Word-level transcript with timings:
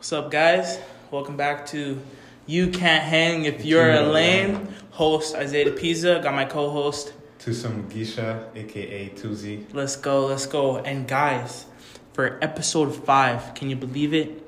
What's 0.00 0.14
up, 0.14 0.30
guys? 0.30 0.78
Welcome 1.10 1.36
back 1.36 1.66
to 1.66 2.00
You 2.46 2.70
Can't 2.70 3.04
Hang 3.04 3.44
If 3.44 3.66
You're 3.66 3.92
a 3.92 4.00
Lame. 4.00 4.66
Host 4.92 5.34
Isaiah 5.34 5.72
Pisa. 5.72 6.20
Got 6.22 6.32
my 6.32 6.46
co-host. 6.46 7.12
to 7.40 7.52
some 7.52 7.86
Gisha, 7.90 8.48
aka 8.56 9.10
Tuzi. 9.10 9.66
Let's 9.74 9.96
go, 9.96 10.24
let's 10.24 10.46
go. 10.46 10.78
And 10.78 11.06
guys, 11.06 11.66
for 12.14 12.38
episode 12.40 12.96
five, 12.96 13.54
can 13.54 13.68
you 13.68 13.76
believe 13.76 14.14
it? 14.14 14.42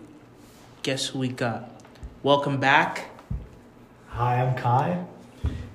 Guess 0.84 1.08
who 1.08 1.18
we 1.18 1.28
got? 1.28 1.70
Welcome 2.22 2.58
back. 2.58 3.10
Hi, 4.08 4.40
I'm 4.40 4.56
Kai. 4.56 5.04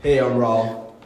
Hey, 0.01 0.19
I'm 0.19 0.37
Ralph. 0.37 1.05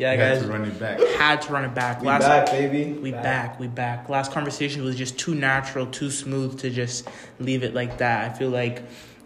Yeah, 0.00 0.12
had 0.14 0.18
guys. 0.18 0.42
to 0.42 0.48
run 0.48 0.64
it 0.64 0.78
back. 0.78 0.98
Had 1.18 1.42
to 1.42 1.52
run 1.52 1.64
it 1.64 1.74
back. 1.74 2.00
We 2.00 2.06
Last 2.08 2.22
back, 2.22 2.46
baby. 2.46 2.92
We 2.92 3.10
Back. 3.12 3.22
back. 3.22 3.60
we 3.60 3.66
back. 3.68 4.08
Last 4.08 4.32
conversation 4.32 4.82
was 4.82 4.96
just 4.96 5.18
too 5.18 5.34
natural, 5.34 5.86
too 5.86 6.10
smooth 6.10 6.58
to 6.60 6.70
just 6.70 7.06
leave 7.38 7.62
it 7.62 7.74
like 7.74 7.98
that. 7.98 8.30
I 8.30 8.34
feel 8.34 8.48
like 8.48 8.82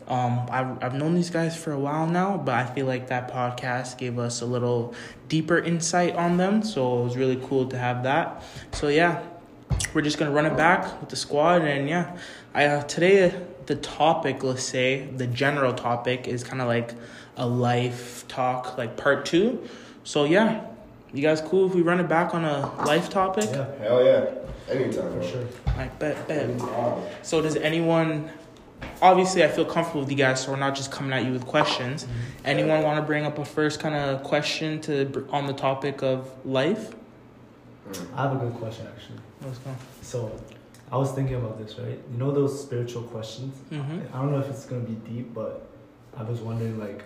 um, 0.09 0.47
I've, 0.51 0.83
I've 0.83 0.95
known 0.95 1.15
these 1.15 1.31
guys 1.31 1.57
for 1.57 1.71
a 1.73 1.79
while 1.79 2.09
now, 2.09 2.37
but 2.37 2.55
I 2.57 2.67
feel 2.67 2.87
like 2.87 3.07
that 3.07 3.33
podcast 3.33 3.99
gave 3.99 4.19
us 4.19 4.41
a 4.41 4.47
little 4.47 4.95
deeper 5.29 5.59
insight 5.59 6.17
on 6.17 6.39
them. 6.39 6.63
So 6.65 7.01
it 7.01 7.05
was 7.05 7.17
really 7.17 7.41
cool 7.47 7.67
to 7.69 7.79
have 7.79 8.03
that. 8.03 8.43
So 8.73 8.89
yeah, 8.89 9.23
we're 9.95 10.03
just 10.03 10.19
gonna 10.19 10.33
run 10.33 10.45
it 10.47 10.57
back 10.57 11.01
with 11.01 11.09
the 11.09 11.17
squad, 11.17 11.63
and 11.63 11.89
yeah, 11.89 12.17
I 12.53 12.67
uh, 12.67 12.83
today 12.83 13.33
the 13.67 13.77
topic, 13.77 14.43
let's 14.43 14.65
say 14.65 15.07
the 15.07 15.27
general 15.29 15.73
topic 15.73 16.27
is 16.29 16.43
kind 16.45 16.61
of 16.61 16.67
like 16.69 16.95
a 17.37 17.47
life 17.47 18.27
talk, 18.29 18.77
like 18.77 18.97
part 18.97 19.25
two. 19.25 19.67
So 20.03 20.25
yeah, 20.25 20.67
you 21.15 21.23
guys 21.23 21.41
cool 21.41 21.67
if 21.69 21.75
we 21.75 21.83
run 21.83 22.01
it 22.01 22.09
back 22.09 22.35
on 22.35 22.45
a 22.45 22.61
life 22.85 23.09
topic? 23.09 23.49
Yeah, 23.51 23.79
Hell 23.79 24.05
yeah. 24.05 24.35
Anytime, 24.69 25.21
for 25.21 25.23
sure. 25.23 25.47
I 25.77 25.89
bet, 25.89 26.27
bet. 26.27 26.51
Anytime. 26.51 27.03
So 27.23 27.41
does 27.41 27.57
anyone? 27.57 28.31
Obviously, 29.01 29.45
I 29.45 29.49
feel 29.49 29.65
comfortable 29.65 30.01
with 30.03 30.11
you 30.11 30.17
guys, 30.17 30.43
so 30.43 30.51
we're 30.51 30.59
not 30.59 30.75
just 30.75 30.91
coming 30.91 31.13
at 31.13 31.25
you 31.25 31.33
with 31.33 31.47
questions. 31.47 32.07
Anyone 32.45 32.83
want 32.83 32.99
to 32.99 33.03
bring 33.03 33.25
up 33.25 33.39
a 33.39 33.45
first 33.45 33.81
kind 33.81 33.95
of 33.95 34.23
question 34.23 34.81
to 34.83 35.27
on 35.31 35.47
the 35.47 35.53
topic 35.53 36.03
of 36.03 36.31
life? 36.45 36.95
I 38.15 38.23
have 38.23 38.33
a 38.33 38.37
good 38.37 38.55
question 38.55 38.87
actually. 38.87 39.19
Let's 39.43 39.59
go. 39.59 39.71
So, 40.03 40.33
I 40.91 40.97
was 40.97 41.13
thinking 41.13 41.37
about 41.37 41.59
this, 41.59 41.79
right? 41.79 41.99
You 42.11 42.19
know 42.19 42.31
those 42.31 42.61
spiritual 42.61 43.03
questions? 43.03 43.55
Mm-hmm. 43.71 44.15
I 44.15 44.21
don't 44.21 44.33
know 44.33 44.39
if 44.39 44.49
it's 44.49 44.65
gonna 44.65 44.83
be 44.83 44.95
deep, 45.11 45.35
but 45.35 45.67
I 46.17 46.23
was 46.23 46.41
wondering 46.41 46.79
like, 46.79 47.05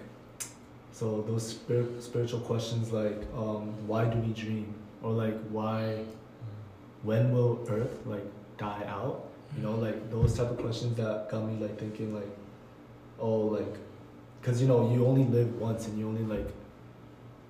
so 0.98 1.22
those 1.22 1.46
spir- 1.46 2.00
spiritual 2.00 2.40
questions 2.40 2.90
like, 2.92 3.22
um, 3.36 3.86
why 3.86 4.06
do 4.06 4.18
we 4.18 4.32
dream, 4.32 4.74
or 5.00 5.12
like 5.12 5.38
why, 5.48 6.02
when 7.04 7.32
will 7.32 7.64
Earth 7.70 8.00
like 8.04 8.26
die 8.56 8.82
out? 8.88 9.28
You 9.56 9.62
know, 9.62 9.76
like 9.76 10.10
those 10.10 10.36
type 10.36 10.50
of 10.50 10.58
questions 10.58 10.96
that 10.96 11.30
got 11.30 11.44
me 11.44 11.64
like 11.64 11.78
thinking 11.78 12.12
like, 12.16 12.36
oh 13.20 13.38
like, 13.58 13.76
cause 14.42 14.60
you 14.60 14.66
know 14.66 14.92
you 14.92 15.06
only 15.06 15.22
live 15.22 15.54
once 15.60 15.86
and 15.86 15.96
you 15.96 16.08
only 16.08 16.24
like, 16.24 16.48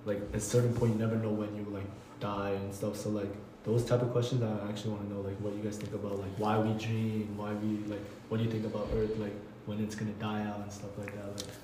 like 0.05 0.21
at 0.35 0.37
a 0.37 0.41
certain 0.41 0.75
point 0.75 0.93
you 0.93 0.99
never 0.99 1.17
know 1.17 1.31
when 1.31 1.57
you 1.57 1.65
like 1.73 1.89
die 2.21 2.51
and 2.51 2.75
stuff. 2.75 2.97
So 2.97 3.09
like 3.09 3.35
those 3.65 3.83
type 3.83 4.03
of 4.03 4.11
questions 4.13 4.43
I 4.43 4.69
actually 4.69 4.91
want 4.91 5.09
to 5.09 5.15
know 5.15 5.21
like 5.23 5.37
what 5.41 5.55
you 5.55 5.63
guys 5.63 5.79
think 5.79 5.95
about 5.95 6.19
like 6.19 6.37
why 6.37 6.59
we 6.59 6.79
dream, 6.79 7.35
why 7.39 7.55
we 7.55 7.79
like 7.87 8.05
what 8.29 8.37
do 8.37 8.45
you 8.45 8.51
think 8.51 8.67
about 8.67 8.89
Earth 8.95 9.17
like 9.17 9.35
when 9.65 9.83
it's 9.83 9.95
gonna 9.95 10.13
die 10.21 10.45
out 10.45 10.61
and 10.61 10.71
stuff 10.71 10.99
like 10.99 11.15
that. 11.15 11.29
Like 11.35 11.55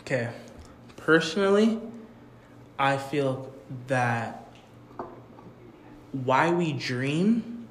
Okay. 0.00 0.30
Personally, 1.06 1.78
I 2.80 2.96
feel 2.96 3.52
that 3.86 4.48
why 6.10 6.50
we 6.50 6.72
dream, 6.72 7.68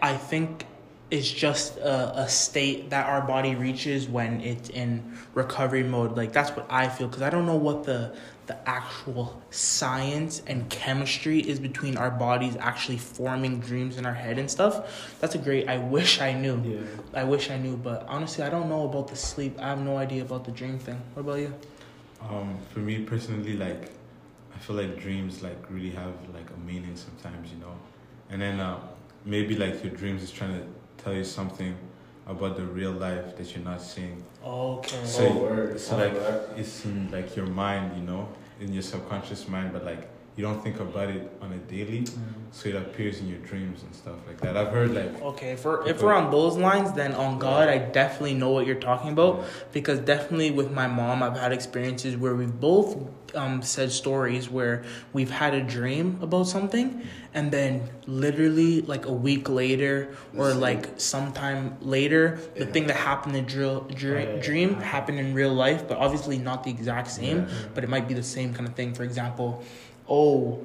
I 0.00 0.16
think 0.16 0.64
is 1.10 1.28
just 1.32 1.78
a, 1.78 2.20
a 2.20 2.28
state 2.28 2.90
that 2.90 3.06
our 3.08 3.22
body 3.22 3.56
reaches 3.56 4.06
when 4.06 4.40
it's 4.40 4.68
in 4.68 5.18
recovery 5.34 5.82
mode. 5.82 6.16
Like 6.16 6.32
that's 6.32 6.50
what 6.50 6.64
I 6.70 6.88
feel 6.88 7.08
because 7.08 7.22
I 7.22 7.30
don't 7.30 7.44
know 7.44 7.56
what 7.56 7.82
the 7.82 8.14
the 8.46 8.68
actual 8.68 9.42
science 9.50 10.40
and 10.46 10.70
chemistry 10.70 11.40
is 11.40 11.58
between 11.58 11.96
our 11.96 12.10
bodies 12.12 12.56
actually 12.60 12.98
forming 12.98 13.58
dreams 13.58 13.96
in 13.96 14.06
our 14.06 14.14
head 14.14 14.38
and 14.38 14.48
stuff. 14.48 15.18
That's 15.20 15.34
a 15.34 15.38
great. 15.38 15.68
I 15.68 15.78
wish 15.78 16.20
I 16.20 16.32
knew. 16.32 16.62
yeah, 16.64 17.20
I 17.20 17.24
wish 17.24 17.50
I 17.50 17.58
knew, 17.58 17.76
but 17.76 18.06
honestly, 18.06 18.44
I 18.44 18.48
don't 18.48 18.68
know 18.68 18.84
about 18.84 19.08
the 19.08 19.16
sleep. 19.16 19.58
I 19.58 19.70
have 19.70 19.80
no 19.80 19.96
idea 19.96 20.22
about 20.22 20.44
the 20.44 20.52
dream 20.52 20.78
thing. 20.78 21.02
What 21.14 21.22
about 21.22 21.40
you? 21.40 21.52
Um, 22.28 22.58
for 22.72 22.78
me 22.80 23.02
personally, 23.04 23.54
like, 23.54 23.90
I 24.54 24.58
feel 24.58 24.76
like 24.76 24.98
dreams 24.98 25.42
like 25.42 25.58
really 25.70 25.90
have 25.90 26.12
like 26.32 26.48
a 26.50 26.60
meaning 26.66 26.96
sometimes, 26.96 27.50
you 27.50 27.58
know, 27.58 27.74
and 28.30 28.40
then 28.40 28.60
uh, 28.60 28.80
maybe 29.24 29.56
like 29.56 29.82
your 29.84 29.92
dreams 29.92 30.22
is 30.22 30.30
trying 30.30 30.54
to 30.54 30.66
tell 31.02 31.12
you 31.12 31.24
something 31.24 31.76
about 32.26 32.56
the 32.56 32.64
real 32.64 32.92
life 32.92 33.36
that 33.36 33.54
you're 33.54 33.64
not 33.64 33.82
seeing. 33.82 34.24
Okay. 34.44 35.04
So, 35.04 35.28
Oh, 35.28 35.38
word. 35.42 35.78
so 35.80 35.96
like 35.96 36.14
word. 36.14 36.48
it's 36.56 36.84
in 36.86 37.10
like 37.10 37.36
your 37.36 37.46
mind, 37.46 37.96
you 37.96 38.02
know, 38.02 38.28
in 38.60 38.72
your 38.72 38.82
subconscious 38.82 39.46
mind, 39.48 39.72
but 39.72 39.84
like 39.84 40.08
you 40.36 40.42
don't 40.44 40.60
think 40.62 40.80
about 40.80 41.10
it 41.10 41.30
on 41.40 41.52
a 41.52 41.58
daily, 41.58 42.04
so 42.50 42.68
it 42.68 42.74
appears 42.76 43.20
in 43.20 43.28
your 43.28 43.38
dreams 43.38 43.82
and 43.84 43.94
stuff 43.94 44.16
like 44.26 44.40
that. 44.40 44.56
I've 44.56 44.68
heard 44.72 44.92
like 44.94 45.22
Okay, 45.22 45.50
if 45.52 45.64
we're 45.64 45.86
if 45.86 46.02
we're 46.02 46.12
on 46.14 46.30
those 46.30 46.56
lines, 46.56 46.92
then 46.92 47.12
on 47.14 47.38
God, 47.38 47.68
I 47.68 47.78
definitely 47.78 48.34
know 48.34 48.50
what 48.50 48.66
you're 48.66 48.74
talking 48.90 49.10
about 49.12 49.44
because 49.72 50.00
definitely 50.00 50.50
with 50.50 50.72
my 50.72 50.86
mom, 50.88 51.22
I've 51.22 51.38
had 51.38 51.52
experiences 51.52 52.16
where 52.16 52.34
we've 52.34 52.58
both 52.60 52.96
um, 53.36 53.62
said 53.62 53.90
stories 53.90 54.48
where 54.48 54.84
we've 55.12 55.30
had 55.30 55.54
a 55.54 55.60
dream 55.62 56.18
about 56.22 56.44
something, 56.48 57.02
and 57.32 57.50
then 57.52 57.88
literally 58.06 58.80
like 58.82 59.06
a 59.06 59.12
week 59.12 59.48
later 59.48 60.14
or 60.36 60.52
like 60.54 60.88
sometime 61.00 61.76
later, 61.80 62.38
the 62.54 62.64
Yeah. 62.64 62.72
thing 62.72 62.86
that 62.88 62.96
happened 62.96 63.34
in 63.36 63.44
drill, 63.44 63.80
dr- 63.82 64.28
yeah. 64.36 64.42
dream 64.42 64.74
happened 64.80 65.18
in 65.18 65.34
real 65.34 65.52
life, 65.52 65.86
but 65.88 65.98
obviously 65.98 66.38
not 66.38 66.62
the 66.64 66.70
exact 66.70 67.10
same. 67.10 67.38
Yeah. 67.48 67.54
But 67.74 67.82
it 67.84 67.90
might 67.90 68.06
be 68.08 68.14
the 68.14 68.22
same 68.22 68.52
kind 68.54 68.68
of 68.68 68.74
thing. 68.74 68.94
For 68.94 69.02
example, 69.04 69.62
oh. 70.08 70.64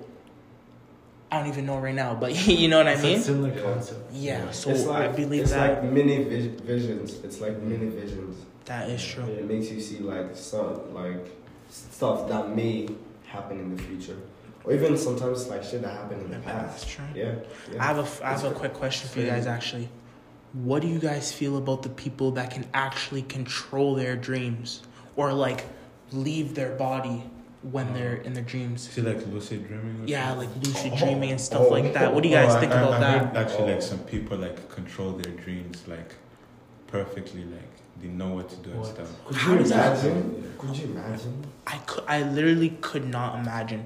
I 1.32 1.38
don't 1.38 1.48
even 1.50 1.68
know 1.68 1.78
right 1.78 1.94
now, 1.94 2.16
but 2.16 2.34
you 2.48 2.68
know 2.68 2.80
what 2.80 2.88
I 2.88 2.94
It's 2.94 3.04
mean? 3.04 3.20
a 3.20 3.22
similar 3.22 3.62
concept. 3.62 4.12
Yeah, 4.14 4.50
so 4.50 4.72
it's 4.72 4.86
like, 4.86 5.10
I 5.10 5.12
believe 5.12 5.44
it's 5.44 5.52
that 5.52 5.84
like 5.84 5.92
mini 5.92 6.24
vis- 6.24 6.60
visions. 6.62 7.20
It's 7.24 7.40
like 7.40 7.60
mini 7.62 7.86
visions. 7.90 8.46
that 8.66 8.90
is 8.90 9.06
true. 9.06 9.26
It 9.26 9.46
makes 9.48 9.70
you 9.70 9.80
see 9.80 10.00
like 10.00 10.36
some 10.36 10.92
like 10.94 11.28
stuff 11.70 12.28
that 12.30 12.56
may 12.56 12.90
happen 13.28 13.60
in 13.60 13.76
the 13.76 13.84
future, 13.84 14.18
or 14.64 14.74
even 14.74 14.98
sometimes 14.98 15.48
like 15.48 15.64
shit 15.64 15.84
that 15.84 15.92
happened 15.94 16.24
in 16.24 16.32
the 16.32 16.40
past. 16.40 16.80
That's 16.80 16.86
true. 16.96 17.06
Yeah. 17.14 17.36
yeah. 17.72 17.80
I 17.84 17.86
have 17.86 18.00
a 18.00 18.02
f- 18.02 18.22
I 18.24 18.30
have 18.32 18.44
a 18.46 18.50
It's 18.50 18.58
quick 18.60 18.74
question 18.74 19.08
for 19.10 19.20
you 19.20 19.28
guys. 19.28 19.46
Actually, 19.46 19.88
what 20.54 20.82
do 20.82 20.88
you 20.88 20.98
guys 20.98 21.32
feel 21.32 21.58
about 21.58 21.84
the 21.84 21.90
people 21.90 22.32
that 22.32 22.50
can 22.50 22.66
actually 22.74 23.22
control 23.22 23.94
their 23.94 24.16
dreams 24.16 24.82
or 25.16 25.32
like 25.32 25.66
leave 26.12 26.56
their 26.56 26.72
body 26.72 27.22
when 27.62 27.94
they're 27.94 28.16
in 28.16 28.34
their 28.34 28.44
dreams? 28.44 28.90
see 28.90 29.02
like 29.02 29.26
lucid 29.28 29.68
dreaming. 29.68 30.02
Or 30.02 30.06
Yeah, 30.08 30.30
something? 30.30 30.50
like 30.54 30.66
lucid 30.66 30.92
Oh, 30.94 30.98
dreaming 30.98 31.32
and 31.32 31.42
stuff 31.42 31.62
oh, 31.68 31.70
like 31.70 31.94
that. 31.94 32.14
What 32.14 32.24
do 32.24 32.30
you 32.30 32.36
guys 32.36 32.56
Oh, 32.56 32.60
think 32.60 32.72
I, 32.72 32.76
I, 32.78 32.82
about 32.82 32.94
I 32.94 33.00
that? 33.00 33.36
actually 33.36 33.74
like 33.74 33.82
some 33.82 34.00
people 34.00 34.38
like 34.38 34.70
control 34.70 35.12
their 35.14 35.34
dreams 35.34 35.84
like 35.88 36.16
perfectly, 36.88 37.44
like 37.46 37.62
they 38.02 38.08
know 38.08 38.30
what 38.30 38.50
to 38.50 38.56
do 38.58 38.72
and 38.72 38.86
stuff. 38.86 39.10
Could 39.26 39.36
How 39.36 39.52
you 39.54 39.58
does 39.60 39.70
that 39.70 40.04
imagine? 40.06 40.54
Could 40.58 40.78
you 40.78 40.86
imagine? 40.86 41.44
I 41.68 41.78
could 41.80 42.04
I 42.08 42.22
literally 42.24 42.70
could 42.82 43.06
not 43.08 43.40
imagine. 43.40 43.86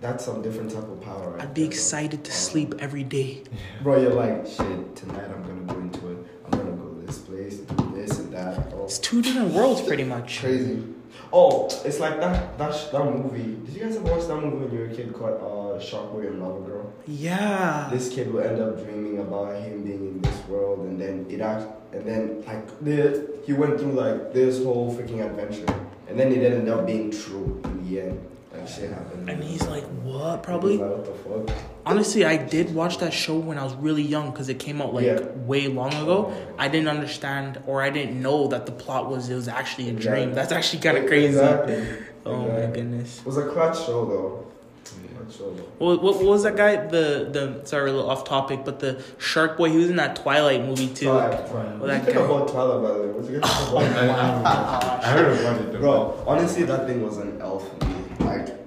That's 0.00 0.24
some 0.24 0.42
different 0.42 0.70
type 0.72 0.82
of 0.84 1.00
power. 1.00 1.30
Right 1.30 1.42
I'd 1.42 1.54
be 1.54 1.62
there, 1.62 1.68
bro. 1.70 1.72
excited 1.76 2.24
to 2.24 2.32
sleep 2.32 2.74
every 2.80 3.04
day. 3.04 3.44
Bro, 3.82 4.02
you're 4.02 4.14
like, 4.14 4.46
shit, 4.46 4.96
tonight 4.96 5.30
I'm 5.32 5.42
gonna 5.42 5.72
go 5.72 5.78
into 5.80 6.08
it. 6.10 6.18
I'm 6.44 6.50
gonna 6.58 6.72
go 6.72 6.88
to 6.88 7.06
this 7.06 7.18
place, 7.18 7.60
and 7.60 7.76
do 7.78 7.92
this 7.94 8.18
and 8.18 8.32
that. 8.32 8.72
Oh, 8.74 8.84
It's 8.84 8.98
two 8.98 9.22
different 9.22 9.52
worlds, 9.52 9.80
pretty 9.80 10.04
much. 10.04 10.40
crazy. 10.40 10.82
Oh, 11.32 11.66
it's 11.84 11.98
like 11.98 12.20
that 12.20 12.58
that 12.58 12.92
that 12.92 13.04
movie. 13.04 13.56
Did 13.64 13.74
you 13.74 13.80
guys 13.84 13.96
ever 13.96 14.04
watch 14.12 14.26
that 14.28 14.36
movie 14.36 14.66
when 14.66 14.72
you 14.72 14.78
were 14.80 14.92
a 14.92 14.94
kid 14.94 15.14
called 15.14 15.40
uh, 15.40 15.80
Sharkboy 15.80 16.26
and 16.26 16.42
Lava 16.42 16.60
Girl? 16.60 16.92
Yeah. 17.06 17.88
This 17.90 18.12
kid 18.12 18.30
will 18.32 18.42
end 18.42 18.60
up 18.60 18.76
dreaming 18.84 19.18
about 19.18 19.54
him 19.62 19.82
being 19.82 20.06
in 20.08 20.20
this 20.20 20.38
world, 20.46 20.80
and 20.80 21.00
then 21.00 21.26
it 21.30 21.40
act, 21.40 21.66
and 21.92 22.06
then 22.06 22.44
like 22.46 22.68
the, 22.80 23.38
he 23.46 23.54
went 23.54 23.80
through 23.80 23.92
like 23.92 24.34
this 24.34 24.62
whole 24.62 24.94
freaking 24.94 25.24
adventure, 25.24 25.64
and 26.06 26.20
then 26.20 26.32
it 26.32 26.44
ended 26.44 26.68
up 26.68 26.86
being 26.86 27.10
true 27.10 27.60
in 27.64 27.88
the 27.88 28.00
end. 28.00 28.28
Like 28.62 28.68
shit 28.68 28.90
happened. 28.90 29.28
And 29.30 29.42
he's 29.42 29.66
like, 29.66 29.84
what? 30.02 30.42
Probably. 30.42 30.78
like, 30.78 30.90
what 30.90 31.44
the 31.46 31.46
fuck? 31.52 31.58
Honestly, 31.84 32.24
I 32.24 32.36
did 32.36 32.74
watch 32.74 32.98
that 32.98 33.12
show 33.12 33.36
when 33.36 33.58
I 33.58 33.64
was 33.64 33.74
really 33.74 34.02
young 34.02 34.30
because 34.30 34.48
it 34.48 34.58
came 34.58 34.80
out 34.80 34.94
like 34.94 35.04
Yeah. 35.06 35.20
way 35.46 35.66
long 35.68 35.92
ago. 35.94 36.32
Oh, 36.32 36.54
I 36.58 36.68
didn't 36.68 36.88
understand 36.88 37.60
or 37.66 37.82
I 37.82 37.90
didn't 37.90 38.20
know 38.22 38.46
that 38.48 38.66
the 38.66 38.72
plot 38.72 39.10
was 39.10 39.28
it 39.28 39.34
was 39.34 39.48
actually 39.48 39.88
a 39.88 39.92
dream. 39.92 40.30
Exactly. 40.30 40.34
That's 40.34 40.52
actually 40.52 40.82
kind 40.82 40.98
of 40.98 41.06
crazy. 41.06 41.26
Exactly. 41.28 41.86
Oh 42.24 42.36
my 42.46 42.66
goodness. 42.72 43.18
It 43.20 43.26
was 43.26 43.36
a 43.36 43.48
clutch 43.48 43.78
show 43.84 44.04
though. 44.06 44.38
Clutch. 44.84 45.38
What, 45.78 46.02
what, 46.02 46.16
what 46.16 46.24
was 46.24 46.42
that 46.42 46.56
guy? 46.56 46.76
The 46.86 47.28
the 47.32 47.60
sorry, 47.66 47.90
a 47.90 47.92
little 47.94 48.10
off 48.10 48.24
topic, 48.24 48.64
but 48.64 48.80
the 48.80 49.02
Shark 49.18 49.56
Boy. 49.56 49.70
He 49.70 49.76
was 49.78 49.88
in 49.90 49.96
that 49.96 50.16
Twilight 50.16 50.64
movie 50.64 50.88
too. 50.88 51.06
Twilight, 51.06 51.48
Twilight. 51.48 51.78
What 51.78 51.80
Well, 51.80 51.80
do 51.80 51.84
you 51.86 51.88
that 51.92 52.04
think 52.04 52.16
guy- 52.18 52.24
about 52.24 52.48
Twilight, 52.48 52.82
by 52.82 52.88
the 52.98 53.02
way? 53.02 53.08
What 53.12 53.26
do 53.26 53.32
you 53.32 53.40
guys 53.40 53.50
think 53.68 53.96
I, 53.96 54.04
about 54.04 54.44
I, 54.44 55.00
I 55.02 55.10
heard 55.12 55.38
about 55.40 55.60
it. 55.74 55.80
Bro, 55.80 56.24
honestly, 56.26 56.62
that 56.64 56.86
thing 56.86 57.02
was 57.02 57.16
an 57.18 57.40
elf 57.40 57.66
for 57.78 57.86
me. 57.86 57.91
Like, 57.91 57.91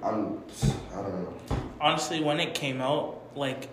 I'm, 0.06 0.42
I 0.92 1.02
don't 1.02 1.22
know. 1.22 1.34
Honestly, 1.80 2.22
when 2.22 2.40
it 2.40 2.54
came 2.54 2.80
out, 2.80 3.20
like 3.34 3.68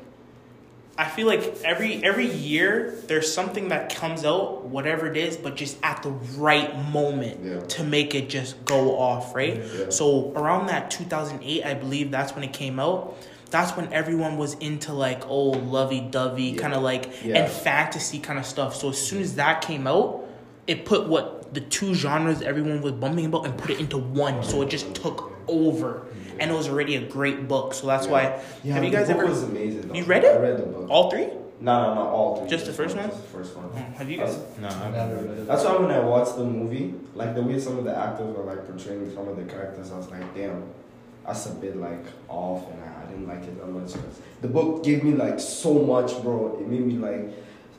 I 0.98 1.06
feel 1.08 1.26
like 1.26 1.42
every 1.64 2.04
every 2.04 2.30
year 2.32 2.96
there's 3.08 3.34
something 3.34 3.70
that 3.70 3.96
comes 3.96 4.24
out, 4.26 4.66
whatever 4.66 5.08
it 5.08 5.18
is, 5.18 5.38
but 5.38 5.56
just 5.56 5.78
at 5.84 6.04
the 6.04 6.10
right 6.12 6.78
moment 6.90 7.44
Yeah. 7.44 7.60
to 7.62 7.84
make 7.84 8.14
it 8.14 8.30
just 8.30 8.64
go 8.66 8.98
off, 8.98 9.34
right? 9.36 9.58
Yeah. 9.58 9.90
So 9.90 10.32
around 10.36 10.68
that 10.68 10.92
2008, 10.92 11.64
I 11.66 11.74
believe 11.74 12.12
that's 12.12 12.36
when 12.36 12.44
it 12.44 12.54
came 12.54 12.80
out. 12.80 13.18
That's 13.50 13.76
when 13.78 13.92
everyone 13.94 14.38
was 14.38 14.56
into 14.56 14.94
like 14.94 15.28
oh 15.28 15.50
lovey-dovey 15.52 16.44
Yeah. 16.44 16.62
kind 16.62 16.74
of 16.74 16.84
like 16.84 17.06
and 17.24 17.50
fantasy 17.52 18.20
kind 18.20 18.38
of 18.38 18.46
stuff. 18.46 18.76
So 18.76 18.90
as 18.90 18.98
soon 19.02 19.22
as 19.22 19.36
that 19.36 19.62
came 19.62 19.88
out, 19.88 20.26
it 20.68 20.86
put 20.86 21.08
what 21.08 21.54
the 21.54 21.62
two 21.62 21.94
genres 21.94 22.42
everyone 22.42 22.82
was 22.82 22.94
bumping 22.94 23.26
about 23.26 23.46
and 23.46 23.58
put 23.58 23.70
it 23.72 23.80
into 23.80 23.98
one. 23.98 24.44
So 24.44 24.62
it 24.62 24.70
just 24.70 24.94
took 24.96 25.32
over, 25.48 26.06
and 26.40 26.52
it 26.52 26.54
was 26.54 26.68
already 26.70 26.96
a 26.96 27.02
great 27.08 27.48
book. 27.48 27.74
So 27.74 27.88
that's 27.88 28.06
Yeah. 28.06 28.12
why. 28.12 28.40
Yeah, 28.64 28.74
have 28.74 28.84
you 28.84 28.90
the 28.92 28.98
guys 28.98 29.08
book 29.08 29.18
ever? 29.18 29.26
was 29.28 29.44
amazing. 29.44 29.88
though. 29.88 29.94
You 29.96 30.04
read 30.04 30.24
it? 30.24 30.36
I 30.36 30.40
read 30.40 30.58
the 30.58 30.64
book. 30.66 30.88
All 30.90 31.10
three? 31.10 31.28
No, 31.62 31.82
no, 31.82 31.94
not 31.96 32.08
all 32.08 32.36
three. 32.38 32.50
Just 32.50 32.66
the 32.66 32.74
first 32.74 32.96
one? 32.98 33.08
Just 33.10 33.22
the 33.22 33.28
first 33.38 33.56
one. 33.56 33.70
Mm, 33.70 33.94
Have 33.96 34.10
you 34.10 34.18
guys? 34.18 34.38
No, 34.60 34.68
I 34.68 34.88
I've 34.88 34.94
never 34.94 35.16
read 35.16 35.38
it. 35.40 35.48
That's 35.48 35.64
why 35.64 35.78
when 35.78 35.92
I 35.92 36.00
watched 36.00 36.36
the 36.36 36.44
movie, 36.44 36.94
like 37.16 37.36
the 37.36 37.42
way 37.42 37.58
some 37.60 37.78
of 37.78 37.86
the 37.86 37.96
actors 37.98 38.36
were 38.36 38.44
like 38.44 38.68
portraying 38.68 39.10
some 39.16 39.28
of 39.30 39.38
the 39.38 39.44
characters, 39.44 39.92
I 39.92 39.98
was 39.98 40.10
like, 40.12 40.36
damn, 40.36 40.64
that's 41.26 41.46
a 41.46 41.52
bit 41.52 41.78
like 41.78 42.04
off, 42.28 42.64
and 42.70 42.82
I, 42.84 43.04
I 43.04 43.06
didn't 43.10 43.28
like 43.28 43.44
it 43.44 43.58
that 43.60 43.68
much. 43.68 43.94
'cause 43.94 44.20
the 44.42 44.50
book 44.50 44.84
gave 44.84 45.04
me 45.06 45.14
like 45.14 45.40
so 45.40 45.74
much, 45.76 46.22
bro. 46.22 46.58
It 46.60 46.68
made 46.68 46.86
me 46.86 46.96
like 46.96 47.30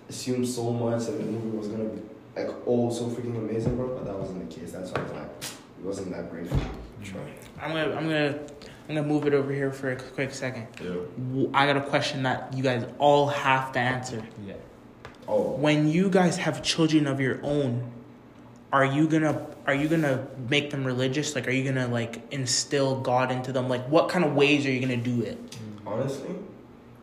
assume 0.09 0.47
so 0.47 0.71
much 0.71 1.05
that 1.07 1.19
the 1.19 1.25
movie 1.25 1.57
was 1.57 1.69
gonna 1.69 1.85
be 1.85 2.01
like 2.37 2.51
oh 2.67 2.91
so 2.91 3.05
freaking 3.05 3.37
amazing, 3.37 3.77
bro. 3.77 3.89
But 3.89 4.07
that 4.07 4.19
wasn't 4.19 4.49
the 4.49 4.55
case. 4.61 4.73
That's 4.73 4.93
why 4.93 5.01
I 5.01 5.03
was 5.05 5.13
like, 5.13 5.31
it 5.43 5.85
wasn't 5.85 6.11
that 6.13 6.31
great 6.31 6.49
for. 7.05 7.19
I'm 7.61 7.71
gonna 7.73 7.95
I'm 7.95 8.05
gonna 8.05 8.39
I'm 8.89 8.95
gonna 8.95 9.07
move 9.07 9.27
it 9.27 9.35
over 9.35 9.53
here 9.53 9.73
for 9.73 9.93
a 9.93 9.97
quick 9.97 10.33
second. 10.33 10.67
Yeah. 10.83 10.95
W- 11.31 11.51
I 11.55 11.67
got 11.67 11.77
a 11.77 11.81
question 11.81 12.23
that 12.25 12.53
you 12.55 12.63
guys 12.63 12.87
all 12.99 13.29
have 13.29 13.73
to 13.73 13.79
answer. 13.79 14.23
Yeah. 14.47 14.55
Oh. 15.27 15.53
When 15.53 15.89
you 15.89 16.11
guys 16.11 16.37
have 16.37 16.63
children 16.63 17.07
of 17.07 17.21
your 17.21 17.41
own, 17.43 17.91
are 18.73 18.85
you 18.85 19.09
gonna 19.09 19.47
are 19.67 19.75
you 19.75 19.89
gonna 19.89 20.27
make 20.49 20.71
them 20.71 20.85
religious? 20.85 21.35
Like, 21.35 21.47
are 21.49 21.53
you 21.53 21.65
gonna 21.65 21.89
like 21.89 22.23
instill 22.33 23.01
God 23.01 23.31
into 23.31 23.53
them? 23.53 23.69
Like, 23.69 23.89
what 23.89 24.09
kind 24.09 24.25
of 24.25 24.35
ways 24.35 24.67
are 24.67 24.71
you 24.71 24.81
gonna 24.81 24.97
do 24.97 25.23
it? 25.23 25.57
Honestly, 25.87 26.35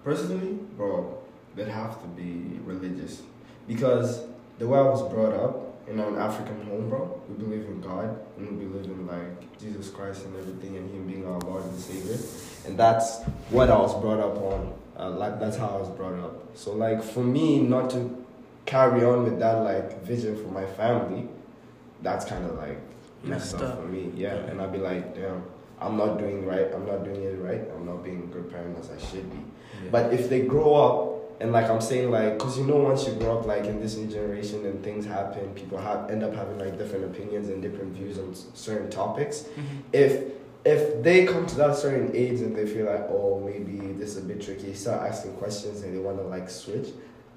personally, 0.03 0.53
bro, 0.77 1.17
they'd 1.55 1.67
have 1.67 2.01
to 2.01 2.07
be 2.09 2.59
religious 2.63 3.21
because 3.67 4.23
the 4.59 4.67
way 4.67 4.77
I 4.77 4.83
was 4.83 5.01
brought 5.11 5.33
up 5.33 5.70
in 5.87 5.99
an 5.99 6.15
African 6.17 6.61
home, 6.65 6.89
bro, 6.89 7.21
we 7.27 7.43
believe 7.43 7.65
in 7.65 7.81
God 7.81 8.19
and 8.37 8.57
we 8.57 8.65
believe 8.65 8.85
in 8.85 9.07
like 9.07 9.59
Jesus 9.59 9.89
Christ 9.89 10.25
and 10.25 10.35
everything 10.35 10.77
and 10.77 10.89
Him 10.93 11.07
being 11.07 11.25
our 11.27 11.39
Lord 11.39 11.63
and 11.63 11.79
Savior, 11.79 12.17
and 12.65 12.77
that's 12.77 13.21
what 13.49 13.69
I 13.69 13.77
was 13.77 13.99
brought 13.99 14.19
up 14.19 14.37
on. 14.37 14.73
Uh, 14.97 15.09
like 15.11 15.39
that's 15.39 15.57
how 15.57 15.67
I 15.69 15.77
was 15.77 15.89
brought 15.89 16.19
up. 16.19 16.55
So 16.55 16.73
like 16.73 17.03
for 17.03 17.23
me, 17.23 17.59
not 17.59 17.89
to 17.91 18.25
carry 18.65 19.03
on 19.03 19.23
with 19.23 19.39
that 19.39 19.63
like 19.63 20.03
vision 20.03 20.35
for 20.35 20.49
my 20.51 20.65
family, 20.65 21.27
that's 22.01 22.25
kind 22.25 22.45
of 22.45 22.55
like 22.57 22.79
messed 23.23 23.55
up 23.55 23.61
up. 23.61 23.81
for 23.81 23.87
me. 23.87 24.11
Yeah, 24.15 24.35
and 24.35 24.61
I'd 24.61 24.71
be 24.71 24.79
like, 24.79 25.15
damn. 25.15 25.43
I'm 25.81 25.97
not 25.97 26.19
doing 26.19 26.45
right. 26.45 26.71
I'm 26.75 26.85
not 26.85 27.03
doing 27.03 27.23
it 27.23 27.41
right. 27.41 27.61
I'm 27.75 27.87
not 27.87 28.03
being 28.03 28.21
a 28.21 28.25
good 28.27 28.51
parent 28.51 28.77
as 28.77 28.91
I 28.91 28.99
should 28.99 29.27
be. 29.31 29.43
But 29.89 30.13
if 30.13 30.29
they 30.29 30.41
grow 30.41 30.75
up 30.75 31.10
and 31.41 31.51
like 31.51 31.71
I'm 31.71 31.81
saying, 31.81 32.11
like, 32.11 32.37
cause 32.37 32.55
you 32.55 32.65
know, 32.65 32.75
once 32.75 33.07
you 33.07 33.13
grow 33.13 33.39
up 33.39 33.47
like 33.47 33.65
in 33.65 33.81
this 33.81 33.97
new 33.97 34.05
generation 34.05 34.63
and 34.63 34.83
things 34.83 35.05
happen, 35.05 35.51
people 35.55 35.79
have 35.79 36.11
end 36.11 36.23
up 36.23 36.35
having 36.35 36.59
like 36.59 36.77
different 36.77 37.03
opinions 37.05 37.49
and 37.49 37.63
different 37.63 37.97
views 37.97 38.19
on 38.19 38.35
certain 38.53 38.91
topics. 38.91 39.41
Mm-hmm. 39.41 39.77
If 39.91 40.33
if 40.63 41.01
they 41.01 41.25
come 41.25 41.47
to 41.47 41.55
that 41.55 41.75
certain 41.75 42.15
age 42.15 42.41
and 42.41 42.55
they 42.55 42.67
feel 42.67 42.85
like, 42.85 43.07
oh, 43.09 43.41
maybe 43.43 43.91
this 43.93 44.11
is 44.11 44.17
a 44.17 44.21
bit 44.21 44.39
tricky, 44.39 44.75
start 44.75 45.09
asking 45.09 45.33
questions 45.37 45.81
and 45.81 45.95
they 45.95 45.99
want 45.99 46.17
to 46.17 46.23
like 46.23 46.47
switch. 46.47 46.89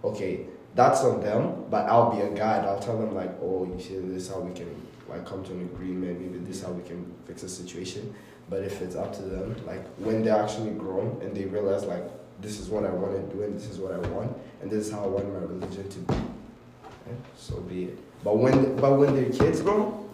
Okay, 0.04 0.48
that's 0.74 1.00
on 1.00 1.22
them. 1.22 1.64
But 1.70 1.86
I'll 1.88 2.14
be 2.14 2.20
a 2.20 2.28
guide. 2.28 2.66
I'll 2.66 2.80
tell 2.80 2.98
them 2.98 3.14
like, 3.14 3.30
oh, 3.40 3.64
you 3.64 3.82
see, 3.82 3.96
this 4.00 4.24
is 4.24 4.28
how 4.28 4.40
we 4.40 4.52
can 4.52 4.68
like 5.08 5.24
come 5.24 5.42
to 5.44 5.52
an 5.52 5.62
agreement. 5.62 6.20
Maybe 6.20 6.44
this 6.44 6.58
is 6.58 6.62
how 6.62 6.72
we 6.72 6.86
can 6.86 7.10
fix 7.24 7.42
a 7.42 7.48
situation. 7.48 8.14
But 8.50 8.64
if 8.64 8.82
it's 8.82 8.96
up 8.96 9.14
to 9.14 9.22
them, 9.22 9.56
like 9.66 9.86
when 9.96 10.22
they're 10.22 10.42
actually 10.42 10.72
grown 10.72 11.22
and 11.22 11.34
they 11.34 11.46
realize 11.46 11.84
like 11.84 12.04
this 12.44 12.60
is 12.60 12.68
what 12.68 12.84
I 12.84 12.90
want 12.90 13.14
to 13.14 13.34
do 13.34 13.42
and 13.42 13.56
this 13.58 13.68
is 13.68 13.78
what 13.78 13.92
I 13.92 13.98
want 14.08 14.36
and 14.60 14.70
this 14.70 14.86
is 14.86 14.92
how 14.92 15.04
I 15.04 15.06
want 15.06 15.26
my 15.32 15.40
religion 15.40 15.88
to 15.88 15.98
be, 16.00 16.14
eh, 16.14 17.14
so 17.36 17.56
be 17.60 17.84
it. 17.84 17.98
But 18.22 18.36
when 18.38 18.76
but 18.76 18.98
when 18.98 19.14
they're 19.16 19.30
kids, 19.32 19.62
bro, 19.62 20.06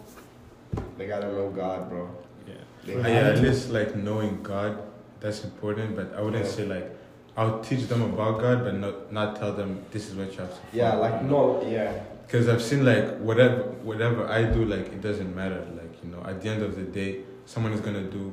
they 0.97 1.07
gotta 1.09 1.33
know 1.33 1.51
God, 1.51 1.89
bro. 1.91 2.09
Yeah. 2.47 2.55
They 2.87 2.95
Uh, 2.95 2.99
Yeah. 2.99 3.09
yeah, 3.09 3.33
at 3.33 3.39
least 3.43 3.71
like 3.71 3.97
knowing 3.97 4.43
God, 4.43 4.79
that's 5.21 5.45
important. 5.45 5.97
But 5.97 6.15
I 6.17 6.23
wouldn't 6.23 6.45
Yeah. 6.45 6.51
say 6.51 6.67
like 6.67 6.89
I'll 7.37 7.61
teach 7.61 7.89
them 7.89 8.03
about 8.03 8.41
God, 8.41 8.65
but 8.65 8.75
not 8.85 9.13
not 9.13 9.37
tell 9.37 9.53
them 9.53 9.71
this 9.93 10.09
is 10.09 10.15
what 10.17 10.33
you 10.35 10.41
have 10.41 10.51
to. 10.59 10.61
Yeah, 10.73 10.91
follow, 10.93 11.03
like 11.03 11.23
no, 11.25 11.63
yeah, 11.77 11.93
Because 12.27 12.49
I've 12.49 12.63
seen 12.63 12.85
like 12.85 13.19
whatever 13.29 13.63
whatever 13.91 14.27
I 14.29 14.45
do, 14.57 14.65
like 14.65 14.87
it 14.97 15.01
doesn't 15.01 15.35
matter. 15.35 15.63
Like 15.81 15.95
you 16.03 16.09
know, 16.13 16.23
at 16.31 16.41
the 16.43 16.49
end 16.49 16.63
of 16.63 16.73
the 16.77 16.87
day, 17.01 17.11
someone 17.47 17.73
is 17.73 17.81
gonna 17.81 18.07
do 18.19 18.33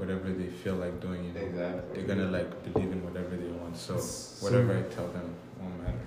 whatever 0.00 0.28
they 0.40 0.46
feel 0.62 0.74
like 0.84 0.94
doing. 1.00 1.20
You 1.26 1.32
know, 1.32 1.40
exactly. 1.48 1.82
they're 1.94 2.08
gonna 2.16 2.30
like 2.38 2.50
believe 2.72 2.90
in 2.96 3.00
whatever 3.04 3.36
they 3.36 3.50
want. 3.60 3.76
So 3.76 3.96
So- 3.98 4.44
whatever 4.46 4.76
I 4.78 4.82
tell 4.96 5.08
them 5.08 5.28
won't 5.60 5.78
matter. 5.82 5.98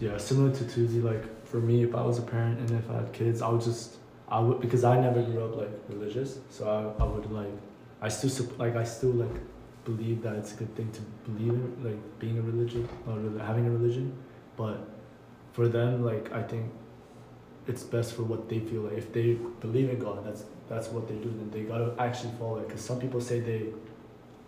Yeah, 0.00 0.16
similar 0.18 0.52
to 0.58 0.64
Tuzi, 0.64 1.00
like 1.12 1.24
for 1.46 1.58
me, 1.68 1.84
if 1.84 1.94
I 1.94 2.02
was 2.10 2.18
a 2.18 2.22
parent 2.22 2.58
and 2.60 2.70
if 2.82 2.90
I 2.90 2.94
had 3.00 3.12
kids, 3.12 3.42
I 3.42 3.48
would 3.52 3.60
just, 3.60 3.96
I 4.28 4.40
would, 4.40 4.60
because 4.60 4.82
I 4.84 4.98
never 5.00 5.22
grew 5.22 5.44
up 5.44 5.54
like 5.56 5.74
religious, 5.88 6.38
so 6.50 6.62
I, 6.98 7.02
I 7.02 7.06
would 7.06 7.30
like, 7.30 7.54
I 8.00 8.08
still, 8.08 8.30
sup- 8.30 8.58
like, 8.58 8.74
I 8.74 8.84
still 8.84 9.10
like 9.24 9.36
believe 9.84 10.22
that 10.22 10.34
it's 10.36 10.52
a 10.54 10.56
good 10.56 10.74
thing 10.74 10.90
to 10.92 11.00
believe 11.30 11.52
in, 11.52 11.84
like 11.84 12.00
being 12.18 12.38
a 12.38 12.42
religion, 12.42 12.88
or 13.06 13.18
rel- 13.18 13.46
having 13.46 13.66
a 13.66 13.70
religion, 13.70 14.06
but 14.56 14.78
for 15.52 15.68
them, 15.68 16.02
like, 16.04 16.32
I 16.32 16.42
think 16.42 16.64
it's 17.68 17.84
best 17.84 18.14
for 18.14 18.22
what 18.22 18.48
they 18.48 18.58
feel 18.58 18.82
like. 18.82 18.94
If 19.04 19.12
they 19.12 19.34
believe 19.60 19.88
in 19.90 19.98
God, 19.98 20.24
that's 20.26 20.44
that's 20.72 20.88
what 20.88 21.06
they 21.08 21.14
do, 21.26 21.30
then 21.38 21.50
they 21.54 21.62
gotta 21.72 21.88
actually 21.98 22.32
follow 22.38 22.58
it. 22.60 22.68
Because 22.68 22.82
some 22.90 22.98
people 22.98 23.20
say 23.20 23.40
they, 23.40 23.62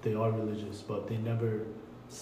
they 0.03 0.15
are 0.15 0.31
religious, 0.31 0.83
but 0.83 1.07
they 1.09 1.17
never, 1.17 1.51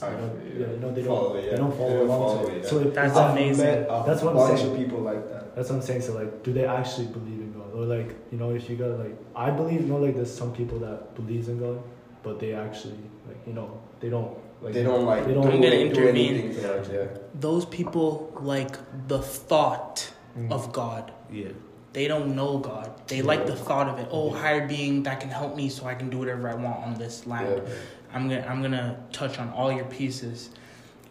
I 0.02 0.10
you 0.10 0.16
know, 0.16 0.31
yeah, 0.44 0.88
you 0.88 0.94
they 0.94 1.02
Follow 1.02 1.28
don't, 1.34 1.44
it, 1.44 1.50
they 1.50 1.56
don't 1.56 1.76
follow 1.76 1.96
don't 1.99 2.06
along 2.08 2.37
follow 2.37 2.46
to 2.49 2.52
it, 2.54 2.56
it. 2.58 2.62
yeah. 2.64 2.70
So 2.70 2.78
if 2.81 2.94
That's 2.94 3.06
it's 3.08 3.16
not- 3.16 3.31
amazing. 3.37 3.64
Met 3.66 3.87
a 3.90 4.02
That's 4.06 4.22
what 4.22 4.31
I'm 4.31 4.37
bunch 4.37 4.58
saying. 4.60 4.72
of 4.72 4.78
people 4.78 4.99
like 5.00 5.28
that. 5.31 5.54
That's 5.54 5.69
what 5.70 5.76
I'm 5.76 5.82
saying. 5.82 6.02
So 6.02 6.14
like, 6.14 6.43
do 6.43 6.52
they 6.52 6.64
actually 6.66 7.06
believe 7.08 7.40
in 7.46 7.52
God, 7.52 7.70
or 7.75 7.84
like, 7.96 8.10
you 8.32 8.38
know, 8.38 8.50
if 8.54 8.69
you 8.70 8.76
got 8.76 8.99
like, 8.99 9.16
I 9.37 9.50
believe, 9.50 9.81
you 9.82 9.87
know, 9.88 9.99
like 9.99 10.14
there's 10.16 10.32
some 10.43 10.52
people 10.54 10.78
that 10.81 11.14
believes 11.14 11.49
in 11.49 11.58
God, 11.58 11.82
but 12.22 12.40
they 12.40 12.54
actually 12.54 12.99
like, 13.28 13.40
you 13.46 13.52
know, 13.52 13.69
they 14.00 14.08
don't 14.08 14.32
like. 14.62 14.72
They 14.72 14.82
don't 14.84 15.04
like. 15.04 15.26
They 15.26 15.34
don't- 15.34 15.44
I'm 15.46 15.60
gonna 15.60 15.70
do 15.70 15.81
intervene. 15.90 16.34
anything 16.34 16.62
to 16.62 16.76
like, 16.76 16.93
yeah. 16.93 17.06
Those 17.34 17.64
people 17.66 18.32
like 18.40 18.75
the 19.08 19.20
thought 19.20 20.10
Mm. 20.38 20.50
of 20.50 20.72
God. 20.72 21.12
Yeah. 21.31 21.49
They 21.92 22.08
don't 22.08 22.34
know 22.34 22.58
God. 22.58 22.90
They 23.06 23.20
like 23.22 23.46
the 23.46 23.56
thought 23.56 23.88
of 23.88 23.99
it. 23.99 24.08
Oh, 24.11 24.30
higher 24.30 24.66
being 24.66 25.02
that 25.02 25.20
can 25.20 25.28
help 25.28 25.56
me 25.56 25.68
so 25.68 25.87
I 25.87 25.94
can 25.94 26.08
do 26.08 26.18
whatever 26.18 26.49
I 26.49 26.54
want 26.54 26.78
on 26.78 26.94
this 26.94 27.26
land. 27.26 27.62
Yeah. 27.66 27.75
I'm 28.14 28.28
gonna 28.28 28.46
I'm 28.49 28.62
gonna 28.62 29.02
touch 29.12 29.38
on 29.38 29.50
all 29.50 29.72
your 29.72 29.84
pieces. 29.84 30.50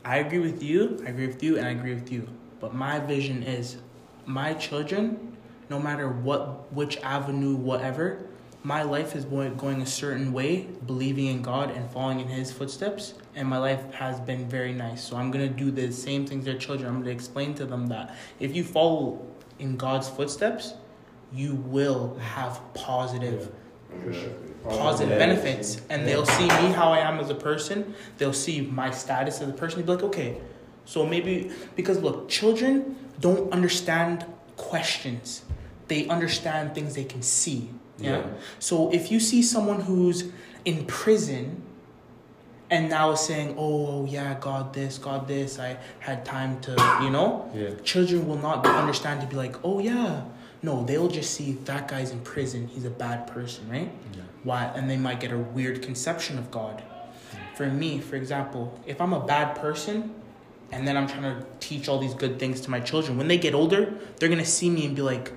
I 0.03 0.17
agree 0.17 0.39
with 0.39 0.63
you. 0.63 0.99
I 1.05 1.09
agree 1.09 1.27
with 1.27 1.43
you, 1.43 1.57
and 1.57 1.67
I 1.67 1.71
agree 1.71 1.93
with 1.93 2.11
you. 2.11 2.27
But 2.59 2.73
my 2.73 2.99
vision 2.99 3.43
is, 3.43 3.77
my 4.25 4.53
children, 4.53 5.37
no 5.69 5.79
matter 5.79 6.09
what, 6.09 6.71
which 6.73 6.97
avenue, 6.97 7.55
whatever, 7.55 8.23
my 8.63 8.83
life 8.83 9.15
is 9.15 9.25
going 9.25 9.55
going 9.55 9.81
a 9.81 9.85
certain 9.85 10.33
way, 10.33 10.67
believing 10.85 11.27
in 11.27 11.41
God 11.41 11.71
and 11.71 11.89
following 11.89 12.19
in 12.19 12.27
His 12.27 12.51
footsteps, 12.51 13.15
and 13.35 13.47
my 13.47 13.57
life 13.57 13.91
has 13.93 14.19
been 14.19 14.47
very 14.47 14.73
nice. 14.73 15.03
So 15.03 15.15
I'm 15.15 15.29
gonna 15.29 15.49
do 15.49 15.69
the 15.69 15.91
same 15.91 16.25
things 16.25 16.45
their 16.45 16.57
children. 16.57 16.87
I'm 16.87 16.99
gonna 16.99 17.11
explain 17.11 17.53
to 17.55 17.65
them 17.65 17.87
that 17.87 18.15
if 18.39 18.55
you 18.55 18.63
follow 18.63 19.25
in 19.61 19.77
God's 19.77 20.09
footsteps, 20.09 20.73
you 21.33 21.55
will 21.55 22.15
have 22.17 22.59
positive 22.73 23.49
positive 24.63 25.11
Yeah. 25.11 25.17
benefits 25.17 25.81
and 25.89 26.07
they'll 26.07 26.25
see 26.25 26.47
me 26.47 26.71
how 26.71 26.91
I 26.93 26.99
am 26.99 27.19
as 27.19 27.29
a 27.29 27.35
person. 27.35 27.93
They'll 28.17 28.31
see 28.47 28.61
my 28.61 28.89
status 28.91 29.41
as 29.41 29.49
a 29.49 29.53
person. 29.53 29.79
They'll 29.85 29.97
be 29.97 30.03
like, 30.03 30.11
okay, 30.11 30.37
so 30.85 31.05
maybe 31.05 31.51
because 31.75 31.99
look, 31.99 32.29
children 32.29 32.95
don't 33.19 33.51
understand 33.51 34.25
questions. 34.57 35.41
They 35.87 36.07
understand 36.07 36.73
things 36.75 36.95
they 36.95 37.03
can 37.03 37.21
see. 37.21 37.71
Yeah. 37.97 38.17
Yeah. 38.17 38.23
So 38.59 38.91
if 38.91 39.11
you 39.11 39.19
see 39.19 39.41
someone 39.43 39.81
who's 39.81 40.31
in 40.63 40.85
prison 40.85 41.61
and 42.71 42.89
now 42.89 43.13
saying, 43.13 43.55
oh 43.57 44.05
yeah, 44.05 44.37
God 44.39 44.73
this, 44.73 44.97
God 44.97 45.27
this, 45.27 45.59
I 45.59 45.77
had 45.99 46.23
time 46.25 46.59
to, 46.61 46.71
you 47.03 47.09
know, 47.09 47.51
Yeah. 47.53 47.71
children 47.83 48.27
will 48.27 48.37
not 48.39 48.65
understand 48.65 49.19
to 49.21 49.27
be 49.27 49.35
like, 49.35 49.57
oh 49.63 49.79
yeah. 49.79 50.21
No, 50.63 50.83
they'll 50.85 51.07
just 51.09 51.31
see 51.33 51.53
that 51.65 51.87
guy's 51.87 52.11
in 52.11 52.19
prison. 52.21 52.67
He's 52.67 52.85
a 52.85 52.89
bad 52.91 53.27
person, 53.27 53.67
right? 53.69 53.91
Yeah. 54.15 54.21
Why? 54.43 54.65
And 54.75 54.89
they 54.89 54.95
might 54.97 55.19
get 55.19 55.31
a 55.31 55.37
weird 55.37 55.81
conception 55.81 56.37
of 56.37 56.49
God. 56.51 56.81
For 57.55 57.67
me, 57.67 57.99
for 57.99 58.15
example, 58.15 58.79
if 58.85 59.01
I'm 59.01 59.11
a 59.11 59.19
bad 59.19 59.55
person 59.55 60.13
and 60.71 60.87
then 60.87 60.95
I'm 60.95 61.07
trying 61.07 61.23
to 61.23 61.45
teach 61.59 61.89
all 61.89 61.97
these 61.99 62.13
good 62.13 62.39
things 62.39 62.61
to 62.61 62.69
my 62.71 62.79
children, 62.79 63.17
when 63.17 63.27
they 63.27 63.37
get 63.37 63.53
older, 63.53 63.93
they're 64.17 64.29
gonna 64.29 64.45
see 64.45 64.69
me 64.69 64.85
and 64.85 64.95
be 64.95 65.01
like, 65.01 65.33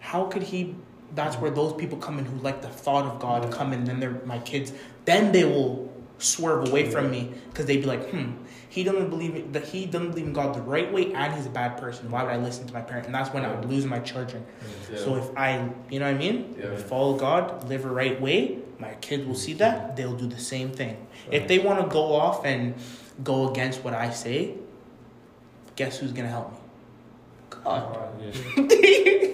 how 0.00 0.24
could 0.24 0.42
he? 0.42 0.74
That's 1.14 1.36
where 1.36 1.50
those 1.50 1.72
people 1.72 1.96
come 1.98 2.18
in 2.18 2.26
who 2.26 2.36
like 2.42 2.60
the 2.60 2.68
thought 2.68 3.06
of 3.06 3.18
God 3.20 3.50
come 3.50 3.72
in. 3.72 3.84
Then 3.84 4.00
they're 4.00 4.20
my 4.26 4.38
kids. 4.40 4.72
Then 5.06 5.32
they 5.32 5.44
will 5.44 5.87
swerve 6.18 6.68
away 6.68 6.90
from 6.90 7.10
me 7.10 7.32
because 7.48 7.66
they'd 7.66 7.78
be 7.80 7.86
like, 7.86 8.10
hmm, 8.10 8.32
he 8.68 8.84
doesn't 8.84 9.08
believe 9.08 9.52
that 9.52 9.64
he 9.64 9.86
doesn't 9.86 10.10
believe 10.10 10.26
in 10.26 10.32
God 10.32 10.54
the 10.54 10.60
right 10.60 10.92
way, 10.92 11.12
and 11.14 11.34
he's 11.34 11.46
a 11.46 11.50
bad 11.50 11.78
person. 11.78 12.10
Why 12.10 12.22
would 12.24 12.32
I 12.32 12.36
listen 12.36 12.66
to 12.66 12.74
my 12.74 12.80
parent? 12.82 13.06
And 13.06 13.14
that's 13.14 13.32
when 13.32 13.44
I 13.44 13.54
would 13.54 13.64
lose 13.64 13.86
my 13.86 13.98
children. 14.00 14.44
Yeah. 14.92 14.98
So 14.98 15.16
if 15.16 15.36
I, 15.36 15.68
you 15.90 15.98
know 16.00 16.06
what 16.06 16.14
I 16.14 16.18
mean, 16.18 16.56
Yeah. 16.58 16.76
follow 16.76 17.16
God, 17.16 17.68
live 17.68 17.84
a 17.84 17.88
right 17.90 18.20
way, 18.20 18.58
my 18.78 18.94
kids 19.00 19.26
will 19.26 19.34
see 19.34 19.54
that. 19.54 19.96
They'll 19.96 20.14
do 20.16 20.26
the 20.26 20.38
same 20.38 20.70
thing. 20.70 21.06
If 21.30 21.48
they 21.48 21.58
want 21.58 21.80
to 21.80 21.86
go 21.88 22.12
off 22.14 22.44
and 22.44 22.74
go 23.24 23.50
against 23.50 23.82
what 23.82 23.94
I 23.94 24.10
say, 24.10 24.54
guess 25.76 25.98
who's 25.98 26.12
gonna 26.12 26.28
help 26.28 26.52
me? 26.52 26.57
God. 27.50 27.96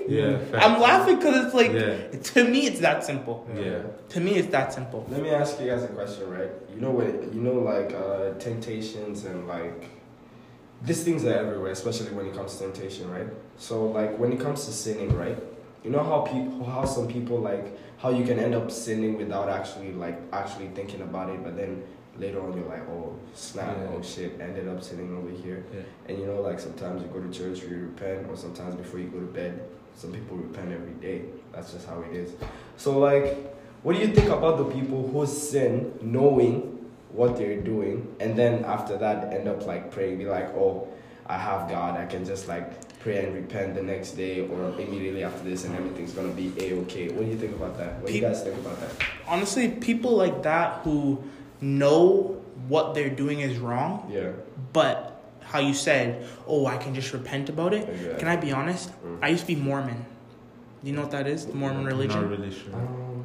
Yeah, 0.06 0.38
I'm 0.54 0.80
laughing 0.82 1.16
because 1.16 1.46
it's 1.46 1.54
like 1.54 1.72
Yeah. 1.72 1.96
to 2.34 2.44
me 2.44 2.66
it's 2.66 2.80
that 2.80 3.04
simple. 3.04 3.48
Yeah. 3.56 3.82
To 4.10 4.20
me 4.20 4.32
it's 4.36 4.48
that 4.48 4.72
simple. 4.72 5.06
Let 5.08 5.22
me 5.22 5.30
ask 5.30 5.58
you 5.60 5.66
guys 5.70 5.82
a 5.82 5.88
question, 5.88 6.28
right? 6.30 6.50
You 6.74 6.80
know 6.80 6.90
what? 6.90 7.06
You 7.32 7.40
know, 7.40 7.54
like 7.54 7.94
uh, 7.94 8.34
temptations 8.38 9.24
and 9.24 9.48
like 9.48 9.88
these 10.82 11.02
things 11.04 11.24
are 11.24 11.32
everywhere, 11.32 11.72
especially 11.72 12.12
when 12.12 12.26
it 12.26 12.34
comes 12.34 12.56
to 12.58 12.64
temptation, 12.64 13.10
right? 13.10 13.28
So, 13.56 13.86
like 13.86 14.18
when 14.18 14.30
it 14.32 14.40
comes 14.40 14.66
to 14.66 14.72
sinning, 14.72 15.16
right? 15.16 15.38
You 15.82 15.90
know 15.90 16.02
how 16.04 16.20
people, 16.20 16.64
how 16.66 16.84
some 16.84 17.08
people 17.08 17.38
like 17.38 17.78
how 17.96 18.10
you 18.10 18.24
can 18.26 18.38
end 18.38 18.54
up 18.54 18.70
sinning 18.70 19.16
without 19.16 19.48
actually 19.48 19.92
like 19.92 20.20
actually 20.32 20.68
thinking 20.74 21.00
about 21.00 21.30
it, 21.30 21.42
but 21.42 21.56
then 21.56 21.82
later 22.18 22.40
on 22.40 22.56
you're 22.56 22.68
like, 22.68 22.88
oh 22.88 23.16
snap, 23.34 23.76
Yeah. 23.78 23.88
oh 23.96 24.02
shit, 24.02 24.40
ended 24.40 24.68
up 24.68 24.82
sitting 24.82 25.16
over 25.16 25.30
here. 25.30 25.64
Yeah. 25.74 25.80
And 26.08 26.18
you 26.18 26.26
know, 26.26 26.40
like 26.40 26.60
sometimes 26.60 27.02
you 27.02 27.08
go 27.08 27.20
to 27.20 27.30
church, 27.32 27.62
you 27.62 27.76
repent, 27.92 28.28
or 28.28 28.36
sometimes 28.36 28.74
before 28.74 29.00
you 29.00 29.06
go 29.08 29.20
to 29.20 29.26
bed, 29.26 29.62
some 29.96 30.12
people 30.12 30.36
repent 30.36 30.72
every 30.72 30.94
day. 30.94 31.26
That's 31.52 31.72
just 31.72 31.86
how 31.88 32.00
it 32.02 32.14
is. 32.14 32.32
So, 32.76 32.98
like, 32.98 33.36
what 33.82 33.94
do 33.94 34.00
you 34.00 34.08
think 34.12 34.28
about 34.28 34.58
the 34.58 34.64
people 34.64 35.08
who 35.08 35.26
sin 35.26 35.92
knowing 36.02 36.70
what 37.12 37.36
they're 37.36 37.60
doing, 37.60 38.12
and 38.18 38.36
then 38.36 38.64
after 38.64 38.96
that 38.98 39.32
end 39.32 39.46
up 39.48 39.66
like 39.66 39.90
praying, 39.92 40.18
be 40.18 40.26
like, 40.26 40.48
oh, 40.54 40.88
I 41.26 41.38
have 41.38 41.70
God, 41.70 41.96
I 41.98 42.06
can 42.06 42.24
just 42.24 42.48
like 42.48 42.98
pray 42.98 43.24
and 43.24 43.34
repent 43.34 43.74
the 43.74 43.82
next 43.82 44.12
day 44.12 44.48
or 44.48 44.70
immediately 44.80 45.22
after 45.22 45.44
this, 45.44 45.64
and 45.64 45.76
everything's 45.76 46.12
gonna 46.12 46.28
be 46.32 46.52
a 46.58 46.74
okay. 46.82 47.08
What 47.10 47.24
do 47.24 47.30
you 47.30 47.36
think 47.38 47.54
about 47.54 47.78
that? 47.78 48.00
What 48.00 48.08
do 48.08 48.14
you 48.14 48.20
guys 48.20 48.42
think 48.42 48.56
about 48.58 48.80
that? 48.80 48.90
Honestly, 49.28 49.68
people 49.68 50.16
like 50.16 50.42
that 50.42 50.80
who 50.82 51.22
know 51.64 52.40
what 52.68 52.94
they're 52.94 53.10
doing 53.10 53.40
is 53.40 53.58
wrong, 53.58 54.10
Yeah. 54.12 54.30
but 54.72 55.10
how 55.40 55.58
you 55.60 55.74
said, 55.74 56.24
"Oh, 56.46 56.66
I 56.66 56.76
can 56.76 56.94
just 56.94 57.12
repent 57.12 57.48
about 57.48 57.74
it." 57.74 57.88
Exactly. 57.88 58.18
Can 58.18 58.28
I 58.28 58.36
be 58.36 58.52
honest? 58.52 58.90
Mm. 59.04 59.18
I 59.22 59.28
used 59.28 59.42
to 59.46 59.54
be 59.54 59.60
Mormon. 59.60 60.04
Do 60.82 60.90
you 60.90 60.96
know 60.96 61.02
what 61.02 61.10
that 61.12 61.26
is? 61.26 61.46
The 61.46 61.54
Mormon 61.54 61.84
religion. 61.86 62.20
Not 62.20 62.30
really 62.30 62.50
sure. 62.52 62.74
Um, 62.74 63.24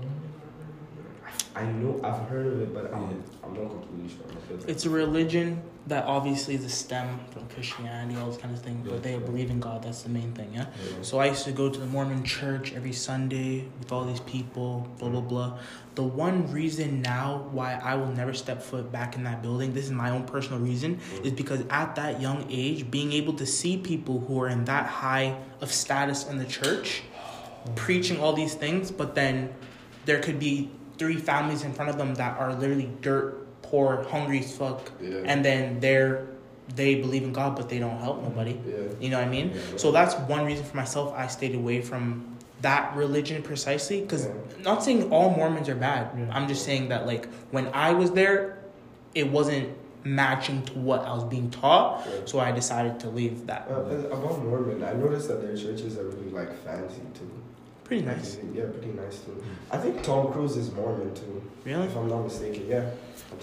I 1.60 1.66
know 1.66 2.00
I've 2.04 2.28
heard 2.30 2.48
of 2.48 2.62
it, 2.62 2.74
but 2.74 2.94
I'm, 2.94 3.01
Yeah. 3.01 3.18
I'm 3.44 3.54
not 3.54 3.70
completely 3.70 4.10
sure. 4.10 4.25
I'm 4.28 4.36
not 4.36 4.62
sure. 4.62 4.70
It's 4.70 4.86
a 4.86 4.89
religion 4.89 5.62
that 5.88 6.06
obviously 6.06 6.56
is 6.56 6.63
a 6.63 6.70
stem 6.70 7.20
from 7.32 7.48
Christianity, 7.48 8.20
all 8.20 8.28
this 8.28 8.38
kind 8.38 8.54
of 8.56 8.62
thing, 8.62 8.86
but 8.88 9.01
they 9.01 9.18
believe 9.18 9.50
in 9.50 9.60
God. 9.60 9.84
That's 9.84 10.04
the 10.04 10.10
main 10.10 10.32
thing, 10.34 10.51
yeah. 10.54 10.68
Yeah. 10.68 11.01
So 11.01 11.20
I 11.20 11.25
used 11.28 11.46
to 11.46 11.51
go 11.51 11.70
to 11.70 11.80
the 11.80 11.88
Mormon 11.88 12.24
church 12.24 12.74
every 12.74 12.94
Sunday 12.94 13.66
with 13.80 13.92
all 13.92 14.06
these 14.06 14.20
people, 14.22 14.88
blah 15.00 15.10
blah 15.10 15.22
blah. 15.22 15.60
The 15.96 16.04
one 16.04 16.50
reason 16.51 17.01
now 17.01 17.48
why 17.51 17.74
I 17.74 17.96
will 17.96 18.12
never 18.12 18.34
step 18.34 18.62
foot 18.62 18.92
back 18.92 19.16
in 19.16 19.24
that 19.24 19.42
building, 19.42 19.74
this 19.74 19.86
is 19.86 19.92
my 19.92 20.12
own 20.12 20.24
personal 20.25 20.60
reason, 20.60 20.98
mm-hmm. 20.98 21.25
is 21.25 21.34
because 21.34 21.63
at 21.70 21.96
that 21.96 22.22
young 22.22 22.46
age, 22.50 22.89
being 22.89 23.12
able 23.12 23.34
to 23.34 23.46
see 23.46 23.75
people 23.78 24.20
who 24.22 24.42
are 24.42 24.48
in 24.48 24.66
that 24.66 24.86
high 24.86 25.36
of 25.60 25.72
status 25.74 26.28
in 26.28 26.38
the 26.38 26.46
church 26.46 27.01
preaching 27.75 28.20
all 28.20 28.34
these 28.34 28.54
things, 28.54 28.92
but 28.92 29.16
then 29.16 29.54
there 30.06 30.20
could 30.20 30.39
be 30.39 30.72
three 31.00 31.18
families 31.18 31.63
in 31.63 31.74
front 31.74 31.89
of 31.89 31.98
them 31.98 32.13
that 32.15 32.38
are 32.38 32.53
literally 32.53 32.89
dirt 33.01 33.48
poor, 33.63 34.03
hungry 34.10 34.39
as 34.39 34.56
fuck, 34.56 34.91
Yeah. 35.01 35.22
and 35.25 35.44
then 35.44 35.79
they're 35.79 36.27
they 36.75 36.94
believe 37.01 37.24
in 37.24 37.34
God, 37.34 37.56
but 37.56 37.68
they 37.68 37.79
don't 37.79 37.98
help 38.00 38.22
nobody. 38.22 38.51
yeah. 38.68 38.75
You 39.00 39.10
know 39.10 39.18
what 39.18 39.25
I 39.27 39.32
mean? 39.32 39.53
Yeah. 39.56 39.77
So 39.77 39.91
that's 39.91 40.13
one 40.29 40.46
reason 40.46 40.63
for 40.63 40.77
myself 40.77 41.12
I 41.18 41.25
stayed 41.25 41.56
away 41.56 41.82
from 41.82 42.38
that 42.62 42.96
religion 42.96 43.41
precisely 43.41 44.01
because 44.01 44.25
Yeah. 44.27 44.34
not 44.63 44.84
saying 44.84 45.12
all 45.12 45.32
Mormons 45.32 45.68
are 45.68 45.74
bad. 45.74 46.12
Yeah. 46.15 46.25
I'm 46.32 46.48
just 46.48 46.63
saying 46.65 46.89
that 46.89 47.08
like 47.08 47.27
when 47.50 47.70
I 47.74 47.94
was 47.94 48.12
there, 48.12 48.60
it 49.15 49.32
wasn't 49.32 49.70
matching 50.03 50.62
to 50.63 50.74
what 50.74 51.01
I 51.06 51.13
was 51.15 51.24
being 51.24 51.50
taught. 51.50 52.06
Yeah. 52.06 52.12
So 52.25 52.39
I 52.39 52.51
decided 52.51 53.00
to 53.00 53.10
leave 53.10 53.48
that. 53.48 53.68
Uh, 53.72 53.86
and 53.86 54.06
about 54.06 54.38
Mormon, 54.44 54.84
I 54.84 54.94
noticed 54.94 55.27
that 55.29 55.41
their 55.41 55.58
churches 55.58 55.98
are 55.98 56.08
really 56.08 56.29
like 56.29 56.51
fancy 56.63 57.01
too. 57.15 57.32
Pretty 57.89 58.05
nice. 58.05 58.38
Yeah, 58.53 58.65
pretty 58.65 58.91
nice 58.91 59.17
too. 59.22 59.43
I 59.72 59.77
think 59.77 60.03
Tom 60.03 60.31
Cruise 60.31 60.55
is 60.55 60.72
Mormon 60.72 61.12
too, 61.15 61.41
Really? 61.65 61.88
if 61.88 61.98
I'm 61.98 62.08
not 62.08 62.22
mistaken. 62.22 62.67
Yeah. 62.67 62.91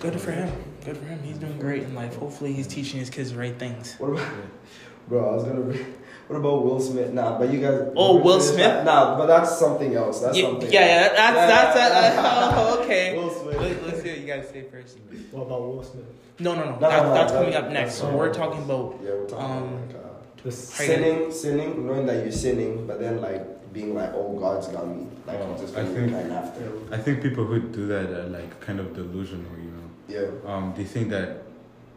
Good 0.01 0.21
for 0.21 0.31
him. 0.31 0.53
Good 0.85 0.97
for 0.97 1.05
him. 1.05 1.21
He's 1.25 1.37
doing 1.39 1.59
great 1.59 1.83
in 1.83 1.97
life. 1.97 2.15
Hopefully 2.15 2.53
he's 2.53 2.69
teaching 2.69 3.01
his 3.01 3.11
kids 3.11 3.33
the 3.33 3.39
right 3.41 3.59
things. 3.59 3.97
What 3.99 4.11
about, 4.13 4.29
bro? 5.09 5.31
I 5.31 5.35
was 5.35 5.43
gonna. 5.43 5.63
Bring, 5.63 5.79
what 6.29 6.37
about 6.37 6.65
Will 6.65 6.79
Smith? 6.81 7.13
Nah, 7.13 7.37
but 7.41 7.53
you 7.53 7.61
guys. 7.61 7.91
Oh, 7.97 8.19
Will 8.23 8.41
Smith? 8.41 8.59
that? 8.59 8.85
Nah, 8.85 9.19
but 9.19 9.27
that's 9.27 9.59
something 9.59 9.93
else. 9.97 10.21
That's 10.21 10.39
yeah, 10.39 10.45
something. 10.47 10.73
yeah, 10.73 10.81
yeah, 10.87 11.09
that's 11.09 11.37
Yeah, 11.37 11.47
that's 11.49 11.77
yeah, 11.77 12.15
yeah. 12.15 12.21
uh, 12.23 12.55
oh, 12.57 12.83
okay. 12.85 13.19
Will 13.19 13.31
Smith. 13.31 13.61
Let, 13.61 13.85
let's 13.85 14.03
see 14.03 14.11
what 14.11 14.19
you 14.21 14.27
guys 14.29 14.49
say 14.49 14.63
first. 14.71 14.99
What 15.33 15.43
about 15.43 15.61
Will 15.63 15.83
Smith? 15.83 16.05
No, 16.39 16.55
no, 16.55 16.65
no. 16.67 16.71
No, 16.75 16.79
that, 16.79 17.03
no, 17.03 17.09
no, 17.09 17.15
that's 17.15 17.33
no, 17.33 17.39
coming 17.41 17.55
no, 17.55 17.59
up 17.63 17.71
next. 17.73 18.01
no, 18.01 18.11
So 18.11 18.17
we're 18.17 18.33
talking 18.33 18.63
about 18.63 19.01
Yeah, 19.03 19.11
we're 19.11 19.27
talking 19.29 19.45
Um, 19.45 19.63
about 19.75 19.87
like 19.89 19.97
uh, 19.97 20.43
The 20.45 20.53
sinning, 20.53 21.33
sinning, 21.33 21.85
knowing 21.85 22.07
that 22.07 22.23
you're 22.23 22.31
sinning, 22.31 22.87
but 22.87 23.01
then 23.01 23.21
like 23.21 23.45
being 23.77 23.95
like, 23.95 24.11
oh, 24.15 24.33
God's 24.41 24.69
got 24.69 24.89
me. 24.89 25.07
Like 25.27 25.39
Oh, 25.39 25.53
I'm 25.53 25.59
just 25.59 25.77
I 25.77 25.83
gonna 25.83 25.95
think- 25.95 26.13
repent 26.13 26.33
after. 26.33 26.73
I 26.91 26.99
think 27.05 27.23
people 27.23 27.45
who 27.45 27.61
do 27.61 27.87
that 27.89 28.07
are 28.19 28.29
like 28.39 28.53
kind 28.67 28.81
of 28.81 28.95
delusional, 28.95 29.53
you 29.67 29.73
know. 29.77 29.89
Yeah. 30.17 30.51
Um, 30.51 30.73
they 30.77 30.85
think 30.85 31.11
that 31.11 31.43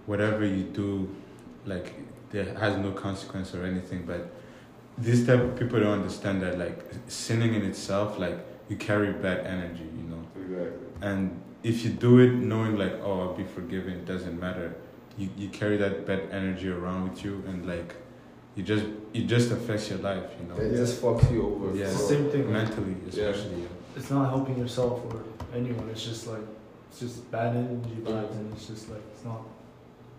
whatever 0.06 0.44
you 0.46 0.64
do, 0.82 0.90
like 1.66 1.88
there 2.32 2.48
has 2.64 2.76
no 2.78 2.92
consequence 2.92 3.56
or 3.56 3.64
anything. 3.66 4.02
But 4.06 4.22
these 4.98 5.26
type 5.26 5.40
of 5.40 5.52
people 5.58 5.80
don't 5.80 6.00
understand 6.02 6.42
that 6.42 6.60
like 6.60 6.80
sinning 7.08 7.54
in 7.54 7.64
itself, 7.72 8.20
like 8.20 8.38
you 8.68 8.76
carry 8.76 9.14
bad 9.14 9.40
energy, 9.56 9.88
you 10.00 10.06
know. 10.12 10.24
Exactly. 10.36 10.88
And 11.02 11.42
if 11.64 11.86
you 11.86 11.92
do 11.92 12.20
it 12.20 12.34
knowing 12.52 12.76
like, 12.78 12.96
oh, 13.06 13.22
I'll 13.22 13.34
be 13.44 13.46
forgiven, 13.46 13.94
it 13.94 14.06
doesn't 14.06 14.38
matter. 14.48 14.76
You 15.18 15.30
you 15.38 15.48
carry 15.62 15.78
that 15.78 16.06
bad 16.06 16.24
energy 16.40 16.70
around 16.70 17.02
with 17.10 17.24
you, 17.26 17.34
and 17.48 17.66
like, 17.74 17.96
you 18.56 18.64
just 18.64 18.86
it 19.14 19.26
just 19.28 19.52
affects 19.52 19.90
your 19.90 20.00
life, 20.00 20.30
you 20.40 20.48
know. 20.48 20.56
It 20.62 20.76
just 20.76 21.02
fucks 21.02 21.32
you 21.32 21.42
over. 21.48 21.76
Yeah. 21.76 21.86
It's 21.86 21.98
So- 21.98 22.08
same 22.14 22.30
thing. 22.30 22.52
Mentally, 22.52 22.96
especially. 23.08 23.62
Yeah. 23.62 23.68
It's 23.96 24.10
not 24.12 24.30
helping 24.30 24.58
yourself 24.58 25.02
or 25.14 25.22
anyone. 25.54 25.90
It's 25.90 26.04
just 26.04 26.28
like 26.28 26.42
it's 26.90 27.00
just 27.00 27.30
bad 27.32 27.56
energy 27.56 27.98
vibes, 28.04 28.32
and 28.32 28.52
it's 28.54 28.68
just 28.68 28.90
like 28.90 29.02
it's 29.14 29.24
not 29.26 29.42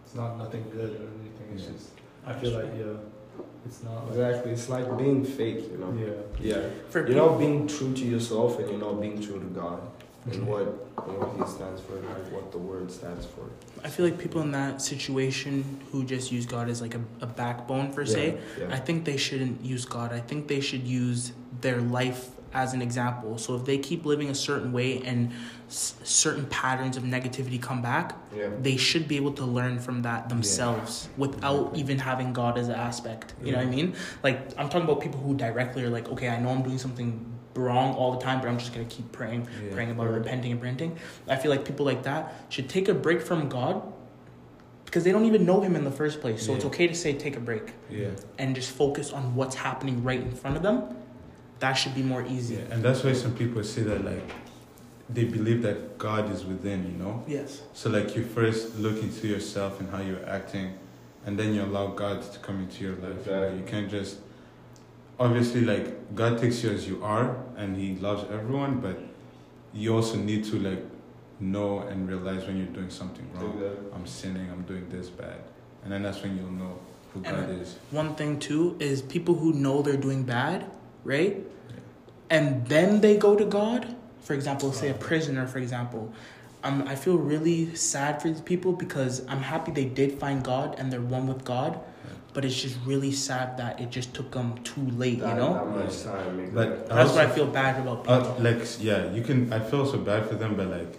it's 0.04 0.14
not 0.14 0.38
nothing 0.38 0.64
good 0.72 0.90
or 1.00 1.06
anything. 1.20 1.49
It's 1.54 1.64
Yeah. 1.64 1.72
just 1.72 1.90
I 2.26 2.32
feel 2.34 2.52
like 2.58 2.72
yeah, 2.78 3.44
it's 3.66 3.82
not 3.82 4.04
like 4.06 4.10
Exactly. 4.10 4.52
It's 4.52 4.68
like 4.68 4.99
being 4.99 5.25
fake, 5.25 5.70
you 5.72 5.78
know. 5.78 5.92
yeah. 6.40 6.54
Yeah. 6.56 6.62
for 6.90 7.06
You're 7.06 7.16
not 7.28 7.38
being 7.38 7.66
true 7.66 7.92
to 7.94 8.04
yourself, 8.04 8.58
and 8.58 8.68
you're 8.70 8.78
not 8.78 9.00
being 9.00 9.20
true 9.20 9.38
to 9.38 9.46
God. 9.46 9.80
And 10.26 10.46
what 10.46 10.62
and 11.06 11.18
what 11.18 11.30
He 11.48 11.52
stands 11.54 11.80
for, 11.80 11.96
and 11.96 12.06
like 12.08 12.32
what 12.32 12.52
the 12.52 12.58
Word 12.58 12.90
stands 12.90 13.26
for. 13.26 13.48
I 13.84 13.88
feel 13.88 14.04
like 14.04 14.18
people 14.18 14.42
in 14.42 14.50
that 14.52 14.82
situation 14.82 15.80
who 15.90 16.04
just 16.04 16.30
use 16.30 16.44
God 16.46 16.68
as 16.68 16.80
like 16.82 16.94
a, 16.94 17.00
a 17.22 17.26
backbone 17.26 17.92
per 17.94 18.04
se, 18.04 18.38
Yeah. 18.58 18.68
I 18.70 18.78
think 18.78 19.04
they 19.04 19.16
shouldn't 19.16 19.64
use 19.64 19.84
God. 19.84 20.12
I 20.12 20.20
think 20.20 20.48
they 20.48 20.60
should 20.60 20.82
use 20.86 21.32
their 21.60 21.80
life 21.80 22.28
as 22.52 22.74
an 22.74 22.82
example. 22.82 23.38
So 23.38 23.54
if 23.54 23.64
they 23.64 23.78
keep 23.78 24.04
living 24.04 24.28
a 24.28 24.34
certain 24.34 24.72
way 24.72 25.00
and 25.02 25.30
s- 25.68 25.94
certain 26.02 26.46
patterns 26.46 26.96
of 26.96 27.04
negativity 27.04 27.62
come 27.62 27.80
back, 27.80 28.16
Yeah. 28.36 28.48
they 28.60 28.76
should 28.76 29.06
be 29.06 29.14
able 29.16 29.32
to 29.34 29.44
learn 29.44 29.78
from 29.78 30.02
that 30.02 30.28
themselves 30.28 31.08
without 31.16 31.76
even 31.76 32.00
having 32.00 32.32
God 32.32 32.58
as 32.58 32.66
an 32.66 32.74
aspect. 32.74 33.34
You 33.42 33.52
know 33.52 33.58
what 33.58 33.68
I 33.68 33.70
mean? 33.70 33.94
Like 34.24 34.50
I'm 34.58 34.68
talking 34.68 34.82
about 34.82 35.00
people 35.00 35.20
who 35.20 35.34
directly 35.36 35.84
are 35.84 35.90
like, 35.90 36.08
okay, 36.10 36.28
I 36.28 36.40
know 36.40 36.48
I'm 36.50 36.62
doing 36.62 36.78
something 36.78 37.24
wrong 37.54 37.95
all 37.95 38.12
the 38.12 38.19
time, 38.21 38.40
but 38.40 38.49
I'm 38.49 38.59
just 38.59 38.73
gonna 38.73 38.85
keep 38.87 39.11
praying, 39.12 39.47
Yeah. 39.64 39.73
praying 39.75 39.90
about 39.90 40.07
it, 40.07 40.11
repenting 40.11 40.52
and 40.52 40.61
repenting. 40.62 40.97
I 41.28 41.37
feel 41.37 41.50
like 41.50 41.64
people 41.64 41.85
like 41.87 42.02
that 42.04 42.33
should 42.49 42.69
take 42.69 42.88
a 42.88 42.95
break 42.95 43.21
from 43.21 43.49
God 43.49 43.83
because 44.85 45.04
they 45.04 45.12
don't 45.12 45.25
even 45.25 45.45
know 45.47 45.61
Him 45.61 45.76
in 45.76 45.85
the 45.85 45.90
first 45.90 46.21
place. 46.21 46.45
So 46.45 46.54
it's 46.54 46.64
okay 46.66 46.87
to 46.87 46.95
say 46.95 47.12
take 47.12 47.37
a 47.37 47.40
break 47.40 47.73
Yeah. 47.90 48.09
and 48.38 48.54
just 48.54 48.71
focus 48.71 49.12
on 49.12 49.35
what's 49.35 49.57
happening 49.57 50.02
right 50.04 50.21
in 50.21 50.33
front 50.33 50.57
of 50.57 50.62
them. 50.62 50.83
That 51.61 51.75
should 51.75 51.95
be 51.95 52.02
more 52.02 52.25
easy. 52.26 52.54
Yeah, 52.54 52.73
and 52.75 52.83
that's 52.83 53.04
why 53.04 53.12
some 53.12 53.35
people 53.35 53.62
say 53.64 53.83
that 53.83 54.04
like 54.04 54.28
they 55.12 55.25
believe 55.25 55.62
that 55.62 55.99
God 55.99 56.30
is 56.33 56.45
within, 56.45 56.85
you 56.87 56.97
know. 57.04 57.23
Yes. 57.26 57.62
So 57.75 57.90
like 57.90 58.14
you 58.16 58.23
first 58.25 58.78
look 58.78 59.02
into 59.02 59.26
yourself 59.26 59.80
and 59.80 59.90
how 59.90 60.00
you're 60.00 60.25
acting, 60.26 60.75
and 61.26 61.37
then 61.38 61.52
you 61.54 61.62
allow 61.62 61.88
God 61.88 62.23
to 62.33 62.38
come 62.38 62.61
into 62.61 62.85
your 62.85 62.95
life. 62.97 63.26
You, 63.26 63.33
know? 63.33 63.54
You 63.54 63.64
can't 63.66 63.90
just 63.90 64.19
obviously 65.20 65.60
like 65.60 66.14
God 66.16 66.40
takes 66.40 66.64
you 66.64 66.70
as 66.70 66.88
you 66.88 67.04
are, 67.04 67.36
and 67.56 67.76
He 67.76 67.94
loves 67.96 68.24
everyone, 68.32 68.80
but 68.80 68.98
you 69.72 69.94
also 69.94 70.16
need 70.16 70.44
to 70.46 70.58
like 70.58 70.82
know 71.38 71.80
and 71.80 72.08
realize 72.08 72.44
when 72.46 72.56
you're 72.56 72.74
doing 72.78 72.90
something 72.90 73.30
wrong. 73.34 73.52
Exactly. 73.52 73.92
I'm 73.94 74.06
sinning. 74.06 74.50
I'm 74.50 74.62
doing 74.62 74.88
this 74.88 75.08
bad, 75.10 75.40
and 75.84 75.92
then 75.92 76.02
that's 76.02 76.22
when 76.22 76.36
you'll 76.36 76.50
know 76.50 76.78
who 77.12 77.22
And- 77.24 77.36
God 77.36 77.50
is. 77.60 77.76
One 77.90 78.14
thing 78.16 78.38
too 78.38 78.76
is 78.80 79.02
people 79.02 79.34
who 79.34 79.52
know 79.52 79.82
they're 79.82 79.96
doing 80.08 80.24
bad, 80.24 80.66
right? 81.04 81.44
And 82.30 82.66
then 82.66 83.00
they 83.00 83.16
go 83.16 83.36
to 83.36 83.44
God. 83.44 83.96
For 84.20 84.34
example, 84.34 84.72
say 84.72 84.90
a 84.90 84.94
prisoner, 84.94 85.46
for 85.46 85.58
example. 85.58 86.12
I'm, 86.62 86.86
I 86.86 86.94
feel 86.94 87.16
really 87.16 87.74
sad 87.74 88.20
for 88.22 88.28
these 88.28 88.42
people 88.42 88.72
because 88.72 89.26
I'm 89.26 89.40
happy 89.40 89.72
they 89.72 89.86
did 89.86 90.18
find 90.20 90.44
God 90.44 90.78
and 90.78 90.92
they're 90.92 91.00
one 91.00 91.26
with 91.26 91.42
God, 91.42 91.80
but 92.32 92.44
it's 92.44 92.60
just 92.60 92.76
really 92.87 93.12
sad 93.12 93.56
that 93.58 93.80
it 93.80 93.90
just 93.90 94.14
took 94.14 94.30
them 94.32 94.56
too 94.64 94.87
late, 95.02 95.18
you 95.18 95.34
know? 95.40 95.54
that 95.54 95.84
much 95.84 96.02
time. 96.02 96.54
Like 96.54 96.68
I 96.70 96.75
That's 96.75 96.92
also- 97.10 97.14
why 97.16 97.25
I 97.25 97.28
feel 97.28 97.46
bad 97.46 97.80
about 97.80 98.04
people. 98.04 98.14
Uh, 98.14 98.38
like 98.38 98.62
yeah, 98.80 99.10
you 99.12 99.22
can. 99.22 99.52
I 99.52 99.60
feel 99.60 99.84
so 99.87 99.99
bad 99.99 100.26
for 100.28 100.34
them, 100.37 100.56
but 100.56 100.68
like, 100.68 100.99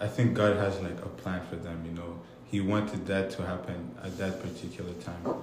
I 0.00 0.08
think 0.08 0.34
God 0.34 0.56
has 0.56 0.80
like 0.80 0.98
a 1.04 1.08
plan 1.08 1.40
for 1.48 1.56
them. 1.56 1.78
You 1.86 1.92
know, 1.92 2.18
He 2.52 2.60
wanted 2.60 3.06
that 3.06 3.30
to 3.36 3.46
happen 3.46 3.78
at 4.04 4.18
that 4.18 4.42
particular 4.42 4.92
time. 5.08 5.22
You 5.24 5.36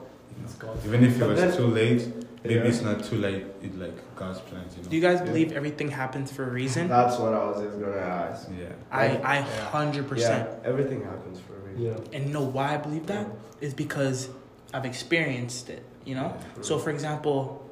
It's 0.43 0.53
know, 0.61 0.67
God's 0.67 0.85
even 0.85 1.03
if 1.03 1.19
it 1.21 1.25
was 1.25 1.39
then- 1.39 1.57
too 1.57 1.65
late, 1.81 2.01
maybe 2.43 2.55
Yeah. 2.55 2.69
it's 2.69 2.81
not 2.81 3.03
too 3.03 3.15
late. 3.17 3.45
It's 3.63 3.75
like 3.85 3.97
God's 4.15 4.39
plans. 4.41 4.75
You 4.77 4.83
know. 4.83 4.89
Do 4.89 4.95
you 4.95 5.01
guys 5.01 5.17
Yeah. 5.19 5.25
believe 5.25 5.51
everything 5.53 5.89
happens 5.89 6.31
for 6.31 6.43
a 6.43 6.51
reason? 6.61 6.87
That's 6.87 7.17
what 7.17 7.33
I 7.33 7.41
was 7.49 7.57
just 7.65 7.79
gonna 7.83 7.97
ask. 7.97 8.47
yeah. 8.63 8.67
I, 8.91 9.05
I 9.33 9.35
Yeah. 9.39 9.45
hundred 9.77 10.07
percent. 10.07 10.47
Yeah, 10.51 10.69
everything 10.71 11.01
happens 11.03 11.39
for 11.39 11.53
a 11.59 11.61
reason. 11.67 11.85
Yeah. 11.85 12.13
And 12.15 12.27
you 12.27 12.33
know 12.37 12.43
why 12.57 12.75
I 12.75 12.77
believe 12.77 13.07
that? 13.07 13.25
Is 13.59 13.73
because 13.73 14.29
I've 14.73 14.85
experienced 14.85 15.69
it, 15.69 15.83
you 16.05 16.15
know? 16.15 16.35
So 16.61 16.77
for 16.77 16.89
example, 16.91 17.65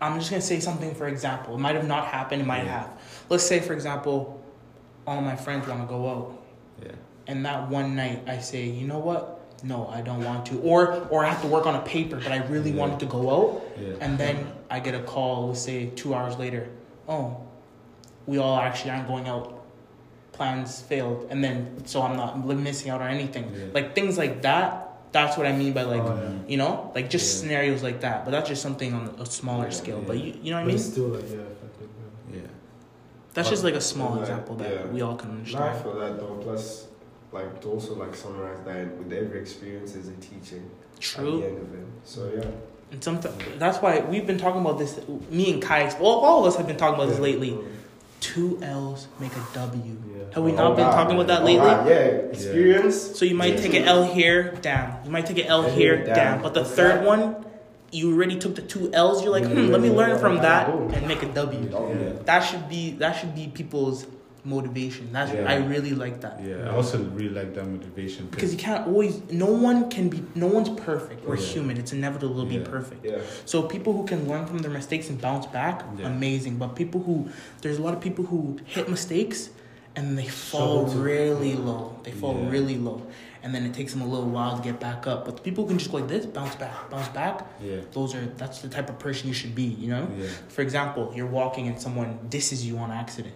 I'm 0.00 0.18
just 0.18 0.30
gonna 0.30 0.42
say 0.42 0.60
something 0.60 0.94
for 0.94 1.08
example. 1.08 1.54
It 1.54 1.58
might 1.60 1.74
have 1.74 1.86
not 1.86 2.06
happened, 2.06 2.42
it 2.42 2.46
might 2.46 2.64
Yeah. 2.64 2.80
have. 2.80 2.90
Let's 3.28 3.44
say 3.44 3.60
for 3.60 3.72
example, 3.72 4.40
all 5.06 5.20
my 5.20 5.36
friends 5.36 5.66
wanna 5.66 5.86
go 5.86 6.08
out. 6.08 6.32
Yeah. 6.84 6.92
And 7.26 7.44
that 7.46 7.68
one 7.70 7.96
night 7.96 8.22
I 8.26 8.38
say, 8.38 8.64
you 8.64 8.86
know 8.86 8.98
what? 8.98 9.40
No, 9.62 9.88
I 9.88 10.02
don't 10.02 10.22
want 10.22 10.44
to. 10.46 10.60
Or 10.60 11.06
or 11.08 11.24
I 11.24 11.28
have 11.30 11.40
to 11.40 11.48
work 11.48 11.66
on 11.66 11.74
a 11.74 11.80
paper, 11.80 12.16
but 12.22 12.30
I 12.30 12.38
really 12.48 12.70
Yeah. 12.72 12.80
wanted 12.80 13.00
to 13.00 13.06
go 13.06 13.30
out. 13.30 13.62
Yeah. 13.80 13.94
And 14.00 14.18
then 14.18 14.52
I 14.70 14.80
get 14.80 14.94
a 14.94 15.00
call, 15.02 15.48
let's 15.48 15.60
say 15.62 15.86
two 15.96 16.14
hours 16.14 16.36
later. 16.38 16.68
Oh, 17.08 17.38
we 18.26 18.36
all 18.38 18.58
actually 18.58 18.90
aren't 18.90 19.08
going 19.08 19.26
out. 19.28 19.62
Plans 20.32 20.82
failed, 20.82 21.28
and 21.30 21.42
then 21.42 21.82
so 21.86 22.02
I'm 22.02 22.16
not 22.16 22.44
missing 22.46 22.90
out 22.90 23.00
on 23.00 23.08
anything. 23.10 23.50
Yeah. 23.54 23.64
Like 23.72 23.94
things 23.94 24.18
like 24.18 24.42
that. 24.42 24.85
That's 25.16 25.38
what 25.38 25.46
I 25.46 25.52
mean 25.62 25.72
by 25.72 25.82
like, 25.94 26.02
Oh, 26.02 26.14
yeah. 26.14 26.50
you 26.52 26.58
know, 26.62 26.92
like 26.94 27.08
just 27.08 27.26
Yeah. 27.26 27.40
scenarios 27.40 27.82
like 27.88 28.00
that. 28.06 28.18
But 28.24 28.32
that's 28.32 28.48
just 28.52 28.60
something 28.66 28.92
on 28.98 29.02
a 29.18 29.24
smaller 29.24 29.64
Yeah, 29.68 29.70
scale. 29.80 29.98
yeah. 30.00 30.08
But 30.10 30.16
you, 30.18 30.30
you 30.42 30.50
know 30.50 30.58
what 30.58 30.64
I 30.64 30.72
mean? 30.72 30.78
still 30.78 31.08
like 31.16 31.22
yeah, 31.30 31.52
effective. 31.54 31.88
Yeah. 32.32 32.36
Yeah. 32.40 32.48
That's 33.34 33.48
just 33.54 33.64
like 33.68 33.74
a 33.74 33.80
small 33.80 34.10
Like, 34.12 34.20
example 34.24 34.54
that 34.56 34.70
yeah. 34.74 34.86
we 34.94 35.00
all 35.06 35.16
can 35.22 35.28
No, 35.30 35.34
I 35.34 35.38
understand. 35.38 35.82
feel 35.82 35.94
that 36.02 36.12
though. 36.20 36.36
Plus, 36.46 36.64
like 37.32 37.50
to 37.62 37.66
also 37.74 37.94
like 38.02 38.14
summarize 38.14 38.60
that 38.66 38.84
with 38.98 39.10
every 39.20 39.38
experience 39.40 39.94
is 40.00 40.08
a 40.08 40.16
teaching. 40.28 40.64
At 40.68 40.96
the 40.96 41.00
True. 41.08 41.42
end 41.48 41.58
of 41.64 41.70
it. 41.80 41.86
So 42.04 42.20
yeah. 42.36 42.50
And 42.92 43.02
sometimes 43.02 43.36
that's 43.58 43.78
why 43.84 43.92
we've 44.00 44.26
been 44.26 44.38
talking 44.44 44.60
about 44.60 44.78
this. 44.78 44.92
Me 45.30 45.44
and 45.52 45.60
Kai, 45.62 45.80
well, 46.00 46.16
all 46.26 46.38
of 46.40 46.46
us 46.50 46.56
have 46.58 46.66
been 46.66 46.76
talking 46.76 46.96
about 47.00 47.08
this 47.08 47.16
Yeah. 47.22 47.28
lately. 47.30 47.52
Two 48.20 48.58
L's 48.62 49.08
make 49.20 49.32
a 49.32 49.42
W. 49.54 49.82
Yeah. 49.84 50.22
Have 50.34 50.42
we 50.44 50.52
Oh, 50.52 50.56
not 50.56 50.76
been 50.76 50.86
wow. 50.86 50.92
talking 50.92 51.14
about 51.16 51.26
that 51.28 51.42
Oh, 51.42 51.44
lately? 51.44 51.66
wow, 51.66 51.86
Yeah, 51.86 51.94
experience. 51.94 52.96
So 53.18 53.24
you 53.24 53.34
might 53.34 53.54
Yeah. 53.54 53.60
take 53.60 53.74
an 53.74 53.84
L 53.84 54.04
here, 54.04 54.54
down. 54.62 54.96
You 55.04 55.10
might 55.10 55.26
take 55.26 55.38
an 55.38 55.46
L 55.46 55.62
here, 55.62 56.04
down. 56.04 56.16
down. 56.16 56.42
But 56.42 56.54
the 56.54 56.60
What's 56.60 56.72
third 56.72 57.00
that? 57.00 57.04
one, 57.06 57.36
you 57.92 58.12
already 58.12 58.36
took 58.36 58.54
the 58.56 58.62
two 58.62 58.90
L's. 58.92 59.22
You're 59.22 59.32
like, 59.32 59.44
Yeah, 59.44 59.50
hmm, 59.50 59.70
let 59.70 59.80
me 59.80 59.90
learn 59.90 60.18
from 60.18 60.38
that 60.42 60.68
and 60.68 61.06
make 61.06 61.22
a 61.22 61.26
W. 61.26 61.70
Oh, 61.74 61.88
Yeah. 61.88 62.10
That 62.24 62.40
should 62.40 62.68
be 62.68 62.92
that 62.98 63.12
should 63.16 63.34
be 63.34 63.48
people's 63.48 64.06
motivation. 64.46 65.12
That's 65.12 65.32
Yeah. 65.32 65.50
I 65.52 65.56
really 65.56 65.90
like 66.04 66.20
that. 66.20 66.40
Yeah. 66.42 66.68
I 66.70 66.74
also 66.76 66.98
really 67.18 67.34
like 67.40 67.54
that 67.54 67.66
motivation 67.66 68.28
Because 68.30 68.52
you 68.52 68.58
can't 68.58 68.86
always. 68.86 69.20
No 69.30 69.46
one 69.68 69.90
can 69.90 70.08
be. 70.08 70.22
No 70.34 70.46
one's 70.46 70.68
perfect. 70.70 71.26
We're 71.26 71.36
Yeah. 71.36 71.46
human. 71.54 71.76
It's 71.76 71.92
inevitable 71.92 72.42
to 72.44 72.48
be 72.48 72.58
perfect. 72.60 73.04
Yeah. 73.04 73.18
So 73.44 73.62
people 73.62 73.92
who 73.92 74.04
can 74.04 74.28
learn 74.28 74.46
from 74.46 74.58
their 74.58 74.70
mistakes 74.70 75.10
and 75.10 75.20
bounce 75.20 75.46
back, 75.46 75.82
Yeah. 75.98 76.06
amazing. 76.06 76.56
But 76.58 76.76
people 76.76 77.00
who 77.02 77.28
there's 77.62 77.78
a 77.78 77.82
lot 77.82 77.94
of 77.94 78.00
people 78.00 78.24
who 78.24 78.58
hit 78.64 78.88
mistakes 78.88 79.50
and 79.96 80.16
they 80.18 80.26
fall 80.26 80.86
to- 80.90 80.98
really 80.98 81.54
low. 81.54 81.96
They 82.04 82.12
fall 82.12 82.36
Yeah. 82.38 82.50
really 82.50 82.76
low, 82.76 83.00
and 83.42 83.54
then 83.54 83.64
it 83.64 83.72
takes 83.72 83.92
them 83.94 84.02
a 84.02 84.06
little 84.06 84.28
while 84.28 84.54
to 84.58 84.62
get 84.62 84.78
back 84.78 85.06
up. 85.06 85.24
But 85.24 85.36
the 85.38 85.42
people 85.42 85.64
who 85.64 85.68
can 85.70 85.78
just 85.78 85.90
go 85.90 85.96
like 85.96 86.08
this, 86.08 86.26
bounce 86.26 86.54
back, 86.56 86.90
bounce 86.90 87.08
back. 87.08 87.36
Yeah. 87.64 87.76
Those 87.92 88.14
are 88.14 88.26
that's 88.36 88.60
the 88.60 88.68
type 88.68 88.90
of 88.90 88.98
person 88.98 89.26
you 89.28 89.34
should 89.34 89.54
be. 89.54 89.62
You 89.82 89.88
know. 89.88 90.06
Yeah. 90.20 90.26
For 90.48 90.60
example, 90.60 91.12
you're 91.16 91.26
walking 91.40 91.66
and 91.66 91.80
someone 91.80 92.18
disses 92.28 92.66
you 92.66 92.76
on 92.76 92.90
accident. 92.90 93.34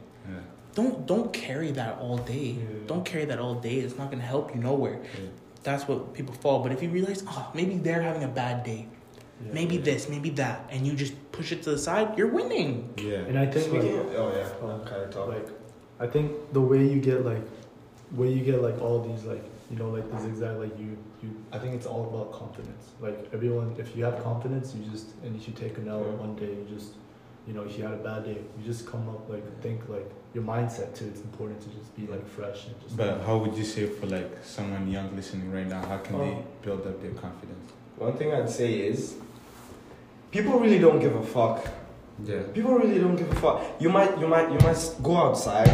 Yeah. 0.77 0.83
Don't 0.83 1.07
don't 1.07 1.33
carry 1.33 1.71
that 1.73 1.99
all 1.99 2.19
day. 2.19 2.57
Yeah. 2.59 2.65
Don't 2.87 3.05
carry 3.05 3.25
that 3.27 3.39
all 3.39 3.55
day. 3.55 3.77
It's 3.81 3.97
not 3.97 4.11
gonna 4.11 4.23
help 4.23 4.55
you 4.55 4.61
nowhere. 4.61 5.01
Yeah. 5.03 5.27
That's 5.63 5.87
what 5.89 6.15
people 6.15 6.35
fall. 6.35 6.63
But 6.63 6.73
if 6.73 6.83
you 6.83 6.89
realize, 6.89 7.23
oh, 7.27 7.51
maybe 7.55 7.77
they're 7.77 8.03
having 8.03 8.25
a 8.25 8.29
bad 8.43 8.65
day 8.65 8.89
Yeah. 9.45 9.53
maybe 9.55 9.77
this, 9.79 10.09
maybe 10.09 10.31
that, 10.43 10.59
and 10.73 10.87
you 10.87 10.93
just 11.05 11.15
push 11.33 11.51
it 11.53 11.63
to 11.65 11.71
the 11.71 11.79
side, 11.79 12.17
you're 12.19 12.33
winning. 12.41 12.73
Yeah. 12.99 13.29
And 13.29 13.39
I 13.39 13.47
think 13.47 13.73
like, 13.73 13.83
Speaking 13.83 13.99
oh 14.17 14.33
yeah, 14.37 14.49
um, 14.65 14.81
Oh. 14.81 14.85
kind 14.91 15.03
of 15.03 15.11
talk. 15.11 15.29
like 15.29 15.49
I 16.05 16.07
think 16.15 16.27
the 16.53 16.61
way 16.71 16.83
you 16.93 17.01
get 17.01 17.25
like 17.33 17.45
way 18.21 18.29
you 18.37 18.43
get 18.51 18.59
like 18.69 18.79
all 18.85 18.99
these 19.09 19.25
like 19.33 19.45
you 19.71 19.77
know 19.81 19.89
like 19.97 20.07
the 20.11 20.19
zigzag 20.25 20.57
like 20.65 20.75
you 20.83 20.91
you 21.23 21.29
I 21.53 21.59
think 21.61 21.73
it's 21.79 21.87
all 21.93 22.05
about 22.11 22.33
confidence. 22.43 22.85
Like 23.07 23.19
everyone 23.37 23.69
if 23.79 23.89
you 23.97 24.03
have 24.09 24.17
confidence 24.31 24.75
you 24.75 24.83
just 24.95 25.07
and 25.25 25.31
if 25.39 25.43
you 25.49 25.55
take 25.65 25.75
an 25.83 25.87
L 25.89 26.01
Yeah. 26.01 26.25
one 26.27 26.35
day 26.43 26.53
you 26.59 26.67
just 26.77 26.91
you 27.47 27.53
know 27.55 27.63
if 27.69 27.73
you 27.77 27.83
had 27.89 27.95
a 28.01 28.03
bad 28.11 28.21
day 28.31 28.39
you 28.57 28.63
just 28.73 28.83
come 28.93 29.05
up 29.15 29.23
like 29.35 29.45
think 29.65 29.81
like 29.97 30.11
your 30.35 30.45
mindset 30.45 30.95
too 30.97 31.07
it's 31.07 31.21
important 31.21 31.61
to 31.61 31.69
just 31.71 31.95
be 31.97 32.07
like 32.07 32.27
fresh 32.29 32.67
and 32.67 32.81
just 32.83 32.97
But 32.97 33.23
how 33.27 33.39
would 33.39 33.55
you 33.57 33.65
say 33.65 33.87
for 33.87 34.07
like 34.07 34.31
someone 34.45 34.89
young 34.91 35.15
listening 35.17 35.51
right 35.53 35.67
now, 35.67 35.85
how 35.87 35.99
can 35.99 36.19
they 36.19 36.31
Oh. 36.39 36.45
build 36.63 36.87
up 36.87 37.01
their 37.03 37.11
confidence? 37.13 37.73
One 37.97 38.13
thing 38.15 38.33
I'd 38.33 38.49
say 38.49 38.73
is, 38.75 39.17
people 40.31 40.59
really 40.59 40.79
don't 40.79 41.01
give 41.01 41.15
a 41.17 41.23
fuck. 41.23 41.65
Yeah. 42.25 42.43
People 42.55 42.75
really 42.75 42.99
don't 42.99 43.17
give 43.17 43.31
a 43.31 43.35
fuck. 43.37 43.63
You 43.81 43.89
might, 43.91 44.19
you 44.19 44.27
might, 44.29 44.51
you 44.53 44.59
might 44.61 44.79
go 45.03 45.17
outside, 45.17 45.69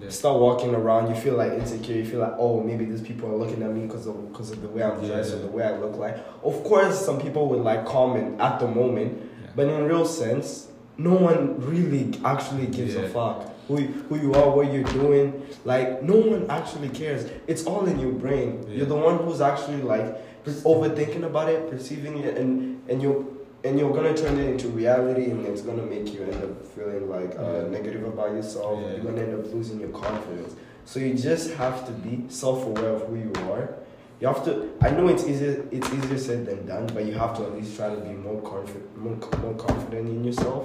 Yeah. 0.00 0.10
start 0.10 0.38
walking 0.38 0.74
around. 0.74 1.08
You 1.08 1.14
feel 1.16 1.36
like 1.36 1.52
insecure. 1.52 1.96
You 1.96 2.04
feel 2.04 2.20
like, 2.20 2.34
oh, 2.38 2.60
maybe 2.62 2.84
these 2.84 3.00
people 3.00 3.30
are 3.30 3.36
looking 3.36 3.62
at 3.62 3.70
me 3.72 3.86
because 3.86 4.06
of 4.06 4.30
because 4.30 4.50
of 4.50 4.60
the 4.62 4.68
way 4.68 4.82
I'm 4.82 4.98
dressed 5.04 5.32
or 5.32 5.36
Yeah. 5.36 5.42
the 5.42 5.48
way 5.56 5.64
I 5.64 5.76
look 5.78 5.96
like. 5.96 6.16
Of 6.44 6.62
course, 6.64 6.98
some 7.04 7.18
people 7.20 7.48
would 7.48 7.60
like 7.60 7.86
comment 7.86 8.38
at 8.40 8.60
the 8.60 8.68
moment, 8.68 9.12
Yeah. 9.42 9.48
but 9.56 9.66
in 9.68 9.84
real 9.86 10.04
sense, 10.04 10.68
no 10.98 11.14
one 11.14 11.54
really 11.60 12.12
actually 12.24 12.66
gives 12.66 12.94
a 12.96 13.08
fuck. 13.08 13.38
Who, 13.68 13.80
you- 13.80 14.04
who 14.08 14.16
you 14.18 14.32
are, 14.34 14.50
what 14.56 14.72
you're 14.72 14.84
doing, 14.84 15.42
like 15.64 16.02
no 16.02 16.16
one 16.16 16.48
actually 16.50 16.88
cares. 16.90 17.28
It's 17.46 17.64
all 17.66 17.84
in 17.86 17.98
your 17.98 18.12
brain. 18.12 18.64
Yeah. 18.68 18.76
You're 18.78 18.86
the 18.86 18.96
one 18.96 19.18
who's 19.18 19.40
actually 19.40 19.82
like 19.82 20.44
per- 20.44 20.52
overthinking 20.72 21.24
about 21.24 21.48
it, 21.48 21.68
perceiving 21.70 22.18
it, 22.18 22.36
and 22.38 22.80
and 22.88 23.02
you're 23.02 23.24
and 23.64 23.78
you're 23.78 23.92
gonna 23.92 24.16
turn 24.16 24.38
it 24.38 24.48
into 24.48 24.68
reality, 24.68 25.30
and 25.32 25.44
it's 25.46 25.62
gonna 25.62 25.82
make 25.82 26.12
you 26.14 26.22
end 26.22 26.40
up 26.44 26.64
feeling 26.74 27.10
like 27.10 27.36
uh, 27.36 27.42
Yeah. 27.42 27.68
negative 27.68 28.04
about 28.04 28.30
yourself. 28.32 28.78
Yeah. 28.80 28.92
You're 28.92 29.04
gonna 29.10 29.22
end 29.22 29.34
up 29.40 29.52
losing 29.52 29.80
your 29.80 29.88
confidence. 29.90 30.54
So 30.84 31.00
you 31.00 31.14
just 31.14 31.50
have 31.54 31.84
to 31.86 31.92
be 31.92 32.24
self-aware 32.28 32.90
of 32.90 33.02
who 33.08 33.16
you 33.16 33.32
are. 33.50 33.74
You 34.20 34.28
have 34.28 34.44
to. 34.44 34.70
I 34.80 34.90
know 34.90 35.08
it's 35.08 35.26
easier. 35.26 35.64
It's 35.72 35.92
easier 35.92 36.16
said 36.18 36.46
than 36.46 36.64
done, 36.66 36.86
but 36.94 37.04
you 37.04 37.14
have 37.14 37.36
to 37.38 37.42
at 37.42 37.52
least 37.56 37.76
try 37.76 37.88
to 37.92 38.00
be 38.00 38.10
more 38.28 38.40
confident, 38.42 38.96
more, 38.96 39.18
more 39.42 39.54
confident 39.54 40.08
in 40.08 40.22
yourself, 40.22 40.64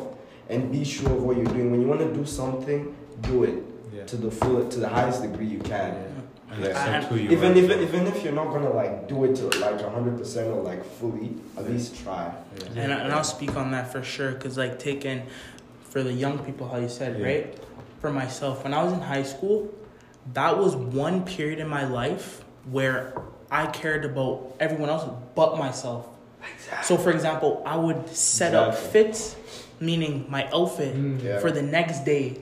and 0.49 0.71
be 0.71 0.84
sure 0.84 1.12
of 1.12 1.23
what 1.23 1.38
you're 1.38 1.45
doing. 1.45 1.71
When 1.71 1.82
you 1.82 1.88
want 1.88 2.01
to 2.01 2.13
do 2.13 2.25
something, 2.25 2.95
do 3.21 3.43
it 3.43 3.63
Yeah. 3.93 4.06
to 4.06 4.15
the 4.17 4.32
full, 4.32 4.67
to 4.67 4.80
the 4.80 4.88
highest 4.89 5.21
degree 5.21 5.45
you 5.47 5.60
can. 5.60 5.95
And 6.51 6.63
Yeah. 6.63 6.69
accept 6.71 7.06
who 7.06 7.15
Even 7.15 7.56
if 7.56 7.69
even 7.82 8.08
if 8.08 8.23
you're 8.23 8.34
not 8.34 8.51
gonna 8.51 8.73
like 8.73 9.08
do 9.08 9.23
it 9.23 9.36
to 9.38 9.45
like 9.60 9.80
hundred 9.82 10.17
percent 10.17 10.47
or 10.49 10.62
like 10.62 10.84
fully, 10.84 11.36
at 11.58 11.69
least 11.69 11.95
try. 12.04 12.34
Yeah. 12.75 12.82
And, 12.84 12.93
I- 12.93 12.99
and 13.06 13.13
I'll 13.13 13.23
speak 13.23 13.56
on 13.56 13.71
that 13.71 13.91
for 13.91 14.04
sure, 14.04 14.32
because, 14.32 14.58
like, 14.58 14.77
taking 14.77 15.21
for 15.84 16.04
the 16.04 16.12
young 16.12 16.39
people, 16.39 16.67
how 16.67 16.77
you 16.77 16.89
said, 16.89 17.17
Yeah. 17.19 17.25
right? 17.25 17.60
For 18.01 18.12
myself, 18.12 18.63
when 18.65 18.73
I 18.73 18.84
was 18.84 18.91
in 18.93 18.99
high 18.99 19.23
school, 19.23 19.69
that 20.34 20.58
was 20.58 20.75
one 20.75 21.23
period 21.23 21.60
in 21.60 21.67
my 21.69 21.86
life 21.86 22.43
where 22.69 23.13
I 23.49 23.67
cared 23.67 24.04
about 24.06 24.54
everyone 24.60 24.89
else 24.89 25.04
but 25.36 25.58
myself. 25.58 26.08
So, 26.84 26.97
for 26.97 27.12
example, 27.12 27.62
I 27.65 27.75
would 27.77 28.10
set 28.10 28.54
up 28.56 28.73
fits, 28.75 29.36
meaning 29.81 30.25
my 30.29 30.47
outfit, 30.53 30.95
Mm. 30.95 31.21
Yeah. 31.23 31.39
for 31.39 31.51
the 31.51 31.61
next 31.61 32.05
day 32.05 32.37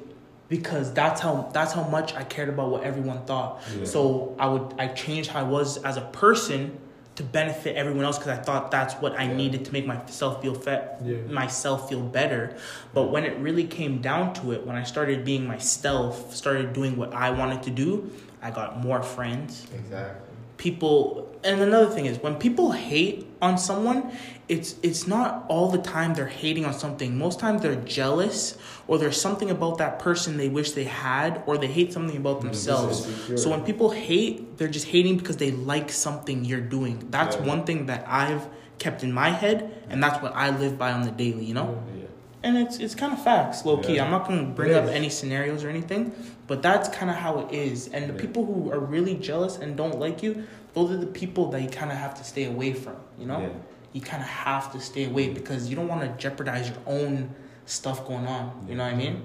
because 0.50 0.92
that's 0.94 1.22
how 1.22 1.50
that's 1.54 1.74
how 1.74 1.84
much 1.84 2.14
I 2.16 2.24
cared 2.24 2.50
about 2.50 2.70
what 2.72 2.84
everyone 2.84 3.24
thought. 3.26 3.62
Yeah. 3.78 3.86
So 3.86 4.36
I 4.40 4.48
would 4.48 4.74
I 4.78 4.88
changed 4.90 5.30
how 5.32 5.40
I 5.40 5.44
was 5.44 5.78
as 5.84 5.98
a 5.98 6.02
person 6.02 6.78
to 7.16 7.24
benefit 7.24 7.76
everyone 7.76 8.06
else 8.06 8.18
because 8.18 8.38
I 8.40 8.42
thought 8.42 8.72
that's 8.72 8.94
what 8.96 9.18
I 9.20 9.24
Yeah. 9.24 9.34
needed 9.36 9.66
to 9.66 9.74
make 9.74 9.86
myself 9.86 10.42
feel 10.42 10.56
fe- 10.56 10.88
Yeah. 11.04 11.18
myself 11.30 11.90
feel 11.90 12.00
better. 12.02 12.56
But 12.94 13.12
when 13.12 13.26
it 13.26 13.38
really 13.40 13.66
came 13.66 14.00
down 14.02 14.34
to 14.36 14.54
it, 14.54 14.66
when 14.66 14.76
I 14.78 14.84
started 14.84 15.26
being 15.26 15.46
myself, 15.46 16.34
started 16.34 16.72
doing 16.74 16.96
what 16.96 17.14
I 17.14 17.30
wanted 17.32 17.62
to 17.64 17.72
do, 17.72 18.10
I 18.42 18.52
got 18.52 18.82
more 18.82 19.04
friends. 19.04 19.68
Exactly. 19.76 20.29
People 20.60 21.30
and 21.44 21.62
another 21.62 21.90
thing 21.90 22.06
is 22.06 22.18
when 22.20 22.36
people 22.36 22.72
hate 22.74 23.26
on 23.42 23.58
someone, 23.58 24.12
it's 24.50 24.76
it's 24.84 25.08
not 25.08 25.46
all 25.48 25.70
the 25.70 25.78
time 25.78 26.14
they're 26.14 26.28
hating 26.28 26.66
on 26.66 26.74
something. 26.74 27.18
Most 27.18 27.40
times 27.40 27.62
they're 27.62 27.76
jealous 27.76 28.58
or 28.88 28.98
there's 28.98 29.20
something 29.20 29.50
about 29.50 29.78
that 29.78 30.00
person 30.00 30.36
they 30.36 30.50
wish 30.50 30.72
they 30.72 30.84
had 30.84 31.42
or 31.46 31.58
they 31.58 31.68
hate 31.68 31.94
something 31.94 32.18
about 32.18 32.38
mm-hmm. 32.38 32.48
themselves. 32.48 33.08
Insecure. 33.08 33.38
So 33.38 33.50
when 33.52 33.64
people 33.64 33.92
hate, 33.92 34.58
they're 34.58 34.68
just 34.68 34.88
hating 34.88 35.18
because 35.18 35.38
they 35.38 35.52
like 35.52 35.92
something 35.92 36.44
you're 36.44 36.60
doing. 36.78 37.08
That's 37.10 37.38
Yeah. 37.38 37.44
one 37.48 37.64
thing 37.64 37.86
that 37.86 38.06
I've 38.08 38.46
kept 38.80 39.04
in 39.04 39.14
my 39.14 39.30
head, 39.30 39.72
and 39.90 40.04
that's 40.04 40.22
what 40.22 40.36
I 40.36 40.50
live 40.50 40.78
by 40.78 40.92
on 40.92 41.04
the 41.04 41.12
daily. 41.12 41.46
You 41.46 41.54
know. 41.54 41.84
Yeah. 41.96 41.99
And 42.44 42.58
it's 42.58 42.78
it's 42.78 42.96
kind 42.96 43.14
of 43.14 43.24
facts, 43.24 43.66
low 43.66 43.78
key. 43.78 43.96
Yeah. 43.96 44.06
I'm 44.06 44.12
not 44.12 44.28
gonna 44.28 44.44
bring 44.44 44.74
up 44.74 44.86
any 44.86 45.10
scenarios 45.10 45.64
or 45.64 45.70
anything, 45.70 46.14
but 46.48 46.62
that's 46.62 46.90
kind 46.90 47.10
of 47.12 47.18
how 47.18 47.40
it 47.40 47.54
is. 47.54 47.88
And 47.90 48.10
the 48.10 48.14
Yeah. 48.14 48.22
people 48.22 48.46
who 48.46 48.72
are 48.72 48.80
really 48.80 49.16
jealous 49.16 49.58
and 49.58 49.76
don't 49.76 50.00
like 50.00 50.24
you, 50.24 50.44
those 50.74 50.92
are 50.92 50.98
the 50.98 51.06
people 51.08 51.50
that 51.52 51.62
you 51.62 51.70
kind 51.70 51.92
of 51.92 51.98
have 51.98 52.16
to 52.16 52.24
stay 52.24 52.46
away 52.46 52.74
from. 52.74 52.96
You 53.20 53.26
know, 53.28 53.40
Yeah. 53.42 53.50
you 53.94 54.02
kind 54.02 54.22
of 54.24 54.30
have 54.30 54.72
to 54.74 54.80
stay 54.80 55.06
away 55.06 55.30
because 55.30 55.70
you 55.70 55.76
don't 55.76 55.88
want 55.88 56.02
to 56.02 56.10
jeopardize 56.22 56.70
your 56.70 56.78
own 56.88 57.30
stuff 57.66 58.08
going 58.08 58.26
on. 58.28 58.52
You 58.68 58.76
know 58.76 58.84
what 58.86 58.94
I 58.94 58.96
mean? 58.98 59.22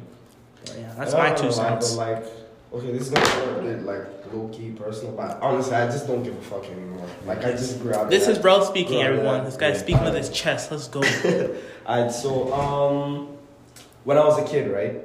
But 0.65 0.77
yeah, 0.81 0.93
that's 0.97 1.13
my 1.13 1.33
two 1.33 1.53
cents. 1.53 1.95
Like, 1.97 2.25
okay, 2.73 2.91
this 2.93 3.03
is 3.03 3.11
gonna 3.11 3.27
sound 3.27 3.59
a 3.59 3.63
bit 3.63 3.83
like 3.85 4.07
low 4.33 4.49
key 4.49 4.71
personal, 4.71 5.13
but 5.13 5.39
honestly, 5.41 5.75
I 5.77 5.87
just 5.87 6.07
don't 6.07 6.23
give 6.23 6.37
a 6.37 6.41
fuck 6.41 6.65
anymore. 6.69 7.07
Like, 7.27 7.45
I 7.45 7.53
just. 7.53 7.83
This 8.11 8.27
is 8.27 8.39
Bro 8.39 8.65
speaking, 8.65 9.03
everyone. 9.03 9.45
This 9.45 9.57
guy's 9.57 9.79
speaking 9.79 10.03
with 10.05 10.15
his 10.15 10.31
chest. 10.31 10.71
Let's 10.73 10.89
go. 10.89 11.03
Alright, 11.87 12.11
so 12.11 12.51
um, 12.55 13.37
when 14.05 14.17
I 14.17 14.25
was 14.25 14.39
a 14.39 14.45
kid, 14.45 14.71
right? 14.71 15.03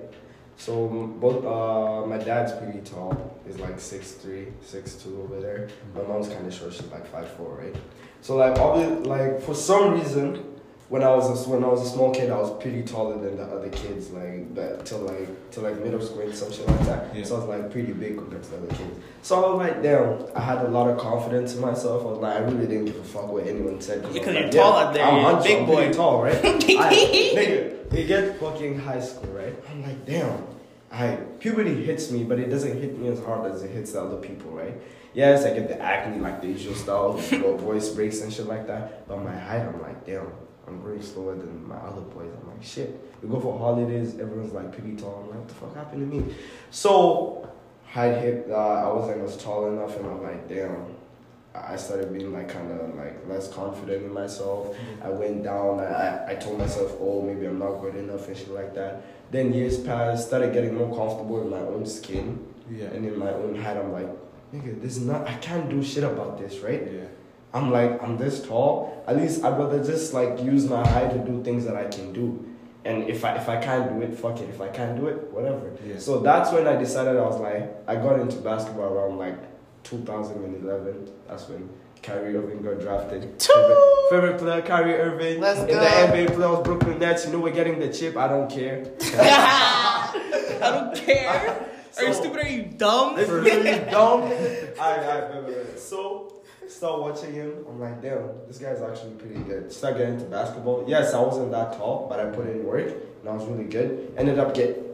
So 0.56 0.88
both 1.20 1.44
uh, 1.44 2.06
my 2.08 2.18
dad's 2.18 2.54
pretty 2.54 2.80
tall. 2.80 3.38
He's 3.46 3.58
like 3.60 3.78
6'3", 3.78 4.52
6'2", 4.66 5.24
over 5.24 5.42
there. 5.42 5.70
My 5.94 6.04
mom's 6.04 6.30
kind 6.30 6.48
of 6.48 6.54
short. 6.54 6.74
She's 6.74 6.88
like 6.88 7.12
5'4", 7.12 7.58
right? 7.58 7.76
So 8.22 8.38
like, 8.38 8.58
obviously, 8.58 9.04
like 9.06 9.42
for 9.42 9.54
some 9.54 10.00
reason, 10.00 10.59
when 10.90 11.04
I 11.04 11.14
was 11.16 11.46
a, 11.46 11.50
when 11.50 11.64
I 11.64 11.68
was 11.68 11.82
a 11.86 11.90
small 11.90 12.14
kid, 12.14 12.30
I 12.32 12.38
was 12.38 12.52
pretty 12.62 12.82
taller 12.84 13.18
than 13.20 13.38
the 13.38 13.44
other 13.44 13.70
kids. 13.70 14.10
Like 14.10 14.54
that 14.56 14.86
till 14.86 15.00
like 15.00 15.52
till 15.52 15.64
like 15.64 15.80
middle 15.84 16.02
school 16.02 16.22
and 16.22 16.34
some 16.36 16.52
shit 16.52 16.68
like 16.68 16.80
that. 16.88 17.16
Yeah. 17.16 17.24
So 17.24 17.36
I 17.36 17.40
was 17.40 17.48
like 17.48 17.72
pretty 17.72 17.94
big 17.94 18.18
compared 18.18 18.44
to 18.44 18.50
the 18.50 18.58
other 18.58 18.68
kids. 18.68 19.00
So 19.22 19.36
I 19.44 19.50
was 19.54 19.58
like, 19.68 19.84
damn, 19.84 20.26
I 20.36 20.42
had 20.42 20.66
a 20.66 20.68
lot 20.70 20.90
of 20.90 20.98
confidence 20.98 21.54
in 21.56 21.62
myself. 21.62 22.02
I 22.02 22.06
was 22.06 22.18
like, 22.20 22.36
I 22.38 22.40
really 22.40 22.68
didn't 22.68 22.86
give 22.86 22.96
a 22.98 23.04
fuck 23.04 23.28
what 23.32 23.46
anyone 23.48 23.80
said. 23.82 24.04
I 24.04 24.08
was 24.08 24.14
Because 24.18 24.34
like, 24.36 24.54
you're 24.54 24.64
tall 24.64 24.78
out 24.78 24.94
there, 24.94 25.06
I'm 25.06 25.16
you're 25.18 25.30
a 25.30 25.34
hunch, 25.34 25.44
big 25.46 25.60
I'm 25.60 25.66
boy. 25.66 25.94
tall, 25.94 26.24
right? 26.24 26.36
I, 26.46 26.94
nigga, 27.36 27.92
we 27.92 28.06
get 28.06 28.40
fucking 28.40 28.80
high 28.80 29.00
school, 29.00 29.32
right? 29.34 29.56
I'm 29.70 29.84
like, 29.84 30.06
damn. 30.06 30.44
I 30.92 31.18
puberty 31.40 31.84
hits 31.86 32.10
me, 32.10 32.24
but 32.24 32.40
it 32.40 32.50
doesn't 32.50 32.82
hit 32.82 32.98
me 32.98 33.10
as 33.10 33.20
hard 33.24 33.52
as 33.52 33.62
it 33.62 33.70
hits 33.70 33.92
the 33.92 34.02
other 34.02 34.18
people, 34.18 34.50
right? 34.50 34.74
Yes, 35.14 35.46
I 35.46 35.54
get 35.54 35.68
the 35.68 35.80
acne, 35.80 36.20
like 36.20 36.42
the 36.42 36.48
usual 36.48 36.74
stuff, 36.74 37.30
voice 37.60 37.90
breaks 37.90 38.22
and 38.22 38.34
shit 38.34 38.48
like 38.48 38.66
that. 38.66 39.08
But 39.08 39.24
my 39.24 39.38
height, 39.38 39.62
I'm 39.62 39.80
like, 39.84 40.04
damn, 40.06 40.32
I'm 40.70 40.82
growing 40.82 41.02
slower 41.02 41.36
than 41.36 41.68
my 41.68 41.76
other 41.78 42.02
boys. 42.02 42.32
I'm 42.42 42.48
like, 42.50 42.64
shit. 42.64 43.00
We 43.22 43.30
go 43.30 43.40
for 43.40 43.58
holidays, 43.58 44.18
everyone's 44.20 44.54
like 44.54 44.72
pretty 44.72 44.96
tall. 44.96 45.22
I'm 45.24 45.30
like, 45.30 45.40
what 45.40 45.48
the 45.50 45.54
fuck 45.56 45.76
happened 45.76 46.10
to 46.10 46.18
me? 46.18 46.34
So, 46.72 47.50
height 47.88 48.18
hit, 48.18 48.48
uh, 48.50 48.56
I 48.56 48.94
wasn't 48.94 49.22
as 49.24 49.36
tall 49.38 49.68
enough, 49.68 49.98
and 49.98 50.06
I'm 50.06 50.24
like, 50.24 50.48
damn. 50.48 50.96
I 51.56 51.76
started 51.78 52.14
being 52.14 52.32
like 52.32 52.48
kind 52.48 52.72
of 52.72 52.96
like 52.96 53.28
less 53.28 53.52
confident 53.52 54.06
in 54.06 54.14
myself. 54.14 54.78
I 55.04 55.10
went 55.10 55.44
down. 55.44 55.80
I, 55.80 55.84
I, 55.84 56.32
I 56.32 56.36
told 56.36 56.60
myself, 56.60 56.96
oh, 57.02 57.24
maybe 57.24 57.48
I'm 57.48 57.58
not 57.58 57.82
good 57.82 57.96
enough 57.96 58.28
and 58.28 58.38
shit 58.38 58.52
like 58.52 58.76
that. 58.76 59.02
Then 59.32 59.52
years 59.52 59.80
passed, 59.80 60.28
started 60.28 60.54
getting 60.54 60.76
more 60.76 60.96
comfortable 60.96 61.42
in 61.42 61.50
my 61.50 61.58
own 61.60 61.86
skin 61.88 62.46
Yeah. 62.70 62.86
and 62.86 63.04
in 63.04 63.18
my 63.18 63.32
own 63.34 63.56
height. 63.56 63.78
I'm 63.78 63.92
like, 63.92 64.08
nigga, 64.54 64.80
this 64.80 64.98
is 64.98 65.06
not. 65.06 65.28
I 65.28 65.34
can't 65.38 65.68
do 65.72 65.84
shit 65.84 66.04
about 66.04 66.38
this, 66.40 66.60
right? 66.60 66.88
Yeah. 66.90 67.06
I'm 67.54 67.72
like, 67.72 68.02
I'm 68.04 68.18
this 68.18 68.46
tall. 68.46 69.04
At 69.08 69.18
least 69.18 69.44
I'd 69.44 69.58
rather 69.58 69.84
just 69.84 70.14
like 70.14 70.40
use 70.42 70.70
my 70.70 70.88
height 70.88 71.12
to 71.12 71.20
do 71.20 71.44
things 71.44 71.66
that 71.66 71.76
I 71.76 71.86
can 71.86 72.14
do. 72.14 72.46
And 72.86 73.10
if 73.10 73.26
I 73.26 73.36
if 73.36 73.50
I 73.50 73.58
can't 73.58 73.90
do 73.94 74.02
it, 74.06 74.18
fuck 74.18 74.40
it. 74.40 74.50
If 74.50 74.62
I 74.62 74.70
can't 74.70 74.98
do 75.00 75.08
it, 75.08 75.32
whatever. 75.32 75.72
Yeah. 75.86 75.98
So 75.98 76.20
that's 76.20 76.52
when 76.52 76.68
I 76.68 76.76
decided 76.76 77.18
I 77.18 77.22
was 77.26 77.40
like, 77.40 77.76
I 77.88 77.96
got 77.96 78.20
into 78.20 78.38
basketball 78.38 78.94
around 78.94 79.18
like 79.18 79.38
2011. 79.84 81.10
That's 81.28 81.50
when 81.50 81.70
Kyrie 82.02 82.36
Irving 82.38 82.62
got 82.62 82.80
drafted. 82.80 83.42
Favorite, 83.42 84.10
favorite 84.10 84.38
player, 84.38 84.62
Kyrie 84.62 84.94
Irving. 84.94 85.42
Let's 85.42 85.60
In 85.62 85.68
go. 85.68 85.80
the 85.80 85.86
NBA 85.86 86.28
playoffs, 86.36 86.64
Brooklyn 86.64 87.00
Nets. 87.00 87.26
You 87.26 87.34
know 87.34 87.40
we're 87.40 87.52
getting 87.54 87.80
the 87.80 87.92
chip. 87.92 88.16
I 88.16 88.28
don't 88.28 88.50
care. 88.50 88.86
I 89.02 90.60
don't 90.62 90.96
care. 90.96 91.66
Are 91.98 92.04
you 92.06 92.14
stupid? 92.14 92.46
Are 92.46 92.48
you 92.48 92.64
dumb? 92.64 93.20
It's 93.20 93.30
really 93.30 93.80
dumb. 93.92 94.22
I, 94.80 94.96
I, 94.96 95.30
wait, 95.32 95.44
wait, 95.46 95.58
wait. 95.68 95.80
So, 95.80 96.39
start 96.70 97.02
watching 97.02 97.34
him. 97.34 97.66
I'm 97.68 97.80
like, 97.80 98.02
damn, 98.02 98.30
this 98.48 98.60
guy's 98.60 98.82
actually 98.82 99.14
pretty 99.16 99.40
good. 99.42 99.72
Start 99.72 99.98
getting 99.98 100.14
into 100.16 100.26
basketball. 100.26 100.86
Yes, 100.88 101.14
I 101.14 101.20
wasn't 101.22 101.52
that 101.52 101.74
tall, 101.74 102.08
but 102.10 102.20
I 102.20 102.26
put 102.30 102.48
in 102.48 102.64
work 102.64 102.88
and 102.88 103.30
I 103.30 103.34
was 103.34 103.46
really 103.46 103.66
good. 103.66 104.14
Ended 104.18 104.40
up 104.40 104.54
get. 104.54 104.86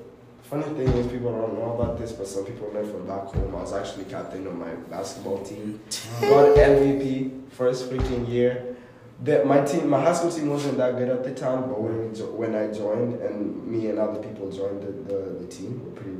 Funny 0.43 0.63
thing 0.63 0.87
is, 0.89 1.07
people 1.11 1.31
don't 1.31 1.55
know 1.55 1.73
about 1.73 1.97
this, 1.97 2.11
but 2.11 2.27
some 2.27 2.45
people 2.45 2.71
know 2.71 2.85
from 2.85 3.07
back 3.07 3.25
home. 3.33 3.55
I 3.55 3.61
was 3.61 3.73
actually 3.73 4.05
captain 4.05 4.45
of 4.45 4.55
my 4.55 4.73
basketball 4.91 5.43
team. 5.43 5.81
Got 6.21 6.55
MVP 6.55 7.49
first 7.49 7.89
freaking 7.89 8.29
year. 8.29 8.75
The, 9.23 9.43
my 9.43 9.61
team, 9.61 9.89
my 9.89 9.99
high 10.01 10.13
school 10.13 10.29
team 10.29 10.49
wasn't 10.49 10.77
that 10.77 10.97
good 10.97 11.09
at 11.09 11.23
the 11.23 11.33
time, 11.33 11.61
but 11.61 11.81
when 11.81 12.09
we 12.09 12.15
jo- 12.15 12.31
when 12.31 12.53
I 12.53 12.71
joined 12.71 13.19
and 13.21 13.65
me 13.65 13.87
and 13.87 13.97
other 13.97 14.21
people 14.21 14.51
joined 14.51 14.83
the, 14.83 14.91
the, 14.91 15.19
the 15.39 15.47
team, 15.47 15.81
we're 15.83 15.91
pretty. 15.99 16.15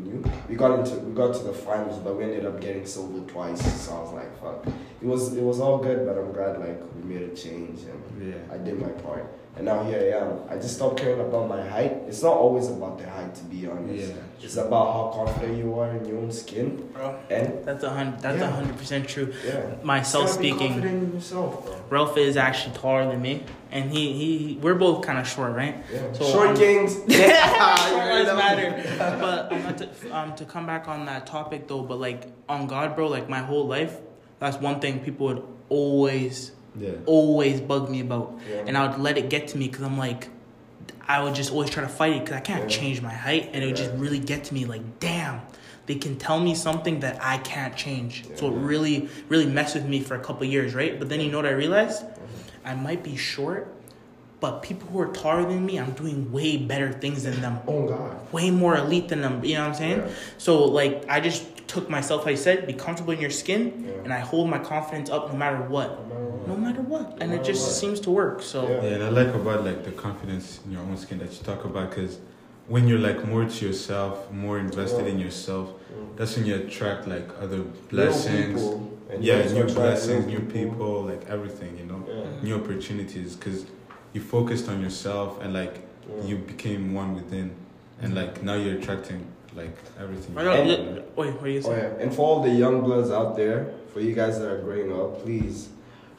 We 0.50 0.56
got 0.56 0.80
into 0.80 0.96
we 1.00 1.14
got 1.14 1.34
to 1.36 1.44
the 1.44 1.54
finals, 1.54 2.00
but 2.00 2.16
we 2.18 2.24
ended 2.24 2.46
up 2.46 2.62
getting 2.62 2.86
silver 2.86 3.20
twice. 3.32 3.62
So 3.82 3.96
I 3.96 4.02
was 4.02 4.14
like, 4.14 4.42
fuck. 4.42 4.66
It 5.02 5.06
was 5.08 5.36
it 5.36 5.44
was 5.44 5.60
all 5.60 5.78
good, 5.80 6.06
but 6.06 6.18
I'm 6.18 6.32
glad 6.32 6.60
like 6.60 6.80
we 6.96 7.14
made 7.14 7.24
a 7.24 7.36
change 7.36 7.80
and 7.84 8.02
Yeah. 8.34 8.54
I 8.54 8.58
did 8.58 8.80
my 8.80 8.90
part. 8.90 9.26
And 9.58 9.66
now 9.66 9.84
here 9.86 10.00
I 10.20 10.26
am. 10.26 10.40
I 10.50 10.56
just 10.62 10.76
stopped 10.76 10.98
caring 11.00 11.22
about 11.22 11.48
my 11.48 11.66
height. 11.66 11.94
It's 12.08 12.22
not 12.22 12.34
always 12.36 12.68
about 12.68 12.98
the 13.00 13.10
height, 13.10 13.34
to 13.36 13.44
be 13.46 13.66
honest. 13.68 14.10
Yeah. 14.10 14.16
It's 14.42 14.58
about 14.58 14.94
how 14.94 15.12
confident 15.26 15.58
you 15.58 15.80
are 15.80 15.90
in 15.92 16.06
your 16.06 16.18
own 16.20 16.32
skin 16.32 16.88
Bro, 16.94 17.18
and 17.32 17.66
that's 17.66 17.84
a 17.84 17.90
hundred. 17.90 18.20
That's 18.20 18.42
a 18.42 18.52
hundred 18.52 18.78
percent 18.78 19.08
true. 19.08 19.34
yeah. 19.48 19.76
Myself 19.82 20.26
Just 20.26 20.36
gotta 20.36 20.42
be 20.44 20.50
speaking, 20.52 20.72
confident 20.74 21.04
in 21.04 21.14
yourself, 21.14 21.66
bro. 21.66 21.76
Ralph 21.90 22.18
is 22.18 22.38
actually 22.38 22.76
taller 22.76 23.10
than 23.10 23.22
me, 23.22 23.44
and 23.72 23.90
he 23.90 24.14
he 24.14 24.60
we're 24.62 24.76
both 24.76 25.04
kind 25.06 25.18
of 25.18 25.28
short, 25.28 25.56
right? 25.56 25.78
Yeah. 25.92 26.12
So, 26.14 26.26
Short 26.32 26.50
um, 26.50 26.58
kings. 26.58 26.94
Short 26.96 27.10
Yeah, 27.10 28.12
lives 28.14 28.28
matter. 28.38 28.84
But 29.20 29.52
um, 29.52 29.64
not 29.64 29.78
to, 29.80 29.88
um, 30.16 30.36
to 30.36 30.46
come 30.46 30.66
back 30.68 30.88
on 30.88 31.06
that 31.06 31.26
topic 31.26 31.68
though, 31.68 31.82
but 31.82 32.00
like 32.00 32.28
on 32.48 32.68
God, 32.68 32.96
bro, 32.96 33.08
like 33.08 33.28
my 33.30 33.40
whole 33.40 33.66
life, 33.66 33.98
that's 34.40 34.58
one 34.58 34.80
thing 34.80 35.00
people 35.00 35.26
would 35.28 35.44
always, 35.70 36.52
Yeah. 36.80 36.92
always 37.06 37.62
bug 37.62 37.90
me 37.90 38.02
about, 38.02 38.38
Yeah. 38.50 38.64
and 38.68 38.78
I 38.78 38.88
would 38.88 39.00
let 39.00 39.18
it 39.18 39.30
get 39.30 39.48
to 39.50 39.58
me 39.58 39.68
because 39.68 39.84
I'm 39.84 39.98
like, 39.98 40.30
I 41.08 41.24
would 41.24 41.36
just 41.36 41.52
always 41.52 41.70
try 41.70 41.84
to 41.84 41.90
fight 41.90 42.14
it 42.14 42.20
because 42.26 42.36
I 42.38 42.42
can't 42.42 42.64
Yeah. 42.70 42.78
change 42.78 43.02
my 43.02 43.14
height, 43.14 43.50
and 43.54 43.64
it 43.64 43.68
would 43.68 43.76
just 43.76 43.92
really 43.94 44.20
get 44.20 44.44
to 44.46 44.54
me 44.54 44.66
like, 44.66 45.00
damn. 45.00 45.42
They 45.88 45.94
can 45.96 46.16
tell 46.16 46.40
me 46.40 46.56
something 46.56 47.02
that 47.02 47.20
I 47.22 47.38
can't 47.38 47.76
change, 47.76 48.24
so 48.34 48.48
it 48.48 48.54
really, 48.58 49.08
really 49.30 49.46
messed 49.46 49.76
with 49.76 49.86
me 49.86 50.00
for 50.00 50.16
a 50.16 50.20
couple 50.20 50.44
years, 50.48 50.74
right? 50.74 50.98
But 50.98 51.10
then 51.10 51.20
you 51.22 51.30
know 51.30 51.38
what 51.38 51.46
I 51.46 51.52
realized? 51.52 52.02
Mm-hmm. 52.02 52.68
I 52.68 52.74
might 52.74 53.04
be 53.04 53.16
short, 53.16 53.72
but 54.40 54.64
people 54.64 54.90
who 54.90 55.00
are 55.00 55.14
taller 55.14 55.44
than 55.48 55.64
me, 55.64 55.78
I'm 55.80 55.92
doing 55.92 56.32
way 56.32 56.58
better 56.58 56.92
things 56.92 57.22
than 57.24 57.40
them 57.40 57.60
Oh 57.68 57.88
God. 57.88 58.18
way 58.32 58.50
more 58.50 58.76
elite 58.76 59.10
than 59.10 59.22
them. 59.22 59.44
You 59.46 59.54
know 59.56 59.62
what 59.62 59.68
I'm 59.70 59.74
saying? 59.76 59.98
Yeah. 60.00 60.08
So 60.40 60.66
like 60.66 61.06
I 61.08 61.20
just 61.20 61.46
took 61.68 61.90
myself, 61.90 62.28
I 62.28 62.36
said, 62.36 62.68
be 62.68 62.74
comfortable 62.74 63.14
in 63.14 63.20
your 63.22 63.30
skin, 63.30 63.62
Yeah. 63.88 64.04
and 64.04 64.14
I 64.14 64.20
hold 64.20 64.50
my 64.50 64.60
confidence 64.60 65.10
up 65.10 65.32
no 65.32 65.38
matter 65.38 65.62
what, 65.64 65.90
no 66.48 66.56
matter 66.56 66.82
what, 66.82 67.18
and 67.22 67.34
it 67.34 67.44
just 67.44 67.64
what. 67.66 67.72
seems 67.74 68.00
to 68.02 68.12
work. 68.12 68.42
So 68.42 68.64
Yeah. 68.64 68.84
Yeah, 68.84 68.90
and 68.96 69.04
I 69.04 69.10
like 69.10 69.34
about 69.34 69.64
like 69.66 69.84
the 69.84 69.92
confidence 69.92 70.60
in 70.66 70.72
your 70.74 70.82
own 70.82 70.98
skin 70.98 71.18
that 71.20 71.32
you 71.32 71.44
talk 71.44 71.66
about 71.66 71.90
because 71.90 72.20
when 72.68 72.88
you're 72.88 73.00
like 73.10 73.26
more 73.28 73.46
to 73.46 73.66
yourself, 73.66 74.32
more 74.32 74.58
invested 74.60 75.06
Yeah. 75.06 75.12
in 75.14 75.20
yourself, 75.20 75.70
that's 76.16 76.36
when 76.36 76.46
you 76.46 76.56
attract 76.56 77.08
like 77.08 77.28
other 77.42 77.62
blessings. 77.90 78.62
people, 78.62 78.92
and 79.10 79.24
Yeah, 79.24 79.44
new 79.54 79.66
blessings, 79.66 80.26
new 80.26 80.40
people, 80.40 81.04
like 81.04 81.24
everything, 81.30 81.78
you 81.78 81.86
know, 81.86 82.02
Yeah. 82.08 82.14
Mm-hmm. 82.16 82.46
new 82.46 82.56
opportunities 82.56 83.36
because 83.36 83.66
you 84.14 84.22
focused 84.22 84.68
on 84.70 84.82
yourself 84.82 85.42
and 85.42 85.54
like 85.54 85.76
Yeah. 86.08 86.28
you 86.30 86.36
became 86.38 86.94
one 86.94 87.14
within, 87.16 87.52
and 88.02 88.14
mm-hmm. 88.14 88.18
like 88.18 88.44
now 88.44 88.56
you're 88.56 88.78
attracting 88.80 89.26
like 89.56 89.78
everything. 90.00 90.36
Right 90.36 90.48
And- 90.48 90.68
li- 90.70 91.02
wait, 91.16 91.34
what 91.34 91.44
are 91.44 91.50
you 91.50 91.62
Oh 91.66 91.72
yeah, 91.72 91.94
and 92.00 92.14
for 92.14 92.22
all 92.26 92.42
the 92.44 92.50
young 92.50 92.82
bloods 92.82 93.10
out 93.12 93.36
there, 93.36 93.74
for 93.94 94.00
you 94.02 94.14
guys 94.14 94.40
that 94.40 94.48
are 94.50 94.62
growing 94.62 94.92
up, 94.92 95.24
please 95.24 95.70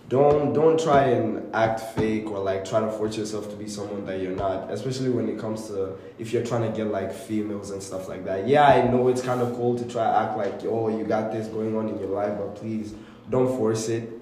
don't 0.08 0.52
don't 0.52 0.78
try 0.80 1.02
and 1.06 1.52
act 1.54 1.80
fake 1.96 2.30
or 2.30 2.38
like 2.38 2.64
try 2.64 2.78
to 2.80 2.90
force 2.92 3.16
yourself 3.16 3.50
to 3.50 3.56
be 3.56 3.68
someone 3.68 4.06
that 4.06 4.20
you're 4.20 4.36
not. 4.36 4.70
Especially 4.70 5.10
when 5.10 5.28
it 5.28 5.38
comes 5.38 5.66
to 5.66 5.96
if 6.18 6.32
you're 6.32 6.44
trying 6.46 6.70
to 6.70 6.76
get 6.76 6.86
like 6.92 7.12
females 7.12 7.70
and 7.70 7.82
stuff 7.82 8.08
like 8.08 8.24
that. 8.24 8.46
Yeah, 8.46 8.66
I 8.66 8.86
know 8.88 9.08
it's 9.08 9.20
kind 9.22 9.40
of 9.42 9.54
cool 9.54 9.76
to 9.76 9.84
try 9.84 10.04
to 10.04 10.16
act 10.18 10.38
like 10.38 10.64
oh 10.64 10.88
you 10.96 11.04
got 11.04 11.32
this 11.32 11.48
going 11.48 11.76
on 11.76 11.88
in 11.88 11.98
your 11.98 12.08
life, 12.08 12.38
but 12.38 12.54
please 12.56 12.94
don't 13.30 13.48
force 13.58 13.88
it. 13.88 14.12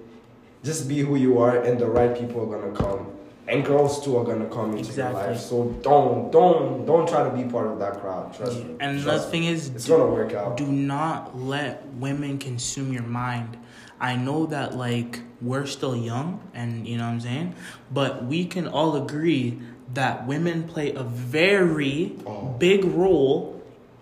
Just 0.62 0.88
be 0.88 1.00
who 1.00 1.16
you 1.16 1.38
are, 1.38 1.62
and 1.62 1.79
the 1.79 1.87
right 1.87 2.18
people 2.18 2.40
are 2.42 2.59
gonna 2.59 2.74
come. 2.74 3.13
And 3.46 3.62
girls 3.64 4.02
too 4.02 4.16
are 4.16 4.24
gonna 4.24 4.46
come 4.46 4.70
into 4.70 4.88
Exactly. 4.88 5.20
your 5.22 5.30
life. 5.33 5.40
So 5.40 5.64
don't 5.83 6.30
don't 6.33 6.87
don't 6.87 7.07
try 7.09 7.24
to 7.28 7.30
be 7.37 7.44
part 7.44 7.66
of 7.66 7.78
that 7.78 8.00
crowd. 8.00 8.33
Trust 8.35 8.57
me. 8.64 8.76
And 8.80 9.02
Trust 9.02 9.26
me. 9.26 9.30
thing 9.33 9.44
is, 9.44 9.68
it's 9.68 9.85
do, 9.85 9.92
gonna 9.98 10.07
work 10.11 10.33
out. 10.33 10.57
do 10.57 10.66
not 10.66 11.38
let 11.38 11.87
women 11.94 12.38
consume 12.38 12.92
your 12.92 13.02
mind. 13.02 13.57
I 14.00 14.16
know 14.16 14.46
that 14.46 14.76
like 14.76 15.20
we're 15.42 15.66
still 15.66 15.94
young, 15.96 16.40
and 16.54 16.87
you 16.88 16.96
know 16.96 17.04
what 17.04 17.11
I'm 17.11 17.20
saying, 17.20 17.54
but 17.92 18.24
we 18.24 18.44
can 18.46 18.66
all 18.66 18.96
agree 18.96 19.61
that 19.92 20.26
women 20.26 20.64
play 20.64 20.92
a 20.94 21.02
very 21.02 22.16
Oh. 22.26 22.54
big 22.59 22.85
role 22.85 23.61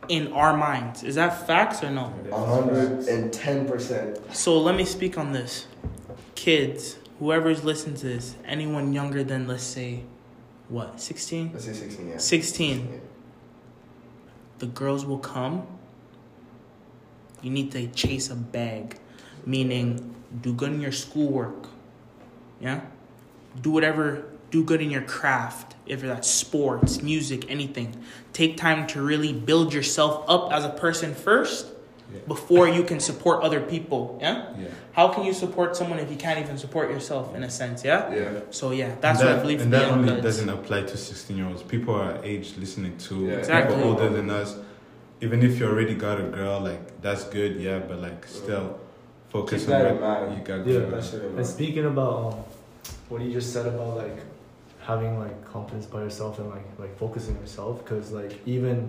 in 0.09 0.33
our 0.33 0.57
minds. 0.57 1.03
Is 1.03 1.17
that 1.17 1.47
facts 1.47 1.83
or 1.83 1.91
no? 1.91 2.13
Hundred 2.33 3.07
and 3.09 3.33
ten 3.33 3.67
percent. 3.69 4.19
So 4.35 4.59
let 4.59 4.77
me 4.77 4.85
speak 4.85 5.19
on 5.19 5.33
this. 5.33 5.67
Kids, 6.35 6.97
whoever's 7.23 7.63
listening 7.63 7.95
to 7.95 8.09
this, 8.09 8.35
anyone 8.45 8.93
younger 8.93 9.23
than 9.23 9.47
let's 9.47 9.63
say 9.63 10.03
what, 10.69 11.01
16? 11.01 11.53
Let's 11.53 11.67
say 11.67 11.73
16, 11.73 12.09
yeah. 12.09 12.19
16. 12.19 12.89
Yeah. 12.91 12.99
The 14.59 14.67
girls 14.67 15.07
will 15.07 15.21
come. 15.21 15.65
You 17.41 17.51
need 17.51 17.71
to 17.73 17.87
chase 17.89 18.29
a 18.29 18.35
bag, 18.35 18.99
meaning 19.47 20.17
do 20.41 20.53
good 20.53 20.73
in 20.73 20.81
your 20.81 20.91
schoolwork. 20.91 21.69
Yeah? 22.59 22.81
Do 23.61 23.71
whatever, 23.71 24.25
do 24.51 24.65
good 24.65 24.83
in 24.83 24.91
your 24.91 25.03
craft, 25.03 25.77
if 25.87 26.01
that's 26.01 26.29
sports, 26.29 27.03
music, 27.03 27.49
anything. 27.49 28.03
Take 28.33 28.57
time 28.57 28.89
to 28.89 29.01
really 29.01 29.33
build 29.33 29.73
yourself 29.73 30.25
up 30.27 30.53
as 30.53 30.65
a 30.65 30.71
person 30.71 31.15
first 31.15 31.72
Yeah. 32.13 32.21
before 32.27 32.69
you 32.69 32.83
can 32.85 33.01
support 33.01 33.43
other 33.43 33.61
people. 33.61 34.19
Yeah? 34.21 34.53
Yeah. 34.59 34.69
How 34.93 35.09
can 35.09 35.25
you 35.25 35.33
support 35.33 35.77
someone 35.77 35.99
if 35.99 36.11
you 36.11 36.17
can't 36.17 36.39
even 36.39 36.59
support 36.59 36.91
yourself 36.91 37.35
in 37.35 37.43
a 37.43 37.51
sense? 37.51 37.85
Yeah? 37.85 38.13
Yeah. 38.15 38.41
So, 38.51 38.71
yeah, 38.73 38.95
that's 39.01 39.21
and 39.21 39.29
what 39.31 39.39
I 39.39 39.43
believe 39.43 39.59
for 39.59 39.65
And 39.65 39.73
the 39.73 39.79
that 39.79 39.91
only 39.91 40.13
guys. 40.15 40.23
doesn't 40.23 40.49
apply 40.49 40.83
to 40.83 40.97
16 40.97 41.37
year 41.37 41.47
olds. 41.47 41.63
People 41.63 41.95
our 41.95 42.23
age 42.25 42.55
listening 42.59 42.97
to 42.99 43.15
Yeah. 43.27 43.33
Exactly. 43.39 43.75
people 43.77 43.91
older 43.91 44.09
than 44.11 44.29
us. 44.31 44.57
Even 45.21 45.43
if 45.43 45.59
you 45.61 45.67
already 45.67 45.95
got 45.95 46.21
a 46.21 46.25
girl, 46.25 46.61
like 46.61 47.01
that's 47.01 47.25
good, 47.25 47.57
yeah, 47.61 47.79
but 47.79 48.01
like 48.03 48.27
still 48.27 48.79
focus 49.29 49.65
on 49.65 49.71
that 49.71 49.93
what 49.95 50.01
mind. 50.01 50.39
you 50.39 50.45
got 50.45 50.67
Yeah. 50.67 50.81
That 50.91 51.05
shit 51.05 51.23
And 51.23 51.47
speaking 51.47 51.87
about 51.87 52.15
um, 52.35 52.35
what 53.09 53.23
you 53.23 53.33
just 53.33 53.53
said 53.53 53.67
about 53.67 53.97
like 53.97 54.19
having 54.81 55.19
like 55.21 55.45
confidence 55.45 55.87
by 55.87 56.01
yourself 56.03 56.39
and 56.41 56.51
like 56.51 56.67
like 56.79 56.99
focusing 56.99 57.37
yourself, 57.37 57.79
because 57.85 58.11
like 58.11 58.33
even 58.47 58.89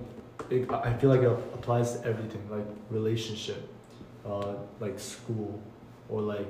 it, 0.53 0.71
I 0.71 0.93
feel 0.93 1.09
like 1.09 1.21
it 1.21 1.27
applies 1.57 1.99
to 1.99 2.07
everything, 2.07 2.43
like 2.49 2.65
relationship, 2.89 3.67
uh, 4.25 4.53
like 4.79 4.99
school, 4.99 5.59
or 6.09 6.21
like 6.21 6.47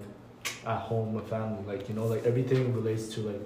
at 0.66 0.80
home 0.80 1.13
with 1.13 1.28
family, 1.30 1.63
like 1.66 1.88
you 1.89 1.96
know, 1.96 2.06
like 2.06 2.26
everything 2.26 2.74
relates 2.74 3.08
to 3.16 3.22
like 3.22 3.42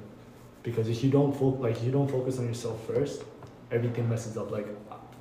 because 0.63 0.89
if 0.89 1.04
you 1.04 1.10
don't 1.10 1.34
fo- 1.38 1.58
like 1.67 1.82
you 1.84 1.91
don't 1.91 2.10
focus 2.10 2.39
on 2.39 2.48
yourself 2.48 2.86
first, 2.88 3.24
everything 3.72 4.10
messes 4.10 4.38
up. 4.38 4.52
Like 4.52 4.67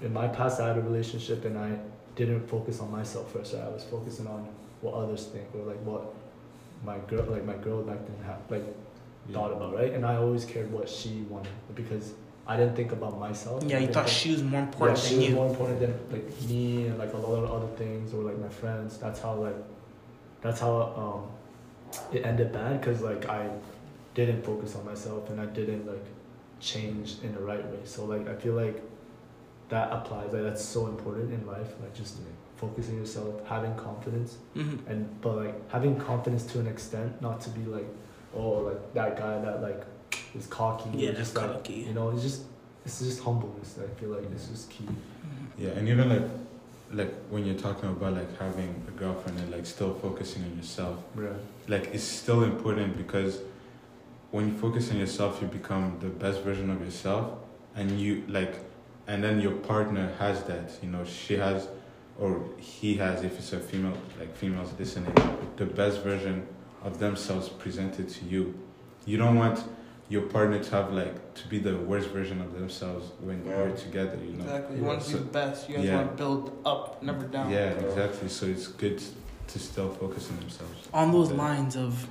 in 0.02 0.12
my 0.12 0.28
past, 0.28 0.60
I 0.60 0.68
had 0.68 0.78
a 0.78 0.82
relationship 0.82 1.44
and 1.44 1.58
I 1.58 1.78
didn't 2.16 2.48
focus 2.48 2.80
on 2.80 2.90
myself 2.90 3.32
first. 3.32 3.54
Right? 3.54 3.62
I 3.64 3.68
was 3.68 3.84
focusing 3.84 4.26
on 4.26 4.48
what 4.80 4.94
others 4.94 5.26
think 5.26 5.46
or 5.54 5.62
like 5.64 5.80
what 5.84 6.14
my 6.84 6.98
girl 7.10 7.24
like 7.24 7.44
my 7.44 7.56
girl 7.56 7.82
back 7.82 7.98
then 8.06 8.16
had 8.24 8.36
like 8.50 8.64
Yeah. 9.28 9.34
thought 9.34 9.52
about 9.52 9.74
right 9.74 9.92
and 9.92 10.04
i 10.04 10.16
always 10.16 10.44
cared 10.44 10.70
what 10.70 10.88
she 10.88 11.24
wanted 11.30 11.50
because 11.74 12.12
i 12.48 12.56
didn't 12.56 12.76
think 12.76 12.92
about 12.92 13.18
myself. 13.18 13.62
Yeah, 13.64 13.78
you 13.78 13.88
thought 13.88 14.08
she 14.08 14.30
was 14.32 14.42
more 14.42 14.60
important 14.62 14.98
yeah, 14.98 15.04
she 15.08 15.14
than 15.14 15.20
was 15.20 15.28
you. 15.28 15.34
more 15.34 15.48
important 15.50 15.80
than 15.80 15.94
like 16.12 16.42
me 16.48 16.86
and 16.86 16.98
like 16.98 17.12
a 17.12 17.16
lot 17.16 17.42
of 17.44 17.50
other 17.50 17.76
things 17.76 18.14
or 18.14 18.22
like 18.22 18.38
my 18.38 18.48
friends. 18.48 18.98
That's 18.98 19.20
how 19.20 19.34
like 19.34 19.56
that's 20.42 20.60
how 20.60 20.74
um 21.04 21.20
it 22.12 22.24
ended 22.26 22.52
bad 22.52 22.80
because 22.80 23.00
like 23.00 23.26
i 23.28 23.48
didn't 24.14 24.42
focus 24.44 24.74
on 24.76 24.84
myself 24.84 25.28
and 25.30 25.40
i 25.40 25.46
didn't 25.46 25.86
like 25.86 26.04
change 26.60 27.16
in 27.22 27.32
the 27.34 27.40
right 27.40 27.64
way. 27.72 27.80
So 27.84 28.04
like 28.04 28.28
i 28.28 28.34
feel 28.34 28.54
like 28.54 28.82
that 29.68 29.92
applies. 29.92 30.32
Like 30.32 30.42
that's 30.44 30.64
so 30.64 30.86
important 30.86 31.32
in 31.32 31.46
life 31.46 31.70
like 31.80 31.94
just 31.94 32.18
focusing 32.56 32.96
yourself 32.96 33.44
having 33.46 33.74
confidence. 33.74 34.36
Hmm 34.54 34.76
and 34.86 35.20
but 35.20 35.36
like 35.36 35.70
having 35.70 35.96
confidence 35.98 36.44
to 36.52 36.60
an 36.60 36.66
extent, 36.66 37.20
not 37.20 37.40
to 37.42 37.50
be 37.50 37.64
like, 37.66 37.88
oh, 38.34 38.50
like 38.68 38.94
that 38.94 39.16
guy 39.16 39.38
that 39.40 39.62
like 39.62 39.82
is 40.36 40.46
cocky. 40.46 40.90
Yeah, 40.94 41.12
just 41.12 41.34
that's 41.34 41.46
like, 41.46 41.56
cocky. 41.64 41.74
You 41.88 41.94
know, 41.94 42.10
it's 42.10 42.22
just 42.22 42.42
it's 42.84 43.00
just 43.00 43.22
humbleness. 43.22 43.78
I 43.82 43.88
feel 44.00 44.10
like 44.10 44.30
it's 44.32 44.48
just 44.48 44.70
key. 44.70 44.84
Mm-hmm. 44.84 45.62
Yeah, 45.64 45.70
and 45.70 45.88
even 45.88 46.08
like 46.08 46.28
like 46.92 47.14
when 47.30 47.44
you're 47.44 47.56
talking 47.58 47.88
about 47.88 48.14
like 48.14 48.38
having 48.38 48.82
a 48.86 48.90
girlfriend 48.92 49.38
and 49.40 49.50
like 49.50 49.66
still 49.66 49.94
focusing 49.94 50.44
on 50.44 50.56
yourself, 50.56 50.98
Yeah. 51.18 51.30
like 51.66 51.90
it's 51.92 52.04
still 52.04 52.44
important 52.44 52.96
because 52.96 53.40
when 54.30 54.48
you 54.48 54.54
focus 54.58 54.90
on 54.90 54.98
yourself 54.98 55.40
you 55.40 55.48
become 55.48 55.96
the 56.00 56.08
best 56.08 56.42
version 56.42 56.70
of 56.70 56.80
yourself 56.84 57.38
and 57.74 58.00
you 58.00 58.22
like 58.28 58.54
and 59.06 59.22
then 59.22 59.40
your 59.40 59.52
partner 59.52 60.12
has 60.18 60.42
that 60.44 60.70
you 60.82 60.88
know 60.90 61.04
she 61.04 61.34
has 61.36 61.68
or 62.18 62.44
he 62.58 62.96
has 62.96 63.22
if 63.22 63.38
it's 63.38 63.52
a 63.52 63.60
female 63.60 63.96
like 64.18 64.34
females 64.36 64.72
listening 64.78 65.12
the 65.56 65.64
best 65.64 66.02
version 66.02 66.46
of 66.82 66.98
themselves 66.98 67.48
presented 67.48 68.08
to 68.08 68.24
you 68.24 68.52
you 69.06 69.16
don't 69.16 69.36
want 69.36 69.62
your 70.08 70.22
partner 70.22 70.62
to 70.62 70.70
have 70.70 70.92
like 70.92 71.34
to 71.34 71.48
be 71.48 71.58
the 71.58 71.76
worst 71.76 72.08
version 72.10 72.40
of 72.40 72.52
themselves 72.54 73.10
when 73.20 73.44
Yeah. 73.44 73.58
you're 73.66 73.76
together 73.76 74.16
you 74.24 74.32
know 74.32 74.44
Exactly. 74.44 74.76
You 74.76 74.82
Yeah. 74.82 74.88
want 74.88 75.00
to 75.02 75.06
be 75.06 75.12
So- 75.12 75.18
the 75.18 75.24
best. 75.24 75.68
You 75.68 75.76
guys 75.76 75.84
yeah. 75.84 75.96
want 75.96 76.10
to 76.10 76.16
build 76.16 76.52
up, 76.64 77.02
never 77.02 77.24
down. 77.26 77.50
yeah 77.50 77.70
exactly 77.70 78.28
so 78.28 78.46
it's 78.46 78.68
good 78.68 79.02
to 79.48 79.58
still 79.58 79.90
focus 79.90 80.28
on 80.30 80.38
themselves 80.40 80.88
On 80.92 81.10
those 81.12 81.30
Yeah. 81.30 81.36
lines 81.38 81.76
of 81.76 82.08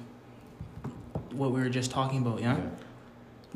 what 1.34 1.52
we 1.52 1.60
were 1.62 1.70
just 1.70 1.92
talking 1.92 2.20
about, 2.26 2.42
yeah? 2.42 2.58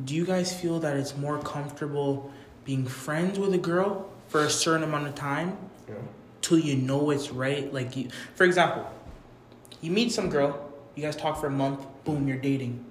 Do 0.03 0.15
you 0.15 0.25
guys 0.25 0.53
feel 0.53 0.79
that 0.79 0.95
it's 0.97 1.15
more 1.17 1.37
comfortable 1.39 2.29
being 2.65 2.85
friends 2.85 3.39
with 3.39 3.53
a 3.53 3.57
girl 3.57 4.05
for 4.27 4.41
a 4.41 4.49
certain 4.49 4.83
amount 4.83 5.07
of 5.07 5.15
time 5.15 5.57
Yeah. 5.87 5.95
till 6.41 6.59
you 6.59 6.75
know 6.75 7.09
it's 7.09 7.31
right? 7.31 7.73
Like, 7.73 7.95
you, 7.97 8.09
for 8.35 8.43
example, 8.45 8.85
you 9.81 9.91
meet 9.91 10.11
some 10.11 10.29
girl, 10.29 10.57
you 10.95 11.03
guys 11.03 11.15
talk 11.15 11.39
for 11.39 11.47
a 11.47 11.51
month, 11.51 11.85
boom, 12.03 12.27
you're 12.27 12.37
dating, 12.37 12.83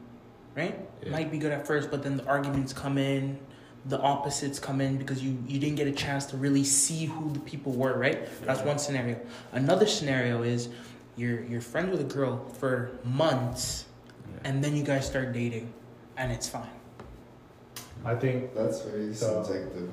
right? 0.58 0.76
Yeah. 1.02 1.10
Might 1.12 1.30
be 1.30 1.38
good 1.38 1.52
at 1.52 1.66
first, 1.66 1.90
but 1.90 2.02
then 2.02 2.16
the 2.16 2.26
arguments 2.26 2.72
come 2.72 2.98
in, 2.98 3.38
the 3.86 3.98
opposites 4.00 4.58
come 4.58 4.80
in 4.80 4.98
because 4.98 5.22
you 5.22 5.38
you 5.46 5.58
didn't 5.60 5.76
get 5.76 5.86
a 5.86 5.92
chance 5.92 6.26
to 6.26 6.36
really 6.36 6.64
see 6.64 7.06
who 7.06 7.30
the 7.32 7.40
people 7.40 7.72
were, 7.72 7.96
right? 7.96 8.18
That's 8.44 8.60
one 8.62 8.78
scenario. 8.78 9.16
Another 9.52 9.86
scenario 9.86 10.42
is 10.42 10.68
you're 11.16 11.42
you're 11.44 11.60
friends 11.62 11.90
with 11.92 12.00
a 12.00 12.10
girl 12.18 12.44
for 12.58 12.90
months, 13.04 13.84
Yeah. 13.86 14.48
and 14.50 14.62
then 14.64 14.76
you 14.76 14.82
guys 14.82 15.06
start 15.06 15.32
dating, 15.32 15.72
and 16.16 16.32
it's 16.32 16.48
fine. 16.48 16.74
I 18.04 18.14
think 18.14 18.54
That's 18.54 18.82
very 18.82 19.14
So- 19.14 19.42
subjective. 19.42 19.90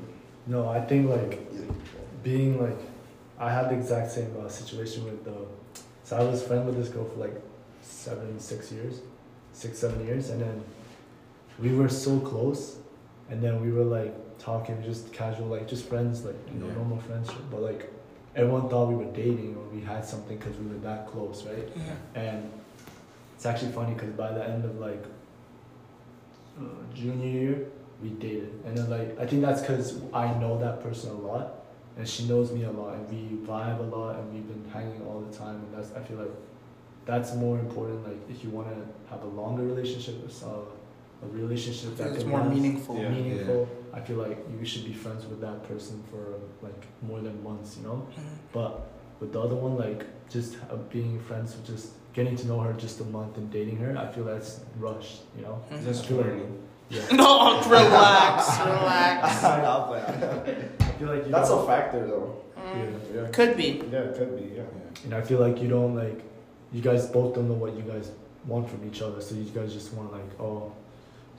no. 0.48 0.68
I 0.70 0.82
think 0.82 1.10
like 1.10 1.34
being 2.24 2.62
like, 2.62 2.80
I 3.40 3.52
had 3.54 3.70
the 3.70 3.76
exact 3.76 4.12
same 4.12 4.32
uh, 4.44 4.50
situation 4.50 5.06
with 5.06 5.24
the. 5.24 5.36
So 6.04 6.18
I 6.18 6.24
was 6.24 6.42
friend 6.44 6.66
with 6.68 6.78
this 6.78 6.90
girl 6.90 7.06
for 7.06 7.20
like 7.20 7.38
seven, 7.82 8.40
six 8.40 8.72
years, 8.72 8.96
six, 9.56 9.80
seven 9.80 10.06
years, 10.06 10.30
and 10.32 10.42
then 10.42 10.64
we 11.60 11.70
were 11.74 11.90
so 11.90 12.20
close, 12.20 12.78
and 13.30 13.42
then 13.42 13.62
we 13.62 13.72
were 13.72 13.86
like 14.00 14.14
talking, 14.38 14.82
just 14.84 15.14
casual, 15.14 15.48
like 15.48 15.68
just 15.68 15.88
friends, 15.92 16.26
like 16.26 16.36
you 16.54 16.60
know, 16.60 16.68
Yeah. 16.68 16.74
normal 16.82 17.00
friendship. 17.00 17.44
But 17.50 17.62
like 17.62 17.84
everyone 18.36 18.68
thought 18.70 18.90
we 18.90 18.96
were 19.04 19.12
dating 19.14 19.56
or 19.60 19.64
we 19.76 19.82
had 19.82 20.04
something 20.06 20.38
because 20.38 20.56
we 20.58 20.68
were 20.68 20.82
that 20.90 21.08
close, 21.08 21.46
right? 21.46 21.70
Yeah. 21.76 22.22
And 22.24 22.52
it's 23.36 23.46
actually 23.46 23.72
funny 23.72 23.94
because 23.94 24.10
by 24.24 24.32
the 24.34 24.44
end 24.54 24.66
of 24.66 24.78
like 24.80 25.04
uh, 26.60 26.64
junior 26.94 27.28
year, 27.40 27.66
we 28.04 28.10
dated, 28.10 28.52
and 28.66 28.78
then 28.78 28.90
like 28.90 29.18
I 29.20 29.26
think 29.26 29.42
that's 29.42 29.62
because 29.62 29.88
I 30.14 30.28
know 30.40 30.58
that 30.60 30.84
person 30.84 31.12
a 31.12 31.22
lot, 31.32 31.46
and 31.98 32.06
she 32.08 32.28
knows 32.28 32.52
me 32.52 32.64
a 32.66 32.72
lot, 32.72 32.96
and 32.96 33.04
we 33.10 33.22
vibe 33.48 33.80
a 33.80 33.84
lot, 33.96 34.12
and 34.20 34.34
we've 34.34 34.48
been 34.54 34.66
hanging 34.72 35.02
all 35.08 35.22
the 35.22 35.36
time, 35.36 35.56
and 35.64 35.70
that's 35.76 35.94
I 35.94 36.02
feel 36.08 36.18
like 36.18 36.32
that's 37.06 37.34
more 37.36 37.60
important. 37.60 38.04
Like 38.08 38.18
if 38.30 38.44
you 38.44 38.50
want 38.50 38.68
to 38.70 38.78
have 39.12 39.24
a 39.24 39.28
longer 39.28 39.64
relationship, 39.64 40.16
it's, 40.26 40.44
uh, 40.44 40.48
a 41.24 41.28
relationship 41.28 41.96
that 41.98 42.08
It's 42.10 42.20
can 42.24 42.30
more 42.30 42.42
last, 42.42 42.50
meaningful. 42.54 42.98
Yeah. 43.00 43.10
meaningful. 43.10 43.68
I 43.94 44.00
feel 44.02 44.18
like 44.18 44.38
you 44.60 44.66
should 44.66 44.86
be 44.86 44.94
friends 44.94 45.26
with 45.26 45.40
that 45.42 45.64
person 45.68 46.04
for 46.12 46.40
like 46.62 46.84
more 47.02 47.22
than 47.22 47.42
months, 47.44 47.78
you 47.78 47.84
know. 47.88 48.06
Mhm. 48.12 48.24
But 48.52 48.90
with 49.20 49.32
the 49.32 49.42
other 49.42 49.56
one, 49.56 49.78
like 49.78 50.06
just 50.30 50.58
uh, 50.70 50.76
being 50.92 51.20
friends 51.22 51.56
with 51.56 51.66
just 51.66 51.94
getting 52.14 52.36
to 52.36 52.48
know 52.48 52.60
her 52.60 52.74
just 52.74 53.00
a 53.00 53.06
month 53.06 53.38
and 53.38 53.50
dating 53.50 53.78
her, 53.78 53.98
I 53.98 54.08
feel 54.14 54.26
that's 54.26 54.60
rushed, 54.78 55.22
you 55.38 55.44
know. 55.44 55.62
Mhm. 55.72 55.84
Just 55.86 56.04
I 56.04 56.08
feel 56.08 56.18
like- 56.18 56.26
learning. 56.28 56.62
Yeah. 56.90 57.02
No, 57.14 57.62
relax, 57.68 58.60
relax. 58.60 59.44
I'll 59.44 59.88
play. 59.88 60.04
I 60.80 60.84
feel 61.00 61.08
like 61.14 61.26
you 61.26 61.32
That's 61.32 61.50
a 61.50 61.66
factor 61.66 62.06
though. 62.06 62.36
Mm, 62.58 62.94
yeah. 63.16 63.22
Yeah. 63.22 63.28
Could 63.30 63.58
be. 63.58 63.82
Yeah, 63.92 64.00
it 64.10 64.16
could 64.18 64.36
be. 64.38 64.56
Yeah. 64.58 64.64
And 65.06 65.14
I 65.16 65.22
feel 65.22 65.40
like 65.40 65.62
you 65.62 65.68
don't 65.70 65.96
like, 65.96 66.20
you 66.76 66.82
guys 66.82 67.04
both 67.08 67.36
don't 67.36 67.48
know 67.48 67.60
what 67.64 67.74
you 67.76 67.84
guys 67.94 68.12
want 68.46 68.70
from 68.70 68.82
each 68.90 69.02
other, 69.02 69.20
so 69.22 69.34
you 69.36 69.46
guys 69.60 69.74
just 69.74 69.94
want 69.94 70.12
like, 70.12 70.32
oh, 70.40 70.72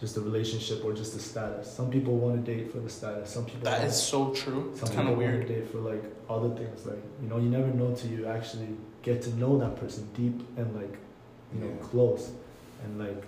just 0.00 0.16
a 0.16 0.20
relationship 0.20 0.84
or 0.84 0.92
just 0.92 1.14
a 1.16 1.18
status. 1.18 1.70
Some 1.78 1.88
people 1.90 2.14
want 2.16 2.34
to 2.44 2.54
date 2.54 2.70
for 2.72 2.78
the 2.86 2.90
status. 2.90 3.30
Some 3.36 3.44
people. 3.44 3.62
That 3.70 3.78
want- 3.80 3.90
is 3.92 4.02
so 4.14 4.18
true. 4.32 4.62
Some 4.62 4.70
It's 4.70 4.80
people 4.80 4.96
kind 4.96 5.08
of 5.08 5.16
want 5.18 5.18
weird. 5.32 5.46
to 5.46 5.54
date 5.54 5.66
for 5.72 5.78
like 5.92 6.04
other 6.34 6.50
things, 6.60 6.86
like 6.86 7.02
you 7.22 7.28
know, 7.28 7.38
you 7.44 7.50
never 7.58 7.68
know 7.80 7.94
till 7.94 8.10
you 8.10 8.26
actually 8.26 8.68
get 9.02 9.22
to 9.26 9.30
know 9.42 9.52
that 9.58 9.76
person 9.80 10.08
deep 10.14 10.36
and 10.58 10.74
like, 10.74 10.94
you 11.54 11.60
know, 11.60 11.66
Yeah. 11.68 11.86
close, 11.90 12.30
and 12.84 12.98
like, 12.98 13.22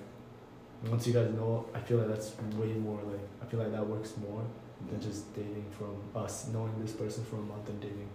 once 0.90 1.06
you 1.06 1.12
guys 1.12 1.30
know, 1.40 1.66
I 1.74 1.80
feel 1.80 1.98
like 1.98 2.08
that's 2.08 2.32
way 2.60 2.72
more 2.88 3.00
like 3.12 3.24
I 3.42 3.44
feel 3.50 3.60
like 3.60 3.72
that 3.72 3.86
works 3.86 4.12
more 4.26 4.42
than 4.90 5.00
just 5.00 5.20
dating 5.34 5.66
from 5.78 5.94
us 6.24 6.48
knowing 6.52 6.72
this 6.80 6.92
person 6.92 7.24
for 7.24 7.36
a 7.36 7.46
month 7.52 7.68
and 7.68 7.80
dating. 7.80 8.08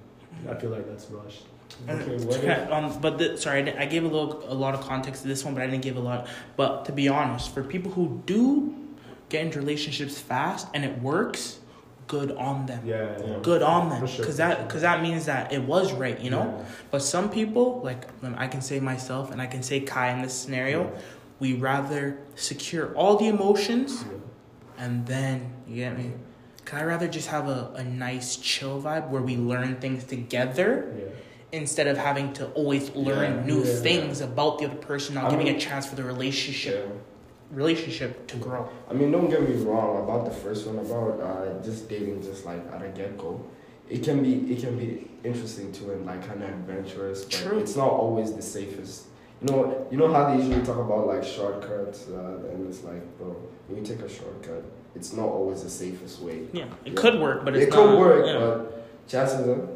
I 0.49 0.55
feel 0.55 0.69
like 0.71 0.87
that's 0.87 1.07
rushed. 1.11 1.45
Okay, 1.89 2.47
um, 2.71 2.99
but 3.01 3.17
the, 3.17 3.37
sorry, 3.37 3.71
I 3.77 3.85
gave 3.85 4.03
a 4.03 4.07
little, 4.07 4.43
a 4.47 4.53
lot 4.53 4.73
of 4.73 4.81
context 4.81 5.23
to 5.23 5.27
this 5.27 5.43
one, 5.43 5.53
but 5.53 5.63
I 5.63 5.67
didn't 5.67 5.83
give 5.83 5.97
a 5.97 6.01
lot. 6.01 6.27
But 6.55 6.85
to 6.85 6.91
be 6.91 7.07
honest, 7.09 7.53
for 7.53 7.63
people 7.63 7.91
who 7.91 8.21
do 8.25 8.75
get 9.29 9.45
into 9.45 9.59
relationships 9.59 10.19
fast 10.19 10.67
and 10.73 10.85
it 10.85 11.01
works, 11.01 11.59
good 12.07 12.31
on 12.33 12.65
them. 12.65 12.83
Yeah, 12.85 13.17
Yeah. 13.19 13.39
Good 13.41 13.61
on 13.63 13.89
them, 13.89 14.01
For 14.01 14.07
sure, 14.07 14.19
because 14.19 14.37
that 14.37 14.57
sure. 14.57 14.65
because 14.65 14.81
that 14.81 15.01
means 15.01 15.25
that 15.25 15.51
it 15.51 15.63
was 15.63 15.93
right, 15.93 16.19
you 16.19 16.29
know. 16.29 16.55
Yeah. 16.57 16.65
But 16.91 17.01
some 17.01 17.29
people, 17.29 17.81
like 17.83 18.07
um, 18.21 18.35
I 18.37 18.47
can 18.47 18.61
say 18.61 18.79
myself, 18.79 19.31
and 19.31 19.41
I 19.41 19.47
can 19.47 19.63
say 19.63 19.79
Kai 19.79 20.11
in 20.11 20.21
this 20.21 20.33
scenario, 20.33 20.91
we 21.39 21.53
rather 21.53 22.19
secure 22.35 22.93
all 22.95 23.17
the 23.17 23.27
emotions 23.27 24.05
and 24.77 25.05
then 25.07 25.53
you 25.67 25.77
get 25.77 25.97
me. 25.97 26.11
Cause 26.65 26.79
I 26.81 26.85
rather 26.85 27.07
just 27.07 27.27
have 27.27 27.49
a, 27.49 27.73
a 27.75 27.83
nice 27.83 28.37
chill 28.37 28.81
vibe 28.81 29.09
where 29.09 29.21
we 29.21 29.35
learn 29.35 29.75
things 29.77 30.05
together 30.05 30.93
Yeah. 30.97 31.05
Instead 31.53 31.87
of 31.87 31.97
having 31.97 32.33
to 32.33 32.47
always 32.51 32.93
learn 32.95 33.31
Yeah. 33.37 33.45
new 33.45 33.63
Yeah. 33.63 33.75
things 33.87 34.19
about 34.21 34.57
the 34.59 34.65
other 34.65 34.75
person, 34.75 35.15
not 35.15 35.25
I 35.25 35.29
giving 35.29 35.45
mean- 35.45 35.55
a 35.55 35.59
chance 35.59 35.85
for 35.85 35.95
the 35.95 36.03
relationship 36.03 36.89
relationship 37.51 38.25
to 38.25 38.35
grow. 38.37 38.67
I 38.89 38.93
mean, 38.93 39.11
don't 39.11 39.29
get 39.29 39.47
me 39.47 39.55
wrong 39.63 40.03
about 40.03 40.25
the 40.25 40.31
first 40.31 40.65
one 40.65 40.79
about 40.79 41.19
uh, 41.21 41.63
just 41.63 41.87
dating, 41.87 42.23
just 42.23 42.45
like 42.47 42.61
at 42.73 42.81
a 42.81 42.87
get 42.89 43.15
go. 43.15 43.39
It 43.89 44.01
can 44.03 44.23
be 44.23 44.51
it 44.51 44.59
can 44.61 44.75
be 44.75 45.07
interesting 45.23 45.71
too 45.71 45.91
and 45.91 46.03
like 46.03 46.25
kind 46.27 46.41
of 46.41 46.49
adventurous, 46.49 47.23
but 47.25 47.31
True. 47.31 47.59
it's 47.59 47.75
not 47.75 47.89
always 47.91 48.33
the 48.33 48.41
safest. 48.41 49.05
You 49.41 49.47
know, 49.51 49.87
you 49.91 49.97
know 49.97 50.11
how 50.11 50.29
they 50.31 50.41
usually 50.41 50.65
talk 50.65 50.79
about 50.79 51.05
like 51.05 51.23
shortcuts, 51.23 52.07
uh, 52.09 52.49
and 52.51 52.67
it's 52.67 52.83
like, 52.83 53.03
bro, 53.19 53.35
when 53.67 53.77
you 53.79 53.85
take 53.85 53.99
a 53.99 54.09
shortcut, 54.09 54.63
it's 54.95 55.13
not 55.13 55.27
always 55.27 55.61
the 55.61 55.69
safest 55.69 56.21
way. 56.21 56.47
Yeah, 56.53 56.63
it 56.85 56.93
Yeah. 56.93 57.01
could 57.01 57.19
work, 57.21 57.45
but 57.45 57.55
it's 57.55 57.65
it 57.67 57.69
not. 57.69 57.75
could 57.75 57.99
work, 57.99 58.25
yeah. 58.25 58.39
but 58.39 59.07
chances 59.07 59.47
are 59.47 59.67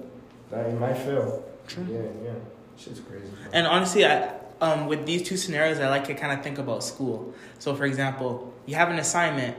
that 0.50 0.66
it 0.66 0.80
might 0.80 0.98
fail. 0.98 1.44
True. 1.68 1.86
Yeah, 1.92 2.32
yeah, 2.32 2.40
shit's 2.78 3.00
crazy. 3.02 3.26
bro. 3.28 3.52
And 3.54 3.68
honestly, 3.68 4.06
I 4.06 4.32
um 4.62 4.88
with 4.88 5.06
these 5.06 5.22
two 5.24 5.38
scenarios, 5.38 5.80
I 5.80 5.90
like 5.90 6.06
to 6.08 6.14
kind 6.16 6.32
of 6.38 6.44
think 6.44 6.58
about 6.58 6.84
school. 6.84 7.34
So, 7.60 7.76
for 7.76 7.86
example, 7.86 8.54
you 8.66 8.76
have 8.76 8.90
an 8.90 9.00
assignment, 9.00 9.56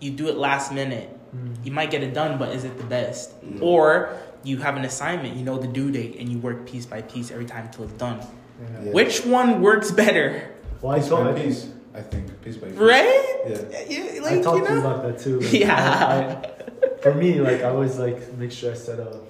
you 0.00 0.10
do 0.10 0.28
it 0.28 0.36
last 0.36 0.72
minute. 0.72 1.10
Mm. 1.36 1.64
You 1.64 1.72
might 1.72 1.90
get 1.90 2.02
it 2.02 2.12
done, 2.14 2.38
but 2.38 2.50
is 2.54 2.64
it 2.64 2.76
the 2.78 2.84
best? 2.84 3.40
Mm. 3.44 3.62
Or 3.62 4.18
you 4.44 4.58
have 4.58 4.76
an 4.76 4.84
assignment, 4.84 5.36
you 5.36 5.44
know 5.44 5.56
the 5.58 5.68
due 5.68 5.90
date, 5.90 6.16
and 6.18 6.28
you 6.28 6.38
work 6.38 6.66
piece 6.66 6.84
by 6.86 7.00
piece 7.02 7.30
every 7.30 7.46
time 7.46 7.70
till 7.70 7.84
it's 7.84 7.92
done. 7.94 8.18
Yeah. 8.20 8.84
Yeah. 8.84 8.92
Which 8.92 9.24
one 9.24 9.60
works 9.62 9.90
better, 9.90 10.50
Well, 10.80 10.92
I 10.92 10.98
Piece 11.00 11.08
by 11.08 11.30
I 11.30 11.32
piece, 11.32 11.68
I 11.94 12.00
think 12.02 12.42
piece 12.42 12.56
by 12.56 12.68
piece. 12.68 12.76
right? 12.76 13.24
Yeah. 13.48 13.58
Yeah, 13.88 14.20
I 14.20 14.30
like 14.34 14.42
talked 14.42 14.58
you 14.58 14.66
to 14.66 14.72
you 14.74 14.80
about 14.80 15.02
that 15.04 15.18
too. 15.20 15.40
Like, 15.40 15.52
Yeah. 15.52 15.72
I, 15.74 16.46
I, 16.46 16.98
for 17.02 17.14
me, 17.14 17.40
like 17.40 17.60
I 17.62 17.68
always 17.70 17.98
like 17.98 18.32
make 18.34 18.50
sure 18.52 18.72
I 18.72 18.74
set 18.74 18.98
a 18.98 19.20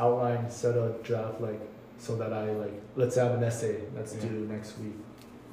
outline, 0.00 0.50
set 0.50 0.76
a 0.76 0.94
draft 1.02 1.40
like 1.40 1.60
so 1.98 2.16
that 2.16 2.32
I 2.32 2.50
like 2.52 2.82
let's 2.96 3.16
have 3.16 3.32
an 3.32 3.44
essay 3.44 3.82
that's 3.94 4.14
yeah. 4.14 4.22
due 4.22 4.48
next 4.50 4.78
week. 4.78 4.94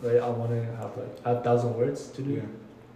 Right? 0.02 0.22
I 0.22 0.30
wanna 0.30 0.64
have 0.78 0.96
like 0.98 1.18
a 1.26 1.42
thousand 1.42 1.76
words 1.76 2.08
to 2.12 2.22
do. 2.22 2.32
Yeah. 2.32 2.42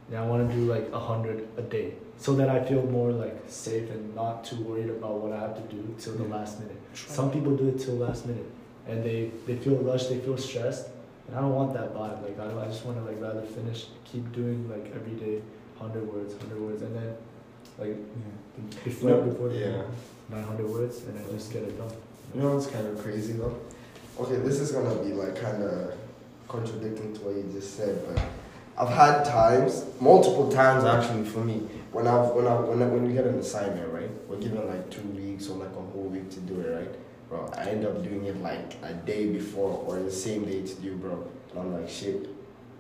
And 0.10 0.18
I 0.18 0.26
wanna 0.26 0.52
do 0.54 0.66
like 0.66 0.90
a 0.92 1.00
hundred 1.00 1.48
a 1.58 1.62
day. 1.62 1.94
So 2.18 2.34
that 2.36 2.50
I 2.50 2.64
feel 2.64 2.84
more 2.84 3.12
like 3.12 3.36
safe 3.48 3.90
and 3.90 4.16
not 4.16 4.44
too 4.44 4.58
worried 4.64 4.90
about 4.90 5.16
what 5.22 5.34
I 5.34 5.40
have 5.40 5.56
to 5.56 5.76
do 5.76 5.96
till 6.00 6.14
yeah. 6.14 6.24
the 6.24 6.30
last 6.36 6.60
minute. 6.60 6.78
Some 6.94 7.32
people 7.32 7.56
do 7.56 7.68
it 7.70 7.80
till 7.80 7.96
last 7.96 8.26
minute 8.26 8.46
and 8.88 9.04
they, 9.04 9.32
they 9.46 9.56
feel 9.56 9.76
rushed, 9.76 10.10
they 10.10 10.20
feel 10.20 10.38
stressed. 10.38 10.88
And 11.28 11.36
I 11.36 11.42
don't 11.42 11.56
want 11.56 11.74
that 11.74 11.94
vibe. 11.94 12.22
Like 12.24 12.40
I, 12.40 12.64
I 12.64 12.66
just 12.66 12.86
wanna 12.86 13.04
like 13.04 13.20
rather 13.20 13.42
finish 13.42 13.88
keep 14.06 14.32
doing 14.32 14.70
like 14.70 14.94
every 14.96 15.14
day 15.14 15.42
hundred 15.78 16.08
words, 16.14 16.36
hundred 16.40 16.62
words 16.62 16.82
and 16.84 16.96
then 16.96 17.16
like 17.80 17.90
yeah. 17.90 18.64
reflect 18.86 19.18
no, 19.18 19.32
before 19.32 19.50
the 19.50 19.58
yeah. 19.58 19.84
900 20.32 20.66
words 20.68 21.02
and 21.04 21.20
I 21.20 21.32
just 21.32 21.52
get 21.52 21.64
it 21.64 21.78
done. 21.78 21.92
You 22.34 22.42
know 22.42 22.56
what's 22.56 22.68
kind 22.68 22.88
of 22.88 22.98
crazy 23.04 23.34
though? 23.34 23.60
Okay, 24.20 24.38
this 24.38 24.60
is 24.60 24.72
gonna 24.72 24.96
be 25.04 25.14
like 25.14 25.40
kind 25.40 25.62
of 25.62 25.94
contradicting 26.48 27.14
to 27.14 27.22
what 27.22 27.36
you 27.36 27.44
just 27.54 27.76
said, 27.76 28.02
but 28.08 28.24
I've 28.78 28.90
had 28.90 29.26
times, 29.26 29.86
multiple 30.00 30.50
times 30.50 30.86
actually 30.86 31.26
for 31.26 31.40
me, 31.40 31.68
when 31.92 32.08
I've 32.08 32.30
when 32.30 32.48
I 32.48 32.56
when 32.56 32.82
I, 32.82 32.86
when 32.86 33.06
you 33.06 33.14
get 33.14 33.26
an 33.26 33.40
assignment, 33.40 33.92
right? 33.92 34.10
We're 34.28 34.38
given 34.38 34.66
like 34.68 34.90
two 34.90 35.02
weeks 35.10 35.50
or 35.50 35.58
like 35.58 35.72
a 35.72 35.82
whole 35.92 36.10
week 36.10 36.30
to 36.32 36.40
do 36.40 36.62
it, 36.62 36.74
right? 36.74 36.96
Bro, 37.30 37.52
I 37.58 37.66
end 37.66 37.86
up 37.86 38.02
doing 38.04 38.26
it 38.26 38.42
like 38.42 38.78
a 38.84 38.94
day 38.94 39.28
before 39.28 39.84
or 39.86 40.00
the 40.00 40.12
same 40.12 40.46
day 40.46 40.62
to 40.62 40.76
do, 40.76 40.96
bro. 40.96 41.28
And 41.52 41.60
I'm 41.60 41.74
like, 41.74 41.90
shit, 41.90 42.28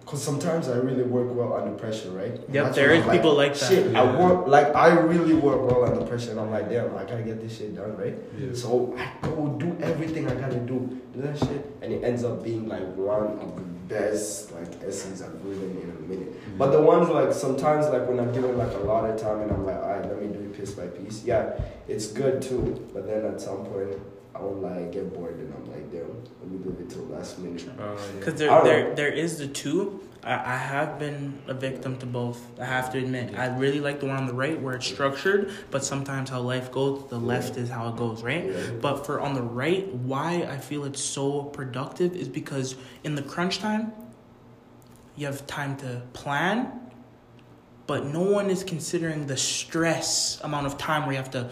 Cause 0.05 0.23
sometimes 0.23 0.67
I 0.67 0.77
really 0.77 1.03
work 1.03 1.33
well 1.33 1.53
under 1.53 1.71
pressure, 1.77 2.11
right? 2.11 2.31
And 2.31 2.53
Yep, 2.53 2.63
that's 2.65 2.75
there 2.75 2.93
I'm 2.95 3.09
people 3.09 3.33
like 3.33 3.53
that. 3.53 3.69
Shit, 3.69 3.95
I 3.95 4.03
work 4.19 4.47
like 4.47 4.75
I 4.75 4.89
really 4.89 5.35
work 5.35 5.61
well 5.61 5.85
under 5.85 6.05
pressure, 6.05 6.31
and 6.31 6.39
I'm 6.39 6.51
like, 6.51 6.69
damn, 6.69 6.97
I 6.97 7.03
gotta 7.03 7.23
get 7.23 7.39
this 7.41 7.57
shit 7.57 7.75
done, 7.75 7.95
right? 7.95 8.17
Yeah. 8.37 8.53
So 8.53 8.97
I 8.97 9.11
go 9.21 9.47
do 9.57 9.77
everything 9.81 10.27
I 10.27 10.35
gotta 10.35 10.59
do, 10.59 10.99
do 11.13 11.21
that 11.21 11.37
shit, 11.37 11.77
and 11.81 11.93
it 11.93 12.03
ends 12.03 12.23
up 12.23 12.43
being 12.43 12.67
like 12.67 12.83
one 12.95 13.39
of 13.39 13.55
the 13.55 13.61
best 13.91 14.51
like 14.53 14.81
essays 14.83 15.21
I've 15.21 15.33
written 15.45 15.77
in 15.81 15.89
a 15.89 16.01
minute. 16.07 16.33
Mm. 16.33 16.57
But 16.57 16.71
the 16.71 16.81
ones 16.81 17.09
like 17.09 17.33
sometimes 17.33 17.87
like 17.87 18.07
when 18.07 18.19
I'm 18.19 18.33
given 18.33 18.57
like 18.57 18.73
a 18.73 18.79
lot 18.79 19.09
of 19.09 19.19
time 19.21 19.41
and 19.41 19.51
I'm 19.51 19.65
like, 19.65 19.77
alright, 19.77 20.05
let 20.05 20.21
me 20.21 20.27
do 20.27 20.39
it 20.39 20.57
piece 20.57 20.71
by 20.71 20.87
piece. 20.87 21.23
Yeah, 21.23 21.59
it's 21.87 22.07
good 22.07 22.41
too. 22.41 22.89
But 22.93 23.05
then 23.07 23.25
at 23.25 23.39
some 23.41 23.65
point 23.65 23.97
I 24.41 24.43
will 24.43 24.53
like 24.55 24.91
get 24.91 25.13
bored 25.13 25.35
and 25.35 25.53
I'm 25.53 25.71
like, 25.71 25.91
damn, 25.91 26.07
let 26.39 26.49
me 26.49 26.57
do 26.57 26.75
it 26.79 26.89
till 26.89 27.05
last 27.05 27.37
minute. 27.37 27.69
Oh, 27.79 27.93
yeah. 27.93 28.19
Because 28.19 28.35
there, 28.35 28.49
don't 28.49 28.63
there, 28.63 28.95
there 28.95 29.11
is 29.11 29.37
the 29.37 29.47
two. 29.47 30.01
I, 30.23 30.33
I 30.33 30.57
have 30.57 30.97
been 30.97 31.39
a 31.47 31.53
victim 31.53 31.97
to 31.99 32.07
both. 32.07 32.59
I 32.59 32.65
have 32.65 32.91
to 32.93 32.97
admit. 32.97 33.37
I 33.37 33.55
really 33.55 33.79
like 33.79 33.99
the 33.99 34.07
one 34.07 34.17
on 34.17 34.25
the 34.25 34.33
right 34.33 34.59
where 34.59 34.73
it's 34.73 34.87
structured, 34.87 35.51
but 35.69 35.83
sometimes 35.83 36.31
how 36.31 36.41
life 36.41 36.71
goes, 36.71 37.07
the 37.09 37.19
left 37.19 37.57
is 37.57 37.69
how 37.69 37.89
it 37.89 37.97
goes, 37.97 38.23
right? 38.23 38.45
Yeah. 38.45 38.71
But 38.81 39.05
for 39.05 39.21
on 39.21 39.35
the 39.35 39.43
right, 39.43 39.93
why 39.93 40.47
I 40.49 40.57
feel 40.57 40.85
it's 40.85 41.01
so 41.01 41.43
productive 41.43 42.15
is 42.15 42.27
because 42.27 42.75
in 43.03 43.13
the 43.13 43.21
crunch 43.21 43.59
time, 43.59 43.93
you 45.15 45.27
have 45.27 45.45
time 45.45 45.77
to 45.77 46.01
plan, 46.13 46.71
but 47.85 48.05
no 48.05 48.21
one 48.21 48.49
is 48.49 48.63
considering 48.63 49.27
the 49.27 49.37
stress 49.37 50.41
amount 50.41 50.65
of 50.65 50.79
time 50.79 51.03
where 51.03 51.11
you 51.11 51.17
have 51.17 51.31
to 51.31 51.51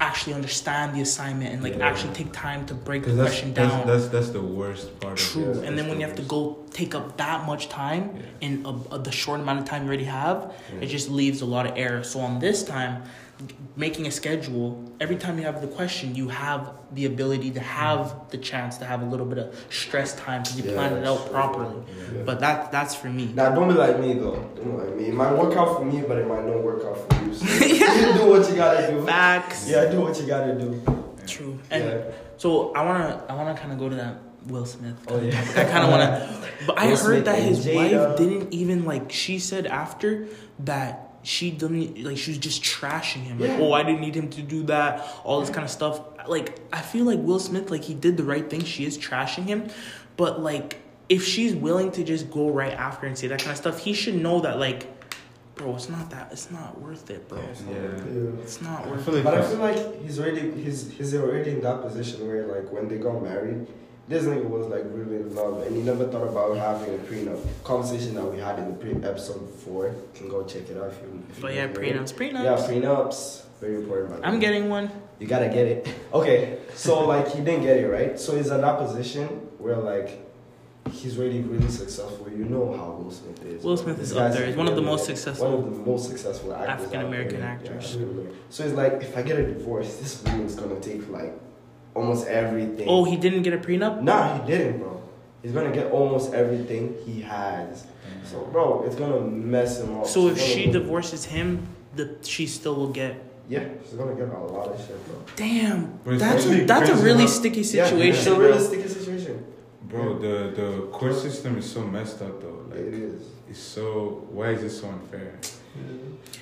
actually 0.00 0.34
understand 0.34 0.94
the 0.94 1.00
assignment 1.00 1.52
and 1.52 1.62
like 1.62 1.76
Yeah. 1.76 1.86
actually 1.88 2.12
take 2.14 2.32
time 2.32 2.66
to 2.66 2.74
break 2.74 3.04
the 3.04 3.12
that's, 3.12 3.30
question 3.30 3.52
down. 3.52 3.86
that's 3.86 4.08
that's 4.08 4.30
the 4.30 4.40
worst 4.42 4.98
part 5.00 5.20
of 5.20 5.24
True, 5.26 5.50
it. 5.52 5.56
and 5.58 5.62
then 5.62 5.76
That's 5.76 5.88
when 5.88 5.98
the 5.98 6.00
you 6.02 6.06
have 6.08 6.16
to 6.16 6.22
go 6.22 6.58
take 6.72 6.94
up 6.94 7.16
that 7.18 7.46
much 7.46 7.68
time 7.68 8.10
Yeah. 8.16 8.46
in 8.46 8.66
a, 8.66 8.94
a, 8.96 8.98
the 8.98 9.12
short 9.12 9.40
amount 9.40 9.60
of 9.60 9.64
time 9.66 9.82
you 9.82 9.88
already 9.88 10.04
have, 10.04 10.52
Yeah. 10.74 10.80
it 10.82 10.86
just 10.86 11.08
leaves 11.10 11.42
a 11.42 11.46
lot 11.46 11.66
of 11.66 11.72
error. 11.76 12.02
So 12.02 12.20
on 12.20 12.40
this 12.40 12.64
time, 12.64 13.02
making 13.76 14.06
a 14.06 14.10
schedule, 14.10 14.84
every 15.00 15.16
time 15.16 15.38
you 15.38 15.44
have 15.44 15.60
the 15.60 15.66
question, 15.66 16.14
you 16.14 16.28
have 16.28 16.72
the 16.92 17.06
ability 17.06 17.50
to 17.50 17.60
have 17.60 18.30
the 18.30 18.38
chance 18.38 18.78
to 18.78 18.84
have 18.84 19.02
a 19.02 19.04
little 19.04 19.26
bit 19.26 19.38
of 19.38 19.66
stress 19.70 20.14
time 20.14 20.42
because 20.42 20.60
you 20.60 20.64
Yeah, 20.70 20.76
plan 20.76 20.92
it 20.96 21.06
out 21.06 21.22
true. 21.22 21.30
properly. 21.32 21.82
Yeah. 22.14 22.22
But 22.24 22.40
that 22.40 22.70
that's 22.70 22.94
for 22.94 23.08
me. 23.08 23.32
Now 23.34 23.54
don't 23.54 23.68
be 23.68 23.74
like 23.74 23.98
me 23.98 24.14
though. 24.14 24.36
Don't 24.56 24.76
be 24.76 24.82
like 24.84 24.96
me. 24.96 25.04
It 25.06 25.14
might 25.14 25.32
work 25.32 25.56
out 25.56 25.78
for 25.78 25.84
me, 25.84 26.02
but 26.06 26.18
it 26.18 26.28
might 26.28 26.44
not 26.46 26.62
work 26.62 26.84
out 26.84 26.96
for 27.12 27.24
you. 27.24 27.34
So 27.34 27.64
you 27.64 28.12
do 28.18 28.26
what 28.30 28.48
you 28.48 28.54
gotta 28.56 28.92
do. 28.92 29.04
Facts. 29.04 29.68
Yeah, 29.68 29.90
do 29.90 30.00
what 30.00 30.18
you 30.20 30.26
gotta 30.26 30.54
do. 30.58 30.82
True. 31.26 31.58
And 31.70 31.84
yeah. 31.84 32.02
so 32.36 32.72
I 32.74 32.84
wanna 32.84 33.24
I 33.28 33.34
wanna 33.34 33.54
kind 33.56 33.72
of 33.72 33.78
go 33.78 33.88
to 33.88 33.96
that 33.96 34.16
Will 34.46 34.66
Smith. 34.66 34.96
Oh, 35.08 35.18
yeah. 35.20 35.40
I 35.56 35.64
kind 35.64 35.84
of 35.84 35.90
wanna. 35.90 36.40
But 36.66 36.78
I 36.78 36.86
heard 36.88 36.98
Smith 36.98 37.24
that 37.24 37.38
his 37.40 37.66
wife 37.66 38.16
didn't 38.16 38.52
even 38.52 38.84
like. 38.84 39.10
She 39.10 39.38
said 39.38 39.66
after 39.66 40.28
that 40.60 41.10
she 41.24 41.50
didn't 41.50 42.02
like. 42.04 42.16
She 42.16 42.30
was 42.30 42.38
just 42.38 42.62
trashing 42.62 43.22
him. 43.22 43.38
Like, 43.40 43.50
Yeah. 43.50 43.58
oh, 43.60 43.72
I 43.72 43.82
didn't 43.82 44.00
need 44.00 44.14
him 44.14 44.28
to 44.30 44.42
do 44.42 44.62
that. 44.64 45.06
All 45.24 45.40
this 45.40 45.50
kind 45.50 45.64
of 45.64 45.70
stuff. 45.70 46.00
Like 46.28 46.60
I 46.72 46.80
feel 46.80 47.04
like 47.04 47.18
Will 47.18 47.38
Smith, 47.40 47.70
like 47.70 47.82
he 47.82 47.94
did 47.94 48.16
the 48.16 48.24
right 48.24 48.48
thing. 48.48 48.62
She 48.64 48.84
is 48.84 48.96
trashing 48.96 49.44
him, 49.46 49.68
but 50.16 50.40
like 50.40 50.80
if 51.08 51.24
she's 51.24 51.54
willing 51.54 51.90
to 51.92 52.04
just 52.04 52.30
go 52.30 52.48
right 52.50 52.72
after 52.72 53.06
and 53.06 53.16
say 53.18 53.26
that 53.28 53.40
kind 53.40 53.50
of 53.50 53.56
stuff, 53.58 53.78
he 53.78 53.92
should 53.92 54.14
know 54.14 54.40
that 54.40 54.58
like, 54.58 54.86
bro, 55.54 55.74
it's 55.76 55.88
not 55.90 56.08
that. 56.10 56.32
It's 56.32 56.50
not 56.50 56.80
worth 56.80 57.10
it, 57.10 57.28
bro. 57.28 57.38
Yeah. 57.38 57.74
Yeah. 57.74 58.42
It's 58.42 58.62
not 58.62 58.86
worth 58.88 59.04
feel 59.04 59.16
it. 59.16 59.24
like 59.24 59.34
But 59.34 59.34
I 59.34 59.48
feel 59.48 59.58
like 59.58 60.02
he's 60.02 60.18
already 60.18 60.50
he's 60.62 60.90
he's 60.92 61.14
already 61.14 61.50
in 61.52 61.60
that 61.62 61.82
position 61.82 62.26
where 62.26 62.46
like 62.46 62.72
when 62.72 62.88
they 62.88 62.96
got 62.98 63.22
married, 63.22 63.66
this 64.08 64.24
nigga 64.24 64.44
was 64.48 64.66
like 64.66 64.84
really 64.86 65.16
in 65.16 65.34
love 65.34 65.62
and 65.66 65.74
he 65.76 65.82
never 65.82 66.04
thought 66.06 66.28
about 66.28 66.56
having 66.56 66.94
a 66.94 66.98
prenup. 66.98 67.40
Conversation 67.64 68.14
that 68.14 68.24
we 68.24 68.38
had 68.38 68.58
in 68.58 68.66
the 68.66 68.74
pre 68.74 68.92
episode 69.08 69.48
four. 69.60 69.86
You 69.88 69.94
can 70.14 70.28
go 70.28 70.44
check 70.44 70.68
it 70.68 70.76
out 70.76 70.88
if 70.92 70.98
you. 71.02 71.22
If 71.30 71.36
you 71.36 71.42
But 71.42 71.54
yeah, 71.54 71.66
didn't 71.68 71.82
it. 71.84 71.94
prenups, 71.96 72.14
prenups. 72.14 72.44
Yeah, 72.44 72.56
prenups. 72.68 73.42
Very 73.60 73.76
important. 73.76 74.20
I'm 74.24 74.38
getting 74.40 74.68
one. 74.68 74.90
You 75.20 75.26
gotta 75.26 75.48
get 75.48 75.66
it. 75.66 75.88
Okay, 76.12 76.58
so 76.74 77.06
like 77.06 77.28
he 77.32 77.40
didn't 77.42 77.62
get 77.62 77.76
it 77.78 77.86
right. 77.88 78.18
So 78.20 78.36
he's 78.36 78.50
in 78.50 78.60
that 78.60 78.78
position 78.78 79.26
where 79.58 79.76
like 79.76 80.20
he's 80.92 81.16
really 81.16 81.40
really 81.40 81.68
successful. 81.70 82.28
You 82.30 82.44
know 82.44 82.76
how 82.76 82.90
Will 83.02 83.10
Smith 83.10 83.42
is. 83.44 83.64
Will 83.64 83.76
Smith 83.76 83.98
is 83.98 84.12
up 84.14 84.32
there. 84.32 84.46
He's 84.46 84.54
one 84.56 84.68
of 84.68 84.76
the 84.76 84.82
most 84.82 85.08
One 85.08 85.16
successful. 85.16 85.58
of 85.58 85.64
the 85.64 85.90
most 85.90 86.08
successful 86.08 86.52
African-American 86.54 87.42
actors. 87.42 87.96
Yeah, 87.98 88.06
so 88.50 88.64
it's 88.64 88.74
like 88.74 88.94
if 89.02 89.16
I 89.16 89.22
get 89.22 89.38
a 89.38 89.46
divorce, 89.46 89.96
this 89.96 90.22
woman's 90.24 90.54
gonna 90.54 90.78
take 90.80 91.08
like 91.08 91.32
almost 91.94 92.26
everything. 92.26 92.86
Oh, 92.88 93.04
he 93.04 93.16
didn't 93.16 93.42
get 93.42 93.54
a 93.54 93.58
prenup. 93.58 94.02
Nah, 94.02 94.40
he 94.40 94.46
didn't, 94.52 94.78
bro. 94.78 95.00
He's 95.42 95.52
gonna 95.52 95.72
get 95.72 95.90
almost 95.92 96.32
everything 96.34 96.96
he 97.04 97.20
has. 97.22 97.86
So, 98.24 98.40
bro, 98.52 98.84
it's 98.86 98.96
gonna 98.96 99.20
mess 99.20 99.80
him 99.80 99.98
up. 99.98 100.06
So 100.06 100.28
if 100.28 100.40
she 100.40 100.66
gonna- 100.66 100.78
divorces 100.80 101.24
him, 101.26 101.66
the 101.94 102.16
she 102.22 102.46
still 102.46 102.74
will 102.74 102.88
get. 102.92 103.14
yeah, 103.48 103.64
she's 103.84 103.92
gonna 103.94 104.14
get 104.14 104.28
a 104.28 104.38
lot 104.38 104.68
of 104.68 104.78
shit, 104.80 104.98
bro. 105.06 105.16
Damn, 105.36 105.98
But 106.04 106.14
it's 106.14 106.22
that's 106.22 106.46
a, 106.46 106.64
that's 106.64 106.90
a 106.90 106.96
really 106.96 107.20
how- 107.28 107.38
sticky 107.38 107.60
Yeah, 107.60 107.84
situation. 107.86 108.14
it's 108.14 108.26
a 108.26 108.34
bro. 108.34 108.38
really 108.46 108.58
sticky 108.64 108.88
situation. 108.88 109.44
Bro, 109.90 110.18
the 110.18 110.36
the 110.60 110.68
court 110.90 111.14
system 111.14 111.58
is 111.58 111.70
so 111.70 111.80
messed 111.82 112.22
up 112.22 112.40
though. 112.40 112.60
It 112.74 112.84
Like 112.86 112.94
is. 112.94 113.22
it's 113.50 113.60
so 113.60 114.24
why 114.32 114.48
is 114.56 114.62
it 114.64 114.70
so 114.70 114.88
unfair? 114.88 115.32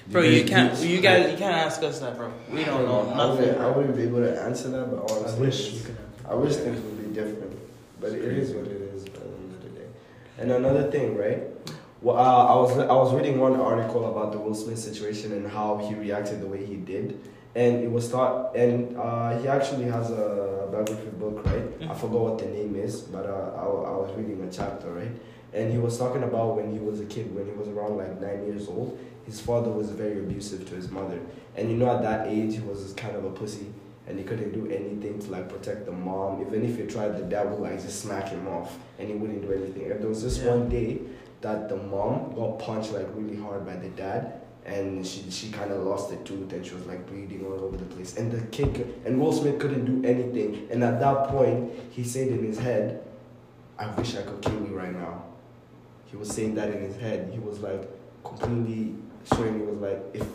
Bro, 0.08 0.22
you 0.22 0.40
guys- 0.42 0.50
can't. 0.50 0.78
You 0.80 1.00
guys, 1.00 1.30
you 1.32 1.38
can't 1.38 1.54
ask 1.54 1.82
us 1.82 2.00
that, 2.00 2.16
bro. 2.16 2.30
We 2.52 2.64
don't 2.64 2.84
know 2.86 3.10
I 3.12 3.16
nothing. 3.16 3.38
wouldn't, 3.46 3.60
I 3.60 3.70
wouldn't 3.70 3.96
be 3.96 4.02
able 4.02 4.20
to 4.20 4.42
answer 4.42 4.68
that, 4.70 4.90
but 4.90 4.98
all 5.10 5.18
I'm 5.20 5.24
I 5.24 5.28
saying 5.28 5.40
wish 5.40 5.72
you 5.72 5.80
could. 5.80 5.96
I 6.28 6.34
wish 6.34 6.56
things 6.56 6.80
would 6.82 6.98
be 7.08 7.14
different, 7.14 7.56
but 8.00 8.10
it 8.12 8.22
is 8.24 8.52
what 8.52 8.66
it 8.66 8.72
is 8.94 9.04
at 9.04 9.14
the 9.14 9.20
end 9.20 9.54
of 9.54 9.62
the 9.62 9.68
day. 9.80 9.86
And 10.38 10.50
another 10.50 10.90
thing, 10.90 11.16
right? 11.16 11.42
Well, 12.02 12.16
uh, 12.16 12.20
I 12.20 12.56
was 12.56 12.78
I 12.78 12.92
was 12.92 13.14
reading 13.14 13.38
one 13.38 13.56
article 13.60 14.10
about 14.10 14.32
the 14.32 14.38
Will 14.38 14.54
Smith 14.54 14.78
situation 14.78 15.32
and 15.32 15.46
how 15.46 15.76
he 15.78 15.94
reacted 15.94 16.40
the 16.40 16.46
way 16.46 16.64
he 16.64 16.76
did, 16.76 17.18
and 17.54 17.76
it 17.82 17.90
was 17.90 18.10
thought, 18.10 18.54
and 18.56 18.96
uh, 18.98 19.38
he 19.38 19.46
actually 19.48 19.84
has 19.84 20.10
a 20.10 20.68
biography 20.72 21.10
book, 21.18 21.44
right? 21.46 21.62
I 21.82 21.84
Mhm. 21.94 21.96
forgot 21.96 22.20
what 22.20 22.38
the 22.38 22.46
name 22.46 22.74
is, 22.76 23.00
but 23.02 23.24
uh, 23.26 23.52
I, 23.56 23.62
I 23.64 23.94
was 24.02 24.10
reading 24.16 24.42
a 24.46 24.50
chapter, 24.50 24.90
right? 24.90 25.12
And 25.54 25.70
he 25.70 25.78
was 25.78 25.96
talking 25.98 26.22
about 26.22 26.56
when 26.56 26.72
he 26.72 26.78
was 26.78 27.00
a 27.00 27.04
kid, 27.04 27.34
when 27.36 27.44
he 27.46 27.52
was 27.52 27.68
around 27.68 27.98
like 27.98 28.20
nine 28.20 28.46
years 28.46 28.68
old, 28.68 28.98
his 29.26 29.40
father 29.40 29.70
was 29.70 29.90
very 29.90 30.18
abusive 30.18 30.68
to 30.68 30.74
his 30.74 30.90
mother, 30.90 31.20
and 31.56 31.70
you 31.70 31.76
know 31.76 31.94
at 31.94 32.02
that 32.02 32.28
age 32.28 32.54
he 32.54 32.60
was 32.60 32.92
kind 32.94 33.16
of 33.16 33.24
a 33.24 33.30
pussy, 33.30 33.66
and 34.06 34.18
he 34.18 34.24
couldn't 34.24 34.52
do 34.52 34.66
anything 34.66 35.18
to 35.20 35.30
like 35.30 35.48
protect 35.48 35.86
the 35.86 35.92
mom. 35.92 36.40
Even 36.42 36.64
if 36.64 36.76
he 36.78 36.86
tried, 36.86 37.16
the 37.16 37.22
dad 37.24 37.50
would 37.50 37.60
like 37.60 37.80
just 37.80 38.00
smack 38.02 38.28
him 38.28 38.46
off, 38.48 38.76
and 38.98 39.08
he 39.08 39.14
wouldn't 39.14 39.42
do 39.42 39.52
anything. 39.52 39.90
And 39.90 40.00
there 40.00 40.08
was 40.08 40.22
this 40.22 40.38
Yeah. 40.38 40.50
one 40.54 40.68
day 40.68 41.00
that 41.40 41.68
the 41.68 41.76
mom 41.76 42.34
got 42.34 42.58
punched 42.58 42.92
like 42.92 43.06
really 43.14 43.36
hard 43.36 43.66
by 43.66 43.74
the 43.76 43.88
dad 43.90 44.34
and 44.64 45.04
she 45.04 45.28
she 45.28 45.50
kind 45.50 45.72
of 45.72 45.82
lost 45.82 46.12
a 46.12 46.16
tooth 46.18 46.52
and 46.52 46.64
she 46.64 46.72
was 46.72 46.86
like 46.86 47.04
bleeding 47.08 47.44
all 47.44 47.64
over 47.64 47.76
the 47.76 47.84
place 47.96 48.16
and 48.16 48.30
the 48.30 48.40
kid 48.56 48.94
and 49.04 49.20
Will 49.20 49.32
Smith 49.32 49.58
couldn't 49.58 49.84
do 49.84 50.08
anything 50.08 50.68
and 50.70 50.84
at 50.84 51.00
that 51.00 51.26
point 51.30 51.72
he 51.90 52.04
said 52.04 52.28
in 52.28 52.44
his 52.44 52.60
head 52.60 53.02
I 53.76 53.88
wish 53.96 54.14
I 54.14 54.22
could 54.22 54.40
kill 54.40 54.60
you 54.68 54.78
right 54.78 54.92
now 54.92 55.24
he 56.06 56.16
was 56.16 56.30
saying 56.30 56.54
that 56.54 56.68
in 56.70 56.80
his 56.80 56.94
head 56.94 57.28
he 57.32 57.40
was 57.40 57.58
like 57.58 57.90
completely 58.22 58.94
showing 59.34 59.60
he 59.60 59.66
was 59.66 59.78
like 59.80 60.02
if 60.14 60.26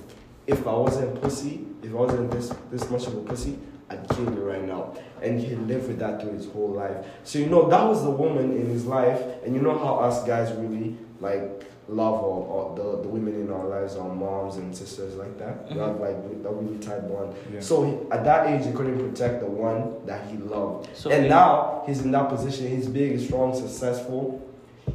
if 0.48 0.66
I 0.68 0.74
wasn't 0.74 1.22
pussy 1.22 1.66
if 1.84 1.92
I 1.92 1.96
wasn't 1.96 2.32
this 2.32 2.54
this 2.72 2.90
much 2.90 3.08
of 3.08 3.16
a 3.18 3.22
pussy 3.22 3.58
I'd 3.90 4.06
kill 4.10 4.26
you 4.26 4.42
right 4.42 4.66
now. 4.68 4.94
And 5.22 5.40
he 5.40 5.56
lived 5.56 5.88
with 5.88 6.00
that 6.00 6.22
through 6.22 6.34
his 6.34 6.46
whole 6.50 6.72
life. 6.72 7.06
So 7.24 7.40
you 7.40 7.46
know 7.46 7.70
that 7.70 7.84
was 7.88 8.04
the 8.04 8.12
woman 8.12 8.52
in 8.52 8.66
his 8.68 8.86
life. 8.86 9.22
And 9.46 9.56
you 9.56 9.62
know 9.62 9.78
how 9.78 9.96
us 10.00 10.26
guys 10.26 10.52
really 10.58 10.98
like 11.22 11.64
love 11.88 12.16
our, 12.16 12.76
the, 12.76 13.02
the 13.04 13.08
women 13.08 13.34
in 13.36 13.50
our 13.50 13.64
lives 13.66 13.96
our 13.96 14.14
moms 14.14 14.58
and 14.58 14.76
sisters 14.76 15.16
like 15.16 15.38
that. 15.40 15.70
We 15.70 15.76
Mhm. 15.78 15.88
have 15.88 16.00
like 16.02 16.44
that 16.44 16.50
really 16.50 16.78
tight 16.80 17.08
bond. 17.08 17.34
Yeah. 17.54 17.62
so 17.62 17.84
he, 17.86 18.12
at 18.12 18.26
that 18.26 18.48
age 18.48 18.66
he 18.66 18.74
couldn't 18.74 19.00
protect 19.00 19.40
the 19.40 19.46
one 19.50 20.06
that 20.06 20.28
he 20.30 20.36
loved. 20.38 20.90
So 20.94 21.10
and 21.10 21.24
he- 21.24 21.30
now 21.30 21.84
he's 21.86 22.02
in 22.02 22.12
that 22.12 22.28
position. 22.28 22.68
He's 22.68 22.88
big 22.90 23.18
strong 23.22 23.56
successful. 23.56 24.42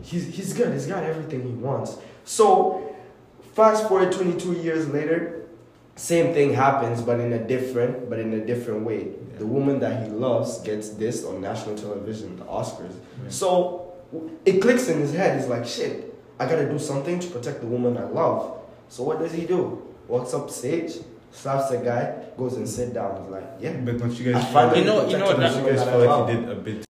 He's, 0.03 0.27
he's 0.27 0.53
good. 0.53 0.71
He's 0.75 0.87
got 0.87 1.03
everything 1.03 1.43
he 1.45 1.53
wants. 1.55 1.97
So 2.27 2.92
fast 3.53 3.89
forward 3.89 4.13
22 4.13 4.53
years 4.55 4.89
later 4.89 5.47
same 5.97 6.33
thing 6.33 6.55
happens 6.55 7.03
but 7.03 7.21
in 7.21 7.33
a 7.33 7.39
different 7.47 8.09
but 8.09 8.19
in 8.19 8.33
a 8.35 8.45
different 8.45 8.83
way. 8.85 9.01
Yeah. 9.09 9.39
the 9.39 9.47
woman 9.47 9.79
that 9.81 10.03
he 10.05 10.09
loves 10.11 10.59
gets 10.63 10.91
this 10.91 11.25
on 11.25 11.41
national 11.41 11.77
television 11.77 12.37
the 12.37 12.45
oscars. 12.45 12.95
Yeah. 13.23 13.29
so 13.29 13.93
it 14.45 14.61
clicks 14.61 14.89
in 14.89 15.01
his 15.01 15.13
head. 15.15 15.39
He's 15.39 15.49
like 15.49 15.67
shit 15.67 16.09
i 16.41 16.47
gotta 16.47 16.69
do 16.69 16.79
something 16.79 17.21
to 17.21 17.29
protect 17.29 17.61
the 17.61 17.67
woman 17.67 17.97
i 17.97 18.05
love. 18.05 18.59
So 18.89 19.03
what 19.05 19.19
does 19.21 19.33
he 19.33 19.47
do? 19.47 19.83
Walks 20.09 20.35
up 20.35 20.51
stage 20.51 20.93
slaps 21.31 21.71
the 21.71 21.79
guy 21.79 22.15
goes 22.37 22.55
and 22.57 22.69
sit 22.69 22.93
down. 22.95 23.23
He's 23.23 23.31
like 23.31 23.45
yeah. 23.61 23.73
But 23.85 23.99
don't 23.99 24.13
you 24.19 24.33
guys 24.33 24.45
You 24.77 24.85
know- 24.85 25.07
you 25.07 25.19
know 25.19 25.27
what, 25.27 25.41
don't 25.41 25.65
you 25.65 25.71
guys 25.71 25.85
that 25.85 25.89
feel 25.93 26.05
like 26.05 26.31
he 26.31 26.37
did 26.37 26.49
a 26.49 26.55
bit 26.55 26.87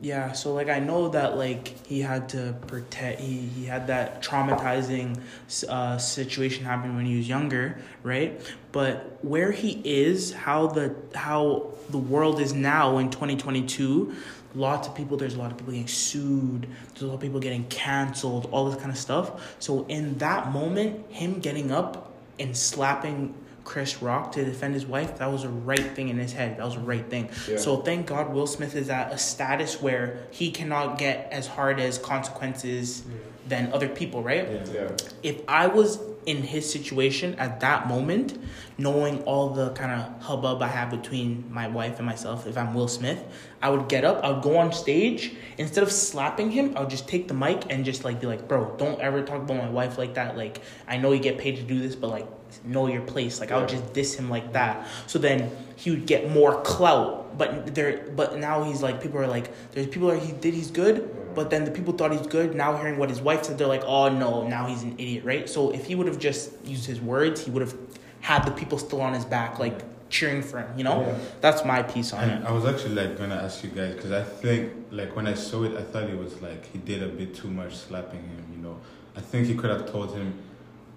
Yeah, 0.00 0.32
so 0.32 0.52
like 0.52 0.68
I 0.68 0.80
know 0.80 1.08
that 1.10 1.36
like 1.38 1.86
he 1.86 2.00
had 2.00 2.28
to 2.30 2.54
protect 2.66 3.20
he 3.20 3.38
he 3.38 3.64
had 3.64 3.86
that 3.86 4.22
traumatizing 4.22 5.20
uh, 5.68 5.98
situation 5.98 6.64
happen 6.64 6.96
when 6.96 7.06
he 7.06 7.16
was 7.16 7.28
younger, 7.28 7.78
right? 8.02 8.40
But 8.72 9.18
where 9.22 9.52
he 9.52 9.80
is, 9.84 10.32
how 10.32 10.66
the 10.66 10.96
how 11.14 11.72
the 11.90 11.98
world 11.98 12.40
is 12.40 12.52
now 12.52 12.98
in 12.98 13.10
2022, 13.10 14.14
lots 14.56 14.88
of 14.88 14.96
people 14.96 15.16
there's 15.16 15.36
a 15.36 15.38
lot 15.38 15.52
of 15.52 15.58
people 15.58 15.72
getting 15.72 15.86
sued, 15.86 16.66
there's 16.88 17.02
a 17.02 17.06
lot 17.06 17.14
of 17.14 17.20
people 17.20 17.40
getting 17.40 17.64
canceled, 17.68 18.48
all 18.50 18.68
this 18.68 18.80
kind 18.80 18.90
of 18.90 18.98
stuff. 18.98 19.56
So 19.60 19.86
in 19.86 20.18
that 20.18 20.50
moment, 20.50 21.08
him 21.10 21.38
getting 21.38 21.70
up 21.70 22.12
and 22.40 22.56
slapping 22.56 23.32
Chris 23.64 24.02
Rock 24.02 24.32
to 24.32 24.44
defend 24.44 24.74
his 24.74 24.86
wife, 24.86 25.18
that 25.18 25.30
was 25.30 25.42
the 25.42 25.48
right 25.48 25.94
thing 25.94 26.08
in 26.08 26.18
his 26.18 26.32
head. 26.32 26.58
That 26.58 26.64
was 26.64 26.74
the 26.74 26.80
right 26.80 27.08
thing. 27.08 27.30
Yeah. 27.48 27.56
So 27.56 27.78
thank 27.78 28.06
God 28.06 28.32
Will 28.32 28.46
Smith 28.46 28.76
is 28.76 28.90
at 28.90 29.12
a 29.12 29.18
status 29.18 29.80
where 29.80 30.26
he 30.30 30.50
cannot 30.50 30.98
get 30.98 31.28
as 31.32 31.46
hard 31.46 31.80
as 31.80 31.98
consequences 31.98 33.04
than 33.46 33.72
other 33.72 33.88
people, 33.88 34.22
right? 34.22 34.50
yeah. 34.50 34.64
yeah 34.72 34.96
If 35.22 35.42
I 35.48 35.66
was 35.66 35.98
in 36.26 36.42
his 36.42 36.70
situation 36.70 37.34
at 37.34 37.60
that 37.60 37.86
moment, 37.86 38.38
knowing 38.78 39.22
all 39.24 39.50
the 39.50 39.70
kind 39.72 39.92
of 39.92 40.22
hubbub 40.22 40.62
I 40.62 40.68
have 40.68 40.90
between 40.90 41.44
my 41.52 41.68
wife 41.68 41.98
and 41.98 42.06
myself, 42.06 42.46
if 42.46 42.56
I'm 42.56 42.74
Will 42.74 42.88
Smith, 42.88 43.22
I 43.62 43.70
would 43.70 43.88
get 43.88 44.04
up, 44.04 44.24
I 44.24 44.30
would 44.30 44.42
go 44.42 44.56
on 44.56 44.72
stage, 44.72 45.34
instead 45.58 45.82
of 45.82 45.92
slapping 45.92 46.50
him, 46.50 46.74
I 46.76 46.80
would 46.80 46.90
just 46.90 47.08
take 47.08 47.28
the 47.28 47.34
mic 47.34 47.64
and 47.70 47.84
just 47.84 48.04
like 48.04 48.20
be 48.20 48.26
like, 48.26 48.48
bro, 48.48 48.74
don't 48.76 49.00
ever 49.00 49.22
talk 49.22 49.42
about 49.42 49.58
my 49.58 49.70
wife 49.70 49.98
like 49.98 50.14
that. 50.14 50.36
Like, 50.36 50.62
I 50.88 50.96
know 50.96 51.12
you 51.12 51.20
get 51.20 51.38
paid 51.38 51.56
to 51.56 51.62
do 51.62 51.80
this, 51.80 51.94
but 51.94 52.08
like, 52.08 52.26
know 52.64 52.86
your 52.86 53.02
place. 53.02 53.40
Like, 53.40 53.50
I 53.52 53.58
would 53.58 53.68
just 53.68 53.92
diss 53.92 54.14
him 54.14 54.28
like 54.30 54.52
that. 54.52 54.86
So 55.06 55.18
then 55.18 55.50
he 55.76 55.90
would 55.90 56.06
get 56.06 56.30
more 56.30 56.60
clout. 56.62 57.36
But 57.36 57.74
there, 57.74 58.08
but 58.14 58.38
now 58.38 58.62
he's 58.64 58.82
like, 58.82 59.02
people 59.02 59.18
are 59.18 59.26
like, 59.26 59.52
there's 59.72 59.88
people 59.88 60.10
are 60.10 60.16
he 60.16 60.32
did 60.32 60.54
he's 60.54 60.70
good, 60.70 61.34
but 61.34 61.50
then 61.50 61.64
the 61.64 61.70
people 61.72 61.92
thought 61.92 62.12
he's 62.12 62.26
good. 62.28 62.54
Now 62.54 62.76
hearing 62.76 62.96
what 62.98 63.08
his 63.10 63.20
wife 63.20 63.44
said, 63.44 63.58
they're 63.58 63.66
like, 63.66 63.82
oh 63.84 64.08
no, 64.08 64.46
now 64.46 64.66
he's 64.66 64.84
an 64.84 64.92
idiot, 64.98 65.24
right? 65.24 65.48
So 65.48 65.70
if 65.72 65.86
he 65.86 65.94
would 65.96 66.06
have 66.06 66.18
just 66.20 66.52
used 66.64 66.86
his 66.86 67.00
words, 67.00 67.44
he 67.44 67.50
would 67.50 67.62
have 67.62 67.74
had 68.20 68.44
the 68.44 68.52
people 68.52 68.78
still 68.78 69.00
on 69.00 69.14
his 69.14 69.24
back, 69.24 69.58
like 69.58 69.82
cheering 70.10 70.42
for 70.42 70.58
him. 70.60 70.68
You 70.78 70.84
know, 70.84 71.00
Yeah. 71.00 71.18
that's 71.40 71.64
my 71.64 71.82
piece 71.82 72.12
on 72.12 72.22
And 72.22 72.44
it. 72.44 72.48
I 72.48 72.52
was 72.52 72.64
actually 72.66 72.94
like 72.94 73.18
gonna 73.18 73.34
ask 73.34 73.64
you 73.64 73.70
guys 73.70 73.94
because 73.96 74.12
I 74.12 74.22
think 74.22 74.72
like 74.92 75.16
when 75.16 75.26
I 75.26 75.34
saw 75.34 75.64
it, 75.64 75.76
I 75.76 75.82
thought 75.82 76.04
it 76.04 76.16
was 76.16 76.40
like 76.40 76.70
he 76.72 76.78
did 76.78 77.02
a 77.02 77.08
bit 77.08 77.34
too 77.34 77.48
much 77.48 77.74
slapping 77.74 78.20
him. 78.22 78.44
You 78.54 78.62
know, 78.62 78.78
I 79.16 79.20
think 79.20 79.48
he 79.48 79.56
could 79.56 79.70
have 79.70 79.90
told 79.90 80.14
him 80.14 80.34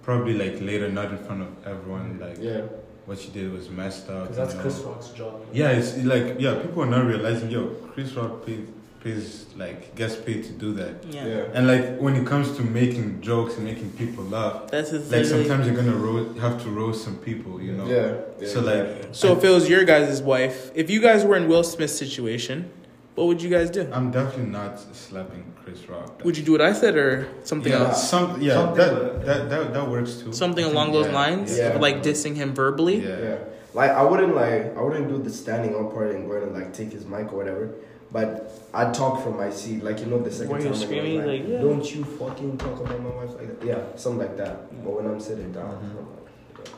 probably 0.08 0.36
like 0.44 0.62
later, 0.62 0.88
not 0.90 1.12
in 1.12 1.18
front 1.28 1.42
of 1.42 1.50
everyone, 1.68 2.06
mm. 2.18 2.22
like 2.26 2.38
yeah 2.40 2.62
what 3.08 3.24
you 3.26 3.32
did 3.32 3.52
was 3.54 3.70
messed 3.70 4.10
up. 4.10 4.24
Because 4.24 4.38
that's 4.38 4.52
you 4.52 4.58
know? 4.58 4.64
Chris 4.64 4.80
Rock's 4.80 5.10
job. 5.20 5.46
Yeah, 5.54 5.70
it's 5.70 5.98
like 6.14 6.26
yeah, 6.40 6.56
people 6.64 6.84
are 6.84 6.92
not 6.98 7.06
realizing 7.06 7.50
yo, 7.50 7.68
Chris 7.94 8.12
Rock 8.14 8.46
pays 8.46 8.68
pays 9.04 9.46
like 9.56 9.96
gets 9.96 10.16
paid 10.28 10.44
to 10.44 10.54
do 10.64 10.74
that. 10.74 10.94
Yeah, 11.10 11.26
yeah 11.26 11.56
And 11.56 11.68
like 11.68 11.86
when 12.00 12.16
it 12.16 12.26
comes 12.26 12.48
to 12.58 12.64
making 12.64 13.22
jokes 13.22 13.56
and 13.58 13.66
making 13.72 13.92
people 13.92 14.24
laugh, 14.26 14.72
that's 14.72 14.90
his. 14.90 15.12
like 15.12 15.24
literally- 15.24 15.48
sometimes 15.48 15.68
you're 15.68 15.80
gonna 15.82 16.02
ro- 16.08 16.34
have 16.46 16.62
to 16.64 16.70
roast 16.70 17.04
some 17.04 17.18
people, 17.30 17.62
you 17.62 17.74
know. 17.78 17.88
yeah, 17.88 18.16
yeah 18.42 18.48
So 18.54 18.60
like, 18.62 18.86
exactly. 18.86 19.14
So 19.22 19.38
if 19.38 19.44
it 19.44 19.50
was 19.58 19.70
your 19.70 19.86
guys' 19.86 20.22
wife, 20.22 20.72
if 20.82 20.90
you 20.90 21.00
guys 21.08 21.24
were 21.28 21.38
in 21.42 21.48
Will 21.48 21.64
Smith's 21.64 21.98
situation, 22.06 22.70
what 23.18 23.26
would 23.26 23.42
you 23.42 23.50
guys 23.50 23.72
do? 23.72 23.90
I'm 23.92 24.12
definitely 24.12 24.52
not 24.52 24.80
slapping 24.96 25.44
Chris 25.64 25.90
Rock. 25.90 26.24
Would 26.24 26.38
you 26.38 26.44
do 26.44 26.52
what 26.52 26.62
I 26.62 26.72
said 26.72 26.96
or 26.96 27.28
something 27.44 27.74
yeah, 27.74 27.80
else? 27.80 28.08
Some, 28.10 28.40
yeah, 28.40 28.54
Something 28.54 28.78
that, 28.78 29.26
that, 29.26 29.50
that 29.50 29.74
that 29.74 29.90
works 29.90 30.18
too. 30.18 30.32
Something 30.32 30.66
think, 30.66 30.76
along 30.76 30.92
those 30.92 31.08
yeah, 31.08 31.22
lines, 31.22 31.58
Yeah. 31.58 31.70
of 31.74 31.82
like 31.82 32.04
dissing 32.04 32.36
him 32.36 32.54
verbally. 32.54 32.98
Yeah. 32.98 33.20
Yeah. 33.20 33.38
Like 33.74 33.90
I 33.90 34.04
wouldn't 34.04 34.36
like 34.36 34.78
I 34.78 34.82
wouldn't 34.82 35.08
do 35.10 35.18
the 35.18 35.32
standing 35.32 35.74
up 35.76 35.94
part 35.94 36.12
and 36.14 36.30
going 36.30 36.46
to 36.48 36.54
like 36.60 36.74
take 36.74 36.92
his 36.92 37.06
mic 37.06 37.34
or 37.34 37.38
whatever. 37.38 37.74
But 38.12 38.30
I'd 38.74 38.94
talk 38.94 39.24
from 39.24 39.36
my 39.36 39.50
seat, 39.50 39.84
like 39.84 40.00
you 40.00 40.06
know 40.06 40.20
the 40.20 40.32
second 40.32 40.52
Where 40.52 40.60
he 40.60 40.66
time 40.66 40.72
was 40.72 40.80
when 40.82 40.88
screaming, 40.88 41.18
like, 41.26 41.42
like, 41.42 41.50
yeah. 41.50 41.60
don't 41.60 41.86
you 41.96 42.04
fucking 42.06 42.58
talk 42.60 42.80
about 42.80 43.02
my 43.02 43.10
wife 43.10 43.34
like 43.34 43.60
that. 43.60 43.68
Yeah, 43.68 43.82
something 43.96 44.20
like 44.28 44.38
that. 44.38 44.56
But 44.84 44.92
when 44.98 45.06
I'm 45.08 45.20
sitting 45.20 45.52
down, 45.52 45.74
Mhm. 45.74 45.90
I'm 45.90 45.98
like, 45.98 46.70
yeah. 46.70 46.74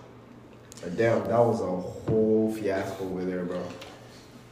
But 0.81 0.97
damn, 0.97 1.19
that 1.27 1.39
was 1.49 1.59
a 1.61 1.65
whole 2.09 2.55
fiasco 2.57 3.03
over 3.03 3.25
there, 3.25 3.43
bro. 3.43 3.61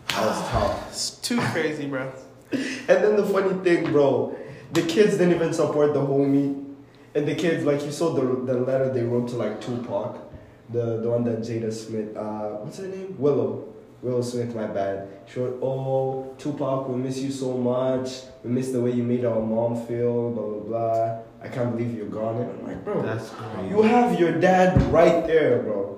That 0.10 0.26
was 0.26 0.49
tough. 0.49 0.88
It's 0.89 1.10
too 1.12 1.39
crazy, 1.39 1.88
bro. 1.88 2.12
And 2.51 2.88
then 2.88 3.16
the 3.18 3.26
funny 3.26 3.53
thing, 3.64 3.91
bro, 3.91 4.36
the 4.74 4.82
kids 4.84 5.18
didn't 5.18 5.36
even 5.36 5.53
support 5.53 5.93
the 5.93 5.99
homie. 6.01 6.64
And 7.14 7.28
the 7.28 7.36
kids, 7.36 7.66
like 7.66 7.84
you 7.84 7.91
saw 7.91 8.14
the 8.14 8.22
the 8.51 8.60
letter 8.60 8.93
they 8.93 9.03
wrote 9.03 9.28
to 9.30 9.36
like 9.36 9.60
Tupac, 9.62 10.18
the 10.70 10.97
the 11.01 11.10
one 11.10 11.24
that 11.26 11.39
Jada 11.39 11.72
Smith, 11.74 12.16
uh, 12.16 12.49
what's 12.64 12.78
her 12.78 12.88
name? 12.88 13.16
Willow. 13.18 13.74
Willow 14.03 14.22
Smith, 14.22 14.53
my 14.55 14.68
bad. 14.68 15.08
She 15.26 15.39
wrote, 15.39 15.58
oh, 15.60 16.32
Tupac, 16.38 16.88
we 16.88 16.95
miss 16.97 17.18
you 17.18 17.32
so 17.32 17.58
much. 17.58 18.22
We 18.43 18.51
miss 18.51 18.70
the 18.72 18.80
way 18.80 18.91
you 18.91 19.01
made 19.01 19.26
our 19.26 19.41
mom 19.41 19.88
feel, 19.88 20.30
blah, 20.32 20.43
blah, 20.43 20.60
blah. 20.60 21.20
I 21.41 21.47
can't 21.47 21.76
believe 21.76 21.95
you're 21.97 22.05
gone. 22.05 22.36
And 22.41 22.51
I'm 22.60 22.64
like, 22.68 22.86
bro, 22.86 23.01
That's 23.01 23.30
crazy. 23.30 23.70
you 23.70 23.82
have 23.82 24.20
your 24.20 24.34
dad 24.39 24.80
right 24.93 25.26
there, 25.26 25.64
bro. 25.64 25.97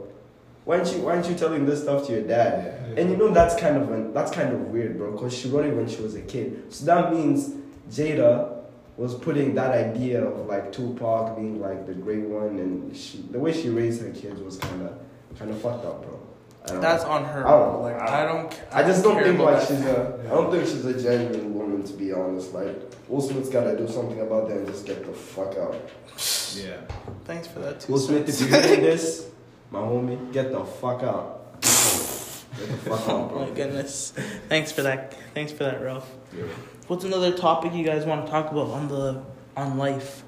Why 0.70 0.78
aren't 0.78 0.93
you, 0.93 1.01
why 1.01 1.13
aren't 1.13 1.28
you 1.28 1.34
telling 1.34 1.65
this 1.65 1.82
stuff 1.82 2.05
to 2.05 2.11
your 2.13 2.22
dad? 2.22 2.95
And 2.95 3.09
you 3.09 3.17
know 3.17 3.30
that's 3.32 3.59
kind 3.59 3.76
of 3.76 3.89
an, 3.89 4.13
that's 4.13 4.30
kind 4.30 4.53
of 4.53 4.67
weird, 4.67 4.99
bro, 4.99 5.13
because 5.13 5.36
she 5.36 5.49
wrote 5.49 5.65
it 5.65 5.76
when 5.76 5.89
she 5.89 5.99
was 5.99 6.13
a 6.13 6.22
kid. 6.22 6.72
So 6.72 6.86
that 6.86 7.11
means 7.11 7.55
Jada 7.89 8.65
was 8.95 9.15
putting 9.15 9.55
that 9.55 9.72
idea 9.72 10.24
of 10.24 10.45
like 10.45 10.72
Tupac 10.72 11.36
being 11.38 11.59
like 11.59 11.88
the 11.88 11.95
great 11.95 12.26
one, 12.26 12.59
and 12.59 12.95
she, 12.95 13.17
the 13.32 13.39
way 13.39 13.51
she 13.51 13.70
raised 13.70 13.99
her 14.03 14.11
kids 14.11 14.39
was 14.41 14.57
kind 14.57 14.84
of 14.84 14.99
kind 15.39 15.49
of 15.49 15.59
fucked 15.59 15.86
up, 15.86 16.03
bro. 16.03 16.80
That's 16.80 17.03
know. 17.03 17.09
on 17.13 17.26
her. 17.26 17.47
I 17.47 17.49
don't 17.49 17.74
know. 17.74 17.82
Like 17.82 17.99
I 17.99 18.26
don't. 18.26 18.61
I 18.72 18.84
just 18.84 19.03
don't 19.03 19.24
think 19.24 19.39
about 19.39 19.53
like 19.53 19.67
that. 19.67 19.67
she's 19.70 19.86
a. 19.88 20.20
I 20.26 20.30
don't 20.30 20.51
think 20.51 20.67
she's 20.67 20.86
a 20.86 21.01
genuine 21.01 21.55
woman, 21.55 21.84
to 21.84 21.93
be 21.93 22.13
honest. 22.13 22.53
Like 22.53 22.80
Will 23.07 23.22
Smith's 23.22 23.49
gotta 23.49 23.76
do 23.76 23.88
something 23.88 24.22
about 24.22 24.47
that 24.49 24.57
and 24.57 24.67
just 24.67 24.86
get 24.86 25.03
the 25.03 25.13
fuck 25.13 25.57
out. 25.57 25.74
Yeah. 26.55 26.78
Thanks 27.26 27.47
for 27.47 27.57
that 27.57 27.80
too. 27.80 27.91
Will 27.91 27.99
Smith, 27.99 28.30
if 28.30 28.39
you're 28.39 28.61
hearing 28.61 28.82
this, 28.84 29.30
my 29.72 29.80
homie, 29.80 30.32
get 30.34 30.51
the 30.51 30.63
fuck 30.65 31.03
out. 31.03 31.61
Get 31.61 31.61
the 31.61 32.78
fuck 32.78 33.01
out, 33.01 33.32
Oh 33.34 33.45
my 33.45 33.49
goodness. 33.51 34.13
Thanks 34.47 34.72
for 34.72 34.82
that. 34.84 35.13
Thanks 35.34 35.51
for 35.51 35.63
that, 35.63 35.82
Ralph. 35.82 36.09
Yeah. 36.36 36.45
What's 36.88 37.03
another 37.05 37.32
topic 37.32 37.74
you 37.74 37.86
guys 37.86 38.05
want 38.05 38.26
to 38.26 38.32
talk 38.32 38.51
about 38.51 38.70
on 38.70 38.88
the 38.88 39.24
on 39.55 39.78
life? 39.78 40.24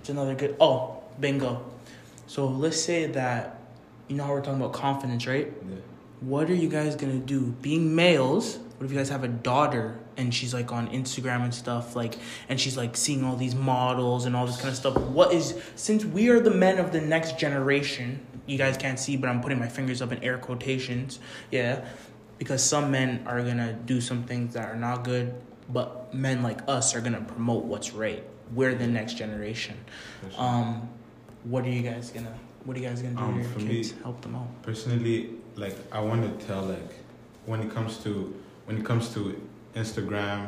It's 0.00 0.08
another 0.08 0.34
good. 0.34 0.56
Oh, 0.60 1.02
bingo. 1.20 1.64
So 2.26 2.46
let's 2.46 2.80
say 2.80 3.06
that, 3.06 3.60
you 4.08 4.16
know 4.16 4.24
how 4.24 4.32
we're 4.32 4.40
talking 4.40 4.60
about 4.60 4.72
confidence, 4.72 5.26
right? 5.26 5.52
Yeah. 5.68 5.76
What 6.20 6.50
are 6.50 6.54
you 6.54 6.68
guys 6.68 6.96
gonna 6.96 7.18
do? 7.18 7.54
Being 7.62 7.94
males, 7.94 8.58
what 8.76 8.84
if 8.84 8.90
you 8.90 8.98
guys 8.98 9.08
have 9.08 9.22
a 9.22 9.28
daughter 9.28 9.98
and 10.16 10.34
she's 10.34 10.52
like 10.52 10.72
on 10.72 10.88
Instagram 10.88 11.42
and 11.44 11.54
stuff, 11.54 11.94
like, 11.94 12.16
and 12.48 12.60
she's 12.60 12.76
like 12.76 12.96
seeing 12.96 13.24
all 13.24 13.36
these 13.36 13.54
models 13.54 14.24
and 14.24 14.34
all 14.34 14.46
this 14.46 14.56
kind 14.56 14.68
of 14.70 14.76
stuff? 14.76 14.96
What 14.96 15.32
is, 15.32 15.60
since 15.76 16.04
we 16.04 16.28
are 16.28 16.40
the 16.40 16.50
men 16.50 16.78
of 16.78 16.90
the 16.90 17.00
next 17.00 17.38
generation, 17.38 18.20
you 18.48 18.58
guys 18.58 18.76
can't 18.76 18.98
see, 18.98 19.16
but 19.16 19.28
I'm 19.30 19.40
putting 19.40 19.58
my 19.58 19.68
fingers 19.68 20.00
up 20.02 20.10
in 20.12 20.22
air 20.24 20.38
quotations, 20.38 21.20
yeah, 21.50 21.84
because 22.38 22.62
some 22.62 22.90
men 22.90 23.22
are 23.26 23.42
gonna 23.42 23.72
do 23.74 24.00
some 24.00 24.24
things 24.24 24.54
that 24.54 24.68
are 24.68 24.76
not 24.76 25.04
good, 25.04 25.34
but 25.68 26.12
men 26.14 26.42
like 26.42 26.60
us 26.68 26.94
are 26.94 27.00
gonna 27.00 27.20
promote 27.20 27.64
what's 27.64 27.92
right. 27.92 28.24
We're 28.54 28.74
the 28.74 28.86
next 28.86 29.14
generation. 29.14 29.76
Sure. 30.32 30.40
Um, 30.40 30.88
what 31.44 31.64
are 31.64 31.70
you 31.70 31.82
guys 31.82 32.10
gonna, 32.10 32.34
what 32.64 32.76
are 32.76 32.80
you 32.80 32.88
guys 32.88 33.02
gonna 33.02 33.14
do 33.14 33.20
Um, 33.22 33.42
to 33.42 33.48
for 33.50 33.60
your 33.60 33.68
me- 33.68 33.74
kids? 33.76 33.94
Help 34.02 34.20
them 34.22 34.34
out. 34.36 34.62
personally 34.62 35.30
like 35.56 35.74
i 35.90 35.98
want 36.00 36.22
to 36.22 36.46
tell 36.46 36.62
like 36.62 36.92
when 37.46 37.60
it 37.60 37.68
comes 37.74 37.98
to 37.98 38.32
when 38.66 38.78
it 38.78 38.84
comes 38.84 39.12
to 39.12 39.20
instagram 39.74 40.46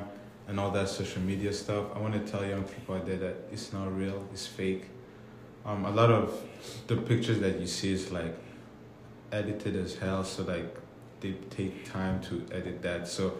and 0.48 0.60
all 0.60 0.70
that 0.70 0.88
social 0.88 1.20
media 1.22 1.52
stuff 1.52 1.84
i 1.96 1.98
want 1.98 2.14
to 2.14 2.20
tell 2.30 2.44
young 2.46 2.62
people 2.62 2.94
out 2.94 3.04
there 3.06 3.16
that 3.16 3.34
it's 3.50 3.72
not 3.72 3.86
real 3.96 4.24
it's 4.32 4.46
fake 4.46 4.84
um, 5.66 5.84
a 5.84 5.90
lot 5.90 6.10
of 6.10 6.40
the 6.86 6.96
pictures 6.96 7.38
that 7.40 7.58
you 7.60 7.66
see 7.66 7.92
is 7.92 8.10
like 8.10 8.34
edited 9.32 9.76
as 9.76 9.94
hell 9.96 10.24
so 10.24 10.42
like 10.42 10.76
they 11.20 11.32
take 11.50 11.84
time 11.90 12.20
to 12.22 12.44
edit 12.52 12.82
that 12.82 13.06
so 13.06 13.34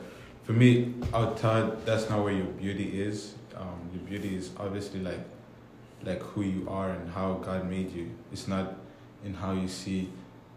for 0.44 0.52
me 0.52 0.94
i'll 1.12 1.34
tell 1.34 1.76
that's 1.84 2.08
not 2.08 2.22
where 2.22 2.32
your 2.32 2.46
beauty 2.46 3.00
is 3.02 3.34
um, 3.56 3.80
your 3.92 4.02
beauty 4.04 4.36
is 4.36 4.50
obviously 4.58 5.00
like 5.00 5.20
like 6.04 6.20
who 6.22 6.42
you 6.42 6.66
are 6.68 6.90
and 6.90 7.10
how 7.10 7.34
god 7.34 7.68
made 7.68 7.90
you 7.92 8.08
it's 8.32 8.46
not 8.48 8.74
in 9.24 9.34
how 9.34 9.52
you 9.52 9.68
see 9.68 10.08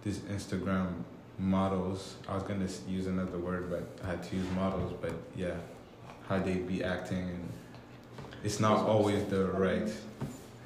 these 0.04 0.20
Instagram 0.20 0.88
models. 1.40 2.16
I 2.28 2.36
was 2.36 2.44
gonna 2.44 2.68
use 2.88 3.08
another 3.08 3.38
word, 3.38 3.70
but 3.70 3.88
I 4.06 4.12
had 4.12 4.24
to 4.24 4.36
use 4.36 4.46
models. 4.52 4.94
But 5.02 5.14
yeah, 5.36 5.56
how 6.28 6.40
they 6.40 6.56
be 6.56 6.84
acting, 6.84 7.20
and 7.20 7.50
it's 8.44 8.60
not 8.60 8.80
always 8.86 9.24
the 9.26 9.46
right 9.46 9.90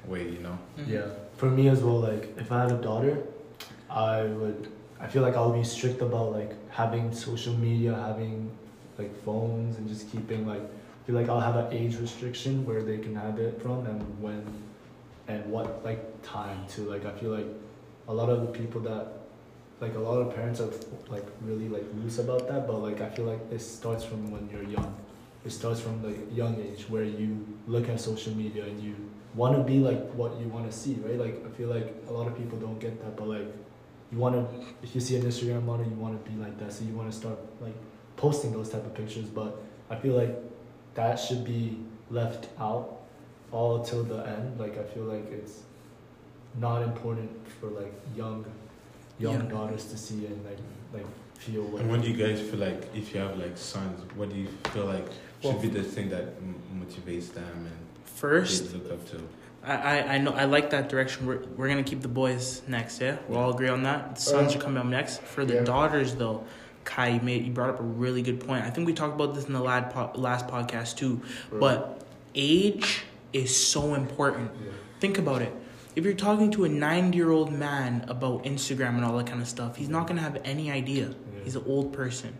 way, 0.06 0.24
you 0.28 0.38
know. 0.40 0.58
Mhm. 0.78 0.88
Yeah, 0.88 1.06
for 1.38 1.46
me 1.46 1.68
as 1.68 1.82
well. 1.82 2.00
Like, 2.00 2.36
if 2.36 2.52
I 2.52 2.62
had 2.62 2.72
a 2.72 2.82
daughter, 2.82 3.22
I 3.88 4.24
would. 4.24 4.70
I 5.00 5.06
feel 5.06 5.22
like 5.22 5.36
I'll 5.36 5.52
be 5.52 5.62
strict 5.62 6.02
about 6.02 6.32
like 6.32 6.52
having 6.70 7.14
social 7.14 7.54
media, 7.54 7.94
having 7.94 8.50
like 8.98 9.16
phones, 9.24 9.78
and 9.78 9.88
just 9.88 10.10
keeping 10.12 10.46
like. 10.46 10.60
I 10.60 11.10
feel 11.10 11.14
like 11.14 11.30
I'll 11.30 11.40
have 11.40 11.56
an 11.56 11.72
age 11.72 11.96
restriction 11.96 12.66
where 12.66 12.82
they 12.82 12.98
can 12.98 13.14
have 13.14 13.38
it 13.38 13.62
from 13.62 13.86
and 13.86 14.02
when, 14.20 14.44
and 15.26 15.50
what 15.50 15.82
like 15.82 16.00
time 16.22 16.66
to 16.74 16.82
Like 16.82 17.06
I 17.06 17.12
feel 17.12 17.30
like, 17.30 17.46
a 18.08 18.12
lot 18.12 18.28
of 18.28 18.40
the 18.42 18.58
people 18.58 18.82
that, 18.82 19.06
like 19.80 19.94
a 19.94 19.98
lot 19.98 20.18
of 20.18 20.34
parents 20.34 20.60
are 20.60 20.70
like 21.08 21.24
really 21.40 21.68
like 21.68 21.84
loose 21.94 22.18
about 22.18 22.46
that. 22.48 22.66
But 22.66 22.78
like 22.78 23.00
I 23.00 23.08
feel 23.08 23.24
like 23.24 23.40
it 23.50 23.60
starts 23.60 24.04
from 24.04 24.30
when 24.30 24.50
you're 24.52 24.64
young. 24.64 24.94
It 25.46 25.50
starts 25.50 25.80
from 25.80 26.02
the 26.02 26.14
young 26.34 26.60
age 26.60 26.90
where 26.90 27.04
you 27.04 27.46
look 27.66 27.88
at 27.88 28.00
social 28.00 28.34
media 28.34 28.64
and 28.64 28.82
you 28.82 28.96
want 29.40 29.56
to 29.56 29.62
be 29.72 29.78
like 29.90 30.02
what 30.20 30.30
you 30.40 30.48
want 30.56 30.64
to 30.70 30.76
see, 30.82 30.94
right? 31.06 31.18
Like 31.26 31.36
I 31.46 31.50
feel 31.56 31.68
like 31.76 31.88
a 32.08 32.12
lot 32.18 32.26
of 32.30 32.34
people 32.40 32.58
don't 32.66 32.78
get 32.86 32.94
that, 33.02 33.16
but 33.16 33.26
like 33.36 33.48
you 34.12 34.18
want 34.24 34.34
to, 34.36 34.44
if 34.82 34.94
you 34.94 35.00
see 35.06 35.16
an 35.16 35.22
Instagram 35.30 35.64
model, 35.70 35.86
you 35.92 35.98
want 36.06 36.14
to 36.24 36.30
be 36.30 36.36
like 36.44 36.58
that, 36.60 36.72
so 36.72 36.84
you 36.84 36.94
want 37.00 37.10
to 37.12 37.16
start 37.22 37.38
like 37.60 37.74
posting 38.16 38.52
those 38.52 38.68
type 38.70 38.84
of 38.90 38.94
pictures. 38.94 39.26
But 39.40 39.50
I 39.90 39.96
feel 39.96 40.14
like 40.22 40.34
that 40.94 41.14
should 41.24 41.44
be 41.44 41.78
left 42.10 42.48
out 42.58 42.84
all 43.52 43.74
till 43.88 44.04
the 44.04 44.20
end. 44.36 44.58
Like 44.58 44.76
I 44.78 44.84
feel 44.94 45.04
like 45.14 45.30
it's 45.30 45.56
not 46.66 46.82
important 46.82 47.30
for 47.60 47.66
like 47.80 47.92
young, 48.16 48.44
young 49.18 49.34
Young. 49.40 49.48
daughters 49.48 49.84
to 49.92 49.96
see 50.04 50.26
and 50.26 50.38
like 50.48 50.58
like 50.94 51.06
feel 51.34 51.62
what. 51.70 51.82
And 51.82 51.90
what 51.90 52.00
do 52.02 52.08
you 52.10 52.16
guys 52.26 52.40
feel 52.40 52.60
like 52.68 52.80
if 52.94 53.14
you 53.14 53.20
have 53.20 53.36
like 53.38 53.56
sons? 53.56 54.00
What 54.16 54.30
do 54.30 54.36
you 54.36 54.48
feel 54.72 54.86
like 54.86 55.06
should 55.42 55.52
Well- 55.52 55.62
be 55.66 55.68
the 55.80 55.82
thing 55.94 56.08
that 56.14 56.26
m- 56.48 56.60
motivates 56.82 57.28
them 57.38 57.56
and 57.72 57.77
First, 58.18 58.72
they 58.72 58.78
look 58.78 58.92
up 58.92 59.10
to? 59.10 59.22
I, 59.64 59.74
I, 59.74 60.14
I 60.14 60.18
know 60.18 60.32
I 60.32 60.44
like 60.44 60.70
that 60.70 60.88
direction. 60.88 61.26
We're, 61.26 61.40
we're 61.56 61.68
gonna 61.68 61.82
keep 61.84 62.00
the 62.02 62.08
boys 62.08 62.62
next, 62.66 63.00
yeah. 63.00 63.18
We 63.28 63.36
all 63.36 63.50
agree 63.50 63.68
on 63.68 63.82
that. 63.84 64.16
The 64.16 64.20
sons 64.20 64.54
Uh, 64.54 64.58
are 64.58 64.62
coming 64.62 64.78
up 64.78 64.86
next. 64.86 65.20
For 65.22 65.44
the 65.44 65.54
yeah. 65.54 65.64
daughters, 65.64 66.14
though, 66.16 66.44
Kai, 66.84 67.08
you 67.08 67.20
made 67.20 67.44
you 67.44 67.52
brought 67.52 67.70
up 67.70 67.80
a 67.80 67.84
really 67.84 68.22
good 68.22 68.40
point. 68.40 68.64
I 68.64 68.70
think 68.70 68.86
we 68.86 68.92
talked 68.94 69.14
about 69.14 69.34
this 69.34 69.44
in 69.46 69.52
the 69.52 69.60
lad 69.60 69.90
po- 69.92 70.10
last 70.14 70.46
podcast 70.48 70.96
too. 70.96 71.20
But 71.52 72.02
age 72.34 73.02
is 73.32 73.54
so 73.54 73.94
important. 73.94 74.50
Yeah. 74.64 74.70
Think 75.00 75.18
about 75.18 75.42
it. 75.42 75.52
If 75.94 76.04
you're 76.04 76.14
talking 76.14 76.50
to 76.52 76.64
a 76.64 76.68
90 76.68 77.16
year 77.16 77.30
old 77.30 77.52
man 77.52 78.04
about 78.08 78.44
Instagram 78.44 78.96
and 78.96 79.04
all 79.04 79.16
that 79.18 79.26
kind 79.26 79.40
of 79.42 79.48
stuff, 79.48 79.76
he's 79.76 79.88
not 79.88 80.06
gonna 80.06 80.22
have 80.22 80.38
any 80.44 80.70
idea. 80.70 81.14
He's 81.44 81.56
an 81.56 81.64
old 81.66 81.92
person. 81.92 82.36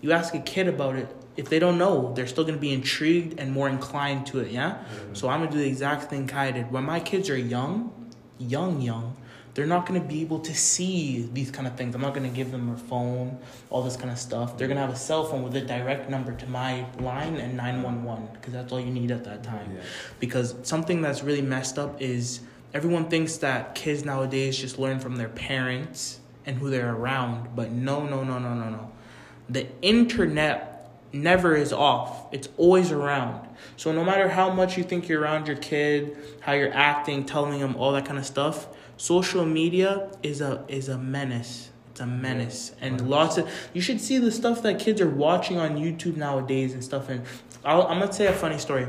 You 0.00 0.12
ask 0.12 0.34
a 0.34 0.40
kid 0.40 0.68
about 0.68 0.96
it, 0.96 1.08
if 1.36 1.48
they 1.48 1.58
don't 1.58 1.78
know, 1.78 2.12
they're 2.14 2.26
still 2.26 2.44
gonna 2.44 2.58
be 2.58 2.72
intrigued 2.72 3.38
and 3.38 3.52
more 3.52 3.68
inclined 3.68 4.26
to 4.26 4.40
it. 4.40 4.50
Yeah. 4.50 4.70
Mm-hmm. 4.72 5.14
So 5.14 5.28
I'm 5.28 5.40
gonna 5.40 5.52
do 5.52 5.58
the 5.58 5.66
exact 5.66 6.10
thing 6.10 6.26
Kai 6.26 6.52
did. 6.52 6.70
When 6.70 6.84
my 6.84 7.00
kids 7.00 7.30
are 7.30 7.36
young, 7.36 8.10
young, 8.38 8.80
young, 8.80 9.16
they're 9.54 9.66
not 9.66 9.86
gonna 9.86 10.00
be 10.00 10.20
able 10.22 10.40
to 10.40 10.54
see 10.54 11.28
these 11.32 11.50
kind 11.50 11.66
of 11.66 11.76
things. 11.76 11.94
I'm 11.94 12.00
not 12.00 12.14
gonna 12.14 12.28
give 12.28 12.50
them 12.50 12.70
a 12.70 12.76
phone, 12.76 13.38
all 13.68 13.82
this 13.82 13.96
kind 13.96 14.10
of 14.10 14.18
stuff. 14.18 14.56
They're 14.56 14.68
gonna 14.68 14.80
have 14.80 14.92
a 14.92 14.96
cell 14.96 15.24
phone 15.24 15.42
with 15.42 15.56
a 15.56 15.60
direct 15.60 16.08
number 16.08 16.32
to 16.32 16.46
my 16.46 16.86
line 16.98 17.36
and 17.36 17.56
911 17.56 18.28
because 18.34 18.52
that's 18.52 18.72
all 18.72 18.80
you 18.80 18.90
need 18.90 19.10
at 19.10 19.24
that 19.24 19.42
time. 19.42 19.72
Yeah. 19.74 19.82
Because 20.18 20.54
something 20.62 21.02
that's 21.02 21.22
really 21.22 21.42
messed 21.42 21.78
up 21.78 22.00
is 22.00 22.40
everyone 22.72 23.08
thinks 23.08 23.38
that 23.38 23.74
kids 23.74 24.04
nowadays 24.04 24.56
just 24.58 24.78
learn 24.78 25.00
from 25.00 25.16
their 25.16 25.28
parents 25.28 26.20
and 26.46 26.56
who 26.58 26.70
they're 26.70 26.94
around, 26.94 27.54
but 27.54 27.70
no, 27.70 28.06
no, 28.06 28.24
no, 28.24 28.38
no, 28.38 28.54
no, 28.54 28.70
no. 28.70 28.92
The 29.50 29.66
internet 29.82 30.88
never 31.12 31.56
is 31.56 31.72
off. 31.72 32.32
It's 32.32 32.48
always 32.56 32.92
around. 32.92 33.48
So 33.76 33.92
no 33.92 34.04
matter 34.04 34.28
how 34.28 34.50
much 34.50 34.78
you 34.78 34.84
think 34.84 35.08
you're 35.08 35.20
around 35.20 35.48
your 35.48 35.56
kid, 35.56 36.16
how 36.40 36.52
you're 36.52 36.72
acting, 36.72 37.24
telling 37.24 37.58
them 37.60 37.76
all 37.76 37.92
that 37.92 38.06
kind 38.06 38.18
of 38.18 38.24
stuff, 38.24 38.68
social 38.96 39.44
media 39.44 40.08
is 40.22 40.40
a 40.40 40.64
is 40.68 40.88
a 40.88 40.98
menace. 40.98 41.70
It's 41.90 42.00
a 42.00 42.06
menace, 42.06 42.72
and 42.80 43.10
lots 43.10 43.36
of 43.36 43.50
you 43.72 43.80
should 43.80 44.00
see 44.00 44.18
the 44.18 44.30
stuff 44.30 44.62
that 44.62 44.78
kids 44.78 45.00
are 45.00 45.08
watching 45.08 45.58
on 45.58 45.76
YouTube 45.76 46.16
nowadays 46.16 46.72
and 46.72 46.84
stuff. 46.84 47.08
And 47.08 47.24
I'll, 47.64 47.82
I'm 47.88 47.98
gonna 47.98 48.12
say 48.12 48.26
a 48.26 48.32
funny 48.32 48.58
story. 48.58 48.86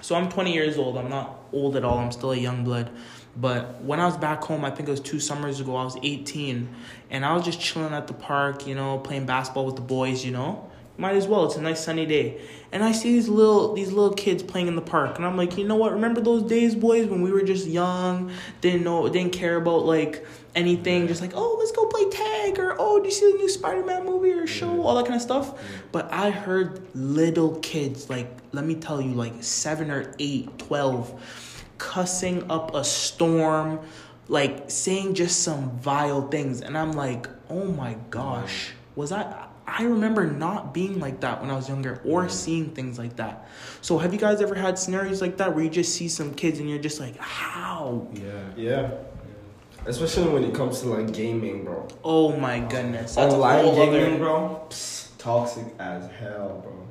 So 0.00 0.14
I'm 0.14 0.28
20 0.28 0.52
years 0.52 0.78
old. 0.78 0.96
I'm 0.96 1.08
not 1.08 1.38
old 1.52 1.76
at 1.76 1.84
all. 1.84 1.98
I'm 1.98 2.12
still 2.12 2.32
a 2.32 2.36
young 2.36 2.64
blood. 2.64 2.90
But 3.36 3.82
when 3.82 4.00
I 4.00 4.06
was 4.06 4.16
back 4.16 4.42
home, 4.42 4.64
I 4.64 4.70
think 4.70 4.88
it 4.88 4.90
was 4.90 5.00
two 5.00 5.20
summers 5.20 5.60
ago, 5.60 5.76
I 5.76 5.84
was 5.84 5.96
18. 6.02 6.68
And 7.10 7.24
I 7.24 7.34
was 7.34 7.44
just 7.44 7.60
chilling 7.60 7.92
at 7.92 8.06
the 8.06 8.14
park, 8.14 8.66
you 8.66 8.74
know, 8.74 8.98
playing 8.98 9.26
basketball 9.26 9.66
with 9.66 9.76
the 9.76 9.82
boys, 9.82 10.24
you 10.24 10.32
know. 10.32 10.68
Might 11.00 11.14
as 11.14 11.28
well. 11.28 11.46
It's 11.46 11.54
a 11.54 11.62
nice 11.62 11.84
sunny 11.84 12.06
day. 12.06 12.40
And 12.72 12.82
I 12.82 12.90
see 12.90 13.12
these 13.12 13.28
little 13.28 13.72
these 13.72 13.92
little 13.92 14.14
kids 14.14 14.42
playing 14.42 14.66
in 14.66 14.74
the 14.74 14.82
park. 14.82 15.16
And 15.16 15.24
I'm 15.24 15.36
like, 15.36 15.56
you 15.56 15.64
know 15.64 15.76
what? 15.76 15.92
Remember 15.92 16.20
those 16.20 16.42
days, 16.42 16.74
boys, 16.74 17.06
when 17.06 17.22
we 17.22 17.30
were 17.30 17.42
just 17.42 17.68
young, 17.68 18.32
didn't 18.60 18.82
know 18.82 19.08
didn't 19.08 19.32
care 19.32 19.54
about 19.54 19.86
like 19.86 20.26
anything, 20.56 21.06
just 21.06 21.20
like, 21.20 21.30
oh, 21.34 21.56
let's 21.58 21.70
go 21.70 21.86
play 21.86 22.10
tag 22.10 22.58
or 22.58 22.74
oh, 22.80 22.98
do 22.98 23.06
you 23.06 23.12
see 23.12 23.30
the 23.30 23.38
new 23.38 23.48
Spider-Man 23.48 24.06
movie 24.06 24.32
or 24.32 24.48
show? 24.48 24.82
All 24.82 24.96
that 24.96 25.04
kind 25.04 25.14
of 25.14 25.22
stuff. 25.22 25.62
But 25.92 26.12
I 26.12 26.30
heard 26.30 26.82
little 26.96 27.60
kids, 27.60 28.10
like, 28.10 28.28
let 28.52 28.64
me 28.64 28.74
tell 28.74 29.00
you, 29.00 29.12
like 29.12 29.44
seven 29.44 29.92
or 29.92 30.12
eight, 30.18 30.58
twelve, 30.58 31.22
cussing 31.78 32.50
up 32.50 32.74
a 32.74 32.84
storm, 32.84 33.80
like 34.28 34.70
saying 34.70 35.14
just 35.14 35.42
some 35.42 35.70
vile 35.78 36.28
things. 36.28 36.60
And 36.60 36.76
I'm 36.76 36.92
like, 36.92 37.26
oh 37.48 37.64
my 37.66 37.96
gosh, 38.10 38.70
was 38.94 39.12
I. 39.12 39.44
I 39.70 39.82
remember 39.82 40.26
not 40.26 40.72
being 40.72 40.98
like 40.98 41.20
that 41.20 41.42
when 41.42 41.50
I 41.50 41.54
was 41.54 41.68
younger 41.68 42.00
or 42.02 42.30
seeing 42.30 42.70
things 42.70 42.98
like 42.98 43.16
that. 43.16 43.46
So, 43.82 43.98
have 43.98 44.14
you 44.14 44.18
guys 44.18 44.40
ever 44.40 44.54
had 44.54 44.78
scenarios 44.78 45.20
like 45.20 45.36
that 45.36 45.54
where 45.54 45.62
you 45.62 45.68
just 45.68 45.94
see 45.94 46.08
some 46.08 46.32
kids 46.32 46.58
and 46.58 46.70
you're 46.70 46.78
just 46.78 46.98
like, 47.00 47.18
how? 47.18 48.08
Yeah. 48.14 48.22
Yeah. 48.56 48.90
Especially 49.84 50.28
when 50.32 50.42
it 50.44 50.54
comes 50.54 50.80
to 50.80 50.86
like 50.88 51.12
gaming, 51.12 51.64
bro. 51.64 51.86
Oh 52.02 52.34
my 52.38 52.60
goodness. 52.60 53.14
That's 53.16 53.34
a 53.34 53.36
Online 53.36 53.64
whole 53.64 53.82
other- 53.82 53.92
gaming, 54.00 54.18
bro. 54.18 54.66
Psst, 54.70 55.08
toxic 55.18 55.66
as 55.78 56.10
hell, 56.12 56.60
bro. 56.64 56.88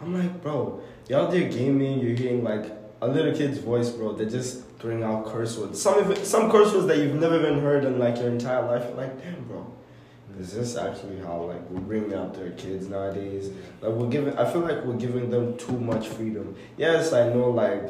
I'm 0.00 0.18
like, 0.20 0.42
bro, 0.42 0.80
y'all 1.08 1.30
do 1.30 1.48
gaming, 1.48 2.00
you're 2.00 2.16
hearing 2.16 2.42
like 2.42 2.77
a 3.00 3.08
little 3.08 3.34
kid's 3.34 3.58
voice, 3.58 3.90
bro. 3.90 4.12
They're 4.12 4.28
just 4.28 4.64
throwing 4.78 5.02
out 5.02 5.26
curse 5.26 5.56
words. 5.56 5.80
Some 5.80 5.98
of 5.98 6.10
it, 6.10 6.24
some 6.26 6.50
curse 6.50 6.72
words 6.72 6.86
that 6.86 6.98
you've 6.98 7.14
never 7.14 7.38
even 7.38 7.60
heard 7.60 7.84
in 7.84 7.98
like 7.98 8.16
your 8.16 8.28
entire 8.28 8.66
life. 8.66 8.84
You're 8.88 8.96
like, 8.96 9.22
damn, 9.22 9.44
bro. 9.44 9.66
Is 10.38 10.52
this 10.52 10.76
actually 10.76 11.18
how 11.18 11.42
like 11.42 11.68
we're 11.68 11.80
bringing 11.80 12.14
up 12.14 12.36
their 12.36 12.50
kids 12.52 12.88
nowadays? 12.88 13.50
Like 13.80 13.92
we're 13.92 14.08
giving, 14.08 14.38
I 14.38 14.50
feel 14.50 14.60
like 14.60 14.84
we're 14.84 14.94
giving 14.94 15.30
them 15.30 15.56
too 15.56 15.78
much 15.78 16.06
freedom. 16.08 16.54
Yes, 16.76 17.12
I 17.12 17.28
know 17.32 17.50
like 17.50 17.82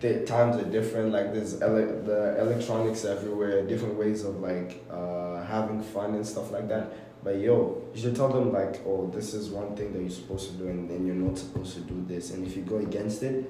the 0.00 0.24
times 0.26 0.56
are 0.56 0.68
different. 0.68 1.12
Like 1.12 1.32
there's 1.32 1.62
ele- 1.62 2.02
the 2.04 2.40
electronics 2.40 3.04
everywhere, 3.04 3.62
different 3.66 3.94
ways 3.94 4.24
of 4.24 4.40
like 4.40 4.84
uh, 4.90 5.44
having 5.44 5.80
fun 5.80 6.14
and 6.14 6.26
stuff 6.26 6.50
like 6.50 6.68
that. 6.68 6.92
But 7.22 7.38
yo, 7.38 7.80
you 7.94 8.00
should 8.00 8.16
tell 8.16 8.30
them 8.30 8.52
like, 8.52 8.84
oh, 8.84 9.08
this 9.14 9.32
is 9.32 9.50
one 9.50 9.76
thing 9.76 9.92
that 9.92 10.00
you're 10.00 10.10
supposed 10.10 10.50
to 10.50 10.56
do, 10.56 10.66
and 10.66 10.90
then 10.90 11.06
you're 11.06 11.14
not 11.14 11.38
supposed 11.38 11.74
to 11.74 11.80
do 11.82 12.04
this. 12.08 12.32
And 12.32 12.44
if 12.44 12.56
you 12.56 12.62
go 12.62 12.78
against 12.78 13.22
it, 13.22 13.48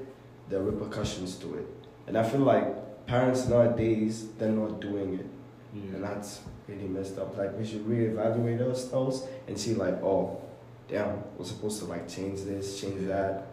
there 0.48 0.60
are 0.60 0.64
repercussions 0.64 1.36
to 1.36 1.56
it. 1.58 1.66
and 2.06 2.16
I 2.18 2.22
feel 2.24 2.40
like 2.40 3.06
parents 3.06 3.46
nowadays 3.48 4.26
they're 4.38 4.50
not 4.50 4.80
doing 4.80 5.14
it, 5.20 5.26
Yeah. 5.74 5.94
and 5.94 6.04
that's 6.04 6.40
really 6.68 6.88
messed 6.88 7.18
up. 7.18 7.36
Like 7.38 7.56
we 7.58 7.64
should 7.64 7.86
reevaluate 7.86 8.60
ourselves 8.66 9.26
and 9.48 9.58
see 9.58 9.74
like, 9.74 10.02
oh, 10.02 10.40
damn, 10.88 11.22
we're 11.36 11.44
supposed 11.44 11.78
to 11.80 11.86
like 11.86 12.08
change 12.08 12.42
this, 12.42 12.80
change 12.80 13.06
that, 13.08 13.46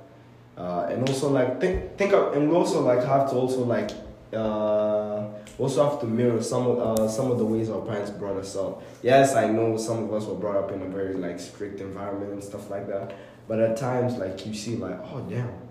uh, 0.57 0.87
and 0.89 1.07
also 1.07 1.29
like 1.29 1.59
think 1.61 1.95
think 1.97 2.11
of, 2.13 2.33
and 2.35 2.49
we 2.49 2.55
also 2.55 2.81
like 2.81 3.03
have 3.05 3.29
to 3.29 3.35
also 3.35 3.63
like 3.63 3.91
uh, 4.33 5.27
also 5.57 5.89
have 5.89 5.99
to 6.01 6.05
mirror 6.07 6.41
some 6.41 6.65
of 6.67 6.77
uh, 6.99 7.07
some 7.07 7.31
of 7.31 7.37
the 7.37 7.45
ways 7.45 7.69
our 7.69 7.81
parents 7.81 8.11
brought 8.11 8.37
us 8.37 8.55
up. 8.55 8.81
Yes, 9.03 9.35
I 9.35 9.47
know 9.47 9.77
some 9.77 10.03
of 10.03 10.13
us 10.13 10.25
were 10.25 10.35
brought 10.35 10.57
up 10.57 10.71
in 10.71 10.81
a 10.81 10.85
very 10.87 11.13
like 11.15 11.39
strict 11.39 11.79
environment 11.81 12.31
and 12.33 12.43
stuff 12.43 12.69
like 12.69 12.87
that, 12.87 13.15
but 13.47 13.59
at 13.59 13.77
times 13.77 14.17
like 14.17 14.45
you 14.45 14.53
see 14.53 14.75
like, 14.75 14.99
oh 15.13 15.21
damn. 15.29 15.68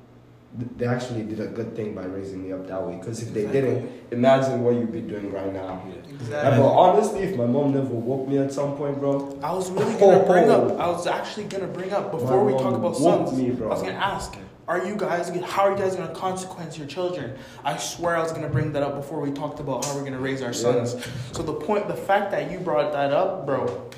Th- 0.58 0.70
They 0.76 0.86
actually 0.86 1.22
did 1.24 1.40
a 1.40 1.46
good 1.46 1.74
thing 1.76 1.94
by 1.94 2.04
raising 2.04 2.42
me 2.44 2.52
up 2.52 2.66
that 2.68 2.80
way. 2.86 2.96
Because 2.96 3.22
if 3.22 3.34
they 3.34 3.46
didn't, 3.46 3.90
imagine 4.10 4.62
what 4.62 4.74
you'd 4.74 4.92
be 4.92 5.00
doing 5.00 5.32
right 5.32 5.52
now. 5.52 5.82
Exactly. 6.08 6.58
But 6.62 6.68
honestly, 6.68 7.20
if 7.20 7.36
my 7.36 7.46
mom 7.46 7.72
never 7.74 7.86
woke 7.94 8.28
me 8.28 8.38
at 8.38 8.52
some 8.52 8.76
point, 8.76 8.98
bro, 8.98 9.38
I 9.42 9.52
was 9.52 9.70
really 9.70 9.98
gonna 9.98 10.24
bring 10.32 10.48
up. 10.50 10.62
Oh. 10.72 10.76
I 10.78 10.86
was 10.88 11.06
actually 11.06 11.44
gonna 11.44 11.66
bring 11.68 11.92
up 11.92 12.10
before 12.10 12.44
we 12.44 12.52
talk 12.52 12.74
about 12.74 12.98
woke 13.00 13.28
sons. 13.28 13.32
me, 13.38 13.50
bro. 13.50 13.68
I 13.68 13.74
was 13.74 13.82
gonna 13.82 13.94
ask, 13.94 14.36
are 14.66 14.84
you 14.84 14.96
guys? 14.96 15.28
How 15.44 15.62
are 15.62 15.72
you 15.72 15.78
guys 15.78 15.96
gonna 15.96 16.14
consequence 16.14 16.76
your 16.76 16.86
children? 16.86 17.36
I 17.64 17.76
swear 17.76 18.16
I 18.16 18.22
was 18.22 18.32
gonna 18.32 18.48
bring 18.50 18.72
that 18.72 18.82
up 18.82 18.96
before 18.96 19.20
we 19.20 19.30
talked 19.30 19.60
about 19.60 19.84
how 19.84 19.94
we're 19.96 20.04
gonna 20.04 20.18
raise 20.18 20.42
our 20.42 20.52
sons. 20.52 20.96
So 21.32 21.42
the 21.42 21.54
point, 21.54 21.88
the 21.88 21.94
fact 21.96 22.30
that 22.32 22.50
you 22.50 22.58
brought 22.58 22.92
that 22.92 23.12
up, 23.12 23.46
bro. 23.46 23.90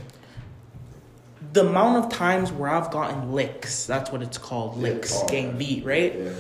The 1.53 1.66
amount 1.66 2.05
of 2.05 2.12
times 2.12 2.53
where 2.53 2.70
I've 2.70 2.90
gotten 2.90 3.32
licks, 3.32 3.86
that's 3.86 4.12
what 4.12 4.22
it's 4.22 4.38
called, 4.38 4.78
licks, 4.78 5.12
Oh. 5.14 5.26
getting 5.26 5.59
beat, 5.59 5.84
right? 5.84 6.14
yeah. 6.16 6.30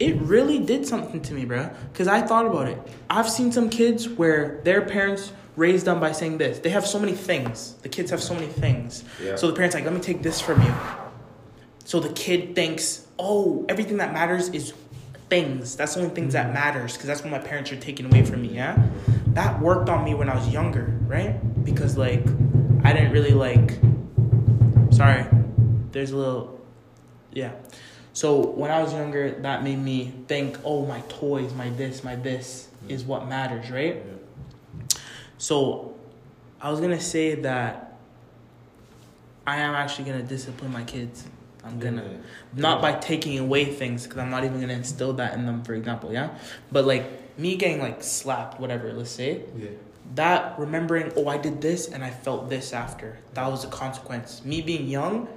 it 0.00 0.16
really 0.22 0.58
did 0.58 0.84
something 0.84 1.22
to 1.22 1.32
me, 1.32 1.44
bro. 1.44 1.70
Because 1.92 2.08
I 2.08 2.20
thought 2.20 2.46
about 2.46 2.66
it. 2.66 2.78
I've 3.08 3.30
seen 3.30 3.52
some 3.52 3.70
kids 3.70 4.08
where 4.08 4.60
their 4.64 4.82
parents 4.82 5.32
raised 5.56 5.86
them 5.86 6.00
by 6.00 6.10
saying 6.10 6.38
this. 6.38 6.58
They 6.58 6.70
have 6.70 6.84
so 6.84 6.98
many 6.98 7.12
things. 7.12 7.74
The 7.82 7.88
kids 7.88 8.10
have 8.10 8.20
so 8.20 8.34
many 8.34 8.48
things. 8.48 9.04
Yeah. 9.22 9.36
So 9.36 9.46
the 9.46 9.52
parents 9.52 9.74
like, 9.76 9.84
let 9.84 9.92
me 9.92 10.00
take 10.00 10.22
this 10.22 10.40
from 10.40 10.60
you. 10.62 10.74
So 11.84 12.00
the 12.00 12.12
kid 12.12 12.56
thinks, 12.56 13.06
oh, 13.18 13.64
everything 13.68 13.98
that 13.98 14.12
matters 14.12 14.48
is 14.48 14.72
things. 15.28 15.76
That's 15.76 15.94
the 15.94 16.02
only 16.02 16.14
things 16.14 16.32
that 16.32 16.46
mm-hmm. 16.46 16.54
matters 16.54 16.94
because 16.94 17.06
that's 17.06 17.22
what 17.22 17.30
my 17.30 17.38
parents 17.38 17.72
are 17.72 17.76
taking 17.76 18.06
away 18.06 18.24
from 18.24 18.42
me. 18.42 18.48
Yeah, 18.48 18.80
that 19.28 19.60
worked 19.60 19.88
on 19.88 20.04
me 20.04 20.14
when 20.14 20.28
I 20.28 20.34
was 20.34 20.48
younger, 20.48 20.98
right? 21.06 21.34
Because 21.64 21.96
like, 21.96 22.24
I 22.84 22.92
didn't 22.92 23.12
really 23.12 23.32
like. 23.32 23.78
Sorry, 24.92 25.26
there's 25.90 26.12
a 26.12 26.16
little, 26.16 26.60
yeah. 27.32 27.52
So 28.12 28.40
when 28.40 28.70
I 28.70 28.80
was 28.82 28.92
younger, 28.92 29.30
that 29.40 29.64
made 29.64 29.78
me 29.78 30.12
think, 30.28 30.58
oh, 30.64 30.86
my 30.86 31.00
toys, 31.08 31.52
my 31.54 31.70
this, 31.70 32.04
my 32.04 32.14
this 32.14 32.68
is 32.88 33.02
what 33.02 33.26
matters, 33.26 33.70
right? 33.70 33.96
Yeah. 33.96 34.98
So 35.38 35.94
I 36.60 36.70
was 36.70 36.80
gonna 36.80 37.00
say 37.00 37.34
that 37.36 37.98
I 39.46 39.56
am 39.56 39.74
actually 39.74 40.04
gonna 40.04 40.22
discipline 40.22 40.72
my 40.72 40.84
kids. 40.84 41.24
I'm 41.64 41.78
gonna 41.78 42.20
not 42.54 42.82
by 42.82 42.92
taking 42.92 43.38
away 43.38 43.64
things 43.64 44.04
because 44.04 44.18
I'm 44.18 44.30
not 44.30 44.44
even 44.44 44.60
gonna 44.60 44.74
instill 44.74 45.14
that 45.14 45.34
in 45.34 45.46
them, 45.46 45.64
for 45.64 45.74
example, 45.74 46.12
yeah. 46.12 46.36
But 46.70 46.84
like 46.84 47.38
me 47.38 47.56
getting 47.56 47.80
like 47.80 48.02
slapped, 48.02 48.60
whatever, 48.60 48.92
let's 48.92 49.10
say 49.10 49.42
Yeah. 49.56 49.70
That 50.14 50.58
remembering, 50.58 51.12
oh, 51.16 51.28
I 51.28 51.38
did 51.38 51.60
this 51.60 51.88
and 51.88 52.04
I 52.04 52.10
felt 52.10 52.48
this 52.48 52.72
after. 52.72 53.18
That 53.34 53.50
was 53.50 53.64
a 53.64 53.68
consequence. 53.68 54.44
Me 54.44 54.62
being 54.62 54.86
young, 54.86 55.28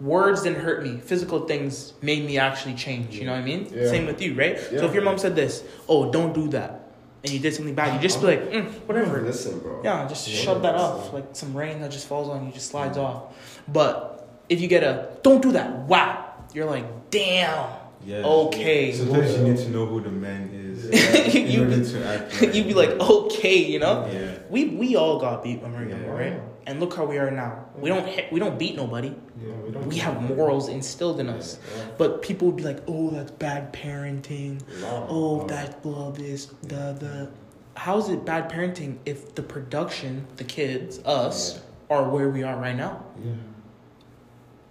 words 0.00 0.42
didn't 0.42 0.60
hurt 0.60 0.82
me. 0.82 0.98
Physical 0.98 1.46
things 1.46 1.94
made 2.02 2.24
me 2.26 2.38
actually 2.38 2.74
change. 2.74 3.16
You 3.16 3.26
know 3.26 3.32
what 3.32 3.40
I 3.40 3.44
mean? 3.44 3.68
Yeah. 3.72 3.86
Same 3.88 4.06
with 4.06 4.20
you, 4.20 4.34
right? 4.34 4.58
So 4.58 4.84
if 4.84 4.94
your 4.94 5.02
mom 5.02 5.18
said 5.18 5.34
this, 5.34 5.64
oh, 5.88 6.10
don't 6.10 6.32
do 6.34 6.48
that, 6.48 6.84
and 7.24 7.32
you 7.32 7.40
did 7.40 7.54
something 7.54 7.74
bad, 7.74 7.94
you 7.94 8.00
just 8.00 8.20
be 8.20 8.26
like, 8.28 8.42
mm, 8.50 8.70
whatever. 8.86 9.22
Listen, 9.22 9.58
bro. 9.58 9.80
Yeah, 9.82 10.06
just 10.06 10.28
Yeah, 10.28 10.40
shove 10.40 10.62
that 10.62 10.74
listen. 10.74 10.90
off. 10.90 11.12
Like 11.12 11.26
some 11.32 11.56
rain 11.56 11.80
that 11.80 11.90
just 11.90 12.06
falls 12.06 12.28
on 12.28 12.46
you, 12.46 12.52
just 12.52 12.68
slides 12.70 12.96
off. 12.96 13.34
But 13.66 14.28
if 14.48 14.60
you 14.60 14.68
get 14.68 14.82
a, 14.84 15.16
don't 15.22 15.42
do 15.42 15.52
that, 15.52 15.70
wow, 15.86 16.32
you're 16.54 16.66
like, 16.66 17.10
damn. 17.10 17.70
Yeah. 18.04 18.18
Okay. 18.24 18.92
Sometimes 18.92 19.32
you 19.36 19.42
need 19.42 19.56
to 19.56 19.68
know 19.70 19.84
who 19.86 20.00
the 20.00 20.10
man 20.10 20.50
is 20.52 20.67
You- 21.34 21.40
in 21.40 21.50
you- 21.50 21.62
order 21.64 21.84
to 21.84 22.04
act. 22.06 22.40
Right. 22.40 22.54
You'd 22.54 22.66
be 22.68 22.74
like, 22.74 22.90
okay, 22.90 23.56
you 23.56 23.78
know? 23.78 24.08
Yeah. 24.12 24.38
We 24.50 24.68
we 24.70 24.96
all 24.96 25.18
got 25.20 25.42
beat 25.42 25.60
when 25.62 25.72
we 25.72 25.84
were 25.84 25.88
younger, 25.90 26.12
right? 26.12 26.40
And 26.66 26.80
look 26.80 26.94
how 26.94 27.04
we 27.06 27.16
are 27.18 27.30
now. 27.30 27.64
We 27.76 27.88
don't 27.88 28.06
hit, 28.06 28.30
we 28.30 28.40
don't 28.40 28.58
beat 28.58 28.76
nobody. 28.76 29.08
Yeah, 29.40 29.52
we 29.64 29.70
don't. 29.70 29.86
We 29.86 29.96
have 29.96 30.20
morals 30.22 30.68
instilled 30.68 31.18
in 31.20 31.28
us. 31.30 31.58
But 31.96 32.20
people 32.22 32.48
would 32.48 32.56
be 32.56 32.62
like, 32.62 32.82
"Oh, 32.86 33.08
that's 33.10 33.30
bad 33.30 33.72
parenting. 33.72 34.60
Oh, 34.84 35.46
that's 35.46 35.74
blah 35.76 36.10
this, 36.10 36.46
the 36.62 36.94
the." 36.98 37.30
How 37.74 37.96
is 37.98 38.08
it 38.10 38.24
bad 38.26 38.50
parenting 38.50 38.98
if 39.06 39.34
the 39.34 39.42
production, 39.42 40.26
the 40.36 40.44
kids, 40.44 40.98
us, 41.06 41.60
are 41.88 42.08
where 42.10 42.28
we 42.28 42.42
are 42.42 42.56
right 42.58 42.76
now? 42.76 43.04
Yeah. 43.24 43.32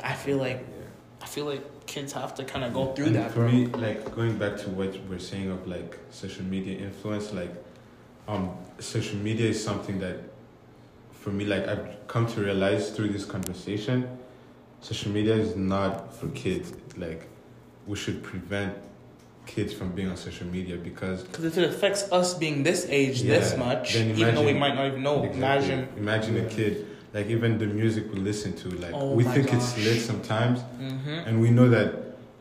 I 0.03 0.13
feel 0.13 0.37
like 0.37 0.65
I 1.21 1.25
feel 1.25 1.45
like 1.45 1.63
kids 1.87 2.13
have 2.13 2.35
to 2.35 2.43
kind 2.43 2.63
of 2.65 2.73
go 2.73 2.93
through 2.93 3.07
And 3.07 3.15
that. 3.15 3.31
for 3.31 3.47
me, 3.49 3.65
like 3.67 4.13
going 4.15 4.37
back 4.37 4.57
to 4.57 4.69
what 4.69 4.95
we're 5.09 5.19
saying 5.19 5.49
of 5.49 5.65
like 5.67 5.97
social 6.11 6.43
media 6.45 6.77
influence, 6.77 7.33
like 7.33 7.53
um, 8.27 8.51
social 8.79 9.17
media 9.17 9.49
is 9.49 9.63
something 9.63 9.99
that, 9.99 10.17
for 11.11 11.29
me, 11.31 11.45
like 11.45 11.67
I've 11.67 12.07
come 12.07 12.27
to 12.27 12.41
realize 12.41 12.91
through 12.91 13.09
this 13.09 13.25
conversation, 13.25 14.07
social 14.81 15.11
media 15.11 15.33
is 15.35 15.55
not 15.55 16.13
for 16.13 16.27
kids. 16.29 16.73
Like 16.97 17.27
we 17.87 17.95
should 17.95 18.21
prevent 18.21 18.77
kids 19.45 19.73
from 19.73 19.93
being 19.93 20.09
on 20.09 20.17
social 20.17 20.45
media 20.47 20.75
because 20.75 21.23
Because 21.23 21.45
if 21.45 21.57
it 21.57 21.63
affects 21.69 22.11
us 22.11 22.33
being 22.33 22.63
this 22.63 22.85
age 22.89 23.21
this 23.21 23.57
much, 23.57 23.93
then 23.93 24.09
even 24.17 24.35
though 24.35 24.43
we 24.45 24.53
might 24.53 24.75
not 24.75 24.87
even 24.87 25.03
know, 25.03 25.23
Exactly. 25.23 25.39
imagine. 25.73 25.89
imagine 25.97 26.37
a 26.45 26.49
kid 26.49 26.85
like 27.17 27.27
even 27.35 27.57
the 27.57 27.65
music 27.65 28.03
we 28.13 28.19
listen 28.19 28.51
to 28.63 28.67
like 28.85 28.93
Oh 28.93 29.13
we 29.19 29.23
my 29.23 29.33
think 29.33 29.51
it's 29.57 29.69
lit 29.85 29.99
sometimes 30.11 30.57
hmm 30.77 31.25
and 31.27 31.33
we 31.43 31.49
know 31.57 31.67
that 31.77 31.89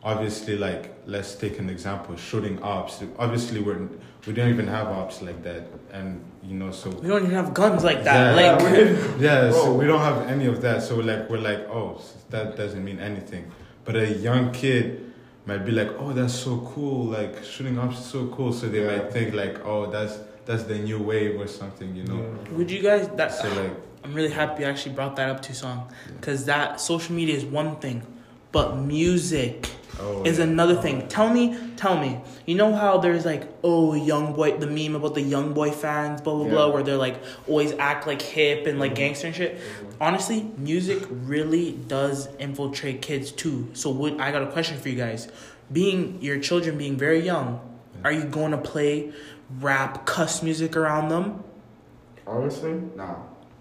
obviously 0.03 0.55
like 0.67 0.83
let's 1.13 1.31
take 1.43 1.55
an 1.63 1.67
example 1.75 2.15
shooting 2.15 2.55
ops 2.61 2.93
obviously 3.25 3.59
we're 3.59 3.81
we 4.27 4.33
don't 4.37 4.49
even 4.55 4.67
have 4.77 4.87
ops 4.99 5.17
like 5.27 5.39
that 5.49 5.63
and 5.97 6.07
you 6.49 6.55
know 6.59 6.71
so 6.81 6.87
We 6.91 7.07
don't 7.11 7.23
even 7.23 7.35
have 7.41 7.53
guns 7.61 7.81
like 7.89 8.01
that. 8.09 8.19
Yeah. 8.35 8.41
Like, 8.41 8.59
yeah 9.27 9.51
so 9.59 9.63
Bro. 9.63 9.73
we 9.81 9.85
don't 9.91 10.05
have 10.11 10.19
any 10.33 10.45
of 10.53 10.57
that 10.65 10.77
so 10.87 10.93
like 11.11 11.21
we're 11.29 11.45
like 11.51 11.61
oh 11.79 11.89
that 12.33 12.55
doesn't 12.61 12.83
mean 12.89 12.99
anything 13.11 13.43
but 13.85 13.95
a 13.95 14.07
young 14.27 14.43
kid 14.61 14.83
might 15.49 15.63
be 15.69 15.73
like 15.81 15.91
oh 16.01 16.11
that's 16.17 16.35
so 16.47 16.53
cool 16.73 16.99
like 17.17 17.33
shooting 17.51 17.75
ops 17.79 17.97
is 18.01 18.05
so 18.15 18.21
cool 18.35 18.51
so 18.59 18.63
they 18.73 18.81
Yeah. 18.83 18.91
might 18.91 19.07
think 19.15 19.33
like 19.43 19.55
oh 19.71 19.81
that's 19.95 20.15
that's 20.47 20.63
the 20.63 20.79
new 20.79 20.97
wave 20.97 21.39
or 21.39 21.45
something 21.45 21.93
you 21.95 22.03
know 22.03 22.37
would 22.53 22.71
you 22.71 22.81
guys? 22.81 23.07
That 23.09 23.33
so 23.33 23.47
like 23.49 23.71
I'm 24.03 24.13
really 24.13 24.31
happy 24.31 24.63
you 24.63 24.69
actually 24.69 24.95
brought 24.95 25.17
that 25.17 25.29
up, 25.29 25.41
Toussaint, 25.41 25.83
because 26.15 26.45
that 26.45 26.79
social 26.79 27.13
media 27.13 27.35
is 27.35 27.43
one 27.43 27.75
thing, 27.77 28.01
but 28.53 28.77
music 28.77 29.69
oh 29.99 30.23
is 30.23 30.37
yeah. 30.37 30.45
another 30.45 30.77
oh. 30.77 30.81
thing. 30.81 31.07
Tell 31.09 31.29
me, 31.29 31.57
tell 31.75 31.99
me. 31.99 32.21
You 32.45 32.55
know 32.55 32.73
how 32.73 32.99
there's 32.99 33.25
like, 33.25 33.43
oh, 33.63 33.93
young 33.95 34.33
boy, 34.33 34.57
the 34.57 34.67
meme 34.67 34.95
about 34.95 35.15
the 35.15 35.21
young 35.21 35.53
boy 35.53 35.71
fans, 35.71 36.21
blah 36.21 36.35
blah 36.35 36.47
blah, 36.47 36.69
where 36.69 36.83
they're 36.83 36.95
like 36.95 37.21
always 37.47 37.73
act 37.73 38.07
like 38.07 38.21
hip 38.21 38.65
and 38.65 38.79
like 38.79 38.91
mm-hmm. 38.91 38.99
gangster 38.99 39.27
and 39.27 39.35
shit. 39.35 39.57
Mm-hmm. 39.57 40.01
Honestly, 40.01 40.49
music 40.57 41.03
really 41.09 41.73
does 41.73 42.29
infiltrate 42.37 43.01
kids 43.01 43.31
too. 43.31 43.69
So, 43.73 43.89
what 43.89 44.21
I 44.21 44.31
got 44.31 44.43
a 44.43 44.51
question 44.51 44.79
for 44.79 44.87
you 44.87 44.95
guys. 44.95 45.27
Being 45.69 46.21
your 46.21 46.39
children 46.39 46.77
being 46.77 46.95
very 46.95 47.19
young, 47.19 47.59
are 48.05 48.11
you 48.13 48.23
going 48.23 48.51
to 48.51 48.57
play 48.57 49.11
rap, 49.59 50.05
cuss 50.05 50.43
music 50.43 50.75
around 50.75 51.09
them? 51.09 51.43
Honestly, 52.25 52.73
nah. 52.95 53.15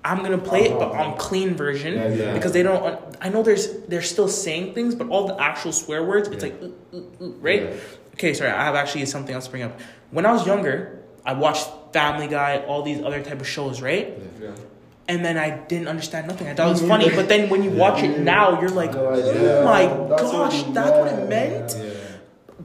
I'm 0.05 0.23
gonna 0.23 0.39
play 0.39 0.67
it, 0.67 0.79
but 0.79 0.93
on 0.93 1.17
clean 1.17 1.55
version 1.57 1.95
Yeah, 1.95 2.09
yeah. 2.09 2.33
because 2.35 2.53
they 2.53 2.63
don't. 2.63 3.17
I 3.21 3.29
know 3.29 3.43
there's 3.43 3.73
they're 3.89 4.03
still 4.03 4.29
saying 4.29 4.75
things, 4.75 4.95
but 4.95 5.09
all 5.09 5.27
the 5.27 5.41
actual 5.43 5.73
swear 5.73 6.05
words, 6.05 6.29
it's 6.29 6.45
Yeah. 6.45 6.51
like, 6.51 6.63
"Uh, 6.95 6.97
uh, 6.97 7.01
uh," 7.27 7.29
right? 7.41 7.63
Yeah. 7.65 8.15
Okay, 8.15 8.33
sorry. 8.35 8.51
I 8.51 8.65
have 8.65 8.77
actually 8.77 9.05
something 9.07 9.35
else 9.35 9.47
to 9.47 9.51
bring 9.51 9.65
up. 9.65 9.79
When 10.13 10.25
I 10.25 10.33
was 10.33 10.47
younger, 10.47 11.01
I 11.25 11.33
watched 11.35 11.69
Family 11.93 12.29
Guy, 12.29 12.63
all 12.69 12.83
these 12.83 13.03
other 13.03 13.21
type 13.21 13.41
of 13.41 13.49
shows, 13.49 13.83
right? 13.83 14.17
Yeah. 14.41 14.51
And 15.09 15.25
then 15.25 15.37
I 15.37 15.51
didn't 15.51 15.89
understand 15.89 16.29
nothing. 16.29 16.49
I 16.49 16.55
thought 16.55 16.69
it 16.69 16.71
was 16.73 16.83
funny, 16.83 17.11
but 17.11 17.29
then 17.29 17.49
when 17.51 17.63
you 17.65 17.71
watch 17.71 18.03
it 18.03 18.19
now, 18.21 18.61
you're 18.61 18.71
like, 18.71 18.95
oh 18.95 19.11
idea. 19.13 19.63
my 19.65 19.87
That's 20.09 20.23
gosh, 20.23 20.67
you 20.67 20.73
that's 20.73 20.91
what 20.91 21.13
it 21.13 21.29
meant. 21.29 21.77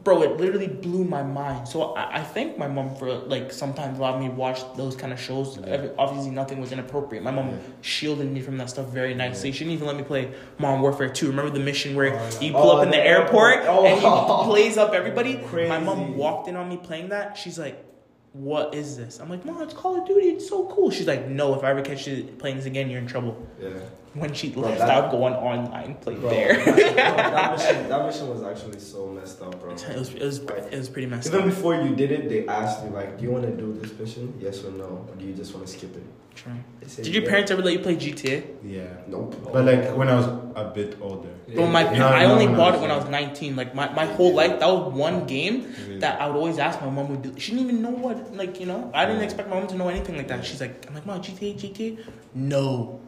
Yeah 0.02 0.04
bro. 0.04 0.22
It 0.24 0.38
literally 0.38 0.68
blew 0.68 1.04
my 1.04 1.24
mind. 1.24 1.68
So 1.68 1.94
I, 1.94 2.20
I 2.20 2.24
thank 2.24 2.58
my 2.58 2.68
mom 2.68 2.96
for 2.96 3.12
like 3.14 3.52
sometimes 3.52 4.00
allowing 4.00 4.22
me 4.22 4.28
to 4.30 4.34
watch 4.34 4.62
those 4.76 4.96
kind 4.96 5.14
of 5.14 5.20
shows. 5.20 5.58
Yeah. 5.58 5.66
Every- 5.68 5.92
Obviously, 5.98 6.32
nothing 6.32 6.60
was 6.60 6.72
inappropriate. 6.72 7.24
My 7.24 7.32
mom 7.32 7.50
Yeah. 7.50 7.56
shielded 7.82 8.32
me 8.32 8.42
from 8.42 8.58
that 8.58 8.70
stuff 8.70 8.88
very 8.88 9.14
nicely. 9.14 9.52
She 9.52 9.60
didn't 9.60 9.74
even 9.74 9.88
let 9.88 9.96
me 9.96 10.04
play 10.04 10.32
Modern 10.58 10.82
Warfare 10.82 11.10
2. 11.10 11.28
Remember 11.28 11.52
the 11.52 11.60
mission 11.64 11.96
where 11.96 12.14
Oh, 12.20 12.40
you 12.42 12.52
pull 12.52 12.72
Oh, 12.72 12.78
up 12.78 12.84
in 12.86 12.92
the, 12.92 12.98
airport, 12.98 13.58
airport. 13.60 13.86
and 13.86 14.02
Oh. 14.04 14.44
he 14.44 14.50
plays 14.50 14.78
up 14.78 14.94
everybody? 14.94 15.38
Crazy. 15.38 15.70
My 15.70 15.80
mom 15.80 16.18
walked 16.18 16.48
in 16.48 16.56
on 16.56 16.68
me 16.70 16.78
playing 16.78 17.10
that. 17.10 17.38
She's 17.38 17.60
like, 17.60 17.86
what 18.34 18.74
is 18.74 18.96
this? 18.98 19.20
I'm 19.20 19.30
like, 19.30 19.44
Mom, 19.46 19.62
it's 19.62 19.74
Call 19.74 20.00
of 20.00 20.08
Duty. 20.08 20.28
It's 20.30 20.48
so 20.48 20.66
cool. 20.68 20.90
She's 20.90 21.06
like, 21.08 21.28
No, 21.28 21.54
if 21.54 21.64
I 21.66 21.70
ever 21.72 21.82
catch 21.82 22.08
you 22.08 22.24
playing 22.40 22.56
this 22.58 22.66
again, 22.66 22.90
you're 22.90 23.00
in 23.00 23.08
trouble. 23.08 23.36
Yeah. 23.62 23.70
When 24.14 24.34
she 24.34 24.50
Bro, 24.50 24.64
left 24.64 24.80
that- 24.80 24.90
out 24.90 25.10
going 25.12 25.34
online, 25.34 25.96
play 25.96 26.16
Bro, 26.16 26.30
there. 26.32 26.62
bro, 26.66 26.74
that 26.76 27.52
mission, 27.58 27.88
that 27.88 28.06
mission 28.06 28.28
was 28.30 28.44
actually 28.44 28.80
so 28.80 29.08
messed 29.08 29.42
up, 29.42 29.58
bro. 29.62 29.72
it 29.72 29.98
was 29.98 30.10
it 30.14 30.22
was 30.22 30.40
it 30.40 30.78
was 30.78 30.90
pretty 30.90 31.08
messed 31.08 31.28
Even 31.28 31.40
up. 31.40 31.46
Even 31.46 31.56
before 31.56 31.76
you 31.76 31.96
did 31.96 32.12
it, 32.12 32.28
they 32.28 32.46
asked 32.46 32.84
you 32.84 32.90
like, 32.90 33.18
"Do 33.18 33.24
you 33.24 33.32
want 33.32 33.46
to 33.46 33.52
do 33.52 33.72
this 33.72 33.98
mission? 33.98 34.34
Yes 34.38 34.66
or 34.66 34.72
no? 34.72 35.08
Or 35.10 35.16
do 35.18 35.24
you 35.26 35.34
just 35.34 35.54
want 35.56 35.66
to 35.66 35.72
skip 35.72 35.96
it?" 35.96 36.04
True. 36.36 36.52
Did 36.98 37.08
your 37.08 37.24
yeah. 37.24 37.30
parents 37.30 37.52
ever 37.52 37.62
let 37.62 37.72
you 37.74 37.80
play 37.80 37.96
GTA? 37.96 38.44
Yeah. 38.66 38.84
Nope. 39.08 39.36
But 39.54 39.64
like 39.66 39.96
when 39.96 40.10
I 40.10 40.16
was 40.16 40.28
a 40.56 40.72
bit 40.76 40.98
older. 41.02 41.30
Bro, 41.56 41.68
my 41.68 41.84
No, 41.98 42.08
I 42.08 42.26
only 42.26 42.48
when 42.48 42.56
I 42.56 42.58
bought 42.58 42.72
was 42.74 42.80
it 42.80 42.82
when 42.84 42.92
I 42.92 42.98
was 42.98 43.08
19. 43.10 43.56
Like 43.56 43.74
my, 43.76 43.92
my 43.94 44.06
whole 44.06 44.34
life, 44.34 44.60
that 44.60 44.68
was 44.68 44.94
one 44.94 45.26
game 45.26 45.74
Really. 45.88 46.00
that 46.00 46.20
I 46.22 46.28
would 46.28 46.36
always 46.38 46.58
ask 46.60 46.82
my 46.82 46.90
mom. 46.90 47.08
Would 47.10 47.22
do. 47.22 47.40
she 47.40 47.52
didn't 47.52 47.68
even 47.68 47.82
know 47.82 47.92
what 47.92 48.34
like 48.36 48.60
you 48.60 48.66
know. 48.66 48.92
I 48.94 49.06
didn't 49.06 49.20
Yeah. 49.20 49.26
expect 49.26 49.50
my 49.50 49.56
mom 49.60 49.68
to 49.70 49.76
know 49.76 49.88
anything 49.88 50.16
like 50.18 50.28
that. 50.30 50.44
She's 50.46 50.60
like, 50.60 50.86
I'm 50.88 50.96
like, 50.96 51.06
mom, 51.06 51.22
GTA, 51.22 51.54
GTA. 51.58 51.98
No. 52.34 53.00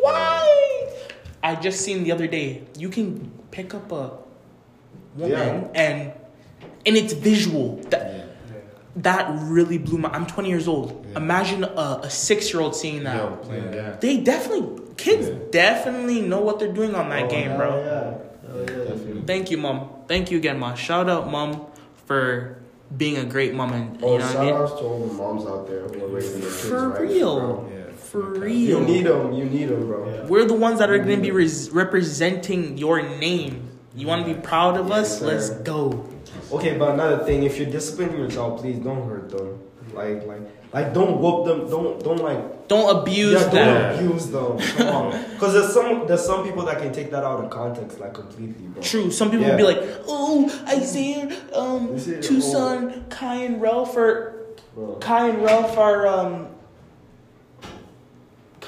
Why? 0.00 0.88
I 1.42 1.54
just 1.54 1.80
seen 1.80 2.04
the 2.04 2.12
other 2.12 2.26
day. 2.26 2.62
You 2.76 2.88
can 2.88 3.30
pick 3.50 3.74
up 3.74 3.90
a 3.92 4.10
woman 5.16 5.30
Yeah. 5.30 5.64
and 5.74 6.12
and 6.86 6.96
it's 6.96 7.12
visual. 7.12 7.76
That 7.90 8.02
Yeah. 8.14 8.24
that 8.96 9.30
really 9.42 9.78
blew 9.78 9.98
my. 9.98 10.08
I'm 10.10 10.26
20 10.26 10.48
years 10.48 10.66
old. 10.68 11.04
Yeah. 11.10 11.16
Imagine 11.18 11.64
a, 11.64 12.00
a 12.04 12.10
six 12.10 12.52
year 12.52 12.62
old 12.62 12.74
seeing 12.74 13.04
that. 13.04 13.16
Yo, 13.16 13.36
playing 13.42 13.64
Yeah. 13.64 13.82
that. 13.82 14.00
They 14.00 14.16
definitely 14.18 14.82
kids 14.96 15.28
Yeah. 15.28 15.34
definitely 15.50 16.22
know 16.22 16.40
what 16.40 16.58
they're 16.58 16.72
doing 16.72 16.94
on 16.94 17.08
that 17.10 17.24
Oh, 17.24 17.28
game, 17.28 17.48
hell 17.50 17.56
bro. 17.58 17.70
Yeah. 17.78 18.52
Hell 18.52 18.88
yeah. 18.88 19.22
Thank 19.26 19.50
you, 19.50 19.58
mom. 19.58 19.88
Thank 20.08 20.30
you 20.30 20.38
again, 20.38 20.58
mom. 20.58 20.74
Shout 20.76 21.08
out, 21.08 21.30
mom, 21.30 21.66
for 22.06 22.56
being 22.96 23.18
a 23.18 23.24
great 23.24 23.54
mom 23.54 23.72
and 23.74 23.98
Oh, 24.02 24.12
you 24.14 24.18
know 24.18 24.24
what 24.24 24.30
I 24.30 24.32
shout 24.32 24.44
mean. 24.46 24.54
outs 24.54 24.72
to 24.72 24.78
all 24.78 25.06
the 25.06 25.12
moms 25.12 25.44
out 25.46 25.68
there 25.68 25.80
who 25.86 26.04
are 26.04 26.08
raising 26.08 26.40
their 26.40 26.50
kids 26.50 26.62
For 26.68 26.88
right, 26.88 27.00
real. 27.02 27.70
Bro. 28.12 28.20
Yeah. 28.22 28.28
For 28.28 28.30
Okay. 28.32 28.40
real. 28.40 28.78
You 28.80 28.80
need 28.86 29.06
them. 29.06 29.32
You 29.32 29.44
need 29.44 29.68
them, 29.68 29.86
bro. 29.86 30.06
Yeah. 30.08 30.26
We're 30.26 30.44
the 30.46 30.54
ones 30.54 30.78
that 30.78 30.90
are 30.90 30.98
gonna 30.98 31.16
be 31.18 31.30
res- 31.30 31.70
representing 31.70 32.78
your 32.78 33.02
name. 33.02 33.68
You 33.94 34.06
want 34.06 34.26
to 34.26 34.32
be 34.34 34.38
proud 34.40 34.76
of 34.76 34.90
us? 34.92 35.18
Sir. 35.18 35.26
Let's 35.26 35.50
go. 35.50 36.04
Okay, 36.52 36.76
but 36.78 36.90
another 36.94 37.24
thing, 37.24 37.42
if 37.42 37.58
you're 37.58 37.70
disciplining 37.70 38.16
your 38.18 38.28
child, 38.30 38.58
please 38.60 38.78
don't 38.78 39.08
hurt 39.08 39.28
them. 39.30 39.58
Like, 39.92 40.24
like, 40.26 40.42
like, 40.72 40.94
don't 40.94 41.18
whoop 41.20 41.46
them. 41.46 41.68
Don't, 41.68 41.98
don't 42.04 42.18
like, 42.22 42.68
Don't 42.68 42.88
abuse 43.00 43.32
yeah, 43.32 43.42
don't 43.50 43.54
them. 43.54 43.94
abuse 44.06 44.26
them. 44.28 44.58
Come 44.76 44.88
on, 44.94 45.24
because 45.32 45.52
there's 45.54 45.72
some, 45.72 46.06
there's 46.06 46.24
some 46.24 46.44
people 46.44 46.64
that 46.66 46.78
can 46.78 46.92
take 46.92 47.10
that 47.10 47.24
out 47.24 47.42
of 47.42 47.50
context, 47.50 47.98
like 47.98 48.14
completely, 48.14 48.66
bro. 48.68 48.82
True. 48.82 49.10
Some 49.10 49.30
people 49.32 49.46
will 49.48 49.56
be 49.56 49.62
like, 49.64 49.82
"Oh, 50.06 50.46
Isaiah, 50.68 51.26
um, 51.54 51.94
Isaiah, 51.94 52.20
Toussaint, 52.22 53.08
Kai 53.10 53.36
and 53.48 53.60
Ralph 53.60 53.96
are 53.96 54.34
Bro. 54.74 54.96
Kai 55.00 55.30
and 55.30 55.42
Ralph 55.42 55.76
are 55.78 56.06
um 56.06 56.48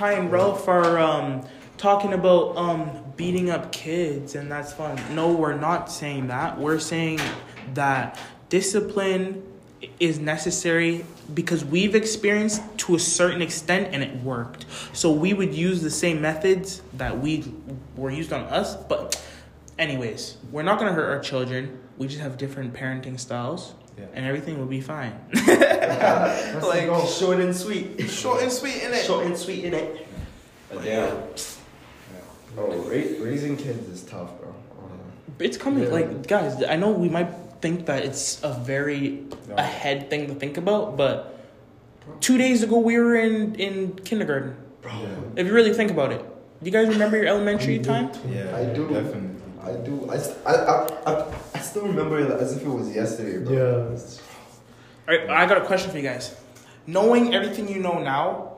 And 0.02 0.32
Ralph 0.32 0.66
are 0.66 0.98
um 0.98 1.46
talking 1.76 2.14
about 2.14 2.56
um 2.56 2.90
beating 3.16 3.50
up 3.50 3.70
kids 3.70 4.34
and 4.34 4.50
that's 4.50 4.72
fun. 4.72 4.98
No, 5.14 5.32
we're 5.32 5.54
not 5.54 5.90
saying 5.90 6.28
that. 6.28 6.58
We're 6.58 6.78
saying 6.78 7.20
that 7.74 8.18
discipline 8.48 9.42
is 9.98 10.18
necessary 10.18 11.04
because 11.34 11.66
we've 11.66 11.94
experienced 11.94 12.62
to 12.78 12.94
a 12.94 12.98
certain 12.98 13.42
extent 13.42 13.90
and 13.92 14.02
it 14.02 14.16
worked. 14.22 14.64
So 14.94 15.12
we 15.12 15.34
would 15.34 15.54
use 15.54 15.82
the 15.82 15.90
same 15.90 16.22
methods 16.22 16.80
that 16.94 17.18
we 17.18 17.52
were 17.94 18.10
used 18.10 18.32
on 18.32 18.44
us, 18.44 18.76
but 18.76 19.22
anyways, 19.78 20.38
we're 20.50 20.62
not 20.62 20.78
going 20.78 20.88
to 20.88 20.94
hurt 20.94 21.10
our 21.10 21.20
children. 21.20 21.78
We 21.98 22.08
just 22.08 22.20
have 22.20 22.38
different 22.38 22.72
parenting 22.72 23.20
styles 23.20 23.74
Yeah. 24.00 24.06
and 24.14 24.24
everything 24.26 24.58
will 24.58 24.66
be 24.66 24.80
fine. 24.80 25.12
That's 25.32 26.64
Like- 26.66 26.88
like 26.88 27.08
short 27.08 27.40
and 27.40 27.54
sweet. 27.54 28.08
Short 28.10 28.42
and 28.42 28.50
sweet, 28.50 28.82
in 28.82 28.92
it. 28.92 29.04
Short 29.04 29.26
and 29.26 29.36
sweet 29.36 29.64
in 29.64 29.74
it. 29.74 30.06
Damn. 30.82 31.16
Oh, 32.58 32.66
ra- 32.66 33.24
raising 33.24 33.56
kids 33.56 33.88
is 33.88 34.02
tough, 34.02 34.30
bro. 34.40 34.54
Oh, 34.78 34.90
It's 35.38 35.56
coming. 35.56 35.84
Yeah. 35.84 35.90
Like, 35.90 36.26
guys, 36.26 36.62
I 36.64 36.76
know 36.76 36.90
we 36.90 37.08
might 37.08 37.30
think 37.60 37.86
that 37.86 38.04
it's 38.04 38.42
a 38.42 38.52
very 38.54 39.24
No. 39.48 39.54
ahead 39.56 40.08
thing 40.10 40.26
to 40.28 40.34
think 40.34 40.56
about, 40.56 40.96
but 40.96 41.38
two 42.20 42.38
days 42.38 42.62
ago 42.62 42.78
we 42.78 42.96
were 42.98 43.16
in, 43.16 43.54
in 43.56 43.94
kindergarten. 44.04 44.56
bro. 44.82 44.92
If 45.36 45.46
you 45.46 45.52
really 45.52 45.74
think 45.74 45.90
about 45.90 46.12
it. 46.12 46.20
Do 46.62 46.66
you 46.66 46.72
guys 46.72 46.88
remember 46.88 47.16
your 47.16 47.26
elementary 47.26 47.78
time? 47.78 48.10
Yeah. 48.28 48.54
I 48.56 48.64
do. 48.74 48.88
Definitely. 48.88 49.39
I 49.64 49.72
do. 49.72 50.08
I, 50.10 50.16
I, 50.46 50.54
I, 50.54 50.88
I, 51.06 51.34
I 51.54 51.58
still 51.60 51.86
remember 51.86 52.18
it 52.20 52.30
as 52.30 52.56
if 52.56 52.62
it 52.62 52.68
was 52.68 52.94
yesterday, 52.94 53.44
bro. 53.44 53.52
Yeah. 53.52 53.92
it's- 53.94 54.20
Alright, 55.08 55.28
I 55.28 55.46
got 55.46 55.58
a 55.58 55.64
question 55.66 55.90
for 55.90 55.96
you 55.96 56.02
guys. 56.04 56.36
Knowing 56.86 57.34
everything 57.34 57.68
you 57.68 57.80
know 57.80 57.98
now, 57.98 58.52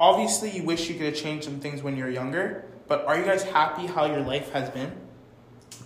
obviously 0.00 0.50
you 0.50 0.62
wish 0.62 0.88
you 0.88 0.94
could 0.96 1.06
have 1.06 1.16
changed 1.16 1.44
some 1.44 1.60
things 1.60 1.82
when 1.82 1.96
you 1.96 2.04
were 2.04 2.10
younger, 2.10 2.64
but 2.86 3.04
are 3.06 3.18
you 3.18 3.24
guys 3.24 3.42
happy 3.42 3.86
how 3.86 4.06
your 4.06 4.20
life 4.20 4.50
has 4.52 4.70
been? 4.70 4.90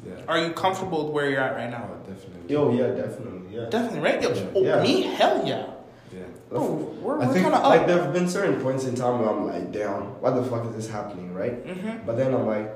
Yeah. 0.06 0.14
Are 0.28 0.38
you 0.44 0.52
comfortable 0.52 1.04
with 1.06 1.12
where 1.14 1.30
you're 1.30 1.40
at 1.40 1.54
right 1.54 1.70
now? 1.70 1.88
Oh, 1.90 2.10
definitely. 2.10 2.52
Yo, 2.52 2.72
yeah, 2.72 2.88
definitely, 2.88 3.54
yeah. 3.56 3.68
Definitely, 3.68 4.00
right? 4.00 4.22
Yo, 4.22 4.50
oh, 4.54 4.64
Yeah. 4.64 4.82
Me? 4.82 5.02
Hell 5.02 5.46
yeah. 5.46 5.66
Yeah. 6.12 6.20
Oh, 6.50 6.74
we're, 7.00 7.18
we're 7.18 7.32
think, 7.32 7.44
kind 7.44 7.54
of 7.54 7.62
Like 7.62 7.86
there 7.86 8.02
have 8.02 8.12
been 8.12 8.28
certain 8.28 8.60
points 8.60 8.84
in 8.84 8.94
time 8.94 9.20
where 9.20 9.30
I'm 9.30 9.46
like, 9.46 9.72
damn, 9.72 10.20
why 10.20 10.30
the 10.30 10.42
fuck 10.44 10.66
is 10.66 10.74
this 10.74 10.88
happening, 10.88 11.32
right? 11.32 11.64
Mm-hmm. 11.66 12.06
But 12.06 12.16
then 12.16 12.34
I'm 12.34 12.46
like, 12.46 12.70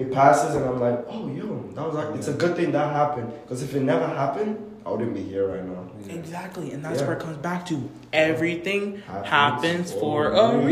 it 0.00 0.12
passes, 0.12 0.54
and 0.54 0.64
I'm 0.64 0.80
like, 0.80 1.04
oh, 1.08 1.28
yo, 1.28 1.70
that 1.74 1.86
was 1.86 1.94
like, 1.94 2.14
it's 2.16 2.28
a 2.28 2.32
good 2.32 2.56
thing 2.56 2.72
that 2.72 2.92
happened. 2.92 3.32
Because 3.42 3.62
if 3.62 3.74
it 3.74 3.82
never 3.82 4.06
happened, 4.06 4.56
I 4.84 4.90
wouldn't 4.90 5.14
be 5.14 5.22
here 5.22 5.46
right 5.46 5.64
now. 5.64 5.90
Yeah. 6.06 6.14
Exactly, 6.14 6.72
and 6.72 6.82
that's 6.84 7.00
Yeah. 7.00 7.06
where 7.08 7.16
it 7.16 7.22
comes 7.22 7.36
back 7.36 7.66
to. 7.66 7.88
Everything 8.12 9.02
Happens 9.06 9.28
happens 9.28 9.92
for 9.92 10.00
for 10.00 10.32
a 10.32 10.38
a 10.38 10.58
reason. 10.58 10.66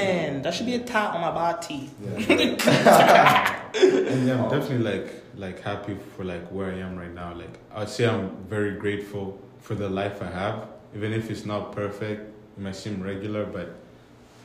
reason. 0.00 0.42
That 0.42 0.52
should 0.54 0.66
be 0.66 0.74
a 0.74 0.80
tat 0.80 1.14
on 1.14 1.20
my 1.22 1.30
body. 1.30 1.90
Yeah. 2.04 2.16
and 3.74 4.26
yeah, 4.28 4.34
I'm 4.34 4.44
oh. 4.44 4.50
definitely 4.50 4.84
like 4.92 5.08
like 5.36 5.60
happy 5.62 5.96
for 6.16 6.24
like 6.24 6.46
where 6.52 6.70
I 6.70 6.78
am 6.78 6.96
right 6.96 7.12
now. 7.12 7.34
Like 7.34 7.58
I'd 7.74 7.88
say 7.88 8.06
I'm 8.06 8.36
very 8.48 8.74
grateful 8.76 9.38
for 9.60 9.74
the 9.74 9.88
life 9.88 10.22
I 10.22 10.26
have, 10.42 10.68
even 10.94 11.12
if 11.12 11.30
it's 11.30 11.44
not 11.46 11.72
perfect. 11.72 12.20
It 12.56 12.62
might 12.62 12.76
seem 12.76 13.02
regular, 13.02 13.44
but 13.46 13.74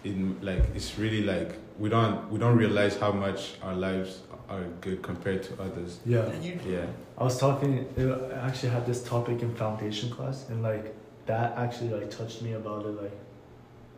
in 0.03 0.37
like 0.41 0.63
it's 0.75 0.97
really 0.97 1.23
like 1.23 1.57
we 1.77 1.89
don't 1.89 2.29
we 2.31 2.39
don't 2.39 2.57
realize 2.57 2.97
how 2.97 3.11
much 3.11 3.55
our 3.61 3.75
lives 3.75 4.21
are 4.49 4.63
good 4.81 5.01
compared 5.01 5.43
to 5.43 5.61
others. 5.61 5.99
Yeah. 6.05 6.29
Yeah. 6.65 6.85
I 7.17 7.23
was 7.23 7.39
talking. 7.39 7.87
I 7.97 8.47
actually 8.47 8.69
had 8.69 8.85
this 8.85 9.03
topic 9.03 9.41
in 9.41 9.55
foundation 9.55 10.09
class, 10.09 10.49
and 10.49 10.61
like 10.61 10.95
that 11.25 11.57
actually 11.57 11.89
like 11.89 12.09
touched 12.11 12.41
me 12.41 12.53
about 12.53 12.85
it. 12.85 13.01
Like, 13.01 13.17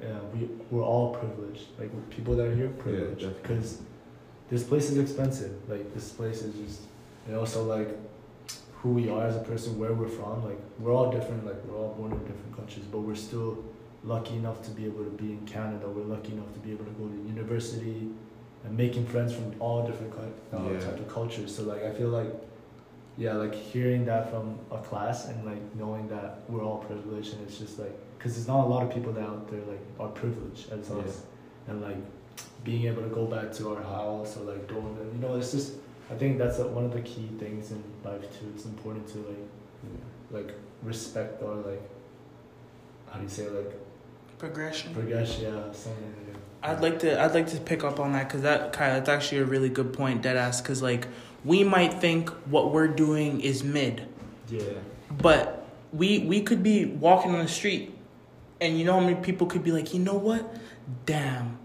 yeah, 0.01 0.19
we 0.33 0.49
we're 0.69 0.83
all 0.83 1.15
privileged. 1.15 1.67
Like 1.79 1.91
people 2.09 2.35
that 2.35 2.47
are 2.47 2.55
here, 2.55 2.69
privileged 2.69 3.21
definitely. 3.21 3.41
because 3.41 3.81
this 4.49 4.63
place 4.63 4.89
is 4.89 4.97
expensive. 4.97 5.53
Like 5.69 5.93
this 5.93 6.11
place 6.11 6.41
is 6.41 6.53
just, 6.55 6.81
and 7.27 7.35
also 7.35 7.63
like 7.63 7.89
who 8.75 8.89
we 8.89 9.09
are 9.09 9.25
as 9.25 9.35
a 9.37 9.39
person, 9.39 9.79
where 9.79 9.93
we're 9.93 10.09
from. 10.09 10.43
Like 10.43 10.59
we're 10.79 10.93
all 10.93 11.11
different. 11.11 11.45
Like 11.45 11.63
we're 11.65 11.77
all 11.77 11.93
born 11.95 12.11
in 12.11 12.19
different 12.19 12.55
countries, 12.55 12.85
but 12.91 12.99
we're 12.99 13.15
still 13.15 13.63
lucky 14.03 14.35
enough 14.35 14.61
to 14.63 14.71
be 14.71 14.85
able 14.85 15.03
to 15.03 15.09
be 15.11 15.31
in 15.31 15.45
Canada. 15.45 15.87
We're 15.87 16.03
lucky 16.03 16.33
enough 16.33 16.51
to 16.53 16.59
be 16.59 16.71
able 16.71 16.85
to 16.85 16.91
go 16.91 17.07
to 17.07 17.15
university 17.27 18.09
and 18.65 18.77
making 18.77 19.05
friends 19.07 19.33
from 19.33 19.53
all 19.59 19.85
different 19.85 20.13
uh, 20.13 20.57
Yeah. 20.57 20.79
type 20.79 20.99
of 20.99 21.07
cultures. 21.07 21.55
So 21.55 21.63
like 21.63 21.83
I 21.83 21.91
feel 21.91 22.09
like 22.09 22.31
yeah, 23.15 23.33
like 23.33 23.53
hearing 23.53 24.05
that 24.05 24.31
from 24.31 24.57
a 24.71 24.79
class 24.79 25.27
and 25.27 25.45
like 25.45 25.61
knowing 25.75 26.07
that 26.07 26.39
we're 26.49 26.63
all 26.63 26.79
privileged 26.79 27.33
and 27.33 27.47
it's 27.47 27.59
just 27.59 27.77
like 27.79 27.95
because 28.17 28.33
there's 28.35 28.47
not 28.47 28.65
a 28.65 28.67
lot 28.67 28.81
of 28.83 28.91
people 28.93 29.13
that 29.13 29.23
out 29.23 29.49
there 29.51 29.61
like 29.73 29.81
are 29.99 30.09
privileged 30.09 30.71
as 30.71 30.89
Yeah. 30.89 30.97
us 31.03 31.21
and 31.67 31.81
like 31.81 31.97
being 32.63 32.85
able 32.87 33.03
to 33.03 33.09
go 33.09 33.25
back 33.25 33.51
to 33.53 33.75
our 33.75 33.83
house 33.83 34.35
or 34.37 34.41
like 34.51 34.67
going 34.67 34.97
and 35.01 35.13
you 35.13 35.19
know 35.27 35.35
it's 35.35 35.51
just 35.51 35.73
I 36.11 36.15
think 36.15 36.37
that's 36.37 36.57
one 36.59 36.85
of 36.85 36.93
the 36.93 37.01
key 37.01 37.29
things 37.39 37.71
in 37.71 37.81
life 38.03 38.23
too. 38.39 38.47
It's 38.55 38.65
important 38.65 39.07
to 39.13 39.17
like 39.19 39.45
like 40.31 40.51
respect 40.81 41.41
our 41.43 41.55
like 41.55 41.81
how 43.09 43.17
do 43.19 43.23
you 43.23 43.29
say 43.29 43.47
like 43.49 43.73
Progression. 44.37 44.93
progression 44.93 45.43
yeah 45.43 45.71
something. 45.71 46.13
I'd 46.61 46.81
like 46.81 46.99
to. 46.99 47.21
I'd 47.21 47.33
like 47.33 47.47
to 47.47 47.59
pick 47.59 47.83
up 47.83 47.99
on 47.99 48.13
that 48.13 48.27
because 48.27 48.41
that 48.43 48.71
Kyle, 48.71 48.93
that's 48.93 49.09
actually 49.09 49.39
a 49.39 49.45
really 49.45 49.69
good 49.69 49.91
point, 49.91 50.21
deadass. 50.21 50.61
Because 50.61 50.81
like 50.81 51.07
we 51.43 51.63
might 51.63 51.93
think 51.93 52.29
what 52.47 52.71
we're 52.71 52.87
doing 52.87 53.41
is 53.41 53.63
mid, 53.63 54.07
yeah 54.49 54.61
but 55.21 55.67
we 55.91 56.19
we 56.19 56.41
could 56.41 56.63
be 56.63 56.85
walking 56.85 57.33
on 57.33 57.39
the 57.39 57.47
street, 57.47 57.93
and 58.61 58.77
you 58.77 58.85
know 58.85 58.93
how 58.93 58.99
many 58.99 59.15
people 59.15 59.47
could 59.47 59.63
be 59.63 59.71
like, 59.71 59.93
you 59.93 59.99
know 59.99 60.15
what, 60.15 60.55
damn, 61.05 61.57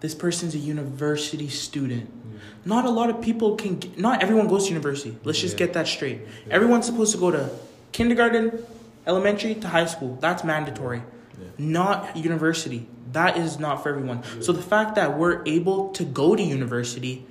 this 0.00 0.14
person's 0.14 0.54
a 0.54 0.58
university 0.58 1.48
student. 1.48 2.10
Mm-hmm. 2.10 2.68
Not 2.68 2.84
a 2.84 2.90
lot 2.90 3.10
of 3.10 3.20
people 3.20 3.56
can. 3.56 3.78
Get, 3.78 3.98
not 3.98 4.22
everyone 4.22 4.48
goes 4.48 4.64
to 4.64 4.68
university. 4.70 5.16
Let's 5.24 5.40
just 5.40 5.56
get 5.56 5.72
that 5.72 5.88
straight. 5.88 6.20
Everyone's 6.50 6.86
supposed 6.86 7.12
to 7.12 7.18
go 7.18 7.30
to 7.30 7.50
kindergarten, 7.92 8.64
elementary 9.06 9.54
to 9.56 9.68
high 9.68 9.86
school. 9.86 10.16
That's 10.20 10.44
mandatory. 10.44 11.02
Yeah. 11.42 11.48
Not 11.58 12.16
university. 12.16 12.86
That 13.12 13.36
is 13.36 13.58
not 13.58 13.82
for 13.82 13.90
everyone. 13.90 14.22
So 14.40 14.52
the 14.52 14.62
fact 14.62 14.94
that 14.94 15.18
we're 15.18 15.42
able 15.44 15.90
to 15.90 16.04
go 16.04 16.34
to 16.34 16.42
university, 16.42 17.26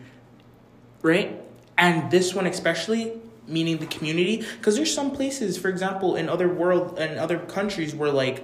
right? 1.02 1.42
And 1.78 2.12
this 2.12 2.36
one 2.36 2.46
especially, 2.46 3.14
meaning 3.48 3.78
the 3.78 3.88
community 3.88 4.46
because 4.58 4.76
there's 4.76 4.94
some 4.94 5.12
places 5.12 5.58
for 5.58 5.68
example 5.68 6.16
in 6.16 6.30
other 6.30 6.48
world 6.48 6.98
in 7.00 7.18
other 7.18 7.40
countries 7.40 7.94
where 7.94 8.12
like 8.12 8.44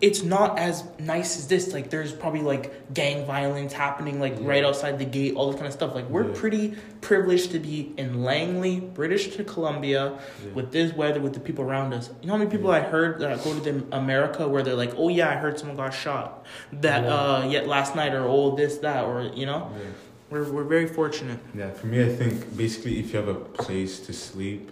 it's 0.00 0.22
not 0.22 0.58
as 0.58 0.84
nice 0.98 1.38
as 1.38 1.46
this 1.46 1.72
like 1.72 1.88
there's 1.88 2.12
probably 2.12 2.40
like 2.40 2.92
gang 2.92 3.24
violence 3.26 3.72
happening 3.72 4.18
like 4.20 4.36
Yeah. 4.38 4.48
right 4.48 4.64
outside 4.64 4.98
the 4.98 5.04
gate 5.04 5.34
all 5.36 5.46
this 5.50 5.56
kind 5.56 5.66
of 5.68 5.72
stuff 5.72 5.94
like 5.94 6.08
we're 6.10 6.26
Yeah. 6.28 6.34
pretty 6.40 6.74
privileged 7.00 7.52
to 7.52 7.58
be 7.60 7.92
in 7.96 8.24
langley 8.24 8.80
british 8.80 9.28
to 9.36 9.44
columbia 9.44 10.18
Yeah. 10.44 10.52
with 10.52 10.72
this 10.72 10.92
weather 10.92 11.20
with 11.20 11.32
the 11.34 11.40
people 11.40 11.64
around 11.64 11.92
us 11.94 12.10
you 12.20 12.26
know 12.26 12.32
how 12.34 12.38
many 12.38 12.50
people 12.50 12.70
i 12.72 12.80
heard 12.80 13.20
that 13.20 13.42
go 13.44 13.54
to 13.54 13.60
the 13.60 13.84
america 13.96 14.48
where 14.48 14.62
they're 14.64 14.74
like 14.84 14.94
oh 14.96 15.08
yeah 15.08 15.30
i 15.30 15.36
heard 15.36 15.58
someone 15.58 15.76
got 15.76 15.94
shot 15.94 16.44
that 16.72 17.04
uh 17.04 17.46
yet 17.48 17.68
last 17.68 17.94
night 17.94 18.12
or 18.14 18.24
oh 18.26 18.56
this 18.56 18.78
that 18.78 19.04
or 19.04 19.22
you 19.40 19.46
know 19.46 19.70
Yeah. 19.78 19.84
we're, 20.30 20.50
we're 20.54 20.64
very 20.76 20.88
fortunate 20.88 21.38
Yeah, 21.54 21.70
for 21.70 21.86
me, 21.86 22.02
I 22.04 22.08
think 22.20 22.34
basically 22.56 22.98
if 22.98 23.12
you 23.12 23.16
have 23.22 23.28
a 23.28 23.40
place 23.64 24.00
to 24.06 24.12
sleep, 24.12 24.62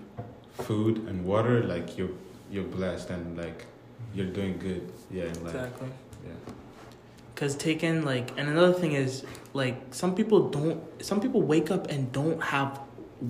food 0.69 0.95
and 1.09 1.25
water, 1.25 1.63
like 1.75 1.97
you're 1.97 2.15
you're 2.51 2.65
blessed 2.79 3.09
and 3.11 3.37
like 3.45 3.67
you're 4.15 4.27
doing 4.27 4.59
good. 4.59 4.93
Yeah, 5.11 5.25
in 5.25 5.45
life. 5.45 5.55
exactly 5.55 5.89
Yeah. 6.25 6.33
Cause 7.35 7.57
taking 7.57 8.05
like, 8.05 8.31
and 8.39 8.49
another 8.49 8.73
thing 8.73 8.93
is 8.93 9.25
like 9.53 9.95
some 9.95 10.15
people 10.15 10.49
don't. 10.51 10.81
Some 11.03 11.21
people 11.21 11.43
wake 11.43 11.71
up 11.71 11.89
and 11.91 12.13
don't 12.13 12.43
have 12.43 12.81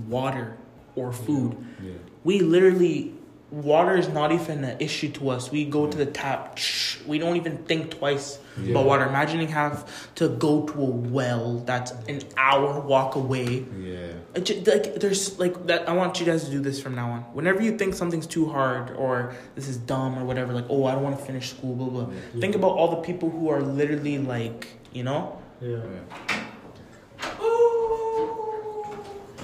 water 0.08 0.56
or 0.96 1.12
food. 1.12 1.56
Yeah. 1.82 1.92
We 2.24 2.40
literally, 2.40 3.14
water 3.52 3.94
is 3.96 4.08
not 4.08 4.32
even 4.32 4.64
an 4.64 4.76
issue 4.80 5.10
to 5.10 5.28
us. 5.28 5.52
We 5.52 5.66
go 5.66 5.86
to 5.86 5.96
the 5.96 6.06
tap. 6.06 6.56
Shh, 6.58 6.96
we 7.06 7.18
don't 7.18 7.36
even 7.36 7.58
think 7.64 7.90
twice 7.98 8.38
Yeah. 8.58 8.70
about 8.72 8.86
water. 8.86 9.04
Imagining 9.06 9.48
have 9.48 9.84
to 10.14 10.28
go 10.30 10.62
to 10.70 10.80
a 10.80 10.84
well 10.86 11.58
that's 11.58 11.92
an 12.08 12.20
hour 12.38 12.80
walk 12.80 13.14
away. 13.14 13.64
Yeah. 13.78 14.12
Like 14.34 14.94
there's 15.00 15.38
like 15.38 15.66
that. 15.66 15.86
I 15.88 15.92
want 15.92 16.18
you 16.18 16.24
guys 16.26 16.44
to 16.46 16.50
do 16.50 16.60
this 16.60 16.80
from 16.80 16.94
now 16.94 17.10
on. 17.10 17.20
Whenever 17.34 17.60
you 17.62 17.76
think 17.76 17.94
something's 17.94 18.26
too 18.26 18.48
hard 18.48 18.90
or 18.96 19.34
this 19.54 19.68
is 19.68 19.76
dumb 19.76 20.18
or 20.18 20.24
whatever, 20.24 20.52
like 20.54 20.66
oh 20.70 20.86
I 20.86 20.92
don't 20.92 21.02
want 21.02 21.18
to 21.18 21.24
finish 21.24 21.50
school, 21.50 21.74
blah 21.74 21.88
blah. 21.88 22.06
Yeah. 22.34 22.40
Think 22.40 22.54
about 22.54 22.72
all 22.78 22.88
the 22.90 23.02
people 23.02 23.28
who 23.30 23.50
are 23.50 23.60
literally 23.60 24.16
like 24.18 24.68
you 24.94 25.02
know. 25.04 25.38
Yeah. 25.60 25.76
Yeah. 25.76 26.38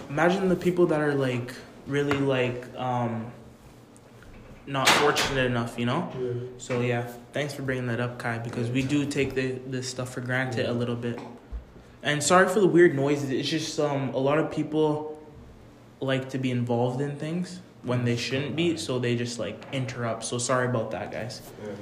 Imagine 0.08 0.48
the 0.48 0.56
people 0.56 0.86
that 0.86 1.00
are 1.00 1.14
like 1.14 1.52
really 1.86 2.16
like 2.18 2.64
um 2.76 3.30
not 4.68 4.88
fortunate 4.88 5.46
enough, 5.46 5.78
you 5.78 5.86
know. 5.86 6.12
Yeah. 6.20 6.32
So 6.58 6.80
yeah, 6.80 7.10
thanks 7.32 7.54
for 7.54 7.62
bringing 7.62 7.86
that 7.86 8.00
up, 8.00 8.18
Kai, 8.18 8.38
because 8.38 8.70
we 8.70 8.82
do 8.82 9.06
take 9.06 9.34
the 9.34 9.58
this 9.66 9.88
stuff 9.88 10.12
for 10.12 10.20
granted 10.20 10.66
a 10.66 10.72
little 10.72 10.96
bit. 10.96 11.18
And 12.02 12.22
sorry 12.22 12.48
for 12.48 12.60
the 12.60 12.68
weird 12.68 12.94
noises. 12.94 13.30
It's 13.30 13.48
just 13.48 13.78
um 13.80 14.10
a 14.14 14.18
lot 14.18 14.38
of 14.38 14.50
people 14.50 15.18
like 16.00 16.28
to 16.30 16.38
be 16.38 16.50
involved 16.50 17.00
in 17.00 17.16
things 17.16 17.60
when 17.82 18.04
they 18.04 18.16
shouldn't 18.16 18.54
be, 18.54 18.76
so 18.76 18.98
they 18.98 19.16
just 19.16 19.38
like 19.38 19.64
interrupt. 19.72 20.24
So 20.24 20.38
sorry 20.38 20.68
about 20.68 20.90
that, 20.92 21.10
guys. 21.10 21.42
Yeah. 21.64 21.72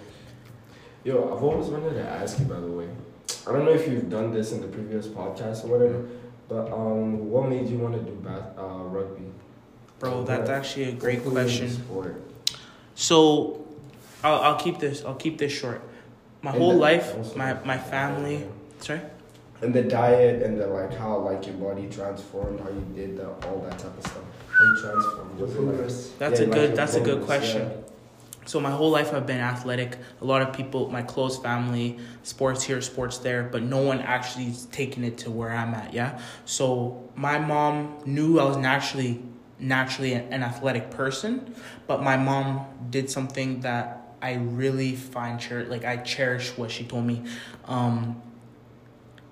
Yo, 1.05 1.35
I've 1.35 1.43
always 1.43 1.69
wanted 1.69 1.95
to 1.95 2.03
ask 2.09 2.39
you, 2.39 2.47
by 2.47 2.61
the 2.61 2.67
way. 2.67 2.89
I 3.47 3.53
don't 3.53 3.65
know 3.65 3.73
if 3.73 3.89
you've 3.89 4.11
done 4.11 4.33
this 4.33 4.53
in 4.53 4.61
the 4.61 4.67
previous 4.67 5.07
podcast 5.07 5.65
or 5.65 5.69
whatever, 5.69 6.05
but 6.49 6.73
um, 6.73 7.31
what 7.31 7.49
made 7.49 7.69
you 7.69 7.79
want 7.79 7.95
to 7.95 8.01
do 8.01 8.17
bas- 8.17 8.59
uh, 8.59 8.83
rugby? 8.85 9.31
Bro, 9.99 10.25
that's 10.25 10.51
actually 10.51 10.85
a 10.85 10.93
great 10.93 11.25
question. 11.25 11.71
Sport? 11.71 12.21
So 12.97 13.65
I'll 14.25 14.41
I'll 14.41 14.57
keep 14.59 14.81
this 14.81 15.05
I'll 15.05 15.15
keep 15.15 15.39
this 15.39 15.53
short. 15.53 15.83
My 16.43 16.51
And 16.51 16.61
whole 16.61 16.73
the- 16.73 16.79
life, 16.79 17.15
oh, 17.17 17.37
my 17.39 17.55
my 17.65 17.79
family. 17.79 18.47
Sorry. 18.81 19.01
And 19.63 19.73
the 19.73 19.83
diet 19.83 20.43
and 20.43 20.59
the 20.61 20.67
like, 20.67 20.93
how 20.99 21.19
like 21.19 21.47
your 21.47 21.57
body 21.57 21.87
transformed, 21.89 22.61
how 22.61 22.69
you 22.69 22.85
did 22.95 23.17
the, 23.17 23.29
all 23.49 23.61
that 23.69 23.79
type 23.79 23.97
of 23.97 24.03
stuff. 24.07 24.23
How 24.51 24.65
you 24.65 24.81
transformed. 24.83 25.41
Was 25.41 25.55
it 25.55 25.61
like- 25.61 26.19
That's 26.19 26.41
Yeah, 26.41 26.47
a 26.47 26.51
good. 26.51 26.69
your 26.69 26.77
That's 26.77 26.95
a 26.95 27.01
good 27.01 27.23
question. 27.25 27.63
yeah. 27.63 27.77
So 28.45 28.61
my 28.61 28.71
whole 28.71 28.91
life 28.91 29.13
I've 29.15 29.27
been 29.27 29.41
athletic. 29.41 29.97
A 30.21 30.25
lot 30.25 30.41
of 30.43 30.53
people, 30.53 30.89
my 30.91 31.03
close 31.03 31.37
family, 31.39 31.99
sports 32.23 32.63
here, 32.65 32.81
sports 32.81 33.19
there, 33.19 33.43
but 33.45 33.63
no 33.63 33.79
one 33.83 34.01
actually 34.01 34.53
taking 34.73 35.05
it 35.05 35.19
to 35.19 35.31
where 35.31 35.51
I'm 35.53 35.75
at. 35.75 35.93
Yeah. 35.95 36.21
So 36.45 37.03
my 37.17 37.39
mom 37.39 37.97
knew 38.05 38.39
I 38.39 38.45
was 38.45 38.57
naturally 38.59 39.21
naturally 39.59 40.13
an, 40.13 40.43
athletic 40.43 40.91
person, 40.91 41.55
but 41.87 42.03
my 42.03 42.17
mom 42.17 42.67
did 42.91 43.11
something 43.11 43.61
that 43.61 44.15
I 44.21 44.35
really 44.35 44.95
find 44.95 45.41
cher- 45.41 45.65
like 45.65 45.85
I 45.85 45.99
cherish 45.99 46.57
what 46.57 46.71
she 46.71 46.85
told 46.85 47.05
me. 47.05 47.23
Um, 47.65 48.21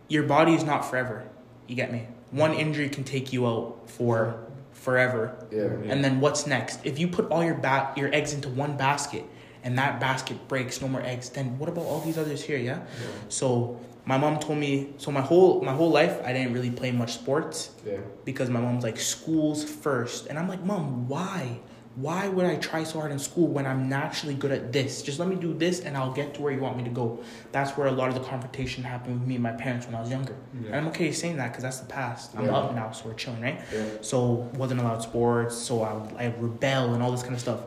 your 0.09 0.25
body 0.25 0.55
is 0.55 0.65
not 0.65 0.85
forever. 0.85 1.25
You 1.67 1.77
get 1.77 1.93
me? 1.93 2.07
One 2.31 2.53
injury 2.53 2.89
can 2.89 3.05
take 3.05 3.33
you 3.33 3.47
out 3.47 3.79
for 3.87 4.39
forever. 4.73 5.35
Yeah. 5.51 5.65
And 5.87 6.05
then 6.05 6.21
what's 6.21 6.47
next? 6.47 6.81
If 6.85 6.99
you 6.99 7.09
put 7.09 7.31
all 7.31 7.45
your 7.45 7.55
ba- 7.55 7.93
your 7.97 8.13
eggs 8.15 8.33
into 8.33 8.49
one 8.49 8.77
basket 8.77 9.25
and 9.65 9.77
that 9.79 9.99
basket 9.99 10.37
breaks, 10.49 10.81
no 10.81 10.89
more 10.89 11.03
eggs, 11.03 11.31
then 11.31 11.59
what 11.59 11.69
about 11.69 11.87
all 11.87 12.01
these 12.01 12.19
others 12.19 12.43
here, 12.43 12.59
yeah? 12.59 12.81
So 13.29 13.81
my 14.07 14.19
mom 14.19 14.39
told 14.39 14.59
me 14.59 14.91
so 14.99 15.11
my 15.11 15.23
whole 15.23 15.63
my 15.63 15.73
whole 15.73 15.91
life 15.91 16.21
I 16.25 16.33
didn't 16.35 16.53
really 16.53 16.71
play 16.71 16.93
much 16.93 17.15
sports 17.15 17.71
Yeah. 17.87 17.97
because 18.25 18.51
my 18.51 18.61
mom's 18.61 18.85
like 18.85 18.99
schools 18.99 19.65
first. 19.65 20.27
And 20.29 20.39
I'm 20.39 20.49
like, 20.49 20.63
"Mom, 20.65 21.09
why? 21.09 21.59
Why 21.97 22.27
would 22.27 22.45
I 22.45 22.57
try 22.57 22.83
so 22.83 22.99
hard 22.99 23.13
in 23.13 23.21
school 23.21 23.47
when 23.47 23.67
I'm 23.67 23.89
naturally 23.89 24.35
good 24.35 24.51
at 24.51 24.73
this? 24.73 25.01
Just 25.01 25.21
let 25.21 25.29
me 25.29 25.37
do 25.37 25.55
this 25.55 25.81
and 25.85 25.97
I'll 25.97 26.13
get 26.13 26.35
to 26.35 26.43
where 26.43 26.53
you 26.53 26.59
want 26.61 26.77
me 26.77 26.83
to 26.85 26.91
go." 26.91 27.21
That's 27.53 27.71
where 27.79 27.87
a 27.87 27.93
lot 27.93 28.09
of 28.09 28.15
the 28.15 28.21
confrontation 28.21 28.83
happened 28.83 29.21
with 29.21 29.29
me 29.29 29.35
and 29.37 29.43
my 29.43 29.53
parents 29.53 29.87
when 29.87 29.95
I 29.95 30.01
was 30.01 30.11
younger. 30.11 30.35
And 30.67 30.75
I'm 30.75 30.89
okay 30.89 31.11
saying 31.13 31.37
that 31.39 31.49
because 31.53 31.63
that's 31.63 31.79
the 31.79 31.87
past. 31.87 32.33
I'm 32.37 32.47
Yeah. 32.47 32.57
up 32.59 32.75
now, 32.75 32.91
so 32.91 33.07
we're 33.09 33.15
chilling, 33.15 33.41
right? 33.41 33.59
Yeah. 33.73 33.85
so 34.03 34.51
wasn't 34.63 34.81
allowed 34.81 35.03
sports 35.03 35.57
so 35.57 35.83
I 35.83 35.93
would 35.95 36.11
I 36.19 36.25
rebel 36.47 36.93
and 36.95 37.01
all 37.03 37.13
this 37.13 37.23
kind 37.23 37.35
of 37.35 37.41
stuff. 37.41 37.61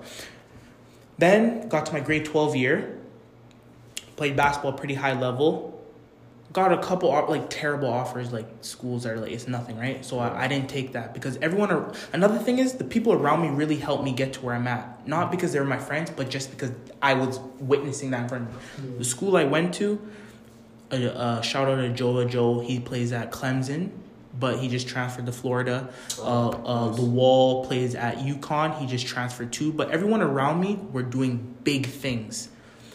Then 1.17 1.67
got 1.69 1.85
to 1.87 1.93
my 1.93 1.99
grade 1.99 2.25
twelve 2.25 2.55
year, 2.55 2.97
played 4.15 4.35
basketball 4.35 4.73
pretty 4.73 4.93
high 4.93 5.19
level. 5.19 5.73
Got 6.53 6.71
a 6.71 6.77
couple 6.77 7.11
of, 7.11 7.29
like 7.29 7.49
terrible 7.49 7.89
offers, 7.89 8.31
like 8.31 8.47
schools 8.61 9.03
that 9.03 9.13
are 9.13 9.19
like 9.19 9.31
it's 9.31 9.47
nothing, 9.47 9.77
right? 9.77 10.03
So 10.03 10.17
I, 10.17 10.45
I 10.45 10.47
didn't 10.47 10.69
take 10.69 10.93
that 10.93 11.13
because 11.13 11.37
everyone. 11.37 11.71
Are, 11.71 11.93
another 12.13 12.37
thing 12.39 12.59
is 12.59 12.73
the 12.73 12.85
people 12.85 13.13
around 13.13 13.41
me 13.41 13.49
really 13.49 13.75
helped 13.75 14.03
me 14.03 14.13
get 14.13 14.33
to 14.33 14.45
where 14.45 14.55
I'm 14.55 14.65
at. 14.65 15.07
Not 15.07 15.29
because 15.29 15.51
they 15.51 15.59
were 15.59 15.65
my 15.65 15.77
friends, 15.77 16.09
but 16.09 16.29
just 16.29 16.49
because 16.51 16.71
I 17.01 17.15
was 17.15 17.39
witnessing 17.59 18.11
that 18.11 18.23
in 18.23 18.29
front 18.29 18.49
of 18.49 18.83
me. 18.83 18.97
The 18.97 19.03
school 19.03 19.35
I 19.35 19.43
went 19.43 19.73
to, 19.75 19.99
uh, 20.91 20.95
uh, 20.95 21.41
shout 21.41 21.67
out 21.67 21.75
to 21.75 21.89
Joe 21.89 22.23
Joe. 22.25 22.59
He 22.61 22.79
plays 22.79 23.11
at 23.11 23.31
Clemson, 23.31 23.91
but 24.39 24.59
he 24.59 24.67
just 24.67 24.87
transferred 24.87 25.25
to 25.25 25.31
Florida. 25.31 25.89
Uh, 26.19 26.49
uh, 26.49 26.89
the 26.89 27.01
Wall 27.01 27.65
plays 27.65 27.95
at 27.95 28.17
UConn. 28.17 28.77
He 28.79 28.85
just 28.85 29.07
transferred 29.07 29.51
too. 29.51 29.71
But 29.71 29.91
everyone 29.91 30.21
around 30.21 30.59
me 30.59 30.79
were 30.91 31.03
doing 31.03 31.55
big 31.63 31.87
things. 31.87 32.49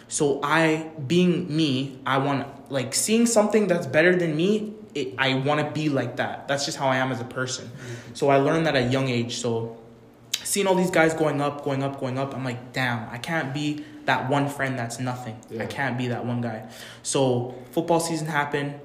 So 0.09 0.41
I, 0.43 0.91
being 1.07 1.55
me, 1.55 1.99
I 2.05 2.19
want 2.19 2.71
like 2.71 2.95
seeing 2.95 3.27
something 3.27 3.67
that's 3.67 3.87
better 3.87 4.15
than 4.15 4.37
me. 4.37 4.75
It, 4.95 5.15
I 5.17 5.35
want 5.35 5.61
to 5.61 5.71
be 5.71 5.89
like 5.89 6.17
that. 6.17 6.49
That's 6.49 6.67
just 6.67 6.77
how 6.77 6.89
I 6.89 6.99
am 6.99 7.11
as 7.13 7.21
a 7.21 7.25
person. 7.25 7.71
So 8.13 8.29
I 8.29 8.37
learned 8.37 8.67
that 8.67 8.77
at 8.77 8.89
a 8.89 8.89
young 8.89 9.09
age. 9.09 9.37
So 9.37 9.79
seeing 10.45 10.67
all 10.67 10.75
these 10.75 10.91
guys 10.91 11.15
going 11.15 11.41
up, 11.41 11.65
going 11.65 11.83
up, 11.83 11.99
going 11.99 12.19
up, 12.19 12.35
I'm 12.35 12.45
like, 12.45 12.73
damn, 12.73 13.09
I 13.09 13.19
can't 13.19 13.55
be 13.55 13.85
that 14.05 14.29
one 14.29 14.49
friend 14.49 14.79
that's 14.79 14.99
nothing. 14.99 15.41
Yeah. 15.51 15.63
I 15.63 15.67
can't 15.67 15.97
be 15.97 16.09
that 16.09 16.27
one 16.27 16.41
guy. 16.41 16.69
So 17.03 17.55
football 17.71 18.01
season 18.01 18.27
happened, 18.27 18.81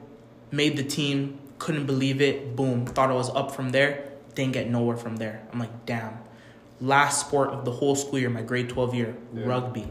made 0.52 0.78
the 0.78 0.84
team, 0.84 1.40
couldn't 1.60 1.86
believe 1.86 2.22
it. 2.22 2.56
Boom, 2.56 2.86
thought 2.86 3.10
I 3.10 3.14
was 3.14 3.30
up 3.30 3.52
from 3.56 3.70
there. 3.70 4.10
Didn't 4.36 4.54
get 4.54 4.70
nowhere 4.70 4.98
from 4.98 5.18
there. 5.18 5.42
I'm 5.52 5.60
like, 5.60 5.86
damn. 5.86 6.14
Last 6.80 7.22
sport 7.28 7.50
of 7.50 7.66
the 7.66 7.72
whole 7.72 7.96
school 7.96 8.20
year, 8.20 8.30
my 8.30 8.44
grade 8.44 8.70
12 8.70 8.94
year, 8.94 9.16
Yeah. 9.34 9.46
rugby. 9.46 9.88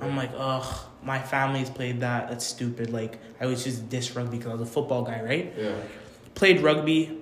I'm 0.00 0.16
like, 0.16 0.30
ugh, 0.36 0.64
my 1.02 1.18
family's 1.18 1.68
played 1.70 2.00
that. 2.00 2.28
That's 2.28 2.46
stupid. 2.46 2.92
Like, 2.92 3.18
I 3.40 3.46
was 3.46 3.64
just 3.64 3.88
diss 3.88 4.14
rugby 4.14 4.36
because 4.38 4.50
I 4.50 4.54
was 4.54 4.62
a 4.68 4.72
football 4.72 5.02
guy, 5.02 5.20
right? 5.20 5.52
Yeah. 5.58 5.72
Played 6.36 6.60
rugby, 6.60 7.18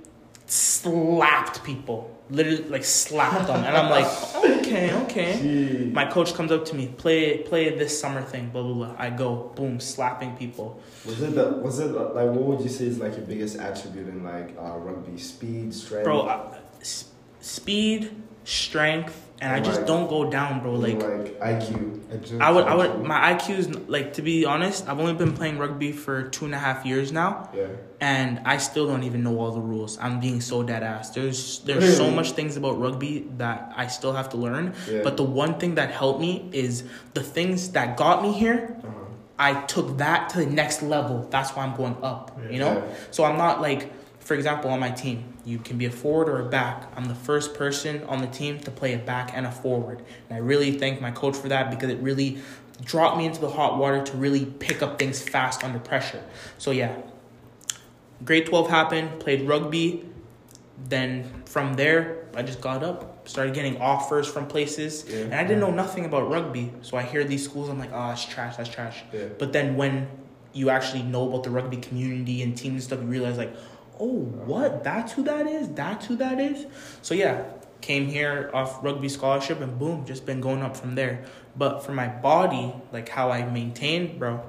slapped 0.46 1.64
people. 1.64 2.15
Literally, 2.28 2.64
like, 2.64 2.84
slapped 2.84 3.46
them. 3.46 3.62
And 3.64 3.76
I'm 3.76 3.88
like, 3.90 4.06
okay, 4.60 4.92
okay. 5.04 5.38
Gee. 5.40 5.90
My 5.92 6.04
coach 6.06 6.34
comes 6.34 6.50
up 6.50 6.64
to 6.66 6.74
me, 6.74 6.88
play 6.88 7.38
play 7.38 7.70
this 7.76 7.98
summer 8.00 8.20
thing, 8.22 8.50
blah, 8.50 8.62
blah, 8.62 8.74
blah. 8.74 8.94
I 8.98 9.10
go, 9.10 9.52
boom, 9.54 9.78
slapping 9.80 10.36
people. 10.36 10.80
Was 11.04 11.22
it 11.22 11.34
the 11.34 11.52
was 11.62 11.78
it 11.78 11.92
like 11.92 12.28
what 12.30 12.42
would 12.42 12.60
you 12.60 12.68
say 12.68 12.86
is 12.86 12.98
like 12.98 13.12
your 13.16 13.24
biggest 13.26 13.56
attribute 13.58 14.08
in 14.08 14.24
like 14.24 14.56
uh, 14.58 14.76
rugby? 14.78 15.18
Speed, 15.18 15.72
strength. 15.72 16.04
Bro, 16.04 16.22
I, 16.28 16.58
s- 16.80 17.04
speed, 17.40 18.10
strength, 18.44 19.25
and 19.40 19.52
I 19.52 19.60
just 19.60 19.78
Like- 19.80 19.86
don't 19.86 20.08
go 20.08 20.30
down, 20.30 20.60
bro. 20.60 20.72
Like, 20.72 21.02
like 21.02 21.38
IQ. 21.40 22.40
I 22.40 22.50
would, 22.50 22.64
I 22.64 22.74
would, 22.74 23.02
my 23.04 23.34
IQ 23.34 23.58
is 23.58 23.68
like 23.88 24.14
to 24.14 24.22
be 24.22 24.44
honest. 24.46 24.88
I've 24.88 24.98
only 24.98 25.12
been 25.14 25.32
playing 25.32 25.58
rugby 25.58 25.92
for 25.92 26.22
two 26.28 26.44
and 26.46 26.54
a 26.54 26.58
half 26.58 26.86
years 26.86 27.12
now, 27.12 27.50
Yeah. 27.54 27.64
and 28.00 28.40
I 28.46 28.56
still 28.58 28.86
don't 28.86 29.02
even 29.02 29.22
know 29.22 29.38
all 29.38 29.50
the 29.50 29.60
rules. 29.60 29.98
I'm 30.00 30.20
being 30.20 30.40
so 30.40 30.62
dead 30.62 30.82
ass. 30.82 31.10
There's, 31.10 31.58
there's 31.60 31.96
so 31.96 32.10
much 32.10 32.32
things 32.32 32.56
about 32.56 32.80
rugby 32.80 33.26
that 33.36 33.72
I 33.76 33.88
still 33.88 34.12
have 34.14 34.30
to 34.30 34.36
learn. 34.38 34.72
Yeah. 34.90 35.00
But 35.02 35.16
the 35.18 35.24
one 35.24 35.58
thing 35.58 35.74
that 35.74 35.90
helped 35.90 36.20
me 36.20 36.48
is 36.52 36.84
the 37.14 37.22
things 37.22 37.70
that 37.70 37.96
got 37.96 38.22
me 38.22 38.32
here. 38.32 38.76
Uh-huh. 38.82 38.92
I 39.38 39.52
took 39.66 39.98
that 39.98 40.30
to 40.30 40.38
the 40.38 40.46
next 40.46 40.80
level. 40.82 41.26
That's 41.30 41.50
why 41.50 41.64
I'm 41.64 41.76
going 41.76 41.96
up. 42.02 42.38
You 42.50 42.58
know. 42.58 42.74
Yeah. 42.78 42.94
So 43.10 43.24
I'm 43.24 43.36
not 43.36 43.60
like 43.60 43.92
for 44.26 44.34
example, 44.34 44.70
on 44.70 44.80
my 44.80 44.90
team, 44.90 45.22
you 45.44 45.56
can 45.56 45.78
be 45.78 45.84
a 45.84 45.90
forward 45.90 46.28
or 46.28 46.40
a 46.40 46.48
back. 46.48 46.90
I'm 46.96 47.04
the 47.04 47.14
first 47.14 47.54
person 47.54 48.02
on 48.08 48.20
the 48.20 48.26
team 48.26 48.58
to 48.58 48.72
play 48.72 48.92
a 48.92 48.98
back 48.98 49.30
and 49.32 49.46
a 49.46 49.52
forward. 49.52 50.02
And 50.28 50.36
I 50.36 50.40
really 50.40 50.72
thank 50.72 51.00
my 51.00 51.12
coach 51.12 51.36
for 51.36 51.46
that 51.46 51.70
because 51.70 51.90
it 51.90 51.98
really 52.00 52.38
dropped 52.84 53.18
me 53.18 53.26
into 53.26 53.40
the 53.40 53.50
hot 53.50 53.78
water 53.78 54.02
to 54.02 54.16
really 54.16 54.44
pick 54.44 54.82
up 54.82 54.98
things 54.98 55.22
fast 55.22 55.62
under 55.62 55.78
pressure. 55.78 56.24
So, 56.58 56.72
yeah, 56.72 56.96
grade 58.24 58.46
12 58.46 58.68
happened, 58.68 59.20
played 59.20 59.46
rugby. 59.46 60.04
Then 60.88 61.44
from 61.44 61.74
there, 61.74 62.26
I 62.34 62.42
just 62.42 62.60
got 62.60 62.82
up, 62.82 63.28
started 63.28 63.54
getting 63.54 63.80
offers 63.80 64.26
from 64.26 64.48
places. 64.48 65.04
Yeah. 65.08 65.18
And 65.20 65.34
I 65.34 65.44
didn't 65.44 65.60
know 65.60 65.70
nothing 65.70 66.04
about 66.04 66.28
rugby. 66.28 66.72
So 66.82 66.96
I 66.96 67.02
hear 67.02 67.22
these 67.22 67.44
schools, 67.44 67.68
I'm 67.68 67.78
like, 67.78 67.92
oh, 67.92 68.10
it's 68.10 68.24
trash, 68.24 68.56
that's 68.56 68.68
trash. 68.68 69.04
Yeah. 69.12 69.26
But 69.38 69.52
then 69.52 69.76
when 69.76 70.08
you 70.52 70.70
actually 70.70 71.04
know 71.04 71.28
about 71.28 71.44
the 71.44 71.50
rugby 71.50 71.76
community 71.76 72.42
and 72.42 72.56
teams 72.56 72.72
and 72.72 72.82
stuff, 72.82 73.00
you 73.00 73.06
realize 73.06 73.38
like, 73.38 73.54
oh, 74.00 74.20
what? 74.46 74.84
That's 74.84 75.12
who 75.12 75.22
that 75.24 75.46
is. 75.46 75.68
That's 75.70 76.06
who 76.06 76.16
that 76.16 76.40
is. 76.40 76.66
So 77.02 77.14
yeah, 77.14 77.44
came 77.80 78.06
here 78.06 78.50
off 78.54 78.82
rugby 78.82 79.08
scholarship 79.08 79.60
and 79.60 79.78
boom, 79.78 80.04
just 80.06 80.26
been 80.26 80.40
going 80.40 80.62
up 80.62 80.76
from 80.76 80.94
there. 80.94 81.24
But 81.56 81.80
for 81.84 81.92
my 81.92 82.08
body, 82.08 82.74
like 82.92 83.08
how 83.08 83.30
I 83.30 83.44
maintain, 83.44 84.18
bro. 84.18 84.42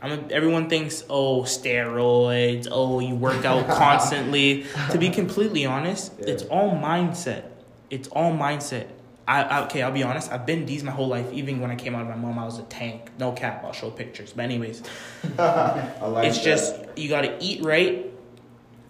I'm 0.00 0.12
a, 0.12 0.28
everyone 0.32 0.68
thinks, 0.68 1.02
oh, 1.10 1.42
steroids. 1.42 2.68
Oh, 2.70 3.00
you 3.00 3.14
work 3.16 3.44
out 3.44 3.66
constantly. 3.76 4.64
to 4.90 4.98
be 4.98 5.10
completely 5.10 5.66
honest, 5.66 6.12
Yeah. 6.18 6.26
it's 6.28 6.42
all 6.44 6.70
mindset. 6.72 7.44
It's 7.90 8.08
all 8.08 8.32
mindset. 8.32 8.86
I, 9.26 9.42
I 9.42 9.64
okay, 9.66 9.82
I'll 9.82 9.90
be 9.92 10.02
honest. 10.04 10.30
I've 10.32 10.46
been 10.46 10.64
D's 10.66 10.82
my 10.82 10.92
whole 10.92 11.08
life. 11.08 11.30
Even 11.32 11.60
when 11.60 11.70
I 11.70 11.76
came 11.76 11.94
out 11.94 12.02
of 12.02 12.08
my 12.08 12.14
mom, 12.16 12.38
I 12.38 12.44
was 12.44 12.58
a 12.58 12.62
tank. 12.62 13.10
No 13.18 13.32
cap. 13.32 13.62
I'll 13.64 13.72
show 13.72 13.90
pictures. 13.90 14.32
But 14.32 14.44
anyways, 14.44 14.82
like 15.36 16.26
it's 16.26 16.38
that. 16.38 16.44
just 16.44 16.76
you 16.96 17.08
gotta 17.08 17.36
eat 17.40 17.62
right. 17.64 18.06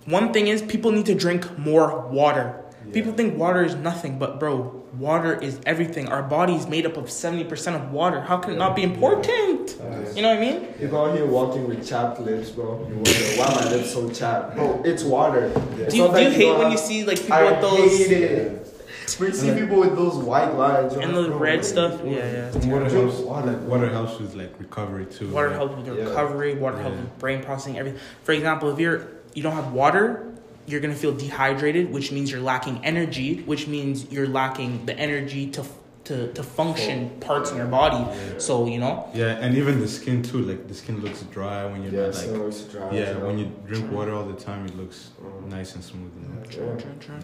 One 0.09 0.33
thing 0.33 0.47
is 0.49 0.63
people 0.63 0.91
need 0.93 1.07
to 1.07 1.15
drink 1.15 1.59
more 1.59 2.07
water. 2.09 2.65
People 2.93 3.13
think 3.13 3.37
water 3.37 3.63
is 3.63 3.75
nothing, 3.75 4.19
but 4.19 4.41
bro, 4.41 4.83
water 4.99 5.35
is 5.39 5.61
everything. 5.67 6.09
Our 6.09 6.23
body 6.23 6.55
is 6.55 6.67
made 6.67 6.87
up 6.87 6.97
of 6.97 7.11
seventy 7.11 7.45
percent 7.45 7.77
of 7.77 7.93
water. 7.93 8.23
How 8.23 8.39
can 8.39 8.55
it 8.55 8.57
not 8.57 8.75
be 8.75 8.83
important? 8.83 9.69
Facts. 9.71 10.17
You 10.17 10.23
know 10.23 10.31
what 10.31 10.39
I 10.39 10.41
mean? 10.41 10.69
You 10.81 10.89
go 10.89 11.05
out 11.05 11.15
here 11.15 11.27
walking 11.27 11.69
with 11.69 11.87
chapped 11.87 12.19
lips, 12.21 12.49
bro. 12.51 12.79
You 12.89 12.95
wonder 12.95 13.11
why 13.37 13.55
my 13.63 13.71
lips 13.71 13.93
so 13.93 14.09
chapped, 14.09 14.55
bro. 14.57 14.81
It's 14.87 15.03
water. 15.03 15.53
It's 15.77 15.93
Do 15.93 15.99
you, 15.99 16.07
do 16.07 16.13
that 16.15 16.23
you 16.23 16.31
hate 16.31 16.45
don't 16.47 16.59
when 16.61 16.71
you 16.71 16.79
see 16.79 17.05
like 17.05 17.19
people 17.21 17.35
I 17.35 17.51
with 17.51 17.61
those 17.61 17.99
hate 17.99 18.13
it. 18.23 18.65
When 19.19 19.31
you 19.31 19.35
see 19.37 19.55
people 19.55 19.81
with 19.81 19.97
those 19.97 20.17
white 20.17 20.55
lines 20.55 20.93
and 20.93 21.15
like, 21.17 21.25
the 21.25 21.29
bro, 21.31 21.39
red 21.39 21.57
what 21.57 21.61
are 21.61 21.63
stuff? 21.63 22.01
you 22.05 22.11
Yeah, 22.17 22.51
yeah. 22.53 22.73
water 22.73 22.89
helps. 22.91 23.19
water. 23.19 23.47
Like 23.53 23.63
water 23.63 23.89
helps 23.89 24.19
with 24.21 24.35
like 24.35 24.53
recovery 24.59 25.07
too. 25.07 25.31
Water 25.31 25.49
right? 25.49 25.57
helps 25.57 25.77
with 25.77 25.87
Yeah. 25.99 26.05
recovery. 26.05 26.55
Water 26.55 26.79
helps 26.79 26.99
with 26.99 27.19
brain 27.19 27.43
processing. 27.43 27.79
Everything. 27.79 28.01
For 28.23 28.33
example, 28.33 28.71
if 28.71 28.79
you're 28.79 29.07
you 29.35 29.43
don't 29.43 29.55
have 29.55 29.73
water, 29.73 30.33
you're 30.67 30.81
gonna 30.81 30.95
feel 30.95 31.15
dehydrated, 31.15 31.91
which 31.93 32.13
means 32.13 32.31
you're 32.31 32.41
lacking 32.41 32.85
energy, 32.85 33.43
which 33.43 33.67
means 33.67 34.11
you're 34.11 34.29
lacking 34.29 34.85
the 34.87 34.97
energy 34.99 35.47
to 35.51 35.65
to, 36.05 36.33
to 36.33 36.43
function 36.43 37.11
parts 37.21 37.51
in 37.51 37.59
your 37.59 37.67
body. 37.67 38.03
So 38.39 38.67
you 38.67 38.79
know, 38.79 39.11
Yeah, 39.13 39.27
and 39.43 39.55
even 39.57 39.79
the 39.81 39.89
skin 39.89 40.23
too. 40.23 40.39
Like 40.41 40.67
the 40.67 40.75
skin 40.75 41.01
looks 41.03 41.21
dry 41.25 41.67
when 41.67 41.83
you're 41.83 41.93
Yeah, 41.93 42.07
not 42.07 42.15
skin 42.15 42.33
like. 42.33 42.43
looks 42.45 42.61
dry. 42.63 42.91
Yeah, 42.95 43.01
as 43.03 43.17
well. 43.17 43.27
when 43.27 43.39
you 43.39 43.53
drink 43.67 43.93
water 43.93 44.15
all 44.15 44.25
the 44.25 44.41
time, 44.49 44.65
it 44.65 44.75
looks 44.77 45.11
Mhm. 45.23 45.51
nice 45.51 45.75
and 45.75 45.85
smooth. 45.85 46.11
You 46.17 46.29
know? 46.29 46.41
Yeah. 46.45 46.81
True, 46.81 46.95
true. 47.01 47.15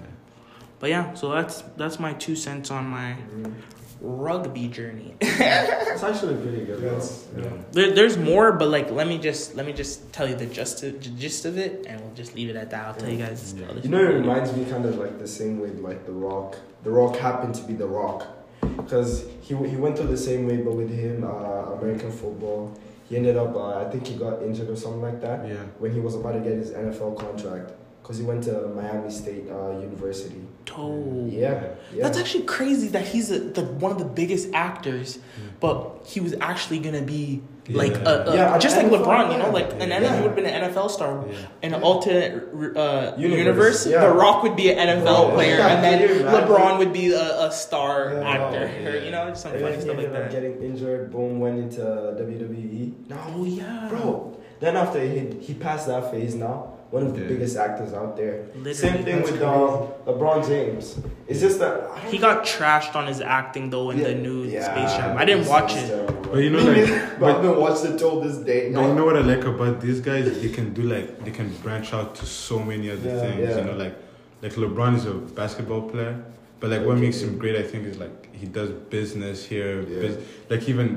but 0.80 0.90
yeah. 0.90 1.14
So 1.14 1.30
that's 1.30 1.62
that's 1.78 1.98
my 1.98 2.12
two 2.24 2.36
cents 2.36 2.70
on 2.70 2.86
my 2.86 3.16
Mhm. 3.16 3.52
Rugby 4.04 4.68
journey. 4.68 5.14
It's 5.94 6.02
actually 6.02 6.34
pretty 6.42 6.64
good. 6.64 6.82
Yes. 6.82 7.28
Yeah. 7.36 7.44
there, 7.72 7.92
there's 7.92 8.16
more, 8.18 8.52
but 8.52 8.68
like 8.68 8.90
let 8.90 9.06
me 9.06 9.16
just 9.18 9.54
let 9.54 9.64
me 9.64 9.72
just 9.72 10.12
tell 10.12 10.28
you 10.28 10.34
the 10.34 10.46
gist 10.46 10.82
of, 10.82 11.00
the 11.02 11.10
gist 11.10 11.44
of 11.44 11.56
it, 11.56 11.86
and 11.88 12.00
we'll 12.00 12.14
just 12.14 12.34
leave 12.34 12.50
it 12.50 12.56
at 12.56 12.70
that. 12.70 12.86
I'll 12.86 12.94
tell 12.94 13.08
you 13.08 13.18
guys. 13.18 13.54
Yeah. 13.56 13.66
the 13.66 13.70
other 13.70 13.80
You 13.80 13.88
know, 13.90 13.98
it 13.98 14.14
reminds 14.14 14.52
me 14.56 14.64
kind 14.64 14.84
of 14.84 14.98
like 14.98 15.18
the 15.18 15.28
same 15.28 15.60
way 15.60 15.68
like 15.70 16.04
The 16.04 16.12
Rock. 16.12 16.58
The 16.82 16.90
Rock 16.90 17.16
happened 17.16 17.54
to 17.54 17.62
be 17.62 17.74
The 17.74 17.86
Rock. 17.86 18.26
Because 18.76 19.26
he, 19.42 19.54
he 19.54 19.76
went 19.76 19.96
through 19.96 20.08
the 20.08 20.16
same 20.16 20.46
way, 20.48 20.56
but 20.56 20.74
with 20.74 20.90
him, 20.90 21.22
uh, 21.22 21.76
American 21.78 22.10
football, 22.10 22.76
he 23.08 23.16
ended 23.16 23.36
up, 23.36 23.54
uh, 23.54 23.78
I 23.86 23.90
think 23.90 24.06
he 24.06 24.16
got 24.16 24.42
injured 24.42 24.68
or 24.68 24.76
something 24.76 25.02
like 25.02 25.20
that 25.20 25.46
Yeah. 25.46 25.54
when 25.78 25.92
he 25.92 26.00
was 26.00 26.14
about 26.16 26.32
to 26.32 26.40
get 26.40 26.52
his 26.52 26.70
NFL 26.72 27.16
contract. 27.18 27.72
Because 28.04 28.18
he 28.18 28.24
went 28.24 28.44
to 28.44 28.68
Miami 28.68 29.10
State 29.10 29.48
uh, 29.50 29.80
University. 29.80 30.42
Toe. 30.66 31.26
Yeah. 31.26 31.68
yeah. 31.94 32.02
That's 32.02 32.18
actually 32.18 32.44
crazy 32.44 32.88
that 32.88 33.06
he's 33.08 33.30
a, 33.30 33.38
the 33.38 33.62
one 33.64 33.92
of 33.92 33.98
the 33.98 34.04
biggest 34.04 34.52
actors, 34.52 35.18
but 35.58 36.02
he 36.06 36.20
was 36.20 36.34
actually 36.40 36.80
gonna 36.80 37.00
be 37.00 37.40
like 37.70 37.94
a, 37.94 38.24
a- 38.28 38.36
Yeah, 38.36 38.58
just 38.58 38.76
like 38.76 38.86
NFL, 38.88 39.04
LeBron, 39.06 39.32
you 39.32 39.38
know, 39.38 39.46
yeah. 39.46 39.50
like 39.52 39.72
an 39.80 39.88
Yeah. 39.88 40.00
NFL, 40.00 40.14
he 40.16 40.20
would 40.20 40.26
have 40.26 40.36
been 40.36 40.44
an 40.46 40.70
NFL 40.70 40.90
star. 40.90 41.24
Yeah. 41.26 41.36
In 41.62 41.72
an 41.74 41.82
alternate 41.82 42.76
uh, 42.76 43.14
universe, 43.16 43.38
Universe, 43.38 43.86
yeah. 43.86 44.00
The 44.06 44.12
Rock 44.12 44.42
would 44.42 44.54
be 44.56 44.70
an 44.70 44.78
NFL 44.98 45.04
Bro, 45.28 45.34
player, 45.34 45.56
yeah, 45.56 45.68
and 45.74 45.84
then 45.84 46.08
can? 46.08 46.26
LeBron 46.26 46.78
would 46.78 46.92
be 46.92 47.12
a, 47.12 47.46
a 47.46 47.52
star 47.52 48.12
Yeah, 48.12 48.28
actor. 48.28 48.64
yeah. 48.82 48.88
Or, 48.88 48.96
you 49.04 49.10
know, 49.12 49.28
just 49.30 49.42
some 49.44 49.52
funny 49.52 49.80
stuff 49.80 49.96
like 49.96 50.12
that. 50.12 50.30
getting 50.30 50.62
injured, 50.62 51.10
boom, 51.10 51.40
went 51.40 51.58
into 51.58 51.80
WWE. 51.80 52.92
Oh 53.12 53.44
yeah, 53.46 53.86
Bro, 53.88 54.38
then 54.60 54.76
after 54.76 55.00
he, 55.00 55.30
he 55.40 55.54
passed 55.54 55.86
that 55.86 56.10
phase 56.10 56.34
now, 56.34 56.70
one 56.94 57.04
of 57.08 57.12
the 57.16 57.22
Yeah. 57.22 57.28
biggest 57.32 57.56
actors 57.66 57.92
out 58.00 58.16
there. 58.16 58.34
Literally. 58.54 58.74
Same 58.74 58.98
thing 59.06 59.16
That's 59.18 59.32
with 59.32 59.42
um, 59.42 59.88
LeBron 60.08 60.38
James. 60.50 60.84
It's 61.28 61.40
just 61.46 61.58
that 61.58 61.74
I 61.90 61.98
He 62.12 62.18
got 62.18 62.44
trashed 62.44 62.94
on 63.00 63.04
his 63.12 63.20
acting 63.38 63.64
though 63.74 63.88
in 63.90 63.98
the 64.08 64.14
new 64.26 64.38
Yeah, 64.44 64.62
Space 64.70 64.92
Jam. 64.96 65.16
I 65.22 65.24
didn't 65.28 65.48
watch 65.54 65.72
it. 65.80 65.86
terrible. 65.88 66.30
But 66.30 66.38
you 66.44 66.50
know, 66.50 66.62
Me 66.64 66.66
like- 66.70 66.76
neither, 66.90 67.16
but 67.20 67.26
I 67.30 67.32
haven't 67.38 67.58
watched 67.64 67.84
it 67.88 67.98
till 68.02 68.20
this 68.26 68.36
day. 68.50 68.60
But 68.72 68.82
you 68.88 68.94
know 68.98 69.04
what 69.08 69.16
I 69.22 69.24
like 69.32 69.44
about 69.54 69.80
these 69.86 70.00
guys? 70.08 70.24
They 70.42 70.52
can 70.58 70.68
do 70.78 70.82
like 70.94 71.06
they 71.24 71.32
can 71.38 71.48
branch 71.64 71.88
out 71.92 72.14
to 72.20 72.24
so 72.26 72.56
many 72.70 72.86
other 72.94 73.08
Yeah. 73.10 73.20
things. 73.22 73.40
Yeah. 73.48 73.58
You 73.58 73.64
know, 73.68 73.76
like 73.84 73.94
like 74.44 74.54
LeBron 74.64 74.92
is 74.98 75.04
a 75.06 75.14
basketball 75.40 75.82
player, 75.90 76.14
but 76.60 76.66
like 76.70 76.82
what 76.88 76.96
makes 77.04 77.18
him 77.24 77.32
great, 77.42 77.56
I 77.56 77.64
think, 77.70 77.82
is 77.92 77.98
like 78.04 78.16
he 78.40 78.46
does 78.58 78.70
business 78.96 79.38
here. 79.52 79.74
Yeah. 79.82 80.00
Bus- 80.02 80.18
like 80.50 80.62
even 80.72 80.88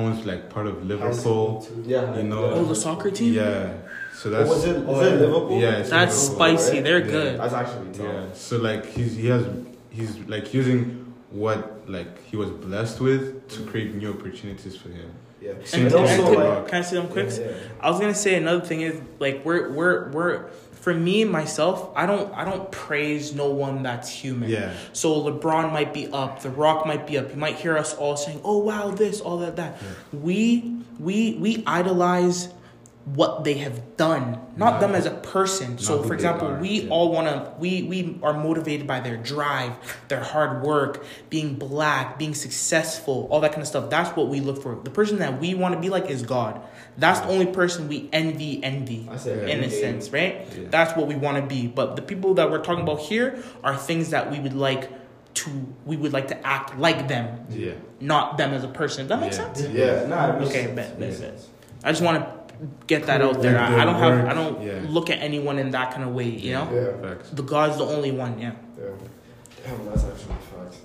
owns 0.00 0.24
like 0.30 0.42
part 0.54 0.66
of 0.70 0.74
Liverpool. 0.92 1.46
Yeah, 1.84 2.16
You 2.16 2.22
know- 2.30 2.52
Oh, 2.58 2.64
the 2.64 2.78
soccer 2.86 3.10
team. 3.10 3.34
Yeah, 3.34 3.72
so 4.22 4.28
Oh, 4.28 4.32
that's 4.32 4.48
was 4.48 4.64
it? 4.64 4.76
Oh, 4.76 4.80
Was 4.92 5.06
it 5.06 5.10
yeah. 5.14 5.26
Liverpool? 5.26 5.60
Yeah, 5.60 5.78
it's 5.78 5.90
That's 5.90 6.28
Liverpool, 6.28 6.36
spicy. 6.58 6.74
right? 6.76 6.84
They're 6.84 6.98
Yeah. 7.04 7.10
good. 7.16 7.40
That's 7.40 7.54
actually 7.54 7.92
tough. 7.92 8.06
yeah. 8.06 8.24
So 8.34 8.56
like 8.58 8.86
he's 8.86 9.16
he 9.16 9.26
has 9.28 9.44
he's 9.90 10.16
like 10.34 10.54
using 10.54 11.12
what 11.30 11.58
like 11.88 12.24
he 12.30 12.36
was 12.36 12.50
blessed 12.50 13.00
with 13.00 13.48
to 13.48 13.60
mm. 13.60 13.68
create 13.70 13.94
new 13.94 14.10
opportunities 14.10 14.76
for 14.76 14.90
him. 14.90 15.10
Yeah. 15.40 15.54
Same 15.64 15.82
And, 15.86 15.92
thing 15.92 16.06
and 16.06 16.18
with 16.28 16.34
to- 16.38 16.40
The 16.40 16.62
can 16.68 16.78
I 16.78 16.82
say 16.82 16.96
them 16.96 17.08
quick? 17.08 17.28
Yeah, 17.30 17.46
yeah. 17.46 17.52
I 17.80 17.90
was 17.90 17.98
gonna 17.98 18.14
say 18.14 18.36
another 18.36 18.64
thing 18.64 18.82
is 18.82 18.94
like 19.18 19.44
we're 19.44 19.70
we're 19.72 20.08
we're 20.10 20.36
for 20.84 20.94
me 20.94 21.24
myself 21.24 21.90
I 21.96 22.06
don't 22.06 22.32
I 22.40 22.44
don't 22.44 22.70
praise 22.70 23.34
no 23.34 23.48
one 23.50 23.82
that's 23.82 24.08
human. 24.08 24.48
Yeah, 24.50 24.72
So 24.92 25.06
LeBron 25.28 25.72
might 25.72 25.92
be 25.92 26.04
up, 26.12 26.42
The 26.42 26.50
Rock 26.50 26.86
might 26.86 27.06
be 27.08 27.18
up. 27.18 27.30
You 27.30 27.36
might 27.46 27.56
hear 27.56 27.76
us 27.76 27.94
all 27.94 28.16
saying, 28.16 28.40
"Oh 28.44 28.58
wow, 28.58 28.90
this, 28.90 29.20
all 29.20 29.38
that, 29.38 29.56
that." 29.56 29.72
We 30.12 30.76
we 31.00 31.34
we 31.44 31.50
idolize 31.66 32.48
what 33.04 33.42
they 33.42 33.54
have 33.54 33.96
done, 33.96 34.38
not 34.56 34.74
Not- 34.74 34.80
them 34.80 34.94
as 34.94 35.06
a 35.06 35.10
person. 35.10 35.76
So, 35.78 36.02
for 36.04 36.14
example, 36.14 36.46
are, 36.48 36.60
we 36.60 36.82
yeah. 36.82 36.90
all 36.90 37.10
want 37.10 37.26
to. 37.26 37.52
We 37.58 37.82
we 37.82 38.18
are 38.22 38.32
motivated 38.32 38.86
by 38.86 39.00
their 39.00 39.16
drive, 39.16 39.72
their 40.08 40.22
hard 40.22 40.62
work, 40.62 41.04
being 41.28 41.54
black, 41.54 42.16
being 42.18 42.34
successful, 42.34 43.26
all 43.30 43.40
that 43.40 43.50
kind 43.50 43.62
of 43.62 43.66
stuff. 43.68 43.90
That's 43.90 44.10
what 44.16 44.28
we 44.28 44.38
look 44.40 44.62
for. 44.62 44.78
The 44.84 44.90
person 44.90 45.18
that 45.18 45.40
we 45.40 45.54
want 45.54 45.74
to 45.74 45.80
be 45.80 45.88
like 45.88 46.08
is 46.10 46.22
God. 46.22 46.60
That's 46.96 47.20
the 47.20 47.28
only 47.28 47.46
person 47.46 47.88
we 47.88 48.08
envy, 48.12 48.62
envy 48.62 49.08
in 49.08 49.64
a 49.64 49.70
sense, 49.70 50.10
right? 50.12 50.46
Yeah. 50.56 50.68
That's 50.70 50.96
what 50.96 51.06
we 51.08 51.16
want 51.16 51.38
to 51.38 51.42
be. 51.42 51.66
But 51.66 51.96
the 51.96 52.02
people 52.02 52.34
that 52.34 52.50
we're 52.50 52.62
talking 52.62 52.82
about 52.84 53.00
here 53.00 53.42
are 53.64 53.76
things 53.76 54.10
that 54.10 54.30
we 54.30 54.38
would 54.38 54.54
like 54.54 54.90
to 55.34 55.50
we 55.86 55.96
would 55.96 56.12
like 56.12 56.28
to 56.28 56.46
act 56.46 56.78
like 56.78 57.08
them, 57.08 57.46
yeah. 57.50 57.72
not 58.00 58.36
them 58.38 58.52
as 58.52 58.62
a 58.64 58.68
person. 58.68 59.08
Does 59.08 59.18
that 59.18 59.20
make 59.20 59.32
Yeah. 59.32 59.52
sense? 59.54 59.60
Yeah, 59.72 60.06
nah, 60.06 60.36
it 60.36 60.38
makes 60.38 60.50
Okay, 60.50 60.64
sense. 60.66 60.76
bet, 60.76 61.00
Makes 61.00 61.16
bet, 61.20 61.30
sense. 61.30 61.48
I 61.82 61.90
just 61.90 62.02
want 62.02 62.18
to 62.22 62.41
get 62.86 63.06
that 63.06 63.20
out 63.22 63.42
there. 63.42 63.58
I, 63.58 63.82
I 63.82 63.84
don't 63.84 63.94
have 63.96 64.28
I 64.28 64.34
don't 64.34 64.62
yeah. 64.62 64.80
look 64.88 65.10
at 65.10 65.18
anyone 65.18 65.58
in 65.58 65.70
that 65.72 65.92
kind 65.92 66.04
of 66.04 66.14
way, 66.14 66.28
you 66.28 66.52
know? 66.52 66.68
Yeah. 66.72 67.08
Facts. 67.14 67.30
The 67.30 67.42
God's 67.42 67.78
the 67.78 67.84
only 67.84 68.10
one, 68.12 68.38
yeah. 68.38 68.52
Yeah. 68.78 68.86
Damn, 69.64 69.86
that's 69.86 70.04
actually 70.04 70.34
facts 70.50 70.78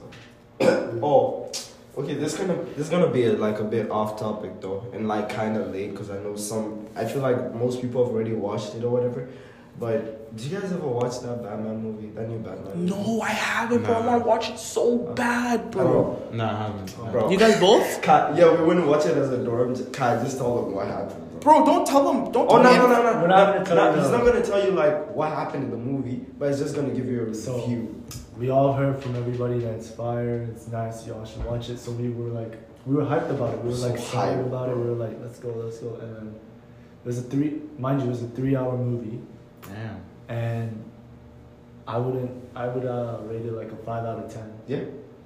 oh, 1.03 1.51
okay. 1.97 2.15
This 2.15 2.37
gonna 2.37 2.55
this 2.75 2.85
is 2.85 2.89
gonna 2.89 3.09
be 3.09 3.25
a, 3.25 3.33
like 3.33 3.59
a 3.59 3.63
bit 3.63 3.91
off 3.91 4.19
topic 4.19 4.59
though, 4.61 4.85
and 4.93 5.07
like 5.07 5.29
kind 5.29 5.55
of 5.57 5.71
late 5.71 5.91
because 5.91 6.09
I 6.09 6.17
know 6.17 6.35
some. 6.35 6.87
I 6.95 7.05
feel 7.05 7.21
like 7.21 7.53
most 7.53 7.81
people 7.81 8.03
have 8.03 8.13
already 8.13 8.33
watched 8.33 8.73
it 8.75 8.83
or 8.83 8.89
whatever. 8.89 9.29
But 9.79 10.35
did 10.35 10.47
you 10.51 10.59
guys 10.59 10.71
ever 10.73 10.87
watch 10.87 11.19
that 11.21 11.43
Batman 11.43 11.81
movie? 11.83 12.07
That 12.09 12.27
new 12.27 12.39
Batman. 12.39 12.79
movie? 12.79 12.89
No, 12.89 13.21
I 13.21 13.29
haven't, 13.29 13.83
bro. 13.83 13.93
I 13.93 13.99
Nah. 13.99 14.07
want 14.07 14.23
to 14.23 14.27
watch 14.27 14.49
it 14.49 14.57
so 14.57 15.07
uh, 15.07 15.13
bad, 15.13 15.69
bro. 15.69 16.19
No, 16.33 16.45
I 16.45 16.57
haven't. 16.63 17.11
Bro. 17.11 17.29
You 17.29 17.37
guys 17.37 17.59
both? 17.59 18.01
Kai, 18.01 18.35
yeah, 18.35 18.55
we 18.55 18.63
wouldn't 18.65 18.87
watch 18.87 19.05
it 19.05 19.15
as 19.15 19.29
a 19.31 19.37
dorm. 19.43 19.75
Kai, 19.91 20.23
just 20.23 20.37
tell 20.39 20.63
them 20.63 20.73
what 20.73 20.87
happened. 20.87 21.26
Bro. 21.41 21.63
Bro, 21.63 21.65
don't 21.65 21.85
tell 21.87 22.03
them. 22.11 22.31
Don't 22.31 22.47
Oh 22.51 22.61
tell 22.61 22.63
no 22.63 22.71
them. 22.71 22.89
no 22.89 23.03
no 23.03 23.13
no! 23.13 23.21
We're 23.21 23.27
not 23.27 23.53
gonna 23.53 23.65
tell 23.65 23.75
no, 23.75 23.95
you 23.95 24.01
He's 24.01 24.11
not 24.11 24.25
gonna 24.25 24.45
tell 24.45 24.63
you 24.65 24.71
like 24.71 25.15
what 25.15 25.29
happened 25.31 25.63
in 25.65 25.71
the 25.71 25.77
movie, 25.77 26.25
but 26.37 26.49
it's 26.49 26.59
just 26.59 26.75
gonna 26.75 26.89
give 26.93 27.05
you 27.07 27.27
a 27.29 27.33
So- 27.33 27.59
review. 27.61 28.03
We 28.37 28.51
all 28.51 28.73
heard 28.73 29.01
from 29.01 29.15
everybody 29.15 29.57
that 29.59 29.73
it's 29.73 29.89
fire, 29.89 30.47
it's 30.51 30.67
nice, 30.67 31.07
y'all 31.07 31.25
should 31.25 31.43
watch 31.43 31.69
it. 31.69 31.79
So 31.79 31.91
we 31.91 32.09
were 32.09 32.29
like, 32.29 32.53
we 32.85 32.95
were 32.95 33.01
hyped 33.03 33.31
about 33.31 33.55
it. 33.55 33.63
We 33.63 33.69
were 33.71 33.75
So 33.75 33.87
like 33.87 33.95
excited 33.99 34.39
hyped. 34.45 34.47
about 34.47 34.69
it. 34.69 34.77
We 34.77 34.83
were 34.83 34.91
like, 35.07 35.17
let's 35.21 35.39
go, 35.39 35.49
let's 35.49 35.79
go. 35.79 35.95
And 35.95 36.15
then 36.15 36.35
it 37.03 37.07
was 37.07 37.17
a 37.17 37.23
three, 37.23 37.61
mind 37.79 38.01
you, 38.01 38.07
it 38.07 38.11
was 38.11 38.21
a 38.23 38.27
three-hour 38.27 38.77
movie. 38.77 39.19
Damn. 39.63 40.01
and 40.29 40.83
I 41.87 41.97
wouldn't. 41.97 42.31
I 42.55 42.67
would 42.67 42.85
uh, 42.85 43.17
rate 43.23 43.45
it 43.45 43.53
like 43.53 43.71
a 43.71 43.75
five 43.77 44.05
out 44.05 44.19
of 44.23 44.31
ten. 44.33 44.51
Yeah. 44.67 44.77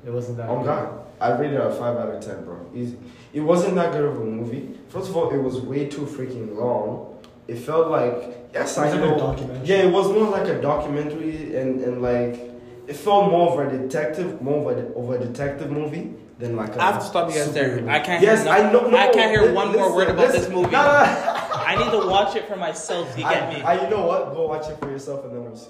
It 0.05 0.11
wasn't 0.13 0.37
that. 0.37 0.47
Oh 0.47 0.57
good. 0.59 0.65
God, 0.67 0.99
I 1.21 1.37
rated 1.37 1.57
it 1.57 1.61
a 1.61 1.71
five 1.71 1.95
out 1.97 2.09
of 2.09 2.19
ten, 2.23 2.43
bro. 2.43 2.65
Easy. 2.75 2.97
It 3.31 3.41
wasn't 3.41 3.75
that 3.75 3.91
good 3.93 4.03
of 4.03 4.17
a 4.19 4.25
movie. 4.25 4.77
First 4.89 5.09
of 5.09 5.15
all, 5.15 5.29
it 5.31 5.37
was 5.37 5.61
way 5.61 5.87
too 5.87 6.01
freaking 6.01 6.55
long. 6.57 7.19
It 7.47 7.57
felt 7.57 7.89
like 7.89 8.49
yes, 8.53 8.77
was 8.77 8.77
I 8.77 8.91
like 8.91 9.01
a 9.01 9.05
know. 9.05 9.17
documentary. 9.17 9.67
Yeah, 9.67 9.83
it 9.87 9.91
was 9.91 10.07
more 10.07 10.29
like 10.29 10.47
a 10.47 10.61
documentary, 10.61 11.55
and 11.55 11.81
and 11.81 12.01
like 12.01 12.39
it 12.87 12.95
felt 12.95 13.29
more 13.31 13.61
of 13.61 13.71
a 13.73 13.77
detective, 13.77 14.41
more 14.41 14.71
of 14.71 14.77
a, 14.77 14.93
of 14.93 15.09
a 15.11 15.25
detective 15.27 15.69
movie 15.71 16.13
than 16.39 16.55
like. 16.55 16.75
a 16.75 16.81
I 16.81 16.91
have 16.91 16.99
to 17.01 17.05
stop 17.05 17.29
you 17.29 17.35
guys 17.35 17.53
there. 17.53 17.77
superhero. 17.77 17.89
I 17.89 17.99
can't. 17.99 18.23
Yes, 18.23 18.43
hear 18.43 18.51
I 18.53 18.71
know. 18.71 18.89
No, 18.89 18.97
I 18.97 19.11
can't 19.11 19.31
hear 19.31 19.43
li- 19.43 19.53
one 19.53 19.71
more 19.73 19.95
word 19.95 20.09
about 20.09 20.27
listen. 20.27 20.41
this 20.41 20.49
movie. 20.49 20.71
No, 20.71 20.81
no, 20.83 20.91
no. 20.91 21.63
I 21.71 21.75
need 21.77 21.91
to 21.91 22.07
watch 22.07 22.35
it 22.35 22.47
for 22.47 22.55
myself. 22.55 23.07
You 23.17 23.23
get 23.23 23.43
I, 23.43 23.53
me? 23.53 23.61
I, 23.61 23.83
you 23.83 23.89
know 23.89 24.05
what? 24.05 24.33
Go 24.33 24.47
watch 24.47 24.67
it 24.69 24.77
for 24.79 24.89
yourself, 24.89 25.23
and 25.25 25.33
then 25.33 25.43
we'll 25.43 25.55
see. 25.55 25.69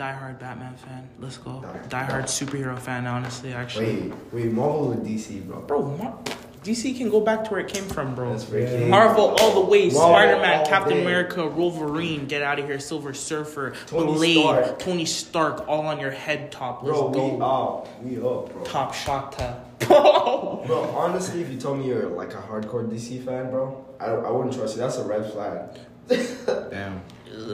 Die 0.00 0.12
Hard 0.14 0.38
Batman 0.38 0.74
fan. 0.76 1.06
Let's 1.18 1.36
go. 1.36 1.60
Die- 1.60 1.88
Die 1.90 2.04
Hard 2.04 2.24
superhero 2.24 2.78
fan. 2.78 3.06
Honestly, 3.06 3.52
actually, 3.52 4.08
Wait, 4.08 4.12
wait, 4.32 4.50
Marvel 4.50 4.94
or 4.94 4.96
DC, 4.96 5.46
bro? 5.46 5.60
bro, 5.60 5.82
Mar- 5.98 6.16
DC 6.64 6.96
can 6.96 7.10
go 7.10 7.20
back 7.20 7.44
to 7.44 7.50
where 7.50 7.60
it 7.60 7.68
came 7.68 7.84
from, 7.84 8.14
bro. 8.14 8.30
That's 8.30 8.44
freaking. 8.44 8.88
Marvel 8.88 9.36
all 9.38 9.62
the 9.62 9.68
way. 9.70 9.90
Marvel 9.90 10.00
Spider 10.00 10.36
Man, 10.40 10.64
Captain 10.64 10.94
day. 10.96 11.02
America, 11.02 11.46
Wolverine, 11.46 12.26
get 12.26 12.40
out 12.40 12.58
of 12.58 12.64
here. 12.64 12.78
Silver 12.80 13.12
Surfer, 13.12 13.74
Tony 13.88 14.12
Blade, 14.14 14.38
Stark. 14.42 14.78
Tony 14.78 15.04
Stark, 15.04 15.68
all 15.68 15.86
on 15.86 16.00
your 16.00 16.10
head 16.12 16.50
top. 16.50 16.82
Let's 16.82 16.98
Bro, 16.98 17.08
we 17.08 17.14
go. 17.38 17.42
up, 17.42 18.02
we 18.02 18.16
up, 18.16 18.52
bro. 18.54 18.64
Top 18.64 18.94
Shota. 18.94 19.60
bro, 19.80 20.62
Bro, 20.66 20.82
honestly, 20.96 21.42
if 21.42 21.50
you 21.50 21.58
told 21.60 21.78
me 21.78 21.88
you're 21.88 22.08
like 22.08 22.32
a 22.32 22.38
hardcore 22.40 22.88
DC 22.90 23.22
fan, 23.22 23.50
bro, 23.50 23.84
I, 24.00 24.06
I 24.06 24.30
wouldn't 24.30 24.54
trust 24.54 24.76
you. 24.76 24.80
That's 24.82 24.96
a 24.96 25.04
red 25.04 25.30
flag. 25.30 25.78
Damn. 26.70 27.02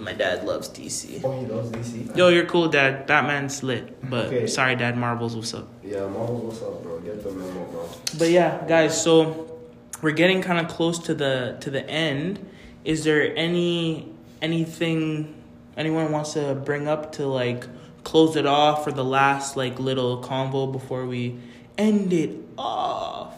My 0.00 0.12
dad 0.12 0.44
loves 0.44 0.68
DC. 0.68 1.20
Oh, 1.24 1.38
he 1.40 1.46
loves 1.46 1.70
DC. 1.70 2.16
Yo, 2.16 2.28
you're 2.28 2.46
cool, 2.46 2.68
Dad. 2.68 3.06
Batman's 3.06 3.62
lit, 3.62 4.08
but 4.08 4.26
Okay. 4.26 4.46
sorry, 4.46 4.76
Dad. 4.76 4.96
Marvels, 4.96 5.36
what's 5.36 5.52
up? 5.54 5.68
Yeah, 5.84 6.06
Marvel, 6.06 6.40
what's 6.40 6.62
up, 6.62 6.82
bro? 6.82 6.98
Get 7.00 7.22
the 7.22 7.30
memo, 7.32 7.64
bro. 7.66 7.88
But 8.18 8.30
yeah, 8.30 8.64
guys. 8.66 9.00
So 9.00 9.58
we're 10.02 10.12
getting 10.12 10.42
kind 10.42 10.58
of 10.58 10.68
close 10.68 10.98
to 11.00 11.14
the 11.14 11.56
to 11.60 11.70
the 11.70 11.88
end. 11.88 12.38
Is 12.84 13.04
there 13.04 13.36
any 13.36 14.08
anything 14.42 15.34
anyone 15.76 16.12
wants 16.12 16.32
to 16.34 16.54
bring 16.54 16.88
up 16.88 17.12
to 17.12 17.26
like 17.26 17.66
close 18.04 18.36
it 18.36 18.46
off 18.46 18.84
for 18.84 18.92
the 18.92 19.04
last 19.04 19.56
like 19.56 19.78
little 19.78 20.22
convo 20.22 20.70
before 20.70 21.06
we 21.06 21.38
end 21.76 22.12
it 22.12 22.30
off? 22.56 23.34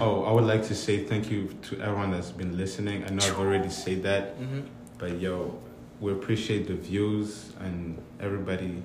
Oh, 0.00 0.24
I 0.24 0.32
would 0.32 0.44
like 0.44 0.62
to 0.66 0.74
say 0.74 1.04
thank 1.04 1.30
you 1.30 1.48
to 1.62 1.80
everyone 1.80 2.10
that's 2.10 2.30
been 2.30 2.56
listening. 2.56 3.04
I 3.04 3.10
know 3.10 3.24
I've 3.24 3.38
already 3.38 3.70
said 3.70 4.02
that, 4.02 4.38
Mm-hmm. 4.38 4.60
but 4.98 5.18
yo, 5.20 5.58
we 6.00 6.12
appreciate 6.12 6.66
the 6.66 6.74
views 6.74 7.52
and 7.60 7.96
everybody 8.20 8.82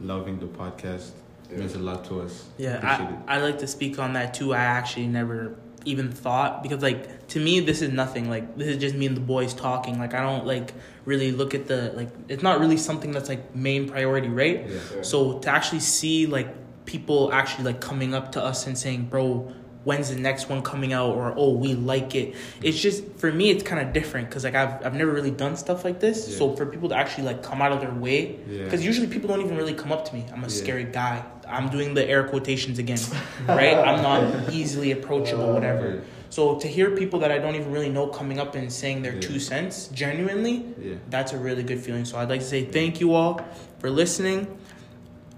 loving 0.00 0.38
the 0.38 0.46
podcast. 0.46 1.10
It 1.50 1.58
means 1.58 1.74
a 1.74 1.80
lot 1.80 2.04
to 2.06 2.20
us. 2.20 2.46
Yeah, 2.58 2.76
appreciate. 2.76 3.18
I, 3.26 3.36
I 3.38 3.40
like 3.40 3.58
to 3.58 3.66
speak 3.66 3.98
on 3.98 4.12
that 4.14 4.34
too. 4.34 4.54
I 4.54 4.60
actually 4.62 5.08
never 5.08 5.56
even 5.84 6.12
thought 6.12 6.62
because 6.62 6.80
like 6.80 7.26
to 7.26 7.40
me 7.40 7.58
this 7.60 7.82
is 7.82 7.90
nothing. 7.90 8.30
Like 8.30 8.56
this 8.56 8.68
is 8.68 8.76
just 8.76 8.94
me 8.94 9.06
and 9.06 9.16
the 9.16 9.20
boys 9.20 9.52
talking. 9.52 9.98
Like 9.98 10.14
I 10.14 10.22
don't 10.22 10.46
like 10.46 10.72
really 11.04 11.32
look 11.32 11.54
at 11.54 11.66
the 11.66 11.92
like 11.96 12.08
it's 12.28 12.42
not 12.42 12.60
really 12.60 12.76
something 12.78 13.10
that's 13.10 13.28
like 13.28 13.54
main 13.54 13.88
priority, 13.88 14.28
right? 14.28 14.66
Yeah. 14.66 14.78
Yeah. 14.96 15.02
So 15.02 15.40
to 15.40 15.50
actually 15.50 15.80
see 15.80 16.26
like 16.26 16.54
people 16.86 17.32
actually 17.32 17.64
like 17.64 17.80
coming 17.80 18.14
up 18.14 18.32
to 18.32 18.42
us 18.42 18.66
and 18.66 18.78
saying, 18.78 19.06
"Bro, 19.10 19.52
when's 19.84 20.10
the 20.10 20.16
next 20.20 20.48
one 20.48 20.62
coming 20.62 20.92
out?" 20.92 21.14
or 21.14 21.32
"Oh, 21.36 21.52
we 21.52 21.74
like 21.74 22.14
it." 22.14 22.34
It's 22.62 22.78
just 22.78 23.04
for 23.16 23.30
me, 23.32 23.50
it's 23.50 23.62
kind 23.62 23.86
of 23.86 23.92
different 23.92 24.28
because 24.28 24.44
like 24.44 24.54
I've 24.54 24.84
I've 24.86 24.94
never 24.94 25.10
really 25.12 25.30
done 25.30 25.56
stuff 25.56 25.84
like 25.84 26.00
this. 26.00 26.28
Yeah. 26.28 26.38
So 26.38 26.56
for 26.56 26.66
people 26.66 26.88
to 26.90 26.94
actually 26.96 27.24
like 27.24 27.42
come 27.42 27.60
out 27.62 27.72
of 27.72 27.80
their 27.80 27.92
way, 27.94 28.36
Yeah. 28.48 28.64
because 28.64 28.84
usually 28.84 29.06
people 29.08 29.28
don't 29.28 29.40
even 29.44 29.56
really 29.56 29.74
come 29.74 29.92
up 29.92 30.04
to 30.06 30.14
me. 30.14 30.24
I'm 30.32 30.40
a 30.40 30.42
Yeah. 30.42 30.48
scary 30.62 30.84
guy. 30.84 31.22
I'm 31.48 31.68
doing 31.68 31.94
the 31.94 32.08
air 32.08 32.24
quotations 32.24 32.78
again, 32.78 32.98
right? 33.48 33.76
I'm 33.76 34.02
not 34.02 34.52
easily 34.52 34.92
approachable, 34.92 35.44
oh, 35.50 35.54
whatever. 35.54 36.02
So 36.30 36.54
to 36.60 36.66
hear 36.68 36.92
people 36.92 37.18
that 37.20 37.30
I 37.30 37.36
don't 37.36 37.56
even 37.56 37.70
really 37.72 37.90
know 37.90 38.06
coming 38.06 38.38
up 38.38 38.54
and 38.54 38.72
saying 38.72 39.02
their 39.02 39.12
Yeah. 39.16 39.20
two 39.20 39.38
cents 39.38 39.88
genuinely, 39.92 40.64
Yeah. 40.80 40.94
that's 41.10 41.32
a 41.34 41.36
really 41.36 41.62
good 41.62 41.80
feeling. 41.80 42.06
So 42.06 42.16
I'd 42.16 42.30
like 42.30 42.40
to 42.40 42.46
say 42.46 42.64
thank 42.64 43.00
you 43.00 43.12
all 43.12 43.40
for 43.80 43.90
listening. 43.90 44.46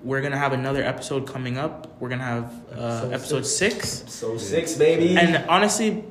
We're 0.04 0.20
gonna 0.20 0.36
have 0.38 0.52
another 0.52 0.82
episode 0.84 1.26
coming 1.26 1.56
up. 1.58 1.96
We're 2.00 2.10
gonna 2.10 2.22
have 2.24 2.52
uh, 2.76 3.08
Episode 3.10 3.12
episode 3.14 3.46
six. 3.46 4.04
So 4.06 4.36
six, 4.36 4.74
baby. 4.74 5.16
And 5.16 5.36
honestly, 5.48 6.04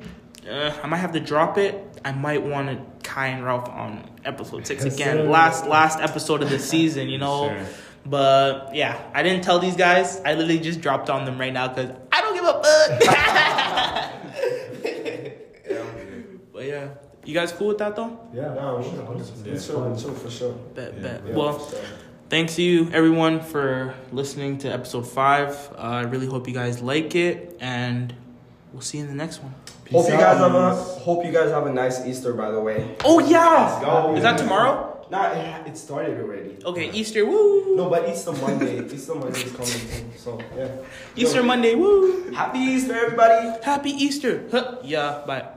uh, 0.49 0.73
I 0.83 0.87
might 0.87 0.97
have 0.97 1.11
to 1.13 1.19
drop 1.19 1.57
it. 1.59 1.75
I 2.03 2.11
might 2.11 2.41
want 2.43 2.69
to 2.69 3.07
Kai 3.07 3.27
and 3.27 3.45
Ralph 3.45 3.69
on 3.69 4.09
episode 4.25 4.65
six 4.65 4.83
Yes, 4.83 4.95
again. 4.95 5.17
sir. 5.17 5.23
Last 5.29 5.67
last 5.67 5.99
episode 5.99 6.41
of 6.41 6.49
the 6.49 6.57
season, 6.73 7.07
you 7.07 7.19
know. 7.19 7.49
Sure. 7.49 7.65
But 8.05 8.73
yeah, 8.75 8.99
I 9.13 9.21
didn't 9.23 9.43
tell 9.43 9.59
these 9.59 9.75
guys. 9.77 10.19
I 10.25 10.33
literally 10.33 10.59
just 10.59 10.81
dropped 10.81 11.09
on 11.11 11.23
them 11.25 11.39
right 11.39 11.53
now 11.53 11.67
because 11.69 11.91
I 12.11 12.21
don't 12.21 12.33
give 12.33 12.45
a 12.45 12.63
fuck. 12.63 14.09
but 16.53 16.65
yeah, 16.65 16.87
you 17.25 17.33
guys 17.33 17.51
cool 17.53 17.67
with 17.69 17.77
that 17.77 17.95
though? 17.95 18.19
Yeah. 18.33 18.53
No, 18.55 18.81
sure, 18.81 19.03
100%. 19.05 19.45
Yeah. 19.45 19.53
It's 19.53 19.65
sure, 19.67 19.95
fun. 19.95 20.15
for 20.15 20.29
sure. 20.31 20.53
Bet, 20.73 20.93
Yeah. 20.95 21.01
bet. 21.01 21.21
Yeah, 21.27 21.35
Well, 21.35 21.53
for 21.59 21.75
sure. 21.75 21.85
Thanks 22.33 22.55
to 22.55 22.63
you 22.63 22.89
everyone 22.91 23.39
for 23.39 23.93
listening 24.11 24.57
to 24.57 24.67
episode 24.67 25.07
five. 25.07 25.51
Uh, 25.77 26.01
I 26.01 26.01
really 26.01 26.25
hope 26.25 26.47
you 26.47 26.53
guys 26.55 26.81
like 26.81 27.13
it, 27.13 27.55
and 27.59 28.11
we'll 28.71 28.81
see 28.81 28.97
you 28.97 29.03
in 29.03 29.09
the 29.11 29.15
next 29.23 29.43
one. 29.43 29.53
Peace 29.85 29.93
Hope 29.93 30.09
you 30.09 30.17
guys 30.17 30.39
have 30.39 30.55
a 30.55 30.73
hope 31.05 31.23
you 31.23 31.31
guys 31.31 31.51
have 31.51 31.67
a 31.67 31.71
nice 31.71 32.03
Easter. 32.07 32.33
By 32.33 32.49
the 32.49 32.59
way. 32.59 32.97
Oh 33.05 33.19
yeah, 33.19 33.69
Let's 33.69 33.85
go. 33.85 34.15
is 34.15 34.23
that 34.23 34.39
tomorrow? 34.39 35.05
Nah, 35.11 35.29
it, 35.33 35.67
it 35.67 35.77
started 35.77 36.17
already. 36.17 36.57
Okay, 36.65 36.89
Easter, 36.89 37.23
woo! 37.23 37.75
No, 37.75 37.87
but 37.87 38.09
Easter 38.09 38.31
Monday. 38.31 38.83
Easter 38.83 39.13
Monday 39.13 39.39
is 39.39 39.51
coming 39.51 39.81
too. 39.93 40.17
So 40.17 40.41
yeah. 40.57 40.71
Easter 41.15 41.41
Yo, 41.41 41.45
Monday, 41.45 41.75
woo! 41.75 42.31
Happy 42.31 42.57
Easter, 42.57 42.95
everybody. 42.95 43.63
Happy 43.63 43.91
Easter! 43.91 44.49
Huh. 44.49 44.77
Yeah, 44.81 45.21
bye. 45.27 45.53